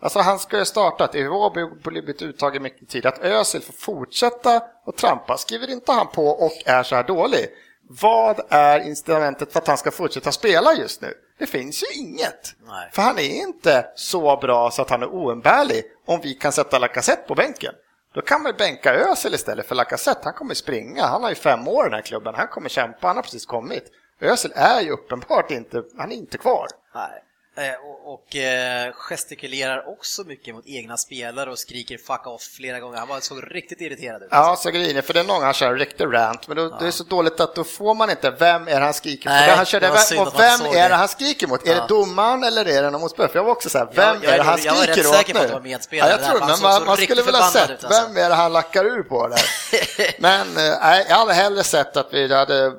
Alltså 0.00 0.18
han 0.18 0.38
ska 0.38 0.58
ju 0.58 0.64
starta 0.64 1.04
att 1.04 1.14
Iwobi 1.14 1.66
blivit 1.84 2.22
uttagen 2.22 2.62
mycket 2.62 2.88
tid. 2.88 3.06
Att 3.06 3.18
Özil 3.18 3.62
får 3.62 3.72
fortsätta 3.72 4.62
och 4.84 4.96
trampa 4.96 5.36
skriver 5.36 5.70
inte 5.70 5.92
han 5.92 6.06
på 6.06 6.28
och 6.28 6.52
är 6.66 6.82
så 6.82 6.94
här 6.94 7.04
dålig. 7.04 7.46
Vad 7.90 8.40
är 8.48 8.80
instrumentet 8.80 9.52
för 9.52 9.58
att 9.60 9.66
han 9.66 9.78
ska 9.78 9.90
fortsätta 9.90 10.32
spela 10.32 10.74
just 10.74 11.02
nu? 11.02 11.14
Det 11.38 11.46
finns 11.46 11.82
ju 11.82 12.00
inget. 12.00 12.54
Nej. 12.66 12.90
För 12.92 13.02
han 13.02 13.18
är 13.18 13.42
inte 13.42 13.86
så 13.94 14.36
bra 14.36 14.70
så 14.70 14.82
att 14.82 14.90
han 14.90 15.02
är 15.02 15.14
oumbärlig 15.14 15.84
om 16.06 16.20
vi 16.20 16.34
kan 16.34 16.52
sätta 16.52 16.78
Lacazette 16.78 17.28
på 17.28 17.34
bänken. 17.34 17.74
Då 18.14 18.20
kan 18.20 18.42
man 18.42 18.52
bänka 18.58 18.94
Özil 18.94 19.34
istället 19.34 19.66
för 19.66 19.74
Lacazette. 19.74 20.20
Han 20.24 20.34
kommer 20.34 20.54
springa. 20.54 21.06
Han 21.06 21.22
har 21.22 21.30
ju 21.30 21.34
fem 21.34 21.68
år 21.68 21.86
i 21.86 21.88
den 21.88 21.94
här 21.94 22.02
klubben. 22.02 22.34
Han 22.34 22.48
kommer 22.48 22.68
kämpa. 22.68 23.06
Han 23.06 23.16
har 23.16 23.22
precis 23.22 23.46
kommit. 23.46 23.84
Özil 24.20 24.52
är 24.54 24.80
ju 24.80 24.90
uppenbart 24.90 25.50
inte, 25.50 25.82
han 25.98 26.12
är 26.12 26.16
inte 26.16 26.38
kvar. 26.38 26.66
Nej. 26.94 27.24
Eh, 27.58 27.74
Och, 27.88 28.12
och 28.14 28.36
eh, 28.36 28.92
gestikulerar 28.92 29.88
också 29.92 30.22
mycket 30.24 30.54
mot 30.54 30.66
egna 30.66 30.96
spelare 30.96 31.50
och 31.50 31.58
skriker 31.58 31.98
fuck 31.98 32.26
off 32.26 32.42
flera 32.42 32.80
gånger. 32.80 32.98
Han 32.98 33.08
var 33.08 33.20
såg 33.20 33.54
riktigt 33.54 33.80
irriterad 33.80 34.22
ut. 34.22 34.28
Ja, 34.30 34.56
så 34.58 34.70
grejen 34.70 34.96
är, 34.96 35.02
för 35.02 35.14
det 35.14 35.20
är 35.20 35.24
någon 35.24 35.36
gång 35.36 35.44
han 35.44 35.54
kör 35.54 35.74
riktig 35.74 36.04
rant, 36.04 36.48
men 36.48 36.56
då, 36.56 36.68
det 36.80 36.86
är 36.86 36.90
så 36.90 37.04
dåligt 37.04 37.40
att 37.40 37.54
då 37.54 37.64
får 37.64 37.94
man 37.94 38.10
inte, 38.10 38.30
vem 38.30 38.68
är 38.68 38.74
det 38.80 38.84
han 38.84 38.94
skriker 38.94 39.28
Nej, 39.30 39.48
mot? 39.48 39.56
Han 39.56 39.66
körde, 39.66 39.98
synd 39.98 40.20
och 40.28 40.40
vem 40.40 40.58
såg 40.58 40.74
är 40.74 40.88
det. 40.88 40.94
han 40.94 41.08
skriker 41.08 41.46
mot? 41.46 41.66
Är 41.66 41.70
Ja. 41.74 41.80
det 41.80 41.86
domaren 41.88 42.44
eller 42.44 42.64
är 42.68 42.82
det 42.82 42.90
någon 42.90 43.00
motspelare? 43.00 43.32
För 43.32 43.38
jag 43.38 43.44
var 43.44 43.52
också 43.52 43.68
så 43.70 43.78
här, 43.78 43.88
vem 43.94 44.04
Jag- 44.22 44.24
jag 44.24 44.24
är 44.24 44.36
det 44.36 44.42
är 44.42 44.44
han 44.44 44.56
nog- 44.58 44.66
jag 44.66 44.72
var 44.74 44.82
skriker 44.82 45.02
rätt 45.02 45.06
åt 45.10 45.16
säker 45.16 45.32
på 45.32 45.38
nu? 45.38 45.44
att 45.44 45.48
det 45.48 45.54
var 45.54 45.60
medspelare 45.62 46.10
ja, 46.10 46.16
jag 46.20 46.26
tror 46.30 46.40
men 46.40 46.48
såg 46.56 46.62
man, 46.62 46.84
man 46.86 46.96
skulle 46.96 47.22
väl 47.22 47.34
ha 47.34 47.50
sett, 47.50 47.70
ut, 47.70 47.84
alltså. 47.84 48.02
vem 48.08 48.16
är 48.24 48.28
det 48.28 48.34
han 48.34 48.52
lackar 48.52 48.84
ur 48.84 49.02
på 49.02 49.28
där? 49.28 49.40
men 50.20 50.40
eh, 50.40 50.78
nej, 50.82 51.06
jag 51.08 51.16
hade 51.16 51.32
hellre 51.34 51.64
sett 51.64 51.96
att 51.96 52.08
vi 52.12 52.34
hade 52.34 52.72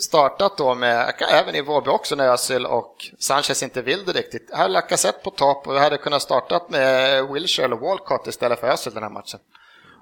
startat 0.00 0.56
då 0.56 0.74
med, 0.74 1.14
även 1.30 1.54
i 1.54 1.60
Vårby 1.60 1.90
också 1.90 2.14
när 2.14 2.28
Özil 2.28 2.66
och 2.66 2.96
Sanchez 3.18 3.62
inte 3.62 3.82
vill 3.82 4.04
det 4.04 4.12
riktigt. 4.12 4.50
Här 4.52 4.58
hade 4.58 4.74
Lacazette 4.74 5.18
på 5.24 5.30
topp 5.30 5.66
och 5.66 5.74
vi 5.74 5.78
hade 5.78 5.98
kunnat 5.98 6.22
startat 6.22 6.70
med 6.70 7.24
Wilshere 7.28 7.64
eller 7.66 7.76
Walcott 7.76 8.26
istället 8.26 8.60
för 8.60 8.66
Özil 8.66 8.94
den 8.94 9.02
här 9.02 9.10
matchen. 9.10 9.40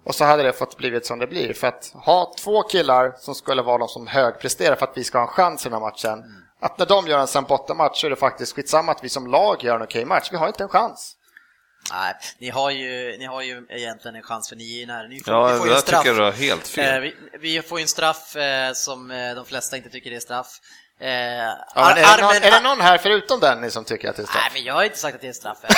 Och 0.05 0.15
så 0.15 0.25
hade 0.25 0.43
det 0.43 0.53
fått 0.53 0.77
blivit 0.77 1.07
som 1.07 1.19
det 1.19 1.27
blir. 1.27 1.53
För 1.53 1.67
att 1.67 1.93
ha 1.95 2.35
två 2.39 2.63
killar 2.63 3.15
som 3.19 3.35
skulle 3.35 3.63
vara 3.63 3.79
de 3.79 3.89
som 3.89 4.07
högpresterar 4.07 4.77
för 4.77 4.87
att 4.87 4.97
vi 4.97 5.05
ska 5.05 5.19
ha 5.19 5.27
en 5.27 5.33
chans 5.33 5.67
i 5.67 5.69
den 5.69 5.73
här 5.73 5.81
matchen. 5.81 6.25
Att 6.61 6.79
när 6.79 6.87
de 6.87 7.07
gör 7.07 7.19
en 7.19 7.27
sen 7.27 7.45
bottenmatch 7.45 8.01
så 8.01 8.07
är 8.07 8.11
det 8.11 8.17
faktiskt 8.17 8.57
skitsamma 8.57 8.93
att 8.93 9.05
vi 9.05 9.09
som 9.09 9.27
lag 9.27 9.65
gör 9.65 9.77
en 9.77 9.83
okej 9.83 10.05
match. 10.05 10.29
Vi 10.33 10.37
har 10.37 10.47
inte 10.47 10.63
en 10.63 10.69
chans. 10.69 11.17
Nej, 11.93 12.15
ni 12.39 12.51
har, 12.51 12.71
ju, 12.71 13.17
ni 13.19 13.25
har 13.25 13.43
ju 13.43 13.67
egentligen 13.71 14.17
en 14.17 14.23
chans 14.23 14.49
för 14.49 14.57
ni 14.57 14.83
är 14.83 14.87
nära. 14.87 15.09
Ni 15.09 15.21
får, 15.21 15.35
Ja, 15.35 15.51
det 15.53 15.59
får 15.59 15.67
ju 15.69 15.75
en 15.75 15.81
straff. 15.81 16.05
tycker 16.05 16.21
jag 16.23 16.33
helt 16.33 16.69
fel. 16.69 16.95
Eh, 16.95 17.01
vi, 17.01 17.15
vi 17.41 17.63
får 17.63 17.79
ju 17.79 17.83
en 17.83 17.89
straff 17.89 18.37
eh, 18.37 18.73
som 18.73 19.11
eh, 19.11 19.35
de 19.35 19.45
flesta 19.47 19.77
inte 19.77 19.91
tycker 19.91 20.13
är 20.13 20.21
straff. 20.21 20.61
Eh, 21.01 21.09
Ja, 21.75 21.91
är, 21.91 22.17
det 22.17 22.23
någon, 22.23 22.35
är 22.37 22.51
det 22.51 22.61
någon 22.61 22.81
här 22.81 22.99
förutom 22.99 23.41
Denny 23.41 23.71
som 23.71 23.85
tycker 23.85 24.11
att 24.11 24.17
det 24.17 24.23
är 24.23 24.27
straff? 24.27 24.43
Nej, 24.43 24.51
men 24.55 24.65
jag 24.65 24.75
har 24.75 24.85
inte 24.85 24.99
sagt 24.99 25.15
att 25.15 25.21
det 25.21 25.29
är 25.29 25.33
straff. 25.33 25.59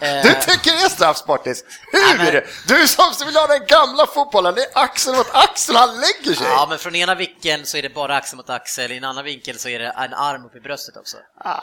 Eh, 0.00 0.22
Du 0.22 0.34
tycker 0.34 0.70
det 0.70 0.84
är 0.84 0.88
straff 0.88 1.16
Sportis? 1.16 1.64
Hur? 1.92 2.18
Nej, 2.18 2.32
men- 2.32 2.42
Du 2.78 2.88
som 2.88 3.26
vill 3.26 3.36
ha 3.36 3.46
den 3.46 3.66
gamla 3.66 4.06
fotbollen, 4.06 4.54
det 4.54 4.62
är 4.62 4.68
axel 4.74 5.14
mot 5.14 5.26
axel, 5.32 5.76
han 5.76 5.88
lägger 6.00 6.34
sig! 6.36 6.46
Ja, 6.50 6.66
men 6.68 6.78
från 6.78 6.94
ena 6.94 7.14
vinkeln 7.14 7.66
så 7.66 7.76
är 7.76 7.82
det 7.82 7.88
bara 7.94 8.16
axel 8.16 8.36
mot 8.36 8.50
axel, 8.50 8.92
i 8.92 8.96
en 8.96 9.04
annan 9.04 9.24
vinkel 9.24 9.58
så 9.58 9.68
är 9.68 9.78
det 9.78 9.86
en 9.86 10.14
arm 10.14 10.44
upp 10.44 10.56
i 10.56 10.60
bröstet 10.60 10.96
också. 10.96 11.16
Ah. 11.44 11.60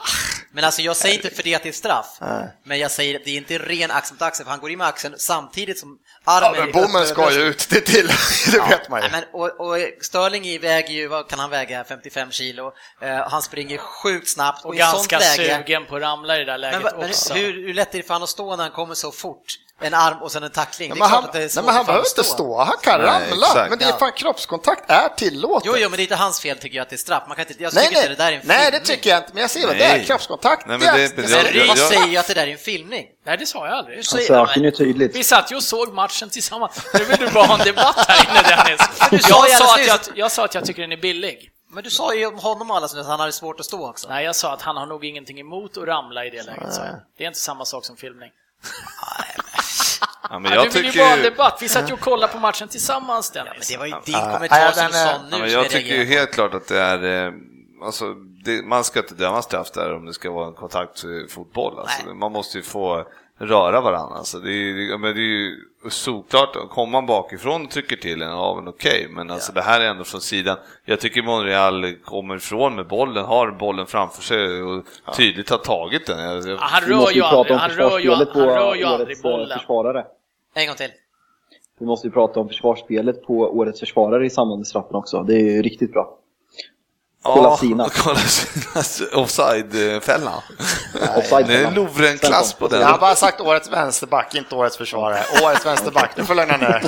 Men 0.51 0.63
alltså 0.63 0.81
jag 0.81 0.95
säger 0.95 1.15
inte 1.15 1.29
för 1.35 1.43
det 1.43 1.55
att 1.55 1.63
det 1.63 1.69
är 1.69 1.73
straff, 1.73 2.17
men 2.65 2.79
jag 2.79 2.91
säger 2.91 3.15
att 3.15 3.25
det 3.25 3.31
är 3.31 3.37
inte 3.37 3.57
ren 3.57 3.91
axel 3.91 4.13
mot 4.13 4.21
axel, 4.21 4.43
för 4.45 4.51
han 4.51 4.59
går 4.59 4.71
in 4.71 4.77
med 4.77 4.87
axeln 4.87 5.15
samtidigt 5.17 5.79
som 5.79 5.97
armen 6.25 6.51
Ja, 6.55 6.61
men 6.65 6.71
bommen 6.71 7.05
ska 7.05 7.31
ju 7.31 7.39
ut, 7.41 7.67
det 7.69 7.81
till, 7.81 8.07
det 8.51 8.57
vet 8.69 8.89
man 8.89 9.01
ju. 9.03 9.09
Nej, 9.09 9.11
men, 9.31 9.41
och, 9.41 9.59
och 9.67 9.77
Sterling 10.01 10.45
i 10.45 10.57
väger 10.57 10.93
ju, 10.93 11.07
vad 11.07 11.29
kan 11.29 11.39
han 11.39 11.49
väga, 11.49 11.83
55 11.83 12.31
kilo. 12.31 12.71
Eh, 13.01 13.29
han 13.29 13.41
springer 13.41 13.77
sjukt 13.77 14.29
snabbt 14.29 14.65
Och 14.65 14.75
sånt 14.75 15.07
ganska 15.07 15.19
läge. 15.19 15.57
sugen 15.65 15.85
på 15.85 15.95
att 15.95 16.01
ramla 16.01 16.35
i 16.35 16.39
det 16.39 16.45
där 16.45 16.57
läget 16.57 16.83
Men, 16.83 16.91
va- 16.91 16.97
men 16.99 17.09
också. 17.09 17.33
hur, 17.33 17.53
hur 17.67 17.73
lätt 17.73 17.93
är 17.93 17.97
det 17.97 18.03
för 18.03 18.13
han 18.13 18.23
att 18.23 18.29
stå 18.29 18.55
när 18.55 18.63
han 18.63 18.71
kommer 18.71 18.95
så 18.95 19.11
fort? 19.11 19.45
En 19.83 19.93
arm 19.93 20.21
och 20.21 20.31
sen 20.31 20.43
en 20.43 20.49
tackling. 20.51 20.91
Är 20.91 20.95
men 20.95 21.09
han, 21.09 21.23
att 21.23 21.33
det 21.33 21.39
är 21.39 21.51
nej, 21.55 21.65
men 21.65 21.75
han 21.75 21.85
behöver 21.85 22.05
inte 22.07 22.23
stå, 22.23 22.57
han 22.57 22.77
kan 22.81 23.01
Nej, 23.01 23.09
ramla. 23.09 23.45
exakt. 23.47 23.69
Men 23.69 23.79
det 23.79 23.85
är 23.85 23.89
Ja. 23.89 23.97
fan 23.97 24.11
kroppskontakt 24.11 24.89
är 24.91 25.09
tillåtet. 25.09 25.63
Jo, 25.65 25.73
jo, 25.77 25.89
men 25.89 25.97
det 25.97 26.01
är 26.01 26.03
inte 26.03 26.15
hans 26.15 26.39
fel 26.41 26.57
tycker 26.57 26.75
jag 26.77 26.81
att 26.83 26.89
det 26.89 26.95
är 26.95 26.97
straff. 26.97 27.23
Man 27.27 27.35
kan 27.35 27.45
inte, 27.47 27.63
jag 27.63 27.73
nej, 27.73 27.83
tycker 27.83 27.95
nej, 28.01 28.03
inte 28.11 28.15
det 28.23 28.23
där 28.23 28.31
är 28.31 28.35
en 28.35 28.41
nej, 28.45 28.57
det 28.57 28.63
filmning. 28.71 28.85
tycker 28.97 29.09
jag 29.09 29.19
inte. 29.19 29.29
Men 29.33 29.41
jag 29.41 29.49
ser 29.51 29.67
vad 29.67 29.75
det 29.75 29.83
är, 29.83 30.03
kroppskontakt. 30.03 30.67
Nej, 30.67 30.77
men 30.77 30.95
det- 30.95 31.03
är- 31.03 31.09
det- 31.15 31.29
Men 31.29 31.53
Ryd 31.53 31.65
jag- 31.67 31.77
säger 31.77 32.07
ju 32.07 32.17
att 32.17 32.27
det 32.27 32.33
där 32.33 32.47
är 32.47 32.51
en 32.51 32.57
filmning. 32.57 33.05
Nej, 33.25 33.37
det 33.37 33.45
sa 33.45 33.67
jag 33.67 33.77
aldrig. 33.77 33.97
Han 33.97 34.03
säger- 34.03 34.27
söker 34.45 34.61
ju 34.61 34.71
tydligt. 34.71 35.15
Vi 35.15 35.23
satt 35.23 35.51
ju 35.51 35.55
och 35.55 35.63
såg 35.63 35.93
matchen 35.93 36.29
tillsammans. 36.29 36.85
Nu 36.93 37.03
vill 37.03 37.17
du 37.17 37.29
bara 37.29 37.45
ha 37.45 37.59
en 37.59 37.65
debatt 37.65 38.05
här 38.07 38.29
inne 38.29 38.41
Dennis. 38.63 38.81
du 39.11 39.19
sa 39.19 39.47
Jag 39.47 39.49
ju 39.49 39.55
sa, 39.55 39.75
att 39.75 39.87
jag, 39.87 39.99
jag 40.17 40.31
sa 40.31 40.45
att 40.45 40.55
jag 40.55 40.65
tycker 40.65 40.81
den 40.81 40.91
är 40.91 40.97
billig. 40.97 41.49
Men 41.69 41.83
du 41.83 41.89
sa 41.89 42.13
ju 42.13 42.25
om 42.25 42.37
honom 42.39 42.71
alldeles 42.71 42.95
att 42.95 43.05
han 43.07 43.19
hade 43.19 43.31
svårt 43.31 43.59
att 43.59 43.65
stå 43.65 43.89
också. 43.89 44.09
Nej, 44.09 44.25
jag 44.25 44.35
sa 44.35 44.53
att 44.53 44.61
han 44.61 44.77
har 44.77 44.85
nog 44.85 45.05
ingenting 45.05 45.39
emot 45.39 45.77
att 45.77 45.83
ramla 45.83 46.25
i 46.25 46.29
det 46.29 46.43
läget. 46.43 46.63
jag. 46.77 46.85
Det 47.17 47.23
är 47.23 47.27
inte 47.27 47.39
samma 47.39 47.65
sak 47.65 47.85
som 47.85 47.97
filmning. 47.97 48.29
Ja, 50.29 50.39
men 50.39 50.51
Ja, 50.51 50.57
jag 50.57 50.65
du 50.65 50.69
vill 50.69 50.85
ju 50.85 50.91
tycker 50.91 50.99
bara 51.03 51.07
ha 51.09 51.17
en 51.17 51.23
ju- 51.23 51.29
debatt. 51.29 51.57
Vi 51.61 51.69
satt 51.69 51.89
ju 51.89 51.93
och 51.93 51.99
kollade 51.99 52.33
på 52.33 52.39
matchen 52.39 52.67
tillsammans 52.67 53.31
Ja, 53.35 53.43
men 53.43 53.51
Dennis. 53.53 53.67
det 53.69 53.77
var 53.77 53.85
ju 53.85 53.91
din 54.05 54.13
Ja, 54.15 54.31
kommentar 54.33 54.59
ja, 54.59 54.71
som 54.71 54.89
sa 54.91 54.97
Ja, 54.99 55.17
nu 55.31 55.37
men 55.39 55.49
som 55.49 55.59
jag 55.61 55.69
tycker 55.69 55.95
ju 55.95 56.05
helt 56.05 56.31
klart 56.31 56.53
att 56.53 56.67
det 56.67 56.79
är, 56.79 57.27
eh, 57.27 57.33
alltså, 57.85 58.13
det, 58.45 58.65
man 58.65 58.83
ska 58.83 58.99
inte 58.99 59.15
döma 59.15 59.41
straff 59.41 59.71
där 59.71 59.95
om 59.95 60.05
det 60.05 60.13
ska 60.13 60.31
vara 60.31 60.47
en 60.47 60.53
kontaktfotboll. 60.53 61.79
Alltså, 61.79 62.13
man 62.13 62.31
måste 62.31 62.57
ju 62.57 62.63
få 62.63 63.05
röra 63.37 63.81
varandra. 63.81 64.15
Alltså, 64.17 64.39
det, 64.39 64.51
är, 64.51 64.89
ja, 64.91 64.97
men 64.97 65.15
det 65.15 65.21
är 65.21 65.23
ju 65.23 65.55
såklart, 65.89 66.69
kommer 66.69 66.91
man 66.91 67.05
bakifrån 67.05 67.65
och 67.65 67.71
trycker 67.71 67.95
till 67.95 68.21
en, 68.21 68.29
ja 68.29 68.55
men 68.55 68.67
okej, 68.67 69.07
men 69.09 69.31
alltså, 69.31 69.51
det 69.53 69.61
här 69.61 69.81
är 69.81 69.85
ändå 69.85 70.03
från 70.03 70.21
sidan. 70.21 70.57
Jag 70.85 70.99
tycker 70.99 71.23
Monreal 71.23 71.95
kommer 72.03 72.35
ifrån 72.35 72.75
med 72.75 72.87
bollen, 72.87 73.25
har 73.25 73.51
bollen 73.51 73.85
framför 73.85 74.21
sig 74.21 74.61
och 74.63 74.83
tydligt 75.17 75.49
har 75.49 75.57
tagit 75.57 76.05
den. 76.05 76.19
Jag, 76.23 76.35
jag, 76.37 76.47
Ja, 76.47 76.57
han 76.59 76.83
Vi 76.85 76.91
rör 76.91 76.97
måste 76.97 77.13
ju 77.15 77.21
aldrig, 77.23 77.51
om 77.53 77.59
han 77.59 77.69
rör 77.69 77.99
ju, 77.99 78.09
försvarsspelet 78.09 78.27
han 78.35 78.45
på 78.47 78.49
rör 78.49 78.75
ju 78.75 78.83
aldrig 78.83 79.21
bollen. 79.21 79.57
försvarare. 79.59 80.05
En 80.53 80.67
gång 80.67 80.75
till. 80.75 80.89
Vi 81.79 81.85
måste 81.85 82.07
ju 82.07 82.11
prata 82.11 82.39
om 82.39 82.47
försvarsspelet 82.47 83.23
på 83.23 83.33
årets 83.39 83.79
försvarare 83.79 84.25
i 84.25 84.29
samband 84.29 84.59
med 84.59 84.67
straffen 84.67 84.95
också. 84.95 85.23
Det 85.23 85.33
är 85.35 85.39
ju 85.55 85.61
riktigt 85.61 85.91
bra. 85.93 86.17
Kolla 87.23 87.57
Sina. 87.57 87.89
Kolla 87.93 88.15
Sinas 88.19 89.01
offside-fällan. 89.13 90.41
Offside 91.17 91.47
Det 91.47 91.55
är 91.63 91.71
Lovren-klass 91.71 92.53
på 92.53 92.67
den. 92.67 92.81
Jag 92.81 92.87
har 92.87 92.97
bara 92.99 93.15
sagt 93.15 93.41
årets 93.41 93.71
vänsterback, 93.71 94.35
inte 94.35 94.55
årets 94.55 94.77
försvarare. 94.77 95.23
Årets 95.43 95.65
vänsterback, 95.65 96.11
du 96.15 96.25
får 96.25 96.35
lugna 96.35 96.57
ner 96.57 96.83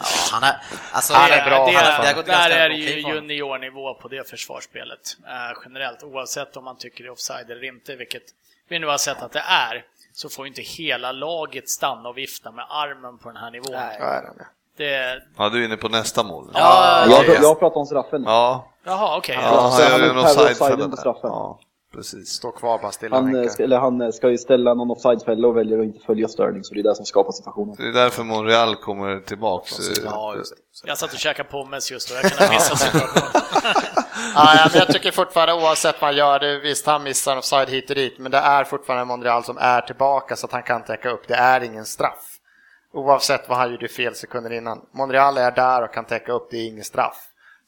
Ja, 0.00 0.06
han 0.32 0.42
är, 0.42 0.56
alltså, 0.92 1.14
Han 1.14 1.30
är 1.30 1.44
bra, 1.50 1.66
Det, 1.66 1.72
han 1.76 2.04
är 2.04 2.08
det 2.08 2.14
gått 2.14 2.26
där 2.26 2.50
är 2.50 2.68
det 2.68 2.74
ju 2.74 3.00
juniornivå 3.08 3.94
på 3.94 4.08
det 4.08 4.30
försvarsspelet 4.30 5.16
eh, 5.26 5.58
generellt, 5.64 6.02
oavsett 6.02 6.56
om 6.56 6.64
man 6.64 6.76
tycker 6.76 7.04
det 7.04 7.08
är 7.08 7.12
offside 7.12 7.50
eller 7.50 7.64
inte, 7.64 7.96
vilket 7.96 8.22
vi 8.68 8.78
nu 8.78 8.86
har 8.86 8.98
sett 8.98 9.22
att 9.22 9.32
det 9.32 9.44
är. 9.48 9.84
så 10.14 10.28
får 10.28 10.44
ju 10.46 10.48
inte 10.48 10.62
hela 10.62 11.12
laget 11.12 11.68
stanna 11.70 12.08
och 12.08 12.18
vifta 12.18 12.50
med 12.52 12.64
armen 12.68 13.18
på 13.18 13.28
den 13.28 13.36
här 13.36 13.50
nivån. 13.50 13.72
Nej. 13.72 13.96
Ja, 14.00 14.04
är 14.06 14.22
det. 14.22 14.46
Det, 14.76 15.22
Ja, 15.38 15.48
du 15.48 15.60
är 15.60 15.64
inne 15.64 15.76
på 15.76 15.88
nästa 15.88 16.22
mål. 16.22 16.50
Ja, 16.54 17.06
Jag, 17.10 17.26
det- 17.26 17.42
jag 17.42 17.58
pratar 17.58 17.80
om 17.80 17.86
straffen. 17.86 18.22
Ja, 18.26 18.71
jaha, 18.84 19.16
okej. 19.16 19.38
ja 19.42 19.70
så 19.70 19.82
han 19.82 20.00
är 20.00 20.08
en 20.08 20.14
per 20.14 20.22
offside 20.22 20.50
offsiden 20.50 20.56
för 20.56 20.76
på 20.76 20.76
den 20.76 20.96
straffen. 20.96 21.30
Ja, 21.30 21.58
precis. 21.94 22.28
Står 22.28 22.52
kvar 22.52 22.78
bara 22.78 22.92
stilla 22.92 23.16
Han, 23.16 23.34
eh, 23.36 23.48
ska, 23.48 23.62
eller 23.62 23.78
han 23.78 24.00
eh, 24.00 24.10
ska 24.10 24.30
ju 24.30 24.38
ställa 24.38 24.74
någon 24.74 24.90
offside-fälla 24.90 25.48
och 25.48 25.56
väljer 25.56 25.78
att 25.78 25.84
inte 25.84 26.06
följa 26.06 26.28
Sterling, 26.28 26.64
så 26.64 26.74
det 26.74 26.80
är 26.80 26.84
det 26.84 26.94
som 26.94 27.06
skapar 27.06 27.32
situationen. 27.32 27.74
Det 27.78 27.88
är 27.88 27.92
därför 27.92 28.22
Monreal 28.24 28.76
kommer 28.76 29.20
tillbaks. 29.20 29.78
Ja, 30.04 30.34
just 30.36 30.56
det. 30.56 30.88
Jag 30.88 30.98
satt 30.98 31.12
och 31.12 31.18
käkade 31.18 31.48
pommes 31.48 31.90
just 31.92 32.08
då, 32.08 32.14
jag 32.14 32.22
kunde 32.22 32.44
ha 32.44 32.52
missat 32.52 32.78
situationen. 32.78 33.28
Ja, 34.34 34.54
ja, 34.56 34.68
men 34.72 34.78
jag 34.78 34.88
tycker 34.88 35.10
fortfarande 35.10 35.54
oavsett 35.54 36.00
vad 36.00 36.08
han 36.08 36.16
gör, 36.16 36.38
det, 36.38 36.58
visst 36.58 36.86
han 36.86 37.02
missar 37.02 37.36
offside 37.36 37.68
hit 37.68 37.90
och 37.90 37.96
dit, 37.96 38.18
men 38.18 38.32
det 38.32 38.38
är 38.38 38.64
fortfarande 38.64 39.04
Monreal 39.04 39.44
som 39.44 39.58
är 39.58 39.80
tillbaka 39.80 40.36
så 40.36 40.46
att 40.46 40.52
han 40.52 40.62
kan 40.62 40.84
täcka 40.84 41.10
upp. 41.10 41.28
Det 41.28 41.34
är 41.34 41.60
ingen 41.60 41.84
straff. 41.84 42.38
Oavsett 42.92 43.48
vad 43.48 43.58
han 43.58 43.70
gjorde 43.70 43.88
fel 43.88 44.14
sekunder 44.14 44.52
innan. 44.52 44.80
Monreal 44.92 45.38
är 45.38 45.50
där 45.50 45.82
och 45.82 45.94
kan 45.94 46.04
täcka 46.04 46.32
upp, 46.32 46.48
det 46.50 46.56
är 46.56 46.66
ingen 46.66 46.84
straff. 46.84 47.16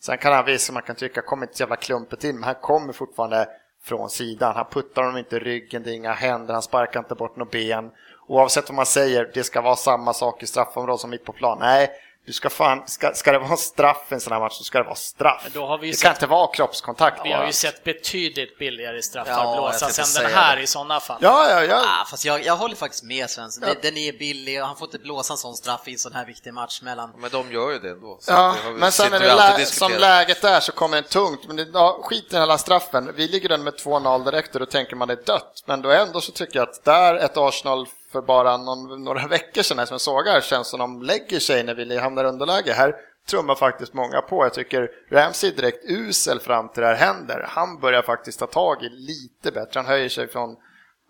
Sen 0.06 0.18
kan 0.18 0.32
han 0.32 0.44
visa, 0.44 0.72
man 0.72 0.82
kan 0.82 0.96
tycka, 0.96 1.22
kommer 1.22 1.46
inte 1.46 1.56
så 1.56 1.62
jävla 1.62 1.76
klumpigt 1.76 2.24
in, 2.24 2.34
men 2.34 2.44
han 2.44 2.54
kommer 2.54 2.92
fortfarande 2.92 3.48
från 3.82 4.10
sidan. 4.10 4.54
Han 4.56 4.66
puttar 4.70 5.02
honom 5.02 5.18
inte 5.18 5.36
i 5.36 5.38
ryggen, 5.38 5.82
det 5.82 5.90
är 5.90 5.94
inga 5.94 6.12
händer, 6.12 6.54
han 6.54 6.62
sparkar 6.62 7.00
inte 7.00 7.14
bort 7.14 7.36
något 7.36 7.50
ben. 7.50 7.90
Oavsett 8.26 8.68
vad 8.68 8.76
man 8.76 8.86
säger, 8.86 9.30
det 9.34 9.44
ska 9.44 9.60
vara 9.60 9.76
samma 9.76 10.12
sak 10.12 10.42
i 10.42 10.46
straffområdet 10.46 11.00
som 11.00 11.10
mitt 11.10 11.24
på 11.24 11.32
plan. 11.32 11.58
Nej, 11.60 11.90
du 12.26 12.32
ska 12.32 12.50
fan, 12.50 12.82
ska, 12.86 13.12
ska 13.14 13.32
det 13.32 13.38
vara 13.38 13.56
straff 13.56 14.06
i 14.10 14.14
en 14.14 14.20
sån 14.20 14.32
här 14.32 14.40
match 14.40 14.52
så 14.58 14.64
ska 14.64 14.78
det 14.78 14.84
vara 14.84 14.94
straff. 14.94 15.40
Men 15.44 15.52
då 15.52 15.66
har 15.66 15.78
vi 15.78 15.86
det 15.90 16.02
kan 16.02 16.12
sett- 16.14 16.16
inte 16.22 16.26
vara 16.26 16.46
kroppskontakt 16.46 17.20
Vi 17.24 17.32
har 17.32 17.46
ju 17.46 17.52
sett 17.52 17.84
betydligt 17.84 18.58
billigare 18.58 19.02
straffar 19.02 19.30
Ja, 19.32 19.52
blåsas 19.56 20.16
än 20.18 20.22
den 20.24 20.32
här 20.34 20.56
det. 20.56 20.62
i 20.62 20.66
sådana 20.66 21.00
fall. 21.00 21.18
Ja, 21.20 21.50
ja, 21.50 21.64
ja. 21.64 21.82
Ah, 21.86 22.04
fast 22.10 22.24
jag, 22.24 22.44
jag 22.44 22.56
håller 22.56 22.76
faktiskt 22.76 23.02
med 23.04 23.30
Svensson. 23.30 23.60
Den- 23.64 23.76
Den 23.82 23.96
är 23.96 24.12
billig 24.18 24.60
och 24.62 24.66
han 24.66 24.76
får 24.76 24.86
inte 24.88 24.98
blåsa 24.98 25.32
en 25.34 25.38
sån 25.38 25.54
straff 25.54 25.80
i 25.88 25.92
en 25.92 25.98
sån 25.98 26.12
här 26.12 26.26
viktig 26.26 26.54
match 26.54 26.82
mellan... 26.82 27.12
Men 27.18 27.30
de 27.30 27.52
gör 27.52 27.70
ju 27.70 27.78
det 27.78 27.90
ändå. 27.90 28.18
så 28.20 28.32
Ja, 28.32 28.54
det 28.64 28.70
men 28.70 28.92
sen 28.92 29.12
är 29.12 29.20
det 29.20 29.34
lä- 29.34 29.64
som 29.66 29.92
läget 29.92 30.44
är 30.44 30.60
så 30.60 30.72
kommer 30.72 30.96
det 30.96 31.08
tungt. 31.08 31.40
Men 31.46 31.56
det, 31.56 31.66
ja, 31.74 32.00
skit 32.02 32.32
i 32.32 32.36
hela 32.36 32.58
straffen. 32.58 33.12
Vi 33.16 33.28
ligger 33.28 33.52
under 33.52 33.64
med 33.64 33.74
2-0 33.74 34.24
direkt 34.24 34.54
och 34.54 34.60
då 34.60 34.66
tänker 34.66 34.96
man 34.96 35.08
det 35.08 35.14
är 35.14 35.24
dött. 35.26 35.62
Men 35.66 35.82
då 35.82 35.90
ändå 35.90 36.20
så 36.20 36.32
tycker 36.32 36.58
jag 36.58 36.68
att 36.68 36.84
där 36.84 37.14
ett 37.14 37.36
Arsenal 37.36 37.86
för 38.14 38.22
bara 38.22 38.56
någon, 38.56 39.04
några 39.04 39.26
veckor 39.26 39.62
sedan 39.62 39.78
här 39.78 39.86
som 39.86 39.94
jag 39.94 40.00
såg 40.00 40.26
här 40.26 40.40
känns 40.40 40.68
som 40.68 40.78
de 40.78 41.02
lägger 41.02 41.40
sig 41.40 41.62
när 41.62 41.74
vi 41.74 41.98
hamnar 41.98 42.24
underläge. 42.24 42.72
Här 42.72 42.94
trummar 43.28 43.54
faktiskt 43.54 43.94
många 43.94 44.20
på. 44.20 44.44
Jag 44.44 44.54
tycker 44.54 44.90
Ramsey 45.10 45.50
är 45.50 45.54
direkt 45.56 45.84
usel 45.90 46.40
fram 46.40 46.68
till 46.68 46.80
det 46.82 46.86
här 46.86 46.94
händer. 46.94 47.46
Han 47.48 47.80
börjar 47.80 48.02
faktiskt 48.02 48.38
ta 48.38 48.46
tag 48.46 48.82
i 48.82 48.88
lite 48.88 49.50
bättre. 49.50 49.80
Han 49.80 49.86
höjer 49.86 50.08
sig 50.08 50.28
från 50.28 50.56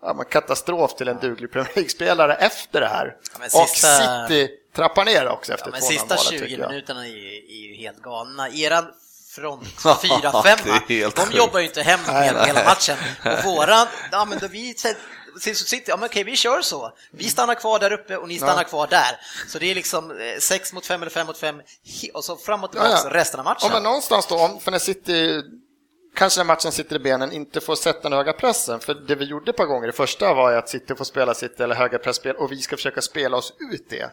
ja, 0.01 0.13
katastrof 0.29 0.95
till 0.95 1.07
en 1.07 1.17
duglig 1.19 1.51
Premier 1.51 1.71
League-spelare 1.75 2.35
efter 2.35 2.81
det 2.81 2.87
här. 2.87 3.15
Ja, 3.39 3.61
Och 3.61 3.69
sista- 3.69 4.27
City 4.27 4.49
trappar 4.75 5.05
ner 5.05 5.27
också 5.27 5.53
efter 5.53 5.67
Ja, 5.67 5.71
men 5.71 5.81
2-0 5.81 5.85
sista 5.85 6.15
målet, 6.15 6.29
20 6.29 6.39
tycker 6.39 6.61
jag. 6.61 6.69
minuterna 6.71 7.05
är 7.05 7.09
ju, 7.09 7.35
är 7.37 7.67
ju 7.69 7.75
helt 7.75 8.01
galna. 8.01 8.49
Eran 8.49 8.85
front 9.35 9.67
Ja, 9.83 9.99
4-5, 10.03 10.59
det 10.87 10.93
är 10.95 10.99
helt 10.99 11.15
de 11.31 11.37
jobbar 11.37 11.59
ju 11.59 11.65
inte 11.65 11.81
hem 11.81 11.99
hela, 12.07 12.45
hela 12.45 12.63
matchen. 12.63 12.97
Och 13.25 13.43
våran, 13.45 13.87
ja 14.11 14.25
men 14.25 14.39
då 14.39 14.47
vi 14.47 14.73
sitter, 15.39 15.91
ja 15.91 15.97
men 15.97 16.05
okej 16.09 16.23
vi 16.23 16.35
kör 16.35 16.61
så. 16.61 16.91
Vi 17.11 17.23
stannar 17.29 17.55
kvar 17.55 17.79
där 17.79 17.93
uppe 17.93 18.17
och 18.17 18.27
ni 18.27 18.37
stannar 18.37 18.57
Ja. 18.61 18.63
kvar 18.63 18.87
där. 18.87 19.19
Så 19.47 19.59
det 19.59 19.71
är 19.71 19.75
liksom 19.75 20.13
6 20.39 20.73
mot 20.73 20.85
5 20.85 21.01
eller 21.01 21.11
5 21.11 21.27
mot 21.27 21.37
5 21.37 21.61
och 22.13 22.23
så 22.25 22.35
fram 22.37 22.63
och 22.63 22.71
tillbaka 22.71 22.91
Ja, 22.91 23.01
ja. 23.03 23.09
resten 23.13 23.39
av 23.39 23.43
matchen. 23.43 23.59
Ja, 23.69 23.73
men 23.73 23.83
någonstans 23.83 24.27
då, 24.27 24.35
om, 24.39 24.59
för 24.59 24.71
när 24.71 24.79
City, 24.79 25.41
kanske 26.15 26.39
när 26.39 26.45
matchen 26.45 26.71
sitter 26.71 26.95
i 26.95 26.99
benen, 26.99 27.31
inte 27.31 27.61
får 27.61 27.75
sätta 27.75 28.01
den 28.01 28.13
höga 28.13 28.33
pressen. 28.33 28.79
För 28.79 28.93
det 28.93 29.15
vi 29.15 29.25
gjorde 29.25 29.51
ett 29.51 29.57
par 29.57 29.65
gånger, 29.65 29.87
det 29.87 29.93
första 29.93 30.33
var 30.33 30.51
att 30.53 30.69
City 30.69 30.95
får 30.95 31.05
spela 31.05 31.33
sitt 31.33 31.59
eller 31.59 31.75
höga 31.75 31.97
pressspel 31.99 32.35
och 32.35 32.51
vi 32.51 32.61
ska 32.61 32.75
försöka 32.75 33.01
spela 33.01 33.37
oss 33.37 33.53
ut 33.71 33.89
det. 33.89 34.09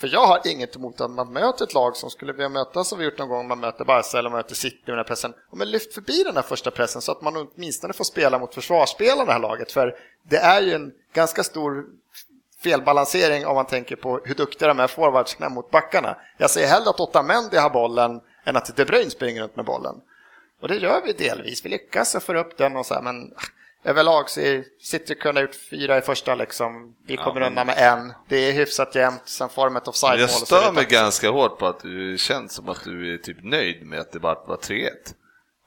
För 0.00 0.08
jag 0.08 0.26
har 0.26 0.40
inget 0.44 0.76
emot 0.76 1.00
att 1.00 1.10
man 1.10 1.32
möter 1.32 1.64
ett 1.64 1.74
lag 1.74 1.96
som 1.96 2.10
skulle 2.10 2.32
vilja 2.32 2.48
möta 2.48 2.84
som 2.84 2.98
vi 2.98 3.04
gjort 3.04 3.18
någon 3.18 3.28
gång, 3.28 3.48
man 3.48 3.60
möter 3.60 3.84
Barca 3.84 4.18
eller 4.18 4.30
man 4.30 4.36
möter 4.36 4.54
City 4.54 4.82
med 4.86 4.92
den 4.92 4.98
här 4.98 5.04
pressen. 5.04 5.34
Men 5.52 5.70
lyft 5.70 5.94
förbi 5.94 6.22
den 6.22 6.36
här 6.36 6.42
första 6.42 6.70
pressen 6.70 7.02
så 7.02 7.12
att 7.12 7.22
man 7.22 7.36
åtminstone 7.36 7.92
får 7.92 8.04
spela 8.04 8.38
mot 8.38 8.54
försvarsspelarna 8.54 9.24
det 9.24 9.32
här 9.32 9.38
laget. 9.38 9.72
För 9.72 9.96
det 10.22 10.36
är 10.36 10.62
ju 10.62 10.74
en 10.74 10.92
ganska 11.12 11.42
stor 11.42 11.86
felbalansering 12.62 13.46
om 13.46 13.54
man 13.54 13.66
tänker 13.66 13.96
på 13.96 14.20
hur 14.24 14.34
duktiga 14.34 14.68
de 14.68 14.80
är 14.80 14.86
forwardsarna 14.86 15.48
mot 15.48 15.70
backarna. 15.70 16.16
Jag 16.38 16.50
säger 16.50 16.68
hellre 16.68 16.90
att 16.90 17.00
Otamendi 17.00 17.56
har 17.56 17.70
bollen 17.70 18.20
än 18.44 18.56
att 18.56 18.76
De 18.76 18.84
Bruyne 18.84 19.10
springer 19.10 19.42
runt 19.42 19.56
med 19.56 19.64
bollen. 19.64 20.00
Och 20.60 20.68
det 20.68 20.76
gör 20.76 21.02
vi 21.04 21.12
delvis. 21.12 21.64
Vi 21.64 21.68
lyckas 21.68 22.14
och 22.14 22.22
får 22.22 22.34
upp 22.34 22.56
den 22.56 22.76
och 22.76 22.86
så 22.86 22.94
här, 22.94 23.02
men 23.02 23.32
ah, 23.36 23.40
överlag 23.84 24.30
så 24.30 24.40
är 24.40 24.64
City 24.82 25.16
ha 25.24 25.40
gjort 25.40 25.54
fyra 25.70 25.98
i 25.98 26.00
första 26.00 26.34
liksom. 26.34 26.94
Vi 27.06 27.14
Ja, 27.14 27.24
kommer 27.24 27.40
men- 27.40 27.48
undan 27.48 27.66
med 27.66 27.78
en. 27.78 28.12
Det 28.28 28.36
är 28.36 28.52
hyfsat 28.52 28.94
jämnt. 28.94 29.22
Sen 29.24 29.48
får 29.48 29.64
de 29.64 29.76
ett 29.76 29.88
offside-mål. 29.88 30.20
Jag 30.20 30.30
stör 30.30 30.72
mig 30.72 30.84
ganska 30.84 31.30
hårt 31.30 31.58
på 31.58 31.66
att 31.66 31.80
du 31.80 32.18
känns 32.18 32.52
som 32.52 32.68
att 32.68 32.84
du 32.84 33.14
är 33.14 33.18
typ 33.18 33.36
nöjd 33.42 33.86
med 33.86 34.00
att 34.00 34.12
det 34.12 34.18
bara 34.20 34.34
var 34.34 34.56
3-1. 34.56 34.90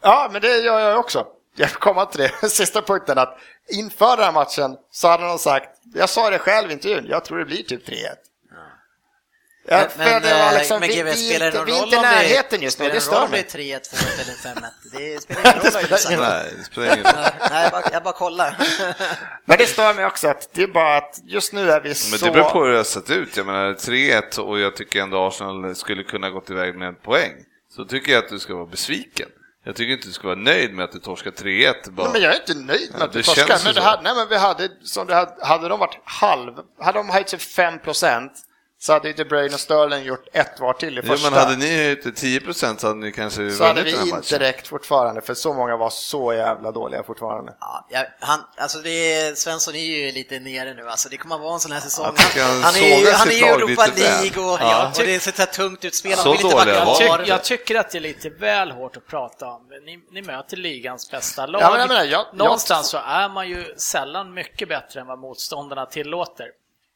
Ja, 0.01 0.29
men 0.31 0.41
det 0.41 0.57
gör 0.57 0.79
jag 0.79 0.99
också. 0.99 1.27
Jag 1.55 1.71
kommer 1.71 2.05
till 2.05 2.19
det, 2.41 2.49
sista 2.49 2.81
punkten, 2.81 3.17
att 3.17 3.37
inför 3.69 4.15
den 4.17 4.25
här 4.25 4.31
matchen 4.31 4.77
så 4.91 5.07
hade 5.07 5.23
de 5.27 5.39
sagt, 5.39 5.69
jag 5.95 6.09
sa 6.09 6.29
det 6.29 6.39
själv 6.39 6.69
i 6.69 6.73
intervjun, 6.73 7.05
jag 7.09 7.25
tror 7.25 7.39
det 7.39 7.45
blir 7.45 7.63
typ 7.63 7.87
3-1. 7.87 7.95
Ja, 9.65 9.87
Men, 9.97 10.09
men, 10.09 10.21
det 10.21 10.33
var 10.33 10.51
eh, 10.51 10.57
liksom, 10.57 10.79
men 10.79 10.89
vi, 10.89 10.95
GW, 10.95 11.11
vi, 11.11 11.17
spelar 11.29 11.51
det 11.51 11.57
inte- 11.57 11.57
någon 11.57 11.65
vi 11.65 11.71
är 11.73 11.81
roll 11.81 11.83
om 11.83 11.89
det- 11.89 12.01
närheten 12.01 12.61
just 12.61 12.79
nu, 12.79 12.85
spelar 12.85 12.89
det 12.89 12.97
det 12.97 13.01
stör 13.05 13.23
om 13.23 13.31
det 13.31 13.53
mig. 13.57 13.71
är 13.71 13.79
3-1, 13.79 13.93
2-1 13.93 14.21
eller 14.21 14.61
5-1? 14.61 14.65
Det 14.91 15.21
spelar 15.21 15.41
ingen 15.41 15.63
roll 15.63 15.83
du 15.83 15.89
det 16.57 16.63
spelar 16.65 16.93
ingen 16.93 17.05
roll. 17.05 17.23
Nej, 17.51 17.63
jag 17.63 17.71
bara, 17.71 17.83
jag 17.91 18.03
bara 18.03 18.13
kollar. 18.13 18.57
Men 19.45 19.57
det 19.57 19.65
stör 19.65 19.93
mig 19.93 20.05
också 20.05 20.27
att 20.27 20.49
det 20.53 20.63
är 20.63 20.67
bara 20.67 20.97
att 20.97 21.19
just 21.25 21.53
nu 21.53 21.71
är 21.71 21.79
vi 21.81 21.87
Men 21.89 21.95
så... 21.95 22.25
det 22.25 22.31
beror 22.31 22.49
på 22.49 22.63
hur 22.63 22.71
det 22.71 22.77
har 22.77 22.83
sett 22.83 23.09
ut. 23.09 23.37
Jag 23.37 23.45
menar 23.45 23.73
3-1 23.73 24.39
och 24.39 24.59
jag 24.59 24.75
tycker 24.75 25.01
ändå 25.01 25.27
Arsenal 25.27 25.75
skulle 25.75 26.03
kunna 26.03 26.29
gått 26.29 26.49
iväg 26.49 26.75
med 26.75 26.87
en 26.87 26.95
poäng. 26.95 27.31
Så 27.75 27.85
tycker 27.85 28.11
jag 28.13 28.23
att 28.23 28.29
du 28.29 28.39
ska 28.39 28.55
vara 28.55 28.65
besviken. 28.65 29.29
Jag 29.65 29.75
tycker 29.75 29.93
inte 29.93 30.07
du 30.07 30.13
ska 30.13 30.27
vara 30.27 30.37
nöjd 30.39 30.73
med 30.73 30.85
att 30.85 30.91
du 30.91 30.99
torskar 30.99 31.31
3-1. 31.31 31.89
Bara. 31.89 32.03
Nej, 32.03 32.13
men 32.13 32.21
jag 32.21 32.31
är 32.35 32.39
inte 32.39 32.53
nöjd 32.53 32.91
med 32.91 33.01
Ja, 33.01 33.05
att 33.05 33.11
det 33.13 33.17
vi 33.19 33.23
torskar. 33.23 33.59
Men 33.65 33.73
det 33.73 33.81
hade, 33.81 34.01
nej, 34.03 34.15
men 34.15 34.27
vi 34.29 34.37
hade, 34.37 34.69
som 34.83 35.07
det 35.07 35.15
hade, 35.15 35.45
hade 35.45 35.67
de 35.69 35.79
varit 35.79 35.99
halv, 36.05 36.53
hade 36.81 36.99
de 36.99 37.09
höjt 37.09 37.29
sig 37.29 37.39
5 37.39 37.79
så 38.85 38.93
hade 38.93 39.07
ju 39.07 39.13
De 39.13 39.23
Bruyne 39.25 39.53
och 39.53 39.59
Sterling 39.59 40.03
gjort 40.03 40.27
ett 40.33 40.59
var 40.59 40.73
till 40.73 40.97
i 40.97 41.01
Ja, 41.03 41.07
första. 41.11 41.29
men 41.29 41.39
hade 41.39 41.55
ni 41.55 41.75
höjt 41.77 42.01
till 42.01 42.39
10% 42.39 42.77
så 42.77 42.87
hade 42.87 42.99
ni 42.99 43.11
kanske 43.11 43.51
så 43.51 43.63
hade 43.63 43.81
vunnit 43.81 43.95
den 43.95 44.05
vi 44.05 44.11
här 44.11 44.17
inte 44.17 44.39
räckt 44.39 44.67
fortfarande, 44.67 45.21
för 45.21 45.33
så 45.33 45.53
många 45.53 45.77
var 45.77 45.89
så 45.89 46.33
jävla 46.33 46.71
dåliga 46.71 47.03
fortfarande. 47.03 47.53
Ja, 47.59 47.87
jag- 47.89 48.05
han, 48.19 48.39
alltså 48.57 48.77
det 48.79 48.89
är, 49.13 49.35
Svensson 49.35 49.75
är 49.75 49.79
ju 49.79 50.11
lite 50.11 50.39
nere 50.39 50.73
nu, 50.73 50.87
alltså 50.89 51.09
det 51.09 51.17
kommer 51.17 51.35
att 51.35 51.41
vara 51.41 51.53
en 51.53 51.59
sån 51.59 51.71
här 51.71 51.79
säsong. 51.79 52.05
Jag 52.05 52.17
tycker 52.17 52.43
han 52.43 52.61
han, 52.63 52.75
är, 52.75 52.99
ju- 52.99 53.11
han 53.11 53.27
är 53.27 53.31
ju 53.33 53.45
Europa. 53.45 53.85
League 53.95 54.43
och, 54.53 54.59
Ja. 54.61 54.87
och 54.97 55.03
det 55.05 55.19
ser 55.19 55.31
så 55.31 55.37
här 55.41 55.45
tungt 55.45 55.85
ut. 55.85 55.95
Spelarna 55.95 56.23
vill 56.23 56.31
inte 56.31 56.49
kvar. 56.49 56.65
de. 56.65 57.17
Tyck, 57.19 57.27
jag 57.29 57.43
tycker 57.43 57.75
att 57.79 57.91
det 57.91 57.97
är 57.97 57.99
lite 57.99 58.29
väl 58.29 58.71
hårt 58.71 58.97
att 58.97 59.07
prata 59.07 59.45
om. 59.47 59.61
Ni, 59.85 59.99
ni 60.11 60.21
möter 60.21 60.57
ligans 60.57 61.11
bästa 61.11 61.45
lag. 61.45 61.61
Ja, 61.61 61.69
men 61.71 61.79
jag 61.79 61.87
menar, 61.87 62.03
jag- 62.03 62.11
jag- 62.11 62.37
Någonstans 62.37 62.89
så 62.89 62.97
är 62.97 63.29
man 63.29 63.49
ju 63.49 63.73
sällan 63.77 64.33
mycket 64.33 64.69
bättre 64.69 64.99
än 65.01 65.07
vad 65.07 65.19
motståndarna 65.19 65.85
tillåter. 65.85 66.45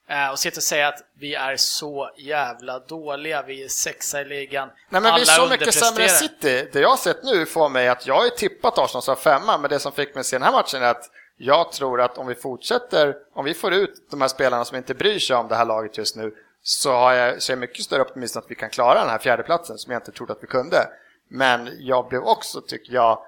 Eh, 0.10 0.30
och 0.32 0.40
sitta 0.40 0.58
och 0.58 0.64
säga 0.64 0.88
att 0.88 1.04
vi 1.14 1.36
är 1.36 1.56
så 1.58 2.12
jävla 2.18 2.80
dåliga, 2.80 3.42
vi 3.42 3.64
är 3.64 3.68
sexa 3.68 4.22
i 4.22 4.26
ligan. 4.26 4.70
Nej, 4.90 5.02
men 5.02 5.04
vi 5.04 5.08
är 5.10 5.14
alla 5.14 5.26
så 5.26 5.48
mycket 5.48 5.74
sämre 5.74 6.04
än. 6.04 6.10
City. 6.10 6.70
Det 6.74 6.80
jag 6.80 6.90
har 6.90 6.98
sett 6.98 7.24
nu 7.24 7.46
får 7.46 7.70
mig 7.70 7.88
att 7.88 8.08
jag 8.08 8.16
har 8.16 8.30
tippat 8.30 8.78
Arsenal 8.78 9.02
som 9.02 9.16
femma, 9.16 9.58
men 9.58 9.70
det 9.70 9.80
som 9.80 9.92
fick 9.92 10.16
mig 10.16 10.20
att 10.20 10.26
se 10.26 10.36
den 10.36 10.44
här 10.44 10.52
matchen 10.52 10.84
är 10.84 10.88
att 10.88 11.10
jag 11.38 11.72
tror 11.72 12.02
att 12.02 12.18
om 12.18 12.28
vi 12.28 12.36
fortsätter, 12.36 13.16
om 13.34 13.46
vi 13.46 13.54
får 13.54 13.74
ut 13.74 14.08
de 14.12 14.22
här 14.22 14.28
spelarna 14.28 14.66
som 14.66 14.78
inte 14.78 14.94
bryr 14.94 15.20
sig 15.20 15.36
om 15.36 15.48
det 15.48 15.56
här 15.56 15.66
laget 15.66 15.98
just 15.98 16.16
nu, 16.16 16.36
så 16.62 16.92
har 16.92 17.14
jag, 17.14 17.42
så 17.42 17.52
är 17.52 17.56
jag 17.56 17.60
mycket 17.60 17.86
större 17.86 18.02
optimist 18.02 18.38
att 18.38 18.46
vi 18.52 18.56
kan 18.56 18.70
klara 18.70 19.00
den 19.00 19.10
här 19.10 19.18
fjärdeplatsen 19.18 19.78
som 19.78 19.94
jag 19.94 20.00
inte 20.00 20.12
trodde 20.12 20.34
att 20.34 20.44
vi 20.44 20.48
kunde. 20.48 20.90
Men 21.30 21.70
jag 21.80 22.08
blev 22.08 22.24
också, 22.24 22.62
tycker 22.62 22.94
jag, 22.94 23.26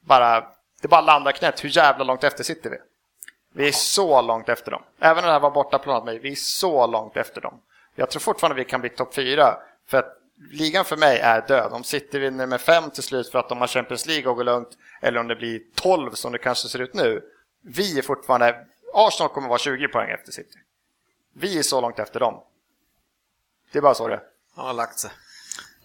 bara, 0.00 0.46
det 0.82 0.88
bara 0.88 1.00
landar 1.00 1.32
knät 1.32 1.64
hur 1.64 1.76
jävla 1.76 2.04
långt 2.04 2.24
efter 2.24 2.44
sitter 2.44 2.70
vi. 2.70 2.76
Vi 3.56 3.68
är 3.68 3.72
så 3.72 4.22
långt 4.22 4.48
efter 4.48 4.70
dem. 4.70 4.82
Även 4.98 5.24
om 5.24 5.26
det 5.26 5.32
här 5.32 5.40
var 5.40 5.50
bortaplanat, 5.50 6.04
mig, 6.04 6.18
vi 6.18 6.30
är 6.30 6.36
så 6.36 6.86
långt 6.86 7.16
efter 7.16 7.40
dem. 7.40 7.60
Jag 7.94 8.10
tror 8.10 8.20
fortfarande 8.20 8.56
vi 8.56 8.64
kan 8.64 8.80
bli 8.80 8.90
topp 8.90 9.14
fyra. 9.14 9.56
För 9.86 9.98
att 9.98 10.18
ligan 10.50 10.84
för 10.84 10.96
mig 10.96 11.18
är 11.18 11.46
död. 11.48 11.72
Om 11.72 11.84
City 11.84 12.18
vinner 12.18 12.46
med 12.46 12.60
fem 12.60 12.90
till 12.90 13.02
slut 13.02 13.30
för 13.30 13.38
att 13.38 13.48
de 13.48 13.58
har 13.58 13.66
Champions 13.66 14.06
League 14.06 14.30
och 14.30 14.36
går 14.36 14.44
lugnt, 14.44 14.68
eller 15.00 15.20
om 15.20 15.28
det 15.28 15.36
blir 15.36 15.62
12 15.74 16.10
som 16.10 16.32
det 16.32 16.38
kanske 16.38 16.68
ser 16.68 16.78
ut 16.78 16.94
nu. 16.94 17.22
Vi 17.60 17.98
är 17.98 18.02
fortfarande, 18.02 18.66
Arsenal 18.94 19.32
kommer 19.32 19.48
vara 19.48 19.58
20 19.58 19.88
poäng 19.88 20.10
efter 20.10 20.32
City. 20.32 20.58
Vi 21.32 21.58
är 21.58 21.62
så 21.62 21.80
långt 21.80 21.98
efter 21.98 22.20
dem. 22.20 22.40
Det 23.72 23.78
är 23.78 23.82
bara 23.82 23.94
så 23.94 24.08
det 24.08 24.14
är. 24.14 24.22
Han 24.56 24.66
har 24.66 24.74
lagt 24.74 24.98
sig. 24.98 25.10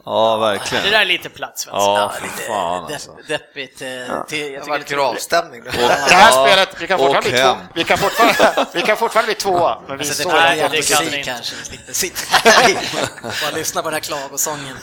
Ja, 0.05 0.35
Det 0.35 0.39
verkligen. 0.57 0.83
där 0.91 1.01
är 1.01 1.05
lite 1.05 1.29
platt 1.29 1.59
Svensson. 1.59 1.83
Ja, 1.93 2.11
Ja, 2.19 2.25
lite 2.27 2.43
fan 2.47 2.83
depp- 2.87 2.93
alltså. 2.93 3.15
deppigt. 3.27 3.81
eh, 3.81 3.87
Till, 3.87 3.97
jag 3.99 4.07
Det 4.17 4.25
tycker 4.27 4.69
varit 4.69 4.87
det 4.87 4.93
är 4.93 4.97
gravstämning. 4.97 5.63
Det 5.63 5.71
här 6.15 6.31
spelet, 6.47 6.69
vi 6.79 6.87
kan 6.87 6.99
fortfarande 6.99 7.29
bli 7.29 7.39
två, 7.39 7.47
hem. 7.47 7.57
vi 7.75 7.83
kan 7.83 7.97
fortfarande, 7.97 8.65
vi 8.73 8.81
kan 8.81 8.97
fortfarande 8.97 9.27
bli 9.27 9.35
tvåa, 9.35 9.81
men 9.87 9.97
vi 9.97 10.03
är 10.03 10.07
Alltså, 10.09 10.23
så 10.23 10.29
det 10.29 10.35
det 10.35 10.41
är 10.41 10.61
kan 10.61 10.71
musik 10.71 10.99
ni 10.99 11.05
inte. 11.05 11.23
kanske, 11.31 11.55
vi 11.55 11.65
slipper 11.65 11.93
sitta 11.93 12.49
här 12.49 12.77
och 13.23 13.33
bara 13.41 13.51
lyssna 13.55 13.81
på 13.81 13.87
den 13.89 13.93
här 13.93 14.01
klagosången. 14.01 14.77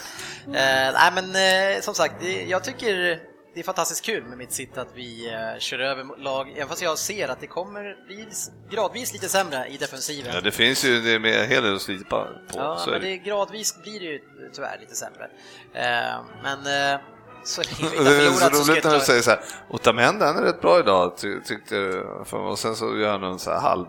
Eh, 0.46 0.92
nej 0.94 1.10
men 1.14 1.36
eh, 1.76 1.80
som 1.80 1.94
sagt, 1.94 2.14
det- 2.20 2.42
jag 2.44 2.64
tycker 2.64 3.18
det 3.56 3.60
är 3.60 3.64
fantastiskt 3.64 4.04
kul 4.04 4.24
med 4.24 4.38
mitt 4.38 4.52
sitt 4.52 4.78
att 4.78 4.88
vi 4.94 5.32
eh, 5.32 5.58
kör 5.58 5.78
över 5.78 6.22
lag, 6.22 6.52
även 6.56 6.68
fast 6.68 6.82
jag 6.82 6.98
ser 6.98 7.28
att 7.28 7.40
det 7.40 7.46
kommer 7.46 8.06
bli 8.06 8.28
gradvis 8.70 9.12
lite 9.12 9.28
sämre 9.28 9.66
i 9.68 9.76
defensiven. 9.76 10.34
Ja, 10.34 10.40
det 10.40 10.50
finns 10.50 10.84
ju 10.84 11.00
det 11.00 11.18
med 11.18 11.42
en 11.42 11.48
hel 11.48 11.62
del 11.62 11.74
att 11.74 11.82
slipa 11.82 12.24
på. 12.48 12.58
Ja, 12.58 12.84
men 12.86 13.00
det. 13.00 13.08
det, 13.08 13.16
gradvis 13.16 13.82
blir 13.82 14.00
det 14.00 14.06
ju 14.06 14.20
tyvärr 14.52 14.78
lite 14.80 14.94
sämre. 14.94 15.30
Eh, 15.74 16.20
men 16.42 16.58
eh, 16.92 17.00
så 17.44 17.62
länge 17.62 17.90
vi 17.90 17.96
Det 17.96 17.96
inte 17.96 18.10
har 18.10 18.16
är 18.16 18.30
så 18.30 18.38
förlorat 18.38 18.56
så 18.56 18.72
roligt 18.72 18.84
när 18.84 18.94
du 18.94 19.00
säger 19.00 19.22
så 19.22 19.30
här, 19.30 19.40
Otamendi 19.70 20.24
han 20.24 20.36
är 20.36 20.42
rätt 20.42 20.60
bra 20.60 20.78
idag 20.80 21.16
ty 21.16 21.40
tyckte 21.40 21.74
mig. 21.74 22.40
och 22.40 22.58
sen 22.58 22.76
så 22.76 22.96
gör 22.96 23.10
han 23.10 23.24
en 23.24 23.38
så 23.38 23.50
här 23.50 23.60
halv 23.60 23.86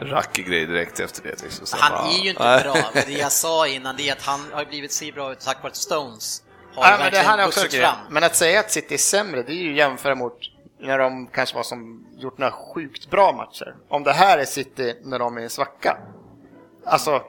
rackig 0.00 0.46
grej 0.46 0.66
direkt 0.66 1.00
efter 1.00 1.22
det. 1.22 1.42
Liksom. 1.42 1.66
Han 1.80 1.92
bara, 1.92 2.12
är 2.12 2.24
ju 2.24 2.30
inte 2.30 2.60
bra, 2.64 2.90
men 2.94 3.02
det 3.06 3.18
jag 3.18 3.32
sa 3.32 3.66
innan 3.66 3.96
det 3.96 4.08
är 4.08 4.12
att 4.12 4.22
han 4.22 4.40
har 4.52 4.64
blivit 4.64 4.92
så 4.92 5.04
bra 5.14 5.32
ut 5.32 5.40
tack 5.40 5.62
vare 5.62 5.74
Stones 5.74 6.43
har 6.76 6.90
Ja, 6.90 6.96
men 6.98 7.12
det 7.12 7.18
här 7.18 7.38
är 7.38 7.46
också 7.46 7.68
fram. 7.68 7.96
Men 8.10 8.24
att 8.24 8.36
säga 8.36 8.60
att 8.60 8.70
City 8.70 8.94
är 8.94 8.98
sämre, 8.98 9.42
det 9.42 9.52
är 9.52 9.62
ju 9.62 9.76
jämföra 9.76 10.14
mot 10.14 10.38
när 10.80 10.98
de 10.98 11.26
kanske 11.26 11.56
var 11.56 11.62
som 11.62 12.06
gjort 12.18 12.38
några 12.38 12.52
sjukt 12.52 13.10
bra 13.10 13.32
matcher. 13.32 13.74
Om 13.88 14.02
det 14.04 14.12
här 14.12 14.38
är 14.38 14.44
City 14.44 14.96
när 15.04 15.18
de 15.18 15.36
är 15.36 15.42
i 15.42 15.48
svacka. 15.48 15.98
Alltså, 16.86 17.22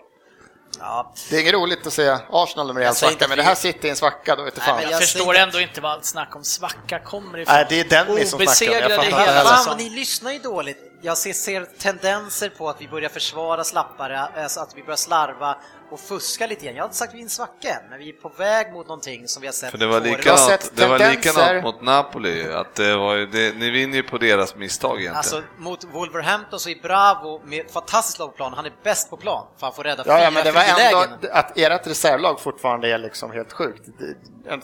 Ja, 0.79 1.13
det 1.29 1.35
är 1.35 1.41
inget 1.41 1.53
roligt 1.53 1.87
att 1.87 1.93
säga 1.93 2.21
Arsenal 2.29 2.67
när 2.67 2.73
de 2.73 2.79
är 2.79 2.83
i 2.83 2.85
en 2.85 2.89
inte 2.89 2.99
svacka, 2.99 3.27
men 3.27 3.37
det 3.37 3.43
här 3.43 3.55
City 3.55 3.87
är 3.87 3.89
en 3.89 3.95
svacka, 3.95 4.35
då 4.35 4.43
vet 4.43 4.55
du 4.55 4.59
Nej, 4.59 4.67
fan. 4.67 4.75
men 4.75 4.83
Jag, 4.83 4.91
jag 4.91 5.01
förstår 5.01 5.35
ändå 5.35 5.59
inte 5.59 5.81
vad 5.81 5.91
allt 5.91 6.05
snack 6.05 6.35
om 6.35 6.43
svacka 6.43 6.99
kommer 6.99 7.39
ifrån. 7.39 7.55
Nej, 7.55 7.65
det 7.69 7.79
är 7.79 8.05
Dennis 8.05 8.29
som 8.29 8.39
snackar. 8.39 8.89
Jag 8.89 8.91
fattar 8.91 9.25
hela 9.25 9.43
Fan, 9.43 9.77
ni 9.77 9.89
lyssnar 9.89 10.31
ju 10.31 10.39
dåligt. 10.39 10.77
Jag 11.01 11.17
ser, 11.17 11.33
ser 11.33 11.65
tendenser 11.65 12.49
på 12.49 12.69
att 12.69 12.81
vi 12.81 12.87
börjar 12.87 13.09
försvara 13.09 13.63
slappare, 13.63 14.19
alltså 14.19 14.59
att 14.59 14.77
vi 14.77 14.83
börjar 14.83 14.97
slarva 14.97 15.57
och 15.91 15.99
fuska 15.99 16.47
lite 16.47 16.65
grann. 16.65 16.75
Jag 16.75 16.83
har 16.83 16.87
inte 16.87 16.97
sagt 16.97 17.13
vi 17.13 17.19
är 17.19 17.23
en 17.23 17.29
svacka 17.29 17.69
än, 17.69 17.89
men 17.89 17.99
vi 17.99 18.09
är 18.09 18.13
på 18.13 18.29
väg 18.29 18.73
mot 18.73 18.87
någonting 18.87 19.27
som 19.27 19.41
vi 19.41 19.47
har 19.47 19.53
sett 19.53 19.71
För 19.71 19.77
det 19.77 19.87
var 19.87 20.01
likadant, 20.01 20.39
sett 20.39 20.75
det 20.75 20.87
var 20.87 21.11
likadant 21.11 21.63
mot 21.63 21.81
Napoli, 21.81 22.51
att 22.51 22.75
det 22.75 22.95
var 22.95 23.15
ju, 23.15 23.25
det, 23.25 23.55
ni 23.57 23.69
vinner 23.69 23.95
ju 23.95 24.03
på 24.03 24.17
deras 24.17 24.55
misstag 24.55 24.91
egentligen. 24.91 25.15
Alltså 25.15 25.41
mot 25.57 25.83
Wolverhampton 25.83 26.59
så 26.59 26.69
är 26.69 26.81
Bravo 26.81 27.41
med 27.45 27.71
fantastiskt 27.71 28.19
lag 28.19 28.29
på 28.31 28.35
plan, 28.35 28.53
han 28.53 28.65
är 28.65 28.73
bäst 28.83 29.09
på 29.09 29.17
plan, 29.17 29.47
för 29.57 29.67
han 29.67 29.73
får 29.75 29.83
rädda 29.83 30.03
Ja, 30.07 30.13
ja, 30.13 30.19
fyra 30.19 30.31
men 30.31 30.43
det 30.43 30.51
var 30.51 30.63
ändå 30.63 31.29
att 31.31 31.57
ert 31.57 31.87
reservlag 31.87 32.39
fortfarande 32.39 32.89
är 32.89 32.97
liksom 32.97 33.31
helt 33.31 33.53
sjukt. 33.53 33.89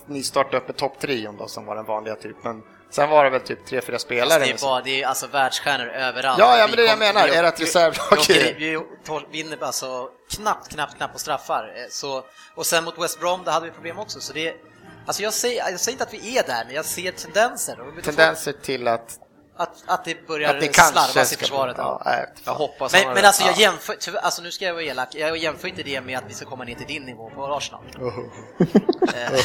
Ni 0.06 0.24
startade 0.24 0.58
upp 0.58 0.70
ett 0.70 0.78
topptrion 0.78 1.38
då 1.38 1.48
som 1.48 1.66
var 1.66 1.76
den 1.76 1.86
vanliga 1.86 2.16
typen. 2.16 2.64
Sen 2.92 3.10
var 3.10 3.24
det 3.24 3.30
väl 3.30 3.42
typ 3.42 3.66
tre, 3.66 3.82
fyra 3.82 4.00
spelare. 4.00 4.44
det, 4.44 4.52
är 4.52 4.58
bara, 4.62 4.82
det 4.82 5.04
är 5.04 5.08
alltså 5.08 5.28
världsstjärnor 5.28 5.88
överallt. 5.88 6.40
Ja, 6.40 6.58
ja, 6.58 6.66
Vi 6.66 6.70
men 6.72 6.78
det 6.78 6.84
är 6.84 6.86
det 6.86 6.90
jag 7.06 7.14
menar. 7.14 7.28
vi- 7.28 7.36
Ert 7.36 7.60
vi- 7.60 7.64
reservlag 7.66 8.26
vi 8.28 8.54
Vi 8.54 8.78
tol- 9.06 9.26
vinner 9.32 9.58
alltså 9.64 10.10
knappt, 10.36 10.70
knappt, 10.74 10.98
knappt 10.98 11.14
på 11.14 11.20
straffar. 11.20 11.64
Eh, 11.76 11.84
Så, 11.90 12.24
och 12.56 12.66
sen 12.66 12.84
mot 12.84 12.98
West 13.00 13.20
Brom, 13.20 13.44
där 13.46 13.52
hade 13.52 13.66
vi 13.66 13.72
problem 13.72 14.00
också. 14.00 14.20
Så 14.20 14.34
det, 14.34 14.54
alltså 15.06 15.24
jag, 15.24 15.34
säger, 15.34 15.70
jag 15.72 15.80
säger 15.80 15.94
inte 15.94 16.04
att 16.04 16.14
vi 16.14 16.38
är 16.38 16.44
där, 16.44 16.64
men 16.66 16.76
jag 16.76 16.86
ser 16.86 17.12
tendenser. 17.12 17.78
Vi 17.96 18.02
tendenser 18.02 18.52
till 18.62 18.88
att, 18.88 19.18
Att, 19.62 19.84
att 19.88 20.06
det 20.06 20.28
börjar 20.28 20.56
att 20.56 20.62
kanske 20.74 20.84
slarvas 20.94 21.34
i 21.34 21.36
försvaret. 21.38 21.76
Ja, 21.78 22.02
Ja. 22.06 22.12
jag 22.46 22.54
hoppas 22.54 22.94
Men, 22.94 23.14
men 23.14 23.26
alltså 23.26 23.44
jag 23.44 23.54
Ja. 23.56 23.60
jämför, 23.60 23.94
tyvärr- 23.94 24.20
alltså 24.22 24.42
nu 24.42 24.52
ska 24.52 24.66
jag 24.66 24.74
vara 24.74 24.84
elak, 24.84 25.08
jag 25.16 25.38
jämför 25.38 25.68
inte 25.68 25.84
det 25.84 26.02
med 26.02 26.18
att 26.18 26.24
vi 26.28 26.34
ska 26.34 26.46
komma 26.46 26.64
ner 26.64 26.76
till 26.76 26.88
din 26.88 27.04
nivå 27.04 27.30
på 27.36 27.46
Arsenal. 27.46 27.82
Eh, 29.16 29.40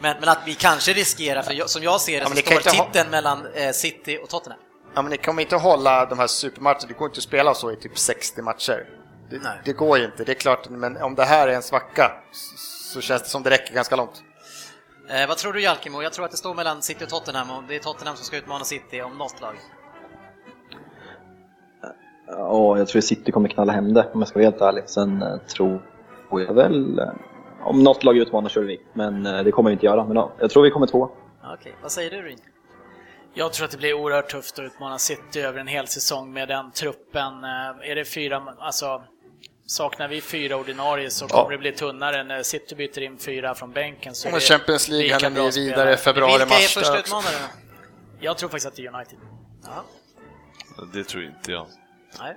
men, 0.00 0.16
men 0.20 0.28
att 0.28 0.38
vi 0.46 0.54
kanske 0.54 0.92
riskerar, 0.92 1.42
för 1.42 1.52
jag, 1.52 1.70
som 1.70 1.82
jag 1.82 2.00
ser 2.00 2.12
det 2.12 2.18
Ja, 2.18 2.28
så 2.28 2.34
kan 2.34 2.42
står 2.42 2.56
inte 2.56 2.70
ha- 2.70 2.86
titeln 2.86 3.10
mellan 3.10 3.46
eh, 3.54 3.72
City 3.72 4.18
och 4.22 4.28
Tottenham. 4.28 4.58
Ja, 4.94 5.02
men 5.02 5.10
ni 5.10 5.16
kommer 5.16 5.42
inte 5.42 5.56
hålla 5.56 6.06
de 6.06 6.18
här 6.18 6.26
supermatcherna, 6.26 6.80
det 6.88 6.94
går 6.94 7.08
inte 7.08 7.18
att 7.18 7.22
spela 7.24 7.54
så 7.54 7.72
i 7.72 7.76
typ 7.76 7.98
60 7.98 8.42
matcher. 8.42 8.84
Det, 9.30 9.38
Nej. 9.38 9.58
det 9.64 9.72
går 9.72 9.98
ju 9.98 10.04
inte, 10.04 10.24
det 10.24 10.32
är 10.32 10.34
klart, 10.34 10.68
men 10.68 10.96
om 10.96 11.14
det 11.14 11.24
här 11.24 11.48
är 11.48 11.52
en 11.52 11.62
svacka 11.62 12.12
så- 12.32 12.94
så 12.94 13.00
känns 13.00 13.22
det 13.22 13.28
som 13.28 13.42
det 13.42 13.50
räcker 13.50 13.74
ganska 13.74 13.96
långt. 13.96 14.22
Eh, 15.10 15.28
vad 15.28 15.36
tror 15.36 15.52
du 15.52 15.62
Jalkemo? 15.62 16.02
Jag 16.02 16.12
tror 16.12 16.24
att 16.24 16.30
det 16.30 16.36
står 16.36 16.54
mellan 16.54 16.82
City 16.82 17.04
och 17.04 17.08
Tottenham 17.08 17.50
och 17.50 17.62
det 17.68 17.74
är 17.74 17.78
Tottenham 17.78 18.16
som 18.16 18.24
ska 18.24 18.36
utmana 18.36 18.64
City 18.64 19.02
om 19.02 19.18
något 19.18 19.40
lag. 19.40 19.54
Ja, 22.26 22.78
jag 22.78 22.88
tror 22.88 23.00
City 23.00 23.32
kommer 23.32 23.48
knalla 23.48 23.72
hem 23.72 23.94
det 23.94 24.10
om 24.12 24.20
jag 24.20 24.28
ska 24.28 24.38
vara 24.38 24.50
helt 24.50 24.60
ärlig. 24.60 24.84
Sen 24.86 25.22
eh, 25.22 25.36
tror 25.36 25.82
jag 26.30 26.54
väl, 26.54 26.98
eh, 26.98 27.08
om 27.62 27.82
något 27.82 28.04
lag 28.04 28.16
utmanar 28.16 28.48
kör 28.48 28.62
vi. 28.62 28.80
Men 28.92 29.26
eh, 29.26 29.42
det 29.42 29.52
kommer 29.52 29.70
vi 29.70 29.72
inte 29.72 29.86
göra. 29.86 30.04
Men 30.04 30.16
ja, 30.16 30.32
jag 30.38 30.50
tror 30.50 30.62
vi 30.62 30.70
kommer 30.70 30.86
två. 30.86 31.10
Okej, 31.54 31.74
vad 31.82 31.92
säger 31.92 32.10
du 32.10 32.22
Rin? 32.22 32.38
Jag 33.34 33.52
tror 33.52 33.64
att 33.64 33.70
det 33.70 33.78
blir 33.78 33.94
oerhört 33.94 34.30
tufft 34.30 34.58
att 34.58 34.64
utmana 34.64 34.98
City 34.98 35.40
över 35.40 35.60
en 35.60 35.66
hel 35.66 35.86
säsong 35.86 36.32
med 36.32 36.48
den 36.48 36.70
truppen. 36.70 37.44
Är 37.82 37.94
det 37.94 38.04
fyra, 38.04 38.42
alltså 38.58 39.02
saknar 39.70 40.08
vi 40.08 40.20
fyra 40.20 40.56
ordinarie 40.56 41.10
så 41.10 41.26
kommer 41.28 41.50
det 41.50 41.58
bli 41.58 41.72
tunnare. 41.72 42.24
När 42.24 42.42
City 42.42 42.74
byter 42.74 43.00
in 43.02 43.18
fyra 43.18 43.54
från 43.54 43.72
bänken 43.72 44.14
så 44.14 44.30
det 44.30 44.40
Champions 44.40 44.88
League, 44.88 45.14
ni 45.14 45.20
spelare. 45.20 45.50
vidare 45.50 45.96
februari, 45.96 46.32
Vilka 46.38 46.44
är 46.44 46.48
mars. 46.48 46.74
första 46.74 46.98
utmanare? 46.98 47.34
Jag 48.20 48.38
tror 48.38 48.48
faktiskt 48.48 48.66
att 48.66 48.76
det 48.76 48.86
är 48.86 48.94
United. 48.94 49.18
Ja. 49.64 49.84
Det 50.92 51.04
tror 51.04 51.24
inte 51.24 51.52
jag. 51.52 51.66
Nej. 52.18 52.36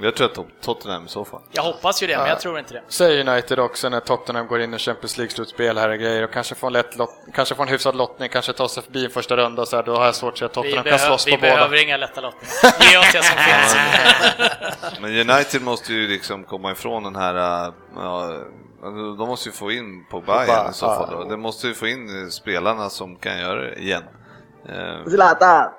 Jag 0.00 0.16
tror 0.16 0.26
att 0.26 0.34
Tot- 0.34 0.46
Tottenham 0.60 1.04
i 1.06 1.08
så 1.08 1.24
fall. 1.24 1.40
Jag 1.50 1.62
hoppas 1.62 2.02
ju 2.02 2.06
det, 2.06 2.16
men 2.18 2.28
jag 2.28 2.40
tror 2.40 2.58
inte 2.58 2.74
det. 2.74 2.82
Säger 2.88 3.28
United 3.28 3.58
också 3.58 3.88
när 3.88 4.00
Tottenham 4.00 4.46
går 4.46 4.60
in 4.60 4.74
i 4.74 4.78
Champions 4.78 5.18
League-slutspel 5.18 5.78
här 5.78 5.88
och 5.88 5.98
grejer 5.98 6.22
och 6.24 6.32
kanske 6.32 6.54
får 6.54 6.66
en, 6.66 6.72
lätt 6.72 6.96
lott, 6.96 7.10
kanske 7.34 7.54
får 7.54 7.62
en 7.62 7.68
hyfsad 7.68 7.96
lottning, 7.96 8.28
kanske 8.28 8.52
tar 8.52 8.68
sig 8.68 8.82
förbi 8.82 9.04
en 9.04 9.10
första 9.10 9.36
runda 9.36 9.62
och 9.62 9.68
så 9.68 9.76
här, 9.76 9.82
då 9.82 9.94
har 9.96 10.04
jag 10.04 10.14
svårt 10.14 10.32
att 10.32 10.38
se 10.38 10.44
att 10.44 10.50
Vi, 10.50 10.54
Tottenham 10.54 10.74
kan 10.74 10.84
behö 10.84 10.98
slåss 10.98 11.26
vi 11.26 11.30
på 11.32 11.36
båda. 11.40 11.54
behöver 11.54 11.82
inga 11.84 11.96
lätta 11.96 12.20
lottningar. 12.20 12.92
Ge 12.92 12.98
oss 12.98 13.12
det 13.12 13.22
som 13.22 13.36
finns. 13.38 13.76
Men 15.00 15.30
United 15.30 15.62
måste 15.62 15.92
ju 15.92 16.08
liksom 16.08 16.44
komma 16.44 16.72
ifrån 16.72 17.02
den 17.04 17.16
här, 17.16 17.34
äh, 17.34 17.72
ja, 17.96 18.24
alltså, 18.84 19.12
de 19.18 19.28
måste 19.28 19.48
ju 19.48 19.52
få 19.52 19.72
in 19.72 20.06
på 20.10 20.20
Bayern 20.20 20.70
i 20.70 20.72
så 20.74 20.86
fall. 20.86 21.10
Då. 21.10 21.24
De 21.24 21.40
måste 21.40 21.66
ju 21.66 21.74
få 21.74 21.86
in 21.86 22.30
spelarna 22.30 22.90
som 22.90 23.16
kan 23.16 23.38
göra 23.38 23.60
det 23.60 23.74
igen. 23.74 24.02
Eh, 24.68 25.10
Zlatan! 25.10 25.70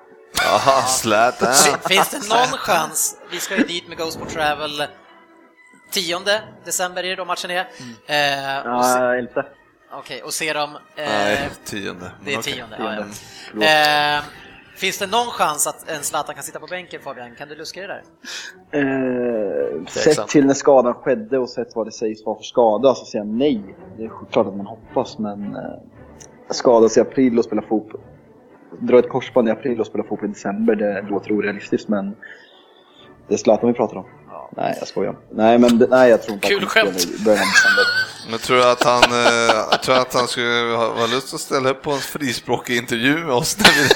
Ja, 0.46 0.82
Zlatan. 0.88 1.54
Finns 1.88 2.10
det 2.10 2.30
någon 2.36 2.58
chans, 2.58 3.18
vi 3.32 3.39
ska 3.39 3.58
ju 3.58 3.64
dit 3.64 3.88
med 3.88 3.98
Go 3.98 4.12
Sport 4.12 4.30
Travel 4.30 4.84
10 5.91 6.20
december 6.66 7.04
är 7.04 7.10
det 7.10 7.16
då 7.16 7.26
matchen 7.26 7.52
är. 7.52 7.60
Eh, 7.60 8.76
och 8.76 8.86
se, 8.86 9.00
Ja, 9.00 9.18
inte. 9.20 9.46
Okej, 9.91 10.24
och 10.24 10.34
se 10.34 10.54
dem... 10.54 10.76
Eh, 10.76 11.06
Nej, 11.06 11.50
tionde. 11.66 12.12
det 12.26 12.34
är 12.34 12.41
tionde. 12.41 12.76
Ja, 12.80 12.94
ja. 12.96 13.04
Förlåt. 13.52 13.64
Eh, 13.64 14.24
finns 14.76 14.98
det 14.98 15.08
någon 15.08 15.28
chans 15.28 15.68
att 15.68 15.89
en 15.89 16.04
Zlatan 16.04 16.36
kan 16.36 16.44
sitta 16.44 16.60
på 16.60 16.68
bänken 16.68 17.02
Fabian? 17.02 17.36
Kan 17.36 17.48
du 17.48 17.56
luska 17.56 17.82
det 17.82 17.88
där? 17.88 18.04
Eh, 18.72 19.86
sett 19.86 20.28
till 20.28 20.46
när 20.46 20.54
skadan 20.54 20.94
skedde 20.94 21.38
och 21.38 21.50
sett 21.50 21.76
vad 21.76 21.88
det 21.88 21.91
sägs 21.91 22.26
vara 22.26 22.38
för 22.38 22.44
skada 22.44 22.96
så 22.96 23.06
säger 23.06 23.26
jag 23.26 23.34
nej. 23.34 23.76
Det 23.98 24.04
är 24.04 24.12
klart 24.32 24.48
att 24.48 24.56
man 24.56 24.66
hoppas, 24.66 25.18
men 25.18 25.56
eh, 25.56 25.62
skada 26.50 26.89
sig 26.89 27.04
i 27.04 27.06
april 27.08 27.39
och 27.39 27.46
spela 27.46 27.62
fotboll. 27.62 28.02
Dra 28.80 29.00
ett 29.00 29.10
korsband 29.10 29.48
i 29.48 29.52
april 29.52 29.80
och 29.80 29.88
spela 29.88 30.04
fotboll 30.04 30.30
i 30.30 30.32
december, 30.34 30.76
det 30.76 31.02
låter 31.10 31.32
orealistiskt, 31.32 31.88
men 31.90 32.16
det 33.28 33.34
är 33.34 33.38
Zlatan 33.38 33.68
vi 33.70 33.74
pratar 33.76 33.98
om. 33.98 34.06
Nej, 34.58 34.76
jag 34.80 34.88
skojar. 34.88 35.16
Nej, 35.32 35.58
men 35.58 35.78
det, 35.78 35.88
nej, 35.90 36.10
jag 36.10 36.24
tror 36.24 36.34
inte 36.36 36.48
Kul 36.48 36.58
att 36.58 36.62
han 36.64 36.70
skämt. 36.86 37.02
spela 37.02 37.16
i 37.22 37.24
början 37.26 37.42
av 37.42 37.48
december. 37.48 37.84
Men 38.30 38.40
tror 38.40 38.58
du 38.58 38.72
att 38.72 38.84
han, 38.84 39.04
eh, 39.04 39.80
tror 39.84 39.96
att 39.96 40.14
han 40.14 40.28
skulle 40.28 40.76
ha, 40.76 40.94
ha 40.94 41.08
lust 41.08 41.34
att 41.34 41.40
ställa 41.40 41.70
upp 41.70 41.82
på 41.82 41.92
en 41.92 41.98
frispråkig 42.00 42.78
intervju 42.78 43.18
med 43.26 43.34
oss? 43.34 43.58
När 43.58 43.66
vi, 43.66 43.90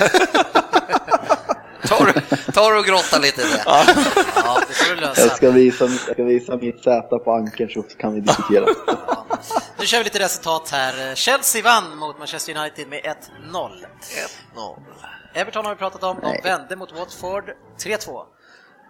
Tar 1.87 2.05
du, 2.05 2.13
tar 2.57 2.71
du 2.71 2.79
och 2.79 2.85
grottar 2.85 3.19
lite 3.19 3.41
i 3.41 3.43
det? 3.43 3.63
Ja, 3.65 3.83
det 4.67 4.73
får 4.73 4.95
du 4.95 5.01
Jag 5.01 5.09
lösa. 5.09 5.35
ska 5.35 5.51
visa, 5.51 5.85
jag 5.85 5.99
ska 6.13 6.23
visa 6.23 6.57
mitt 6.57 6.83
Z 6.83 7.19
på 7.19 7.31
ankern 7.33 7.69
så 7.69 7.81
kan 7.83 8.13
vi 8.13 8.19
diskutera. 8.21 8.65
Ja. 8.87 9.25
Nu 9.79 9.85
kör 9.85 9.97
vi 9.97 10.03
lite 10.03 10.19
resultat 10.19 10.69
här. 10.71 11.15
Chelsea 11.15 11.63
vann 11.63 11.97
mot 11.97 12.17
Manchester 12.19 12.57
United 12.57 12.87
med 12.87 12.99
1-0. 13.01 13.13
1-0. 14.55 14.79
Everton 15.33 15.65
har 15.65 15.73
vi 15.75 15.79
pratat 15.79 16.03
om, 16.03 16.19
de 16.21 16.27
Nej. 16.27 16.41
vände 16.43 16.75
mot 16.75 16.91
Watford 16.91 17.43
3-2. 17.83 18.23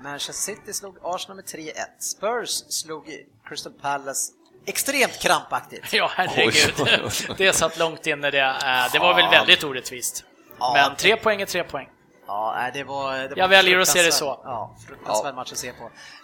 Manchester 0.04 0.34
City 0.56 0.74
slog 0.74 0.98
Arsenal 1.04 1.36
med 1.36 1.46
3-1. 1.46 1.72
Spurs 2.00 2.50
slog 2.70 3.04
Crystal 3.50 3.72
Palace 3.82 4.32
extremt 4.66 5.20
krampaktigt. 5.20 5.94
Ja, 5.94 6.12
herregud. 6.16 6.74
Oj. 6.80 7.36
Det 7.38 7.54
satt 7.54 7.78
långt 7.80 8.08
inne 8.08 8.32
det. 8.32 8.40
Eh, 8.40 8.92
Det 8.92 9.00
var 9.00 9.14
väl 9.16 9.30
väldigt 9.32 9.64
orättvist. 9.64 10.24
Ja. 10.60 10.74
Men 10.76 10.96
tre 10.96 11.16
poäng 11.16 11.42
är 11.42 11.46
tre 11.46 11.64
poäng. 11.64 11.88
Ja, 12.28 12.70
det 12.74 12.84
var, 12.84 13.18
det 13.18 13.28
var 13.28 13.38
Jag 13.38 13.48
väljer 13.48 13.80
att 13.80 13.88
se 13.88 14.02
det 14.02 14.12
så. 14.12 14.42
Ja, 14.44 14.76
fruktansvärd 14.88 15.36
match 15.36 15.52
att 15.52 15.58
se 15.58 15.72
på. 15.74 15.84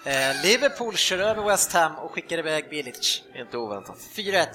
Eh, 0.10 0.44
Liverpool 0.44 0.96
kör 0.96 1.20
över 1.20 1.44
West 1.44 1.74
Ham 1.74 1.96
och 1.96 2.12
skickar 2.12 2.38
iväg 2.38 2.70
Bilic. 2.70 3.22
Inte 3.36 3.58
oväntat. 3.58 3.98
4-1. 4.16 4.46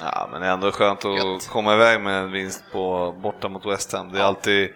ja, 0.00 0.28
men 0.32 0.42
ändå 0.42 0.70
skönt 0.72 1.04
att 1.04 1.16
Gött. 1.16 1.48
komma 1.48 1.74
iväg 1.74 2.00
med 2.00 2.22
en 2.22 2.32
vinst 2.32 2.64
på, 2.72 3.14
borta 3.22 3.48
mot 3.48 3.66
West 3.66 3.92
Ham. 3.92 4.12
Det 4.12 4.18
är 4.18 4.22
alltid 4.24 4.70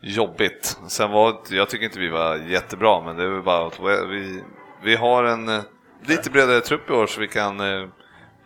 jobbigt. 0.00 0.78
Sen 0.88 1.10
var, 1.10 1.36
jag 1.50 1.68
tycker 1.68 1.84
inte 1.84 1.98
vi 1.98 2.08
var 2.08 2.36
jättebra, 2.36 3.02
men 3.04 3.16
det 3.16 3.22
är 3.24 3.28
väl 3.28 3.42
bara 3.42 3.66
att 3.66 3.80
vi, 4.10 4.42
vi 4.82 4.96
har 4.96 5.24
en 5.24 5.48
eh, 5.48 5.62
lite 6.06 6.30
bredare 6.30 6.60
trupp 6.60 6.90
i 6.90 6.92
år 6.92 7.06
så 7.06 7.20
vi 7.20 7.28
kan 7.28 7.60
eh, 7.60 7.88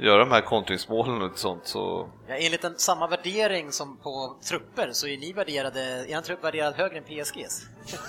göra 0.01 0.19
de 0.19 0.31
här 0.31 0.41
kontringsmålen 0.41 1.23
och 1.23 1.39
sånt 1.39 1.67
så... 1.67 2.09
Ja, 2.29 2.35
enligt 2.35 2.65
en, 2.65 2.79
samma 2.79 3.07
värdering 3.07 3.73
som 3.73 3.97
på 3.97 4.37
trupper 4.49 4.91
så 4.93 5.07
är 5.07 5.19
ni 5.19 5.33
värderade, 5.33 5.81
är 5.81 6.17
en 6.17 6.23
trupp 6.23 6.45
värderad 6.45 6.75
högre 6.75 6.99
än 6.99 7.05
PSGs. 7.05 7.63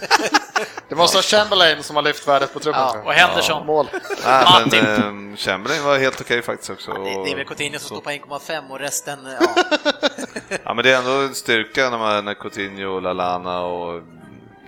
Det 0.89 0.95
måste 0.95 1.17
vara 1.17 1.23
Chamberlain 1.23 1.83
som 1.83 1.95
har 1.95 2.03
lyft 2.03 2.27
värdet 2.27 2.53
på 2.53 2.59
truppen. 2.59 2.81
Ja. 2.81 3.01
Och 3.05 3.13
Henderson. 3.13 3.65
Mål. 3.65 3.87
Nej, 4.25 4.45
Martin. 4.45 4.83
men 4.83 5.31
eh, 5.31 5.37
Chamberlain 5.37 5.83
var 5.83 5.97
helt 5.97 6.21
okej 6.21 6.41
faktiskt 6.41 6.69
också. 6.69 6.93
Det, 6.93 7.23
det 7.23 7.31
är 7.31 7.35
väl 7.35 7.45
Coutinho 7.45 7.79
som 7.79 7.87
så. 7.87 8.01
står 8.01 8.01
på 8.01 8.09
1,5 8.09 8.69
och 8.69 8.79
resten, 8.79 9.19
ja. 9.39 9.63
Ja, 10.63 10.73
men 10.73 10.83
det 10.83 10.91
är 10.91 10.97
ändå 10.97 11.11
en 11.11 11.35
styrka 11.35 11.89
när, 11.89 11.97
man, 11.97 12.25
när 12.25 12.33
Coutinho 12.33 12.95
och 12.95 13.01
Lalana 13.01 13.61
och 13.61 14.01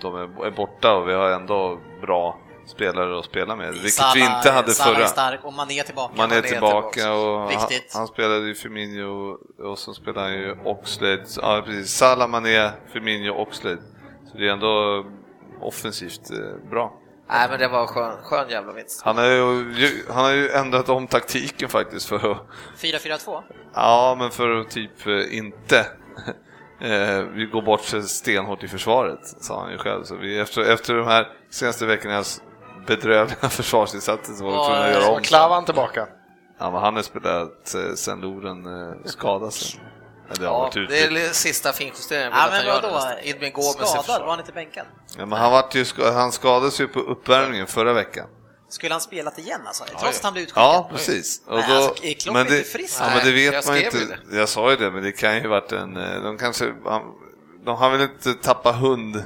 de 0.01 0.15
är, 0.15 0.45
är 0.45 0.51
borta 0.51 0.93
och 0.93 1.09
vi 1.09 1.13
har 1.13 1.29
ändå 1.29 1.79
bra 2.01 2.39
spelare 2.65 3.19
att 3.19 3.25
spela 3.25 3.55
med, 3.55 3.71
vilket 3.73 3.91
Salah- 3.91 4.13
vi 4.15 4.21
inte 4.21 4.51
hade 4.51 4.71
Salah 4.71 4.91
är 4.91 4.95
förra. 4.95 5.07
stark 5.07 5.39
och 5.43 5.53
Mané 5.53 5.79
är 5.79 5.83
tillbaka. 5.83 6.13
Man 6.17 6.31
är 6.31 6.35
Mané 6.35 6.47
är 6.47 6.51
tillbaka 6.51 6.89
tillbaka. 6.91 7.13
och 7.13 7.39
han, 7.39 7.69
han 7.93 8.07
spelade 8.07 8.47
ju 8.47 8.55
Firmino 8.55 9.37
och 9.59 9.79
så 9.79 9.93
spelar 9.93 10.21
han 10.21 10.33
ju 10.33 10.55
Oxlade. 10.65 11.23
Ja, 11.41 11.63
precis. 11.65 11.91
Salah, 11.93 12.27
Mané, 12.27 12.71
Firmino, 12.93 13.31
Oxlade. 13.31 13.77
Så 14.31 14.37
det 14.37 14.47
är 14.47 14.51
ändå 14.51 15.05
offensivt 15.61 16.31
eh, 16.31 16.69
bra. 16.69 16.93
Nej, 17.29 17.47
men 17.49 17.59
det 17.59 17.67
var 17.67 17.87
skön, 17.87 18.17
skön 18.23 18.49
jävla 18.49 18.73
vinst. 18.73 19.01
Han 19.03 19.17
har, 19.17 19.25
ju, 19.25 20.03
han 20.09 20.23
har 20.25 20.31
ju 20.31 20.49
ändrat 20.49 20.89
om 20.89 21.07
taktiken 21.07 21.69
faktiskt 21.69 22.05
för 22.05 22.31
att 22.31 22.37
4-4-2. 22.81 23.41
Ja, 23.73 24.15
men 24.19 24.31
för 24.31 24.55
att 24.61 24.69
typ 24.71 25.07
eh, 25.07 25.37
inte 25.37 25.79
eh, 26.81 27.21
vi 27.33 27.45
går 27.51 27.61
bort 27.61 27.81
stenhårt 28.07 28.63
i 28.63 28.67
försvaret, 28.67 29.19
sa 29.23 29.61
han 29.61 29.71
ju 29.71 29.77
själv. 29.77 30.03
Så 30.03 30.15
vi, 30.15 30.39
efter, 30.39 30.61
efter 30.61 30.93
de 30.93 31.07
här 31.07 31.27
senaste 31.49 31.85
veckornas 31.85 32.41
bedrövliga 32.85 33.49
försvarsinsatser 33.49 34.33
så 34.33 34.43
var 34.43 34.51
vi 34.51 34.57
tvungna 34.57 34.85
att 34.85 34.91
göra 34.91 35.09
om. 35.15 35.21
Klavan 35.21 35.65
tillbaka. 35.65 36.07
Ja, 36.59 36.71
men 36.71 36.81
han 36.81 36.95
har 36.95 37.03
spelat 37.03 37.75
eh, 37.75 37.93
sen 37.95 38.21
Loren 38.21 38.65
eh, 38.89 38.95
skadade 39.05 39.51
sig. 39.51 39.79
Eller 40.35 40.45
Ja, 40.45 40.71
det 40.73 40.99
är 41.01 41.33
sista 41.33 41.73
finjusteringen 41.73 42.31
Ja, 42.35 42.39
jag 42.39 42.51
vill 42.51 42.65
men 42.65 42.75
att 42.75 42.83
han 42.83 42.91
gör 42.91 42.91
vadå? 42.91 43.05
det 43.05 43.15
nästan. 43.15 43.35
In 43.35 43.39
med 43.39 43.53
Gomes 43.53 43.89
Skadad? 43.89 44.21
Var 44.21 44.29
han 44.29 44.39
inte 44.39 44.51
bänkad? 44.51 44.85
Ja, 45.17 45.25
men 45.25 45.39
han, 45.39 45.63
ju, 45.73 45.85
han 46.13 46.31
skadades 46.31 46.81
ju 46.81 46.87
på 46.87 46.99
uppvärmningen 46.99 47.67
förra 47.67 47.93
veckan. 47.93 48.27
Skulle 48.69 48.93
han 48.93 49.01
spelat 49.01 49.39
igen 49.39 49.61
alltså? 49.65 49.83
Trots 49.99 50.17
att 50.17 50.23
han 50.23 50.33
blev 50.33 50.43
utskickad? 50.43 50.63
Ja, 50.63 50.89
precis. 50.91 51.41
Och 51.47 51.55
Nej, 51.55 51.65
då, 51.69 51.75
alltså, 51.75 52.03
är 52.03 52.13
Klopp 52.13 52.33
men 52.35 52.47
det, 52.47 52.57
inte 52.57 52.69
frisk? 52.69 52.97
Ja, 53.01 53.05
men 53.15 53.25
det 53.25 53.31
vet 53.31 53.53
jag 53.53 53.65
man 53.67 53.77
inte. 53.77 53.97
ju 54.31 54.37
Jag 54.37 54.49
sa 54.49 54.69
ju 54.69 54.75
det, 54.75 54.91
men 54.91 55.03
det 55.03 55.11
kan 55.11 55.35
ju 55.35 55.47
varit 55.47 55.71
en... 55.71 55.97
eh, 55.97 56.23
De 56.23 56.37
kanske... 56.37 56.73
De 57.65 57.77
har 57.77 57.89
väl 57.89 58.01
inte 58.01 58.33
tappat 58.33 58.75
hund... 58.75 59.23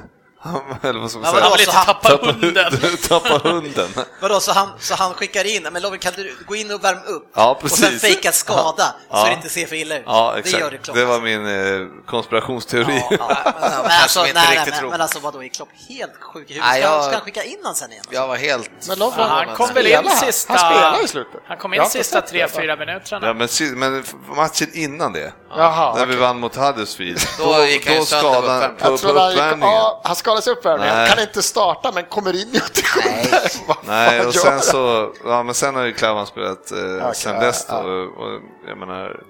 Eller 0.82 1.00
vad 1.00 1.10
ska 1.10 1.20
man 1.20 1.34
Men 1.34 1.42
Han 1.42 1.50
säga? 1.52 1.56
vill 1.56 1.60
inte 1.60 1.72
så 1.72 1.78
han- 1.78 1.86
tappa 1.86 2.32
hunden. 2.32 2.96
tappa 3.08 3.48
hunden. 3.48 3.88
Vadå, 4.20 4.40
så 4.40 4.52
han, 4.52 4.68
så 4.78 4.94
han 4.94 5.14
skickar 5.14 5.44
in, 5.46 5.62
men 5.72 5.82
Lovren 5.82 5.98
kan 5.98 6.12
du 6.16 6.36
gå 6.46 6.56
in 6.56 6.70
och 6.70 6.84
värma 6.84 7.00
upp? 7.00 7.30
Ja, 7.34 7.58
Och 7.62 7.70
sen 7.70 7.88
precis. 7.88 8.00
fejka 8.00 8.32
skada, 8.32 8.94
Ja. 9.10 9.16
så 9.16 9.26
det 9.26 9.32
inte 9.32 9.48
ser 9.48 9.66
för 9.66 9.76
illa 9.76 9.96
ut? 9.98 10.02
Ja, 10.06 10.32
det 10.32 10.38
exakt. 10.40 10.60
gör 10.60 10.70
det 10.70 10.76
Klopp. 10.78 10.96
Det 10.96 11.04
var 11.04 11.20
min 11.20 11.46
eh, 11.46 11.86
konspirationsteori. 12.06 13.02
Ja, 13.10 13.16
ja. 13.20 13.28
men 13.60 13.82
Men, 13.82 13.90
alltså, 14.02 14.22
nej, 14.22 14.32
nej, 14.34 14.62
men, 14.70 14.78
tror. 14.78 14.90
men 14.90 15.00
alltså 15.00 15.18
vadå, 15.18 15.42
är 15.44 15.48
Klopp 15.48 15.68
helt 15.88 16.12
sjuk 16.20 16.50
i 16.50 16.54
huvudet? 16.54 16.70
Ska, 16.72 16.78
jag- 16.78 17.04
ska 17.04 17.12
han 17.12 17.20
skicka 17.20 17.42
in 17.44 17.58
han 17.64 17.74
sen 17.74 17.92
igen? 17.92 18.04
Jag 18.10 18.28
var 18.28 18.36
helt... 18.36 18.70
Men 18.88 18.98
Lovren- 18.98 19.14
Ja, 19.18 19.44
han 19.46 19.56
kom 19.56 19.74
väl 19.74 19.86
in 19.86 19.94
han? 20.06 20.16
sista... 20.16 20.52
Han 20.52 20.58
spelar 20.72 21.04
i 21.04 21.08
slutet. 21.08 21.40
Han 21.48 21.56
kom 21.56 21.74
in 21.74 21.86
sista 21.86 22.20
sett 22.22 22.32
det, 22.32 22.46
3-4 22.46 22.78
minuterna. 22.78 23.26
Ja, 23.26 23.34
men, 23.34 23.48
men 23.78 24.04
matchen 24.36 24.68
innan 24.72 25.12
det, 25.12 25.32
Jaha, 25.56 25.94
när 25.96 26.06
vi 26.06 26.16
vann 26.16 26.40
mot 26.40 26.56
Huddersfield, 26.56 27.20
Då 27.38 27.64
gick 27.64 27.86
han 27.86 27.96
ju 27.96 28.04
sönder 28.04 28.68
på 28.78 28.88
uppvärmningen. 28.88 29.80
Ja, 30.38 30.42
sig 30.42 30.52
i 30.52 30.56
uppvärmningen, 30.56 30.94
Nej. 30.94 31.10
kan 31.10 31.20
inte 31.20 31.42
starta 31.42 31.92
men 31.92 32.04
kommer 32.04 32.32
in 32.32 32.48
i 32.54 32.60
87. 32.60 33.00
Vad 33.66 33.76
Nej, 33.86 34.18
fan 34.18 34.26
och 34.26 34.34
sen 34.34 34.60
så, 34.60 35.12
ja 35.24 35.42
men 35.42 35.54
sen 35.54 35.74
har 35.74 35.84
ju 35.84 35.92
Klavan 35.92 36.26
spelat 36.26 36.72
eh, 36.72 36.78
Okej, 36.78 37.14
sen 37.14 37.34
ja, 37.34 37.40
dess 37.40 37.66
då, 37.66 37.74
ja. 37.74 37.78
och, 37.80 38.26
och 38.26 38.40
jag 38.68 38.78
menar, 38.78 39.20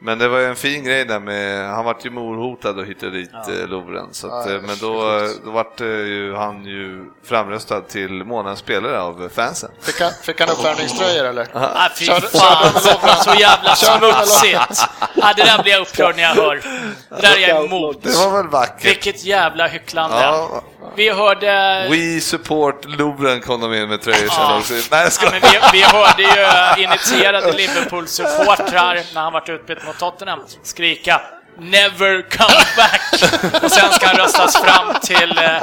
men 0.00 0.18
det 0.18 0.28
var 0.28 0.38
ju 0.38 0.46
en 0.46 0.56
fin 0.56 0.84
grej 0.84 1.04
där 1.04 1.20
med, 1.20 1.68
han 1.70 1.84
vart 1.84 2.04
ju 2.06 2.10
morhotad 2.10 2.78
och 2.78 2.86
hittade 2.86 3.12
dit 3.12 3.30
eh, 3.48 3.68
Lovren, 3.68 4.08
så 4.12 4.26
att, 4.26 4.46
Ja, 4.46 4.54
eh, 4.54 4.60
men 4.62 4.76
då, 4.80 5.20
då 5.44 5.50
vart 5.50 5.80
eh, 5.80 5.86
ju 5.86 6.34
han 6.34 6.64
ju 6.64 7.10
framröstad 7.24 7.80
till 7.80 8.24
månadens 8.24 8.58
spelare 8.58 9.00
av 9.00 9.28
fansen. 9.34 9.70
Fick 9.80 10.00
han, 10.00 10.10
fick 10.22 10.40
han 10.40 10.50
uppvärmningströjor 10.50 11.24
eller? 11.24 11.48
Ah, 11.54 11.88
fy 11.96 12.04
fan, 12.06 12.72
Lovren. 12.74 13.16
så 13.24 13.34
jävla 13.40 13.76
smutsigt. 13.76 14.88
Ah, 15.24 15.32
det 15.36 15.44
där 15.44 15.62
blir 15.62 15.72
jag 15.72 15.80
upprörd 15.82 16.16
när 16.16 16.22
jag 16.22 16.34
hör. 16.34 16.62
Det 17.08 17.20
där 17.20 17.36
är 17.36 17.48
jag 17.48 17.64
emot. 17.64 18.02
Det 18.02 18.16
var 18.16 18.36
väl 18.42 18.48
vackert? 18.50 18.84
Vilket 18.84 19.24
jävla 19.24 19.66
hycklande. 19.66 20.16
Ja, 20.16 20.62
Vi 20.96 21.10
hörde... 21.10 21.86
We 21.90 22.20
support 22.20 22.84
Lovren 22.84 23.40
kom 23.40 23.60
de 23.60 23.74
in 23.74 23.88
med 23.88 24.02
tröjor 24.02 24.28
sen 24.28 24.56
också. 24.58 24.72
Nej, 24.74 24.82
jag 24.90 25.04
Ja, 25.06 25.10
ska... 25.10 25.30
men 25.30 25.40
vi, 25.40 25.78
vi 25.78 25.82
hörde 25.82 26.22
ju 26.22 26.82
initierade 26.84 27.52
Liverpool-supportrar 27.52 29.00
när 29.14 29.20
han 29.20 29.32
vart 29.32 29.48
utbytt 29.48 29.86
mot 29.86 29.98
Tottenham 29.98 30.40
skrika 30.62 31.20
Never 31.58 32.22
come 32.30 32.64
back! 32.76 33.62
Och 33.64 33.70
sen 33.70 33.92
ska 33.92 34.06
han 34.06 34.16
röstas 34.16 34.56
fram 34.56 34.94
till 35.02 35.38
eh, 35.38 35.62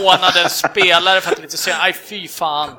månadens 0.00 0.58
spelare 0.58 1.20
för 1.20 1.32
att 1.32 1.38
lite 1.38 1.56
säga, 1.56 1.76
aj 1.80 1.92
fy 1.92 2.28
fan. 2.28 2.70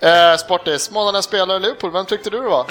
Eh, 0.00 0.36
Sportis, 0.36 0.90
månadens 0.90 1.24
spelare 1.24 1.56
i 1.56 1.60
Liverpool, 1.60 1.92
vem 1.92 2.06
tyckte 2.06 2.30
du 2.30 2.40
det 2.42 2.48
var? 2.48 2.66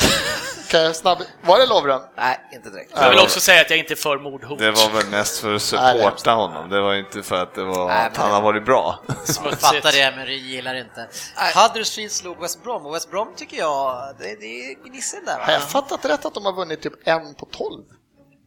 Okej, 0.67 0.93
snabb. 0.93 1.17
Var 1.43 1.59
det 1.59 1.65
Lovren? 1.65 2.01
Nej, 2.17 2.39
inte 2.53 2.69
direkt. 2.69 2.91
Jag 2.95 3.09
vill 3.09 3.19
också 3.19 3.39
säga 3.39 3.61
att 3.61 3.69
jag 3.69 3.79
inte 3.79 3.93
är 3.93 3.95
för 3.95 4.17
mordhot. 4.17 4.59
Det 4.59 4.71
var 4.71 4.89
väl 4.89 5.05
mest 5.05 5.39
för 5.41 5.55
att 5.55 5.61
supporta 5.61 6.31
honom, 6.31 6.69
det 6.69 6.81
var 6.81 6.93
inte 6.95 7.23
för 7.23 7.35
att 7.35 7.55
det 7.55 7.63
var 7.63 7.87
Nej, 7.87 8.05
att 8.05 8.11
men- 8.13 8.21
han 8.21 8.31
har 8.31 8.41
varit 8.41 8.65
bra. 8.65 8.99
Smutsigt. 9.25 9.61
Fattar 9.61 9.91
det, 9.91 10.13
men 10.17 10.25
det 10.25 10.33
gillar 10.33 10.75
inte. 10.75 11.07
Huddersfield 11.55 12.11
slog 12.11 12.41
West 12.41 12.63
Brom, 12.63 12.85
och 12.85 12.95
West 12.95 13.11
Brom 13.11 13.27
tycker 13.35 13.57
jag, 13.57 14.15
det, 14.19 14.23
det 14.39 14.45
är 14.71 14.89
gnissel 14.89 15.19
där 15.25 15.39
Har 15.39 15.51
jag 15.53 15.59
va? 15.59 15.65
fattat 15.65 16.05
rätt 16.05 16.25
att 16.25 16.33
de 16.33 16.45
har 16.45 16.53
vunnit 16.53 16.81
typ 16.81 17.07
en 17.07 17.35
på 17.35 17.45
tolv? 17.45 17.83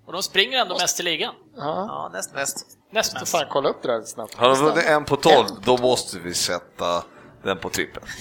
Och 0.08 0.12
de 0.14 0.22
springer 0.22 0.58
ändå 0.58 0.74
mest 0.78 1.00
i 1.00 1.02
ligan. 1.02 1.34
Ja, 1.56 1.62
Ja, 1.88 2.10
näst 2.12 2.34
Näst. 2.34 2.66
Näst 2.92 3.14
mest. 3.14 3.28
fan 3.32 3.44
kolla 3.50 3.68
upp 3.68 3.82
det 3.82 3.88
där 3.88 4.02
snabbt. 4.02 4.34
Har 4.34 4.48
de 4.48 4.58
vunnit 4.58 4.84
en 4.86 5.04
på 5.04 5.16
12, 5.16 5.46
då 5.64 5.76
måste 5.78 6.18
vi 6.18 6.34
sätta 6.34 7.02
den 7.42 7.58
på 7.58 7.68
trippen. 7.70 8.02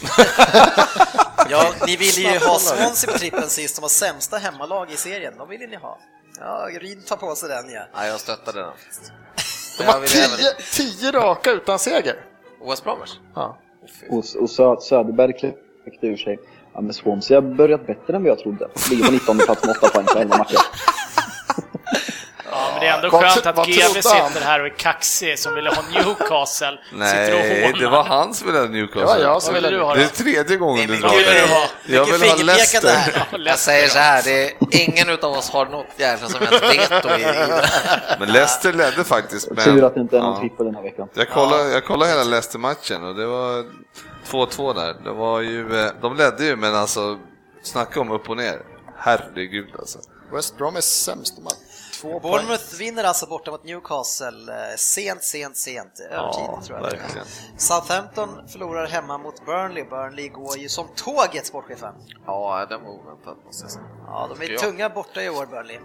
Ja, 1.49 1.73
ni 1.87 1.95
ville 1.97 2.31
ju 2.33 2.39
ha 2.39 2.59
Swansea 2.59 3.11
på 3.13 3.17
trippen 3.19 3.49
sist, 3.49 3.75
som 3.75 3.81
var 3.81 3.89
sämsta 3.89 4.37
hemmalag 4.37 4.91
i 4.91 4.95
serien. 4.97 5.33
De 5.37 5.49
ville 5.49 5.67
ni 5.67 5.75
ha. 5.75 5.99
Ja, 6.39 6.67
Ryd 6.79 7.05
tar 7.05 7.15
på 7.17 7.35
sig 7.35 7.49
den 7.49 7.69
ja. 7.69 7.81
Nej, 7.95 8.09
jag 8.09 8.19
stöttade 8.19 8.59
den. 8.61 8.71
De 9.77 9.83
har 9.83 9.95
även- 9.95 10.07
tio, 10.07 10.53
tio 10.73 11.11
raka 11.11 11.51
utan 11.51 11.79
seger. 11.79 12.15
West 12.69 12.83
Bromwich? 12.83 13.11
Ja. 13.35 13.57
Och, 14.09 14.23
och 14.41 14.49
Sö, 14.49 14.75
Söderberg 14.81 15.33
kläckte 15.33 16.07
ur 16.07 16.17
sig. 16.17 16.39
Ja, 16.73 16.81
men 16.81 16.93
Swansea 16.93 17.37
har 17.37 17.41
börjat 17.55 17.87
bättre 17.87 18.15
än 18.15 18.23
vad 18.23 18.31
jag 18.31 18.39
trodde. 18.39 18.67
Ligger 18.89 19.05
på 19.05 19.11
19 19.11 19.37
plats 19.37 19.63
med 19.65 19.77
8 19.77 19.87
poäng 19.89 20.05
på 20.05 20.19
11 20.19 20.37
matcher. 20.37 20.57
Ja, 22.87 22.97
det 22.97 23.01
är 23.01 23.05
ändå 23.05 23.17
Vad 23.17 23.31
skönt 23.31 23.45
att 23.45 23.57
han? 23.57 23.65
sitter 23.65 24.41
här 24.45 24.59
och 24.59 24.65
är 24.65 24.77
kaxig 24.77 25.39
som 25.39 25.55
ville 25.55 25.69
ha 25.69 25.81
Newcastle. 25.91 26.79
Nej, 26.93 27.73
det 27.79 27.87
var 27.87 28.03
han 28.03 28.33
som 28.33 28.47
ville 28.47 28.59
ha 28.59 28.67
Newcastle. 28.67 29.01
Det 29.01 29.07
var 29.07 29.17
jag 29.17 29.41
som 29.41 29.53
ville 29.53 29.69
du 29.69 29.81
ha 29.81 29.95
Det 29.95 30.01
är 30.01 30.05
då? 30.05 30.23
tredje 30.23 30.57
gången 30.57 30.87
Det 30.87 30.93
är 30.93 30.95
du 30.95 31.01
drar 31.01 31.47
ha? 31.55 31.67
Jag 31.85 32.05
vill 32.05 32.29
ha 32.29 32.35
Leicester. 32.35 33.13
Ja, 33.31 33.37
Jag 33.45 33.59
säger 33.59 33.87
så 33.87 33.99
här, 33.99 34.23
det 34.23 34.45
är 34.45 34.51
ingen 34.89 35.09
utav 35.09 35.31
oss 35.31 35.49
har 35.49 35.65
något 35.65 35.87
jävla 35.97 36.29
som 36.29 36.39
helst 36.45 36.63
veto 36.63 37.09
i, 37.09 37.21
i 37.21 37.23
det. 37.23 37.69
Men 38.19 38.31
Leicester 38.31 38.73
ledde 38.73 39.03
faktiskt. 39.03 39.51
Men, 39.51 39.63
Tur 39.63 39.83
att 39.83 39.93
det 39.93 40.01
inte 40.01 40.17
är 40.17 40.21
någon 40.21 40.33
ja. 40.33 40.39
trippel 40.39 40.65
den 40.65 40.75
här 40.75 40.83
veckan. 40.83 41.07
Jag 41.13 41.29
kollade, 41.29 41.71
jag 41.71 41.85
kollade 41.85 42.11
hela 42.11 42.23
Leicester-matchen 42.23 43.03
och 43.03 43.15
det 43.15 43.25
var 43.25 43.65
2-2 44.31 44.73
där. 44.75 44.95
Det 45.03 45.11
var 45.11 45.41
ju, 45.41 45.79
eh, 45.79 45.91
de 46.01 46.15
ledde 46.15 46.45
ju, 46.45 46.55
men 46.55 46.75
alltså, 46.75 47.17
snacka 47.63 47.99
om 48.01 48.11
upp 48.11 48.29
och 48.29 48.37
ner. 48.37 48.61
Herregud 48.97 49.69
alltså. 49.79 49.99
West 50.33 50.57
Brom 50.57 50.75
är 50.75 50.81
sämst. 50.81 51.35
De 51.35 51.47
två 52.01 52.19
poäng. 52.19 52.21
Bournemouth 52.21 52.75
vinner 52.79 53.03
alltså 53.03 53.25
borta 53.25 53.51
mot 53.51 53.63
Newcastle 53.63 54.53
eh, 54.71 54.75
sent, 54.77 55.23
sent, 55.23 55.57
sent. 55.57 55.99
Övertid 55.99 56.43
Ja, 56.47 56.61
tror 56.65 56.77
jag. 56.77 56.83
verkligen. 56.83 57.25
Southampton 57.57 58.47
förlorar 58.47 58.87
hemma 58.87 59.17
mot 59.17 59.45
Burnley. 59.45 59.83
Burnley 59.83 60.29
går 60.29 60.57
ju 60.57 60.69
som 60.69 60.87
tåget, 60.95 61.45
sportchefen. 61.45 61.93
Ja, 62.25 62.65
den 62.69 62.83
var 62.83 62.89
oväntad 62.91 63.37
måste 63.45 63.63
jag 63.63 63.71
säga. 63.71 63.85
Ja, 64.07 64.29
de 64.39 64.53
är 64.53 64.57
tunga 64.57 64.89
borta 64.89 65.21
i 65.23 65.29
år, 65.29 65.45
Burnley. 65.45 65.79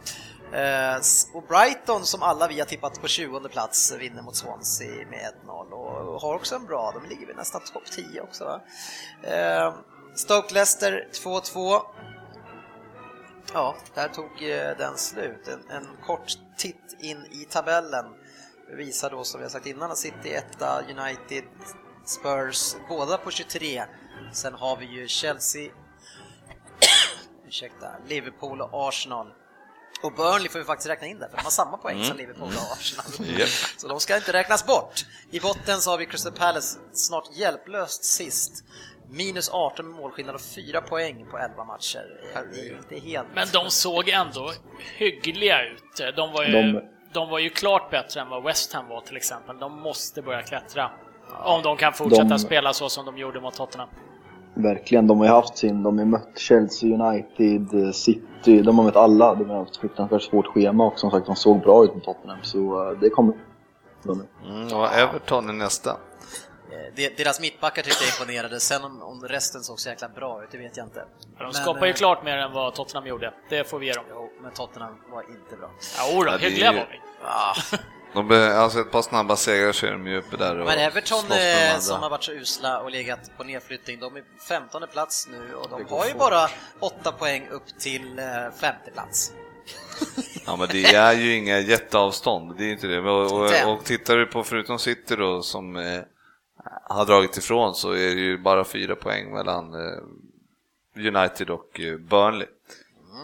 Eh, 0.52 0.97
och 1.34 1.43
Brighton, 1.48 2.05
som 2.06 2.22
alla 2.22 2.48
vi 2.48 2.59
har 2.59 2.66
tippat 2.66 3.01
på 3.01 3.06
20 3.09 3.48
plats, 3.48 3.93
vinner 3.98 4.22
mot 4.22 4.36
Swansea 4.36 5.06
med 5.10 5.32
1-0 5.47 5.72
och 5.72 6.20
har 6.20 6.34
också 6.34 6.55
en 6.55 6.66
bra, 6.66 6.93
de 6.94 7.09
ligger 7.09 7.26
väl 7.26 7.36
nästan 7.36 7.60
topp 7.72 7.82
10 7.97 8.20
också 8.20 8.44
va? 8.44 8.60
Eh, 9.22 9.74
Stoke-Leicester 10.14 11.09
2-2. 11.12 11.80
Ja, 13.55 13.77
där 13.95 14.09
tog 14.09 14.43
eh, 14.43 14.77
den 14.79 14.99
slut. 14.99 15.49
En, 15.49 15.70
en 15.70 15.89
kort 16.07 16.33
titt 16.57 16.97
in 17.01 17.27
i 17.31 17.45
tabellen 17.45 18.07
visar 18.77 19.11
då 19.11 19.24
som 19.24 19.41
vi 19.41 19.45
har 19.45 19.51
sagt 19.51 19.66
innan 19.66 19.91
att 19.91 19.99
City 19.99 20.31
1, 20.31 20.45
United, 20.89 21.45
Spurs, 22.05 22.77
båda 22.89 23.19
på 23.19 23.31
23. 23.31 23.85
Sen 24.33 24.55
har 24.55 24.77
vi 24.77 24.87
ju 24.87 25.09
Chelsea, 25.09 25.73
ursäkta, 27.49 27.87
Liverpool 28.07 28.61
och 28.61 28.89
Arsenal. 28.89 29.33
Och 30.03 30.12
Burnley 30.12 30.49
får 30.49 30.59
vi 30.59 30.65
faktiskt 30.65 30.89
räkna 30.89 31.07
in 31.07 31.19
där, 31.19 31.29
för 31.29 31.37
de 31.37 31.43
har 31.43 31.51
samma 31.51 31.77
poäng 31.77 32.05
som 32.05 32.16
Liverpool 32.16 32.49
och 32.49 32.73
Arsenal. 32.73 33.39
Japp. 33.39 33.49
Så 33.77 33.89
de 33.89 34.01
ska 34.01 34.16
inte 34.16 34.33
räknas 34.33 34.66
bort. 34.66 35.07
I 35.31 35.41
botten 35.41 35.81
så 35.81 35.91
har 35.91 35.99
vi 35.99 36.07
Crystal 36.07 36.33
Palace 36.33 36.79
snart 36.93 37.37
hjälplöst 37.37 38.05
sist 38.05 38.65
minus 39.16 39.51
18 39.51 39.86
med 39.89 39.97
målskillnad 40.01 40.34
och 40.34 40.40
4 40.40 40.80
poäng 40.80 41.26
på 41.30 41.39
11 41.39 41.64
matcher. 41.64 42.02
Det 42.89 42.97
är 42.97 43.01
helt... 43.01 43.26
Men 43.34 43.47
de 43.52 43.70
såg 43.70 44.09
ändå 44.09 44.51
hyggliga 44.97 45.56
ut. 45.64 46.16
De 46.16 46.32
var 46.32 46.44
ju, 46.44 46.52
De- 46.52 46.80
de 47.12 47.28
var 47.28 47.39
ju 47.39 47.48
klart 47.48 47.90
bättre 47.90 48.20
än 48.20 48.28
vad 48.28 48.43
West 48.43 48.72
Ham 48.72 48.89
var 48.89 49.01
till 49.01 49.16
exempel. 49.16 49.59
De 49.59 49.80
måste 49.80 50.22
börja 50.22 50.43
klättra. 50.43 50.90
Om 51.44 51.62
de 51.62 51.76
kan 51.76 51.93
fortsätta 51.93 52.24
De- 52.24 52.39
spela 52.39 52.72
så 52.72 52.89
som 52.89 53.05
de 53.06 53.18
gjorde 53.18 53.40
mot 53.40 53.55
Tottenham. 53.55 53.89
Verkligen, 54.55 55.06
de 55.06 55.18
har 55.18 55.26
ju 55.26 55.32
haft 55.32 55.56
sin, 55.59 55.82
de 55.82 55.98
har 55.98 56.05
mött 56.05 56.39
Chelsea 56.39 56.89
United, 56.94 57.86
eh, 57.86 57.90
City, 57.93 58.62
de 58.62 58.78
har 58.78 58.84
mött 58.84 58.97
alla. 58.97 59.34
De 59.34 59.51
har 59.51 59.56
haft 59.59 59.76
fruktansvärt 59.76 60.22
svårt 60.22 60.47
schema 60.47 60.84
och 60.86 60.98
som 60.98 61.10
sagt 61.10 61.26
de 61.26 61.36
såg 61.36 61.60
bra 61.60 61.84
ut 61.84 61.94
mot 61.94 62.05
Tottenham 62.05 62.39
så 62.43 62.90
eh, 62.93 62.98
det 62.98 63.10
kommer 63.10 63.34
de. 64.02 64.26
Mm, 64.47 64.76
och 64.78 64.93
Everton 64.93 65.48
är 65.48 65.52
nästa. 65.52 65.97
Eh, 66.73 66.94
de- 66.94 67.09
Deras 67.09 67.40
mittbackar 67.40 67.82
tyckte 67.82 68.05
jag 68.05 68.12
imponerade, 68.15 68.61
sen 68.61 68.85
om, 68.85 69.03
om 69.03 69.28
resten 69.28 69.62
såg 69.62 69.81
så 69.81 69.89
jäkla 69.89 70.09
bra 70.09 70.44
ut, 70.44 70.49
det 70.53 70.59
vet 70.59 70.77
jag 70.77 70.86
inte. 70.86 71.05
De 71.39 71.44
Men, 71.44 71.55
skapar 71.55 71.86
ju 71.86 71.90
eh, 71.90 71.97
klart 71.97 72.24
mer 72.24 72.36
än 72.36 72.53
vad 72.53 72.74
Tottenham 72.74 73.07
gjorde. 73.07 73.35
Det 73.49 73.65
får 73.70 73.78
vi 73.78 73.86
ge 73.86 73.93
dem. 73.93 74.05
Jo, 74.11 74.32
men 74.43 74.53
Tottenham 74.53 74.94
var 75.11 75.23
inte 75.23 75.57
bra. 75.57 75.70
Jo 76.12 76.23
då, 76.23 76.31
Ja, 76.31 76.39
det 76.39 76.47
är 76.47 76.51
hyggliga 76.51 76.73
var 76.73 76.89
vi. 76.90 77.01
Ah. 77.24 77.55
De 78.15 78.28
be, 78.28 78.57
alltså 78.59 78.81
ett 78.81 78.90
par 78.90 79.03
snabba 79.03 79.36
segrar 79.36 79.73
så 79.73 79.86
är 79.86 79.93
de 79.93 80.07
ju 80.07 80.19
uppe 80.19 80.36
där 80.36 80.59
och 80.59 80.66
Men 80.66 80.78
Everton 80.78 81.24
eh, 81.32 81.78
som 81.78 82.03
har 82.03 82.11
varit 82.11 82.24
så 82.24 82.32
usla 82.32 82.81
och 82.81 82.90
legat 82.90 83.31
på 83.36 83.44
nedflyttning, 83.44 84.01
de 84.01 84.16
är 84.16 84.24
15 84.49 84.82
plats 84.93 85.28
nu 85.31 85.55
och 85.55 85.69
de 85.70 85.85
har 85.94 86.05
ju 86.05 86.11
fort. 86.11 86.19
bara 86.19 86.49
8 86.81 87.12
poäng 87.12 87.49
upp 87.51 87.78
till 87.78 88.20
femte 88.61 88.90
plats. 88.94 89.32
Ja 90.47 90.57
men 90.57 90.69
det 90.69 90.85
är 90.94 91.12
ju 91.12 91.36
inga 91.36 91.59
jätteavstånd, 91.59 92.55
det 92.59 92.65
är 92.65 92.73
inte 92.73 92.86
det. 92.86 92.99
Och, 93.01 93.32
och, 93.32 93.73
och 93.73 93.85
tittar 93.85 94.16
du 94.16 94.27
på 94.27 94.44
förutom 94.44 94.78
City 94.78 95.16
då 95.16 95.43
som 95.43 95.77
eh, 95.77 96.01
har 96.93 97.06
dragit 97.06 97.36
ifrån 97.36 97.74
så 97.74 97.93
är 97.93 98.14
det 98.14 98.20
ju 98.20 98.39
bara 98.39 98.64
fyra 98.64 98.97
poäng 98.97 99.32
mellan 99.32 99.74
eh, 99.74 99.98
United 100.97 101.51
och 101.51 101.81
eh, 101.81 101.98
Burnley. 101.98 102.48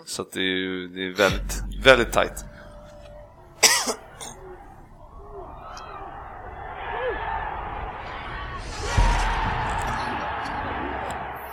Så 0.06 0.22
att 0.22 0.32
det 0.32 0.40
är 0.40 0.56
ju 0.56 0.88
det 0.88 1.02
är 1.02 1.14
väldigt, 1.14 1.84
väldigt 1.84 2.12
tajt. 2.12 2.44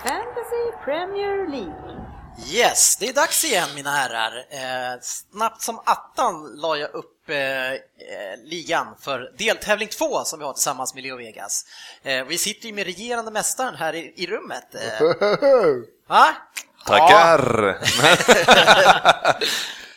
Fantasy 0.03 0.71
Premier 0.83 1.47
League. 1.47 2.04
Yes, 2.43 2.95
det 2.97 3.07
är 3.09 3.13
dags 3.13 3.43
igen 3.45 3.69
mina 3.75 3.89
herrar. 3.91 4.37
Eh, 4.49 4.99
snabbt 5.01 5.61
som 5.61 5.79
attan 5.85 6.55
la 6.55 6.77
jag 6.77 6.93
upp 6.93 7.29
eh, 7.29 7.71
eh, 7.71 7.77
ligan 8.43 8.95
för 8.99 9.31
deltävling 9.37 9.87
2 9.87 10.23
som 10.23 10.39
vi 10.39 10.45
har 10.45 10.53
tillsammans 10.53 10.93
med 10.95 11.03
Leo 11.03 11.17
Vegas. 11.17 11.65
Eh, 12.03 12.25
vi 12.25 12.37
sitter 12.37 12.67
ju 12.67 12.73
med 12.73 12.85
regerande 12.85 13.31
mästaren 13.31 13.75
här 13.75 13.93
i, 13.95 14.13
i 14.15 14.27
rummet. 14.27 14.75
Eh, 14.75 15.01
va? 16.07 16.27
Tackar! 16.85 17.67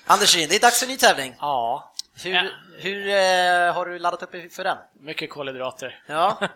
Andersson, 0.07 0.41
det 0.49 0.57
är 0.57 0.61
dags 0.61 0.79
för 0.79 0.87
en 0.87 0.93
ny 0.93 0.97
tävling. 0.99 1.35
Ja, 1.41 1.93
Hur, 2.23 2.53
hur 2.79 3.09
eh, 3.09 3.75
har 3.75 3.87
du 3.87 3.99
laddat 3.99 4.23
upp 4.23 4.53
för 4.53 4.65
den? 4.65 4.77
mycket 5.01 5.31
kolhydrater. 5.31 6.03
Ja, 6.07 6.39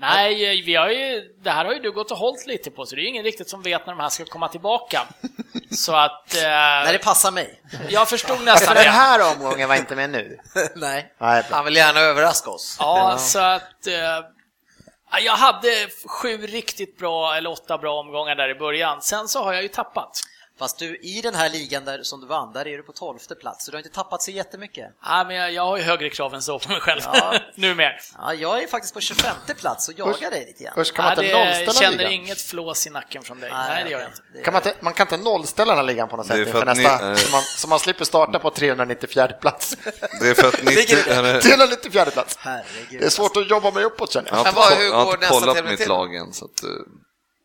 Nej, 0.00 0.62
vi 0.62 0.74
har 0.74 0.88
ju, 0.88 1.34
det 1.42 1.50
här 1.50 1.64
har 1.64 1.72
ju 1.72 1.78
du 1.78 1.92
gått 1.92 2.10
och 2.10 2.16
hållit 2.16 2.46
lite 2.46 2.70
på, 2.70 2.86
så 2.86 2.94
det 2.94 3.00
är 3.00 3.02
ju 3.02 3.08
ingen 3.08 3.24
riktigt 3.24 3.48
som 3.48 3.62
vet 3.62 3.86
när 3.86 3.92
de 3.94 4.00
här 4.00 4.08
ska 4.08 4.24
komma 4.24 4.48
tillbaka. 4.48 5.02
Så 5.70 5.96
att... 5.96 6.34
Eh, 6.34 6.42
när 6.42 6.92
det 6.92 6.98
passar 6.98 7.30
mig. 7.30 7.62
jag 7.88 8.08
förstod 8.08 8.44
nästan 8.44 8.74
den 8.74 8.84
det. 8.84 8.90
här 8.90 9.32
omgången 9.32 9.68
var 9.68 9.76
inte 9.76 9.96
med 9.96 10.10
nu? 10.10 10.38
Nej. 10.76 11.12
Han 11.50 11.64
vill 11.64 11.76
gärna 11.76 12.00
överraska 12.00 12.50
oss. 12.50 12.76
Ja, 12.80 13.18
så 13.18 13.38
att... 13.38 13.86
Eh, 13.86 15.20
jag 15.24 15.36
hade 15.36 15.88
sju 16.06 16.46
riktigt 16.46 16.98
bra, 16.98 17.34
eller 17.34 17.50
åtta 17.50 17.78
bra 17.78 18.00
omgångar 18.00 18.34
där 18.34 18.48
i 18.48 18.54
början. 18.54 19.02
Sen 19.02 19.28
så 19.28 19.42
har 19.44 19.52
jag 19.52 19.62
ju 19.62 19.68
tappat. 19.68 20.20
Fast 20.58 20.78
du, 20.78 20.96
i 20.96 21.20
den 21.20 21.34
här 21.34 21.48
ligan 21.50 21.84
där, 21.84 22.02
som 22.02 22.20
du 22.20 22.26
vann, 22.26 22.52
där 22.52 22.66
är 22.68 22.76
du 22.76 22.82
på 22.82 22.92
tolfte 22.92 23.34
plats, 23.34 23.64
så 23.64 23.70
du 23.70 23.76
har 23.76 23.82
inte 23.84 23.94
tappat 23.94 24.22
så 24.22 24.30
jättemycket. 24.30 24.86
Ja, 25.04 25.24
men 25.24 25.36
jag, 25.36 25.52
jag 25.52 25.62
har 25.64 25.76
ju 25.76 25.82
högre 25.82 26.10
krav 26.10 26.34
än 26.34 26.42
så 26.42 26.58
på 26.58 26.68
mig 26.70 26.80
själv. 26.80 27.00
Ja. 27.04 27.34
nu 27.54 27.74
mer. 27.74 28.00
Ja, 28.18 28.34
jag 28.34 28.62
är 28.62 28.66
faktiskt 28.66 28.94
på 28.94 29.00
25 29.00 29.36
plats 29.60 29.88
och 29.88 29.98
jagar 29.98 30.30
dig 30.30 30.44
lite 30.46 30.64
grann. 30.64 30.72
Först 30.74 30.94
kan 30.94 31.04
man 31.04 31.14
Nej, 31.16 31.26
inte 31.26 31.38
det, 31.38 31.44
nollställa 31.44 31.72
känner 31.72 31.98
ligan. 31.98 32.12
inget 32.12 32.40
flås 32.40 32.86
i 32.86 32.90
nacken 32.90 33.22
från 33.22 33.40
dig. 33.40 33.50
Nej, 33.52 33.84
det 33.84 33.90
gör 33.90 34.00
jag 34.00 34.08
inte. 34.08 34.22
Det- 34.34 34.42
Kan 34.42 34.52
man, 34.52 34.62
inte, 34.62 34.74
man 34.80 34.92
kan 34.92 35.04
inte 35.04 35.16
nollställa 35.16 35.72
den 35.72 35.78
här 35.78 35.86
ligan 35.92 36.08
på 36.08 36.16
något 36.16 36.26
sätt 36.26 36.36
för 36.36 36.42
inför 36.42 36.74
ni- 36.74 36.82
nästa, 36.82 37.10
eh, 37.10 37.16
så, 37.16 37.32
man, 37.32 37.42
så 37.42 37.68
man 37.68 37.78
slipper 37.78 38.04
starta 38.04 38.38
på 38.38 38.50
394 38.50 39.28
plats. 39.28 39.76
Det 40.20 40.28
är 40.28 40.34
för 40.34 40.48
att 40.48 40.62
90, 40.62 40.74
Ligger 40.76 41.08
eller, 41.18 41.40
394 41.40 42.04
plats! 42.04 42.36
Herregud. 42.40 43.00
Det 43.00 43.06
är 43.06 43.10
svårt 43.10 43.36
att 43.36 43.50
jobba 43.50 43.70
mig 43.70 43.84
uppåt 43.84 44.12
känner 44.12 44.28
jag 44.30 44.38
jag. 44.46 44.52
har 44.52 44.70
inte, 44.72 44.82
jag 44.84 44.92
har 44.94 45.14
inte 45.14 45.26
kollat 45.28 45.64
mitt 45.64 45.88
lag 45.88 46.14
än. 46.16 46.32
Så 46.32 46.44
att, 46.44 46.62
eh, 46.62 46.68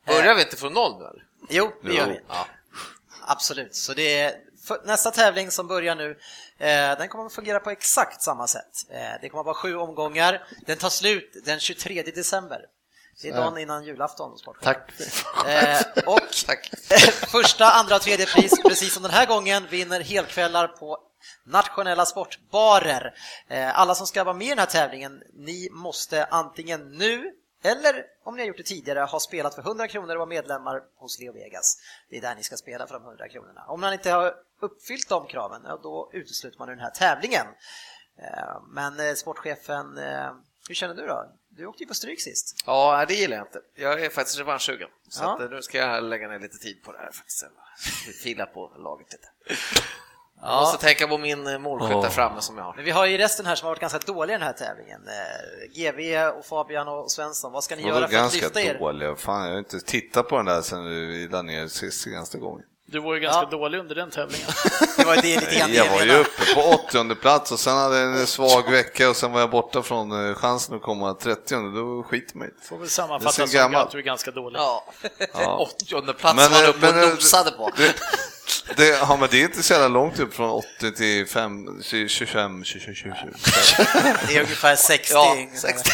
Börjar 0.08 0.36
vi 0.36 0.42
inte 0.42 0.56
från 0.58 0.74
noll 0.74 0.92
nu 1.00 1.06
eller? 1.06 1.24
Jo, 1.50 1.72
det 1.84 1.94
gör 1.94 2.08
vi. 2.08 2.20
Absolut. 3.28 3.76
Så 3.76 3.94
det 3.94 4.20
är 4.20 4.34
nästa 4.86 5.12
tävling 5.12 5.52
som 5.52 5.68
börjar 5.68 5.96
nu, 5.96 6.10
eh, 6.58 6.98
den 6.98 7.08
kommer 7.08 7.26
att 7.26 7.34
fungera 7.34 7.60
på 7.60 7.70
exakt 7.70 8.22
samma 8.22 8.48
sätt. 8.48 8.72
Eh, 8.90 9.22
det 9.22 9.30
kommer 9.30 9.42
att 9.42 9.46
vara 9.46 9.56
sju 9.56 9.76
omgångar. 9.76 10.48
Den 10.66 10.78
tar 10.78 10.90
slut 10.90 11.42
den 11.46 11.60
23 11.60 12.02
december. 12.02 12.62
Det 13.22 13.30
är 13.30 13.34
dagen 13.34 13.58
innan 13.58 13.84
julafton. 13.84 14.38
Tack. 14.62 14.92
Eh, 15.48 15.82
och 16.06 16.20
första, 17.32 17.66
andra 17.66 17.96
och 17.96 18.02
tredje 18.02 18.26
pris, 18.26 18.62
precis 18.64 18.94
som 18.94 19.04
den 19.04 19.12
här 19.12 19.26
gången, 19.26 19.68
vinner 19.70 20.02
helkvällar 20.02 20.68
på 20.68 20.98
nationella 21.46 22.06
sportbarer. 22.06 23.14
Eh, 23.50 23.80
alla 23.80 23.96
som 23.96 24.08
ska 24.08 24.24
vara 24.24 24.36
med 24.36 24.48
i 24.48 24.50
den 24.50 24.60
här 24.60 24.66
tävlingen, 24.66 25.22
ni 25.34 25.70
måste 25.72 26.26
antingen 26.26 26.98
nu 26.98 27.32
eller 27.64 28.06
om 28.24 28.36
ni 28.36 28.42
har 28.42 28.48
gjort 28.48 28.58
det 28.58 28.64
tidigare, 28.64 29.00
ha 29.00 29.20
spelat 29.20 29.56
för 29.56 29.62
100 29.62 29.88
kronor 29.88 30.10
och 30.16 30.20
vara 30.20 30.30
medlemmar 30.30 30.82
hos 30.96 31.20
Leo 31.20 31.34
Vegas. 31.34 31.78
Det 32.10 32.18
är 32.18 32.22
där 32.22 32.36
ni 32.36 32.44
ska 32.44 32.58
spela 32.58 32.88
för 32.88 32.94
de 32.94 33.04
100 33.06 33.30
kronorna. 33.30 33.66
Om 33.68 33.82
man 33.82 33.94
inte 33.94 34.12
har 34.12 34.36
uppfyllt 34.60 35.10
de 35.10 35.28
kraven, 35.28 35.62
då 35.84 36.10
utesluter 36.14 36.60
man 36.60 36.68
den 36.68 36.80
här 36.80 36.90
tävlingen. 36.92 37.46
Eh, 38.18 38.62
Men 38.68 39.00
eh, 39.00 39.14
sportchefen, 39.14 39.98
eh, 39.98 40.32
hur 40.68 40.76
känner 40.76 40.94
du 40.96 41.08
då? 41.08 41.32
Du 41.50 41.66
åkte 41.66 41.84
ju 41.84 41.88
på 41.88 41.94
stryk 41.94 42.22
sist. 42.22 42.64
Ja, 42.66 43.06
det 43.08 43.14
gillar 43.14 43.38
jag 43.38 43.48
inte. 43.48 43.62
Jag 43.76 44.02
är 44.04 44.10
faktiskt 44.10 44.40
revanschsugen. 44.40 44.90
Så 45.10 45.24
Ja. 45.24 45.48
nu 45.52 45.62
ska 45.62 45.78
jag 45.78 46.04
lägga 46.04 46.28
ner 46.28 46.40
lite 46.40 46.58
tid 46.58 46.84
på 46.84 46.92
det 46.92 46.98
här 46.98 47.12
faktiskt. 47.12 47.44
Fila 48.24 48.46
på 48.46 48.72
laget 48.78 49.08
lite. 49.14 49.28
Jag 50.46 50.62
måste 50.62 50.78
tänka 50.86 51.08
på 51.08 51.18
min 51.18 51.48
eh, 51.48 51.60
målskytt 51.60 52.02
där 52.02 52.10
framme 52.10 52.42
som 52.42 52.58
jag 52.58 52.64
har. 52.64 52.74
Men 52.76 52.86
vi 52.86 52.92
har 52.92 53.06
ju 53.06 53.18
resten 53.18 53.46
här 53.46 53.56
som 53.56 53.66
har 53.66 53.72
varit 53.72 53.82
ganska 53.82 54.00
dåliga 54.00 54.36
i 54.36 54.40
den 54.40 54.48
här 54.48 54.54
tävlingen. 54.54 55.02
Eh, 55.08 55.72
GV 55.92 56.28
och 56.40 56.46
Fabian 56.46 56.88
och 56.88 57.12
Svensson, 57.12 57.52
vad 57.52 57.64
ska 57.64 57.76
ni 57.76 57.82
göra 57.88 57.96
för 57.96 58.04
att 58.04 58.12
ganska 58.12 58.46
lyfta 58.46 58.62
er? 58.62 58.80
dåliga? 58.80 59.16
Fan, 59.16 59.44
jag 59.46 59.52
har 59.52 59.60
inte 59.60 59.80
tittat 59.80 60.28
på 60.30 60.38
den 60.38 60.46
där 60.46 60.62
sen 60.62 60.86
vi 60.86 61.28
la 61.32 61.42
ner 61.42 61.68
sist 61.68 62.02
senaste 62.02 62.38
gången. 62.38 62.66
Du 62.86 63.00
var 63.00 63.14
ju 63.14 63.20
ganska 63.20 63.42
Ja. 63.52 63.58
dålig 63.58 63.80
under 63.80 63.96
den 63.96 64.10
tävlingen. 64.10 64.48
Det 64.98 65.06
var 65.06 65.16
det 65.16 65.22
lite 65.22 65.56
grann 65.60 65.70
det 65.72 65.76
Jag 65.78 65.90
var 65.92 66.02
ju 66.02 66.12
uppe 66.20 66.54
på 66.56 66.62
80 66.62 67.16
plats 67.16 67.52
och 67.52 67.60
sen 67.60 67.78
hade 67.78 68.00
jag 68.00 68.12
en 68.20 68.28
svag 68.28 68.72
vecka 68.72 69.10
och 69.10 69.16
sen 69.16 69.32
var 69.32 69.40
jag 69.40 69.50
borta 69.50 69.82
från 69.82 70.30
eh, 70.30 70.36
chansen 70.36 70.76
att 70.76 70.82
komma 70.82 71.14
30 71.14 71.56
då 71.56 72.04
skiter 72.04 72.40
det. 72.40 72.50
Får 72.62 72.78
väl 72.78 72.90
sammanfatta 72.90 73.48
som 73.48 73.76
att 73.76 73.92
du 73.92 73.98
är 73.98 74.02
ganska 74.02 74.32
dålig. 74.32 74.60
Ja, 74.60 74.86
Ja. 75.34 75.58
80 75.82 76.14
plats 76.14 76.36
Men, 76.36 76.52
var 76.52 76.64
eh, 76.64 76.70
uppe 76.70 76.90
och 76.90 77.10
nosade 77.16 77.52
på. 77.52 77.70
Det, 77.78 77.94
det, 78.76 78.88
ja, 78.88 79.18
men 79.20 79.30
det 79.32 79.38
är 79.38 79.44
inte 79.44 79.64
så 79.64 79.74
jävla 79.74 79.88
långt 79.88 80.20
upp 80.20 80.34
från 80.34 80.50
80 80.50 80.92
till 80.92 81.28
5, 81.28 81.82
25, 82.08 82.64
20, 82.64 82.80
20, 82.80 82.96
20. 82.96 83.14
Det 84.28 84.36
är 84.38 84.42
ungefär 84.44 84.76
60. 84.76 85.14
Ja, 85.14 85.38
60. 85.54 85.90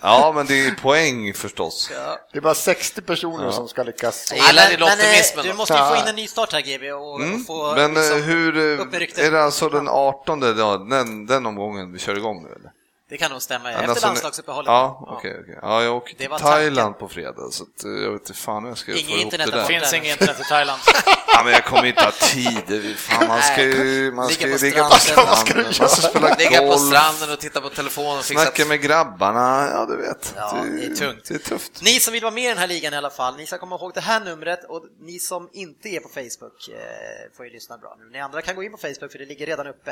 Ja, 0.00 0.32
men 0.36 0.46
det 0.46 0.66
är 0.66 0.70
poäng 0.74 1.34
förstås. 1.34 1.90
Det 2.32 2.38
är 2.38 2.42
bara 2.42 2.54
60 2.54 3.00
personer 3.02 3.50
som 3.50 3.68
ska 3.68 3.82
lyckas. 3.82 4.32
Jag 4.36 4.46
gillar 4.46 4.70
men, 4.70 4.82
eh, 4.82 4.86
optimismen 4.94 5.44
du 5.44 5.50
då. 5.50 5.56
måste 5.56 5.72
ju 5.74 5.78
få 5.78 5.84
Ja. 5.84 6.02
in 6.02 6.08
en 6.08 6.16
ny 6.16 6.26
start 6.26 6.52
här 6.52 6.60
GB 6.60 6.92
och, 6.92 7.12
och 7.14 7.20
Mm. 7.22 7.44
få 7.44 7.74
Men 7.74 7.96
eh, 7.96 8.02
liksom, 8.02 8.22
hur, 8.22 8.56
eh, 8.58 8.80
upp 8.80 8.94
är 9.18 9.30
det 9.30 9.42
alltså 9.44 9.68
den 9.68 9.88
18 9.88 10.42
ja, 10.58 10.76
den, 10.90 11.26
den 11.26 11.46
omgången 11.46 11.92
vi 11.92 11.98
kör 11.98 12.16
igång 12.16 12.42
nu 12.42 12.48
eller? 12.48 12.70
Det 13.10 13.16
kan 13.18 13.30
nog 13.30 13.42
stämma, 13.42 13.70
efter 13.70 13.88
alltså, 13.88 14.06
landslagsuppehållet. 14.06 14.68
Ja, 14.68 15.06
okej. 15.08 15.36
okej. 15.42 15.58
Ja, 15.62 15.82
jag 15.82 15.96
åker 15.96 16.14
till 16.14 16.28
Thailand 16.28 16.98
på 16.98 17.08
fredag 17.08 17.50
så 17.50 17.62
att, 17.62 17.84
eh, 17.84 17.90
jag 17.90 18.10
vet 18.10 18.20
inte 18.20 18.34
fan 18.34 18.62
hur 18.62 18.70
jag 18.70 18.78
ska 18.78 18.92
Ingen 18.92 19.04
få 19.04 19.10
ihop 19.10 19.24
internet 19.24 19.46
det 19.46 19.50
där 19.50 19.62
där. 19.62 19.74
Det 19.74 19.80
finns 19.80 19.94
inget 19.94 20.20
internet 20.20 20.40
i 20.40 20.44
Thailand. 20.44 20.80
Ja, 21.40 21.44
men 21.44 21.52
jag 21.52 21.64
kommer 21.64 21.84
inte 21.84 22.02
ha 22.02 22.10
tid. 22.10 22.96
Fan, 22.96 23.28
man 23.28 23.42
ska 23.42 23.62
ju, 23.62 24.12
man 24.12 24.28
ska 24.28 24.46
Ligga 24.46 24.58
på 24.58 24.64
ligga 24.64 24.84
på 24.84 24.94
stranden. 24.94 25.36
stranden, 25.36 25.64
man 25.80 25.88
ska 25.88 26.08
spela 26.08 26.34
Ligga 26.34 26.60
på 26.60 26.78
stranden 26.78 27.32
och 27.32 27.40
titta 27.40 27.60
på 27.60 27.68
telefonen 27.68 28.18
och 28.18 28.24
fixa 28.24 28.42
snacka 28.42 28.64
med 28.64 28.80
grabbarna. 28.80 29.68
Ja, 29.72 29.86
du 29.86 29.96
vet. 29.96 30.34
Ja, 30.36 30.64
det 30.78 30.84
är 30.84 30.94
tungt. 30.94 31.24
Det 31.28 31.34
är 31.34 31.38
tufft. 31.38 31.82
Ni 31.82 32.00
som 32.00 32.12
vill 32.12 32.22
vara 32.22 32.34
med 32.34 32.44
i 32.44 32.48
den 32.48 32.58
här 32.58 32.66
ligan 32.66 32.94
i 32.94 32.96
alla 32.96 33.10
fall, 33.10 33.36
ni 33.36 33.46
ska 33.46 33.58
komma 33.58 33.76
ihåg 33.76 33.94
det 33.94 34.00
här 34.00 34.20
numret 34.20 34.64
och 34.64 34.84
ni 35.00 35.18
som 35.18 35.48
inte 35.52 35.88
är 35.88 36.00
på 36.00 36.08
Facebook 36.08 36.68
eh, 36.68 37.36
får 37.36 37.46
ju 37.46 37.52
lyssna 37.52 37.78
bra 37.78 37.96
nu. 37.98 38.10
Ni 38.12 38.20
andra 38.20 38.42
kan 38.42 38.56
gå 38.56 38.62
in 38.62 38.72
på 38.72 38.78
Facebook 38.78 39.12
för 39.12 39.18
det 39.18 39.26
ligger 39.26 39.46
redan 39.46 39.66
uppe. 39.66 39.90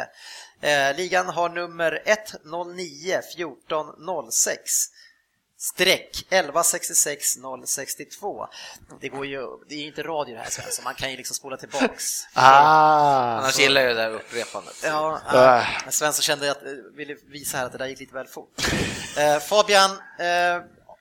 Eh, 0.61 0.97
ligan 0.97 1.27
har 1.27 1.49
nummer 1.49 2.03
109 2.07 3.21
14 3.37 3.87
06 4.33 4.98
streck 5.59 6.11
1166 6.29 7.39
062. 7.65 8.47
Det 9.01 9.09
går 9.09 9.27
ju, 9.27 9.47
det 9.69 9.75
är 9.75 9.79
ju 9.79 9.87
inte 9.87 10.03
radio 10.03 10.35
det 10.35 10.41
här 10.41 10.51
Svensson, 10.51 10.85
man 10.85 10.95
kan 10.95 11.11
ju 11.11 11.17
liksom 11.17 11.35
spola 11.35 11.57
tillbaks. 11.57 12.05
Ah, 12.35 13.39
Annars 13.39 13.59
gillar 13.59 13.81
jag 13.81 13.91
det 13.91 14.03
där 14.03 14.11
upprepandet. 14.15 14.75
Ja, 14.85 15.21
men 15.85 15.93
Svensson 15.93 16.23
kände 16.23 16.51
att, 16.51 16.63
ville 16.97 17.17
visa 17.27 17.57
här 17.57 17.67
att 17.67 17.73
det 17.73 17.79
där 17.79 17.87
gick 17.87 18.01
lite 18.01 18.15
väl 18.15 18.27
fort. 18.27 18.51
Eh, 19.19 19.39
Fabian, 19.39 19.91
eh, 20.19 20.27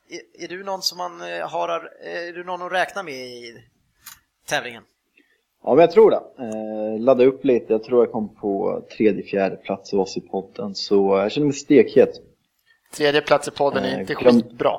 är, 0.09 0.43
är 0.43 0.47
du 0.47 0.63
någon 0.63 0.81
som 0.81 0.97
man 0.97 1.21
eh, 1.21 1.49
har, 1.49 1.69
är 2.03 2.33
du 2.33 2.43
någon 2.43 2.61
att 2.61 2.71
räkna 2.71 3.03
med 3.03 3.13
i 3.13 3.63
tävlingen? 4.49 4.83
Ja, 5.63 5.69
men 5.75 5.81
jag 5.81 5.91
tror 5.91 6.11
det. 6.11 6.21
Eh, 6.39 6.99
ladda 6.99 7.23
upp 7.25 7.45
lite. 7.45 7.73
Jag 7.73 7.83
tror 7.83 8.05
jag 8.05 8.11
kom 8.11 8.35
på 8.35 8.81
tredje, 8.97 9.23
fjärde 9.23 9.55
plats 9.55 9.93
av 9.93 9.99
oss 9.99 10.17
i 10.17 10.21
podden, 10.21 10.75
så 10.75 11.17
jag 11.17 11.31
känner 11.31 11.47
mig 11.47 11.55
stekhet. 11.55 12.09
Tredje 12.95 13.21
plats 13.21 13.47
i 13.47 13.51
podden 13.51 13.83
är 13.83 13.93
Eh, 13.93 13.99
inte 13.99 14.13
glöm- 14.13 14.41
skitbra. 14.41 14.71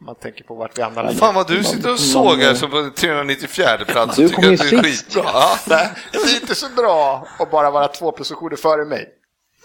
Om 0.00 0.06
man 0.06 0.14
tänker 0.14 0.44
på 0.44 0.54
vart 0.54 0.78
vi 0.78 0.82
hamnar. 0.82 1.12
Fan 1.12 1.34
vad 1.34 1.48
du 1.48 1.64
sitter 1.64 1.92
och 1.92 2.00
sågar 2.00 2.54
som 2.54 2.70
på 2.70 2.90
394 2.96 3.78
plats 3.86 4.16
Du 4.16 4.24
och 4.24 4.30
tycker 4.30 4.52
att 4.52 4.58
det 4.60 4.76
är 4.76 4.82
skitbra. 4.82 5.22
Ja. 5.24 5.58
Nej, 5.66 5.88
det 6.12 6.18
är 6.18 6.34
inte 6.40 6.54
så 6.54 6.68
bra 6.68 7.26
att 7.38 7.50
bara 7.50 7.70
vara 7.70 7.88
två 7.88 8.12
positioner 8.12 8.56
före 8.56 8.84
mig. 8.84 9.08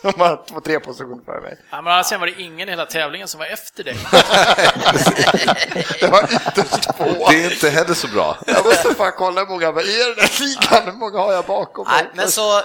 Om 0.03 0.13
man 0.17 0.27
har 0.27 0.43
två, 0.49 0.59
tre 0.61 0.79
positioner 0.79 1.23
före 1.25 1.41
mig. 1.41 1.57
Ja, 1.71 1.81
men 1.81 2.03
sen 2.03 2.19
var 2.19 2.27
det 2.27 2.41
ingen 2.41 2.67
i 2.67 2.71
hela 2.71 2.85
tävlingen 2.85 3.27
som 3.27 3.39
var 3.39 3.45
efter 3.45 3.83
dig. 3.83 3.95
Det 5.99 6.07
var 6.07 6.23
ytterst 6.23 6.85
få. 6.97 7.03
Det 7.29 7.43
är 7.45 7.53
inte 7.53 7.69
heller 7.69 7.93
så 7.93 8.07
bra. 8.07 8.37
Jag 8.47 8.65
måste 8.65 8.93
fan 8.95 9.11
kolla 9.17 9.39
hur 9.41 9.47
många 9.47 9.67
är 9.67 9.73
den 10.15 10.23
här 10.25 10.39
ligan? 10.39 10.85
Hur 10.93 10.99
många 10.99 11.19
har 11.19 11.33
jag 11.33 11.45
bakom 11.45 11.87
mig? 11.87 11.93
Nej, 12.03 12.11
men 12.13 12.31
så 12.31 12.57
eh, 12.57 12.63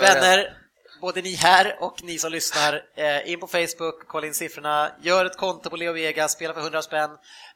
vänner, 0.00 0.56
både 1.00 1.22
ni 1.22 1.34
här 1.34 1.76
och 1.80 2.02
ni 2.02 2.18
som 2.18 2.32
lyssnar, 2.32 2.82
eh, 2.96 3.32
in 3.32 3.40
på 3.40 3.46
Facebook, 3.46 4.06
kolla 4.06 4.26
in 4.26 4.34
siffrorna, 4.34 4.90
gör 5.02 5.24
ett 5.24 5.36
konto 5.36 5.70
på 5.70 5.76
Leo 5.76 5.92
Vegas, 5.92 6.32
spela 6.32 6.54
för 6.54 6.60
100 6.60 6.82
spänn 6.82 7.10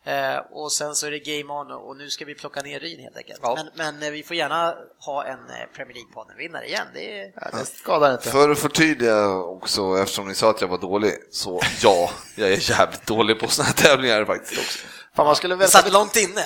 eh, 0.04 0.36
och 0.50 0.72
sen 0.72 0.94
så 0.94 1.06
är 1.06 1.10
det 1.10 1.18
game 1.18 1.52
on 1.52 1.70
och 1.70 1.96
nu 1.96 2.10
ska 2.10 2.24
vi 2.24 2.34
plocka 2.34 2.60
ner 2.60 2.80
Ryn 2.80 3.00
helt 3.00 3.16
enkelt. 3.16 3.40
Ja. 3.42 3.56
Men, 3.56 3.70
men 3.74 4.02
eh, 4.02 4.10
vi 4.10 4.22
får 4.22 4.36
gärna 4.36 4.74
ha 5.06 5.24
en 5.24 5.38
Premier 5.74 5.94
League-podden-vinnare 5.94 6.64
igen. 6.64 6.86
Det 6.94 7.20
är... 7.20 7.32
Ja, 7.34 7.58
det 7.58 7.66
skadar 7.66 8.12
inte. 8.12 8.30
För 8.30 8.50
att 8.50 8.58
förtydliga 8.58 9.28
också, 9.28 9.98
eftersom 9.98 10.28
ni 10.28 10.34
sa 10.34 10.50
att 10.50 10.60
jag 10.60 10.68
var 10.68 10.78
dålig, 10.78 11.12
så 11.30 11.60
ja, 11.82 12.10
jag 12.34 12.52
är 12.52 12.70
jävligt 12.70 13.06
dålig 13.06 13.40
på 13.40 13.48
såna 13.48 13.66
här 13.66 13.74
tävlingar 13.74 14.24
faktiskt 14.24 14.60
också. 14.60 14.78
Fan, 15.16 15.26
man, 15.26 15.36
skulle 15.36 15.56
veta, 15.56 15.70
satt 15.70 15.92
långt 15.92 16.16
inne. 16.16 16.44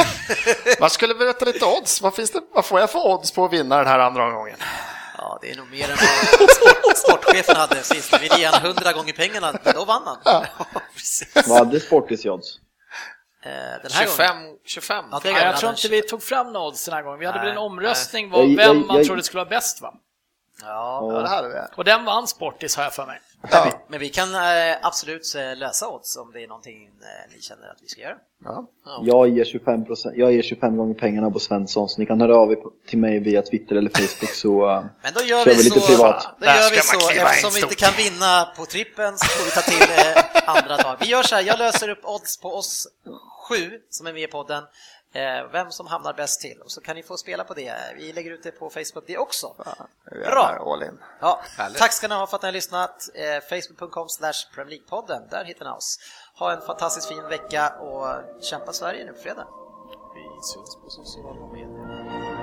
man 0.80 0.90
skulle 0.90 1.14
berätta 1.14 1.44
lite 1.44 1.64
odds. 1.64 2.02
Vad, 2.02 2.14
finns 2.14 2.30
det, 2.30 2.40
vad 2.54 2.64
får 2.64 2.80
jag 2.80 2.90
för 2.90 3.06
odds 3.06 3.32
på 3.32 3.44
att 3.44 3.52
vinna 3.52 3.78
den 3.78 3.86
här 3.86 3.98
andra 3.98 4.26
omgången? 4.26 4.56
Det 5.44 5.50
är 5.50 5.56
nog 5.56 5.70
mer 5.70 5.84
än 5.90 5.96
vad 6.40 6.50
sport, 6.50 6.96
sportchefen 6.96 7.56
hade 7.56 7.82
sist. 7.82 8.12
Vi 8.14 8.18
ville 8.18 8.38
ge 8.38 8.46
han 8.46 8.64
100 8.66 8.92
gånger 8.92 9.12
pengarna, 9.12 9.52
men 9.64 9.74
då 9.74 9.84
vann 9.84 10.02
han. 10.06 10.18
Ja. 10.24 10.44
Vad 11.46 11.58
hade 11.58 11.80
Sportis 11.80 12.24
i 12.26 12.30
odds? 12.30 12.58
Eh, 13.44 13.50
Den 13.82 13.92
här 13.92 14.04
25, 14.04 14.36
gången. 14.42 14.56
25. 14.66 15.04
Ja, 15.10 15.20
det 15.22 15.30
Ja, 15.30 15.38
är 15.38 15.44
jag 15.46 15.56
tror 15.56 15.70
inte 15.70 15.88
vi 15.88 16.02
tog 16.02 16.22
fram 16.22 16.52
några 16.52 16.66
odds 16.66 16.84
den 16.84 16.94
här 16.94 17.02
gången. 17.02 17.18
Vi 17.18 17.26
hade 17.26 17.38
Nej, 17.38 17.46
väl 17.46 17.52
en 17.52 17.58
omröstning 17.62 18.28
nej. 18.30 18.38
vad, 18.40 18.48
Jag- 18.48 18.56
vem 18.56 18.76
jag- 18.78 18.86
man 18.86 18.96
jag- 18.96 19.06
trodde 19.06 19.22
skulle 19.22 19.38
vara 19.40 19.48
bäst 19.48 19.80
va? 19.80 19.94
Ja, 20.62 21.12
Ja, 21.12 21.20
det 21.20 21.28
hade 21.28 21.48
vi. 21.48 21.54
Och 21.76 21.84
den 21.84 22.04
vann 22.04 22.26
Sportis 22.28 22.76
har 22.76 22.84
jag 22.84 22.94
för 22.94 23.06
mig. 23.06 23.20
Men, 23.50 23.64
vi, 23.64 23.70
men 23.88 24.00
vi 24.00 24.08
kan 24.08 24.34
eh, 24.34 24.76
absolut 24.82 25.34
eh, 25.34 25.56
lösa 25.56 25.88
odds 25.88 26.16
om 26.16 26.32
det 26.32 26.42
är 26.42 26.48
någonting 26.48 26.86
eh, 26.86 27.34
ni 27.34 27.42
känner 27.42 27.68
att 27.68 27.78
vi 27.82 27.88
ska 27.88 28.00
göra. 28.00 28.16
Ja. 28.44 28.68
Jag 29.02 29.28
ger 29.28 29.44
25, 29.44 29.84
jag 30.14 30.32
ger 30.32 30.42
25 30.42 30.76
gånger 30.76 30.94
pengarna 30.94 31.30
på 31.30 31.38
Svensson, 31.38 31.88
så 31.88 32.00
ni 32.00 32.06
kan 32.06 32.20
höra 32.20 32.36
av 32.36 32.52
er 32.52 32.58
till 32.88 32.98
mig 32.98 33.18
via 33.18 33.42
Twitter 33.42 33.76
eller 33.76 33.90
Facebook 33.90 34.30
så... 34.30 34.66
Men 35.02 35.12
då 35.14 35.20
gör 35.20 35.44
Kör 35.44 35.50
vi, 35.50 35.56
vi 35.56 35.62
lite 35.62 35.80
så, 35.80 35.86
privat. 35.86 36.36
då 36.40 36.46
gör 36.46 36.70
vi 36.70 36.80
så 36.80 37.10
eftersom 37.10 37.50
vi 37.54 37.60
inte 37.60 37.74
kan 37.74 37.92
vinna 37.96 38.44
på 38.56 38.66
trippen 38.66 39.18
så 39.18 39.26
får 39.26 39.44
vi 39.44 39.50
ta 39.50 39.60
till 39.60 40.22
andra 40.46 40.76
tag. 40.76 40.96
Vi 41.00 41.06
gör 41.06 41.22
så 41.22 41.34
här, 41.34 41.42
jag 41.42 41.58
löser 41.58 41.88
upp 41.88 42.04
odds 42.04 42.40
på 42.40 42.48
oss 42.48 42.86
sju 43.48 43.70
som 43.90 44.06
är 44.06 44.12
med 44.12 44.22
i 44.22 44.26
podden, 44.26 44.62
vem 45.52 45.70
som 45.70 45.86
hamnar 45.86 46.12
bäst 46.12 46.40
till 46.40 46.60
och 46.60 46.70
så 46.70 46.80
kan 46.80 46.96
ni 46.96 47.02
få 47.02 47.16
spela 47.16 47.44
på 47.44 47.54
det. 47.54 47.74
Vi 47.96 48.12
lägger 48.12 48.30
ut 48.30 48.42
det 48.42 48.50
på 48.50 48.70
Facebook 48.70 49.04
det 49.06 49.18
också. 49.18 49.54
Bra. 50.10 50.72
All 50.72 50.82
in. 50.82 50.98
Ja, 51.20 51.40
tack 51.76 51.92
ska 51.92 52.08
ni 52.08 52.14
ha 52.14 52.26
för 52.26 52.36
att 52.36 52.42
ni 52.42 52.46
har 52.46 52.52
lyssnat. 52.52 53.08
Eh, 53.14 53.40
Facebook.com 53.40 54.08
slash 54.08 54.54
Premier 54.54 54.78
League-podden, 54.78 55.28
där 55.30 55.44
hittar 55.44 55.64
ni 55.64 55.70
oss. 55.70 55.98
Ha 56.38 56.52
en 56.52 56.60
fantastiskt 56.60 57.08
fin 57.08 57.28
vecka 57.28 57.68
och 57.68 58.06
kämpa 58.42 58.72
Sverige 58.72 59.04
nu 59.04 59.12
på 59.12 59.18
fredag. 59.18 59.46
Vi 60.14 60.42
syns 60.42 60.76
på 60.76 60.90
sociala 60.90 61.46
medier. 61.52 62.33